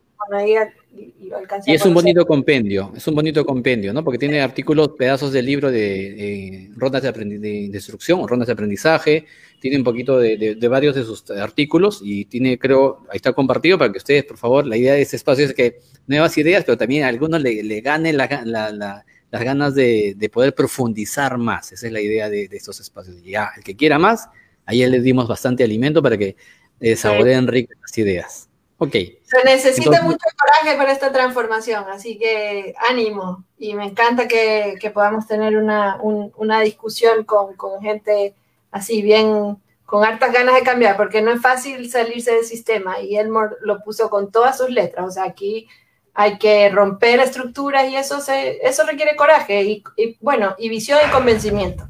y 1.66 1.72
es 1.72 1.84
un 1.86 1.94
bonito 1.94 2.26
compendio, 2.26 2.92
es 2.96 3.06
un 3.06 3.14
bonito 3.14 3.44
compendio, 3.46 3.92
¿no? 3.92 4.02
Porque 4.04 4.18
tiene 4.18 4.40
artículos, 4.40 4.90
pedazos 4.98 5.32
de 5.32 5.42
libro 5.42 5.70
de, 5.70 6.70
rondas 6.76 7.02
de, 7.02 7.12
de, 7.12 7.50
instrucción, 7.72 8.26
rondas 8.26 8.48
de 8.48 8.52
aprendizaje, 8.52 9.26
tiene 9.60 9.78
un 9.78 9.84
poquito 9.84 10.18
de, 10.18 10.56
varios 10.68 10.94
de 10.94 11.04
sus 11.04 11.30
artículos 11.30 12.00
y 12.02 12.24
tiene, 12.24 12.58
creo, 12.58 13.06
ahí 13.10 13.16
está 13.16 13.32
compartido 13.32 13.78
para 13.78 13.92
que 13.92 13.98
ustedes, 13.98 14.24
por 14.24 14.36
favor, 14.36 14.66
la 14.66 14.76
idea 14.76 14.94
de 14.94 15.02
este 15.02 15.16
espacio 15.16 15.44
es 15.44 15.54
que 15.54 15.80
nuevas 16.06 16.36
ideas, 16.36 16.64
pero 16.64 16.76
también 16.76 17.04
a 17.04 17.08
algunos 17.08 17.40
le, 17.40 17.62
le 17.62 17.80
gane 17.80 18.12
la, 18.12 18.26
las 19.30 19.42
ganas 19.42 19.74
de, 19.74 20.30
poder 20.32 20.54
profundizar 20.54 21.38
más. 21.38 21.72
Esa 21.72 21.86
es 21.86 21.92
la 21.92 22.00
idea 22.00 22.28
de, 22.28 22.48
estos 22.50 22.80
espacios. 22.80 23.22
Ya, 23.22 23.50
el 23.56 23.62
que 23.62 23.76
quiera 23.76 23.98
más, 23.98 24.28
ahí 24.66 24.84
le 24.86 25.00
dimos 25.00 25.28
bastante 25.28 25.64
alimento 25.64 26.02
para 26.02 26.18
que 26.18 26.36
eh, 26.80 26.96
saboreen 26.96 27.46
ricas 27.46 27.78
las 27.80 27.96
ideas. 27.98 28.49
Ok. 28.82 28.92
Se 28.92 29.44
necesita 29.44 30.00
mucho 30.00 30.24
coraje 30.38 30.78
para 30.78 30.90
esta 30.90 31.12
transformación, 31.12 31.84
así 31.90 32.16
que 32.16 32.74
ánimo. 32.88 33.44
Y 33.58 33.74
me 33.74 33.84
encanta 33.84 34.26
que, 34.26 34.78
podamos 34.94 35.26
tener 35.26 35.54
una, 35.58 36.60
discusión 36.62 37.24
con, 37.24 37.54
gente 37.82 38.34
así 38.70 39.02
bien, 39.02 39.58
con 39.84 40.02
hartas 40.02 40.32
ganas 40.32 40.54
de 40.54 40.62
cambiar, 40.62 40.96
porque 40.96 41.20
no 41.20 41.30
es 41.30 41.42
fácil 41.42 41.90
salirse 41.90 42.32
del 42.32 42.46
sistema. 42.46 43.02
Y 43.02 43.18
Elmore 43.18 43.56
lo 43.60 43.82
puso 43.82 44.08
con 44.08 44.32
todas 44.32 44.56
sus 44.56 44.70
letras. 44.70 45.06
O 45.06 45.10
sea, 45.10 45.24
aquí 45.24 45.68
hay 46.14 46.38
que 46.38 46.70
romper 46.70 47.20
estructuras 47.20 47.86
y 47.86 47.96
eso, 47.96 48.22
se, 48.22 48.66
eso 48.66 48.86
requiere 48.86 49.14
coraje 49.14 49.62
y, 49.62 49.84
bueno, 50.20 50.54
y 50.58 50.70
visión 50.70 50.98
y 51.06 51.12
convencimiento. 51.12 51.86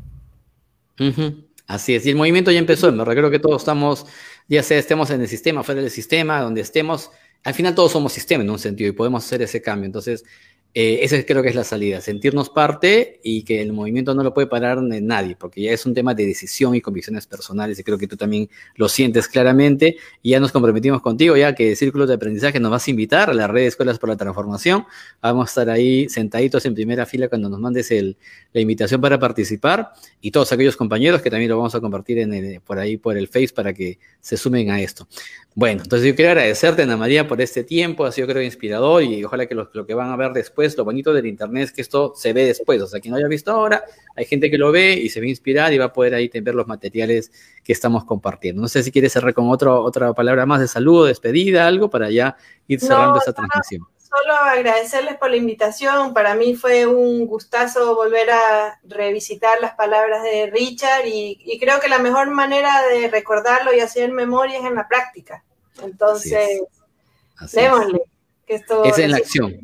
Así 1.69 1.95
es, 1.95 2.05
y 2.05 2.11
el 2.11 2.17
movimiento 2.17 2.51
ya 2.51 2.59
empezó, 2.59 2.91
me 2.91 3.05
recuerdo 3.05 3.31
que 3.31 3.39
todos 3.39 3.63
estamos 3.63 4.07
ya 4.57 4.63
sea 4.63 4.79
estemos 4.79 5.11
en 5.11 5.21
el 5.21 5.29
sistema, 5.29 5.63
fuera 5.63 5.81
del 5.81 5.91
sistema, 5.91 6.41
donde 6.41 6.61
estemos, 6.61 7.11
al 7.45 7.55
final 7.55 7.75
todos 7.75 7.93
somos 7.93 8.13
sistema 8.13 8.43
en 8.43 8.51
un 8.51 8.59
sentido 8.59 8.91
y 8.91 8.93
podemos 8.93 9.25
hacer 9.25 9.43
ese 9.43 9.63
cambio. 9.63 9.87
Entonces, 9.87 10.25
eh, 10.73 11.01
esa 11.03 11.21
creo 11.25 11.43
que 11.43 11.49
es 11.49 11.57
la 11.57 11.65
salida, 11.65 12.01
sentirnos 12.01 12.49
parte 12.49 13.19
y 13.25 13.43
que 13.43 13.61
el 13.61 13.73
movimiento 13.73 14.15
no 14.15 14.23
lo 14.23 14.33
puede 14.33 14.47
parar 14.47 14.81
nadie, 14.81 15.35
porque 15.35 15.63
ya 15.63 15.73
es 15.73 15.85
un 15.85 15.95
tema 15.95 16.15
de 16.15 16.27
decisión 16.27 16.77
y 16.77 16.81
convicciones 16.81 17.27
personales 17.27 17.79
y 17.81 17.83
creo 17.83 17.99
que 17.99 18.07
tú 18.07 18.17
también 18.17 18.49
lo 18.77 18.89
sientes 18.89 19.27
claramente 19.27 19.97
y 20.23 20.31
ya 20.31 20.39
nos 20.39 20.53
comprometimos 20.53 21.03
contigo, 21.03 21.37
ya 21.37 21.57
que 21.57 21.75
Círculo 21.75 22.07
de 22.07 22.15
Aprendizaje 22.15 22.61
nos 22.61 22.71
vas 22.71 22.87
a 22.87 22.91
invitar 22.91 23.31
a 23.31 23.35
la 23.35 23.49
red 23.49 23.63
de 23.63 23.67
Escuelas 23.67 23.99
por 23.99 24.11
la 24.11 24.17
Transformación, 24.17 24.85
vamos 25.21 25.49
a 25.49 25.51
estar 25.51 25.71
ahí 25.71 26.09
sentaditos 26.09 26.65
en 26.67 26.75
primera 26.75 27.05
fila 27.05 27.29
cuando 27.29 27.49
nos 27.49 27.59
mandes 27.59 27.91
el, 27.91 28.17
la 28.53 28.61
invitación 28.61 29.01
para 29.01 29.19
participar 29.19 29.93
y 30.21 30.31
todos 30.31 30.53
aquellos 30.53 30.77
compañeros 30.77 31.21
que 31.21 31.31
también 31.31 31.51
lo 31.51 31.57
vamos 31.57 31.75
a 31.75 31.81
compartir 31.81 32.19
en 32.19 32.61
por 32.65 32.79
ahí 32.79 32.97
por 32.97 33.17
el 33.17 33.27
Face 33.27 33.51
para 33.55 33.73
que 33.73 33.99
se 34.21 34.37
sumen 34.37 34.71
a 34.71 34.81
esto. 34.81 35.09
Bueno, 35.61 35.83
entonces 35.83 36.09
yo 36.09 36.17
quiero 36.17 36.31
agradecerte, 36.31 36.85
Ana 36.85 36.97
María, 36.97 37.29
por 37.29 37.39
este 37.43 37.65
tiempo, 37.65 38.07
ha 38.07 38.13
sido 38.13 38.27
creo 38.27 38.41
inspirador 38.41 39.03
y 39.03 39.23
ojalá 39.23 39.45
que 39.45 39.55
lo, 39.55 39.69
lo 39.75 39.85
que 39.85 39.93
van 39.93 40.11
a 40.11 40.17
ver 40.17 40.33
después 40.33 40.75
lo 40.79 40.87
bonito 40.87 41.13
del 41.13 41.27
Internet 41.27 41.65
es 41.65 41.73
que 41.73 41.83
esto 41.83 42.15
se 42.17 42.33
ve 42.33 42.47
después, 42.47 42.81
o 42.81 42.87
sea, 42.87 42.99
quien 42.99 43.13
no 43.13 43.19
haya 43.19 43.29
visto 43.29 43.53
ahora, 43.53 43.85
hay 44.17 44.25
gente 44.25 44.51
que 44.51 44.57
lo 44.57 44.73
ve 44.73 44.95
y 44.95 45.11
se 45.11 45.21
a 45.21 45.27
inspirar 45.27 45.71
y 45.75 45.77
va 45.77 45.85
a 45.85 45.93
poder 45.93 46.15
ahí 46.15 46.31
ver 46.33 46.55
los 46.55 46.67
materiales 46.67 47.31
que 47.63 47.75
estamos 47.75 48.07
compartiendo. 48.07 48.63
No 48.63 48.69
sé 48.69 48.83
si 48.83 48.91
quieres 48.91 49.13
cerrar 49.13 49.35
con 49.35 49.51
otro, 49.51 49.83
otra 49.83 50.15
palabra 50.15 50.47
más 50.47 50.61
de 50.61 50.67
saludo, 50.67 51.05
despedida, 51.05 51.67
algo 51.67 51.91
para 51.91 52.09
ya 52.09 52.39
ir 52.67 52.81
cerrando 52.81 53.19
esta 53.19 53.35
transmisión. 53.35 53.87
Solo 53.99 54.33
agradecerles 54.33 55.19
por 55.19 55.29
la 55.29 55.37
invitación. 55.37 56.15
Para 56.15 56.35
mí 56.37 56.57
fue 56.57 56.87
un 56.87 57.27
gustazo 57.27 57.95
volver 57.95 58.31
a 58.31 58.81
revisitar 58.85 59.61
las 59.61 59.75
palabras 59.75 60.23
de 60.23 60.51
Richard 60.51 61.05
y, 61.05 61.59
creo 61.61 61.81
que 61.81 61.91
la 61.91 61.99
mejor 61.99 62.31
manera 62.31 62.81
de 62.89 63.09
recordarlo 63.09 63.75
y 63.75 63.81
hacer 63.81 64.11
memoria 64.11 64.59
es 64.59 64.65
en 64.65 64.75
la 64.75 64.89
práctica. 64.89 65.45
Entonces, 65.83 66.63
démosle. 67.53 68.01
Que 68.47 68.55
esto 68.57 68.85
es 68.85 68.99
en 68.99 69.11
la 69.13 69.19
acción. 69.19 69.61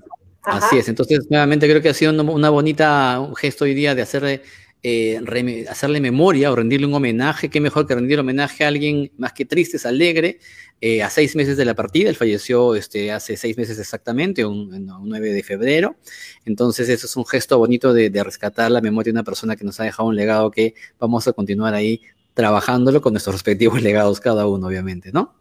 Así 0.47 0.79
es, 0.79 0.89
entonces 0.89 1.27
nuevamente 1.29 1.69
creo 1.69 1.83
que 1.83 1.89
ha 1.89 1.95
sido 1.95 2.13
una 2.13 2.51
bonita 2.51 3.19
un 3.19 3.35
gesto 3.35 3.65
hoy 3.65 3.75
día 3.75 3.97
de 3.97 4.03
hacerle, 4.03 4.43
eh, 4.81 5.21
hacerle 5.69 6.01
memoria 6.01 6.53
o 6.53 6.55
rendirle 6.55 6.87
un 6.87 6.95
homenaje, 6.95 7.51
qué 7.51 7.61
mejor 7.61 7.89
que 7.89 7.97
rendir 7.97 8.21
homenaje 8.21 8.65
a 8.65 8.69
alguien 8.69 9.11
más 9.19 9.33
que 9.33 9.45
triste, 9.45 9.77
es 9.77 9.87
alegre, 9.87 10.39
eh, 10.81 11.03
a 11.03 11.11
seis 11.11 11.35
meses 11.35 11.57
de 11.57 11.65
la 11.65 11.75
partida, 11.75 12.09
él 12.09 12.15
falleció 12.15 12.77
este, 12.77 13.11
hace 13.11 13.37
seis 13.37 13.59
meses 13.59 13.81
exactamente, 13.81 14.45
un, 14.45 14.87
9 14.87 15.33
de 15.33 15.43
febrero, 15.43 15.97
entonces 16.45 16.89
eso 16.91 17.07
es 17.07 17.17
un 17.17 17.27
gesto 17.27 17.59
bonito 17.59 17.93
de, 17.93 18.09
de 18.09 18.23
rescatar 18.23 18.71
la 18.71 18.81
memoria 18.81 19.13
de 19.13 19.17
una 19.17 19.25
persona 19.25 19.57
que 19.57 19.65
nos 19.65 19.81
ha 19.81 19.85
dejado 19.85 20.09
un 20.09 20.15
legado 20.15 20.53
que 20.53 20.75
vamos 21.01 21.27
a 21.27 21.33
continuar 21.33 21.75
ahí 21.75 22.03
trabajándolo 22.35 23.01
con 23.01 23.15
nuestros 23.15 23.35
respectivos 23.35 23.83
legados 23.83 24.21
cada 24.21 24.47
uno, 24.47 24.69
obviamente, 24.69 25.11
¿no? 25.11 25.35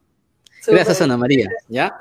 Gracias, 0.68 1.02
Ana 1.02 1.18
María. 1.18 1.50
¿Ya? 1.68 2.00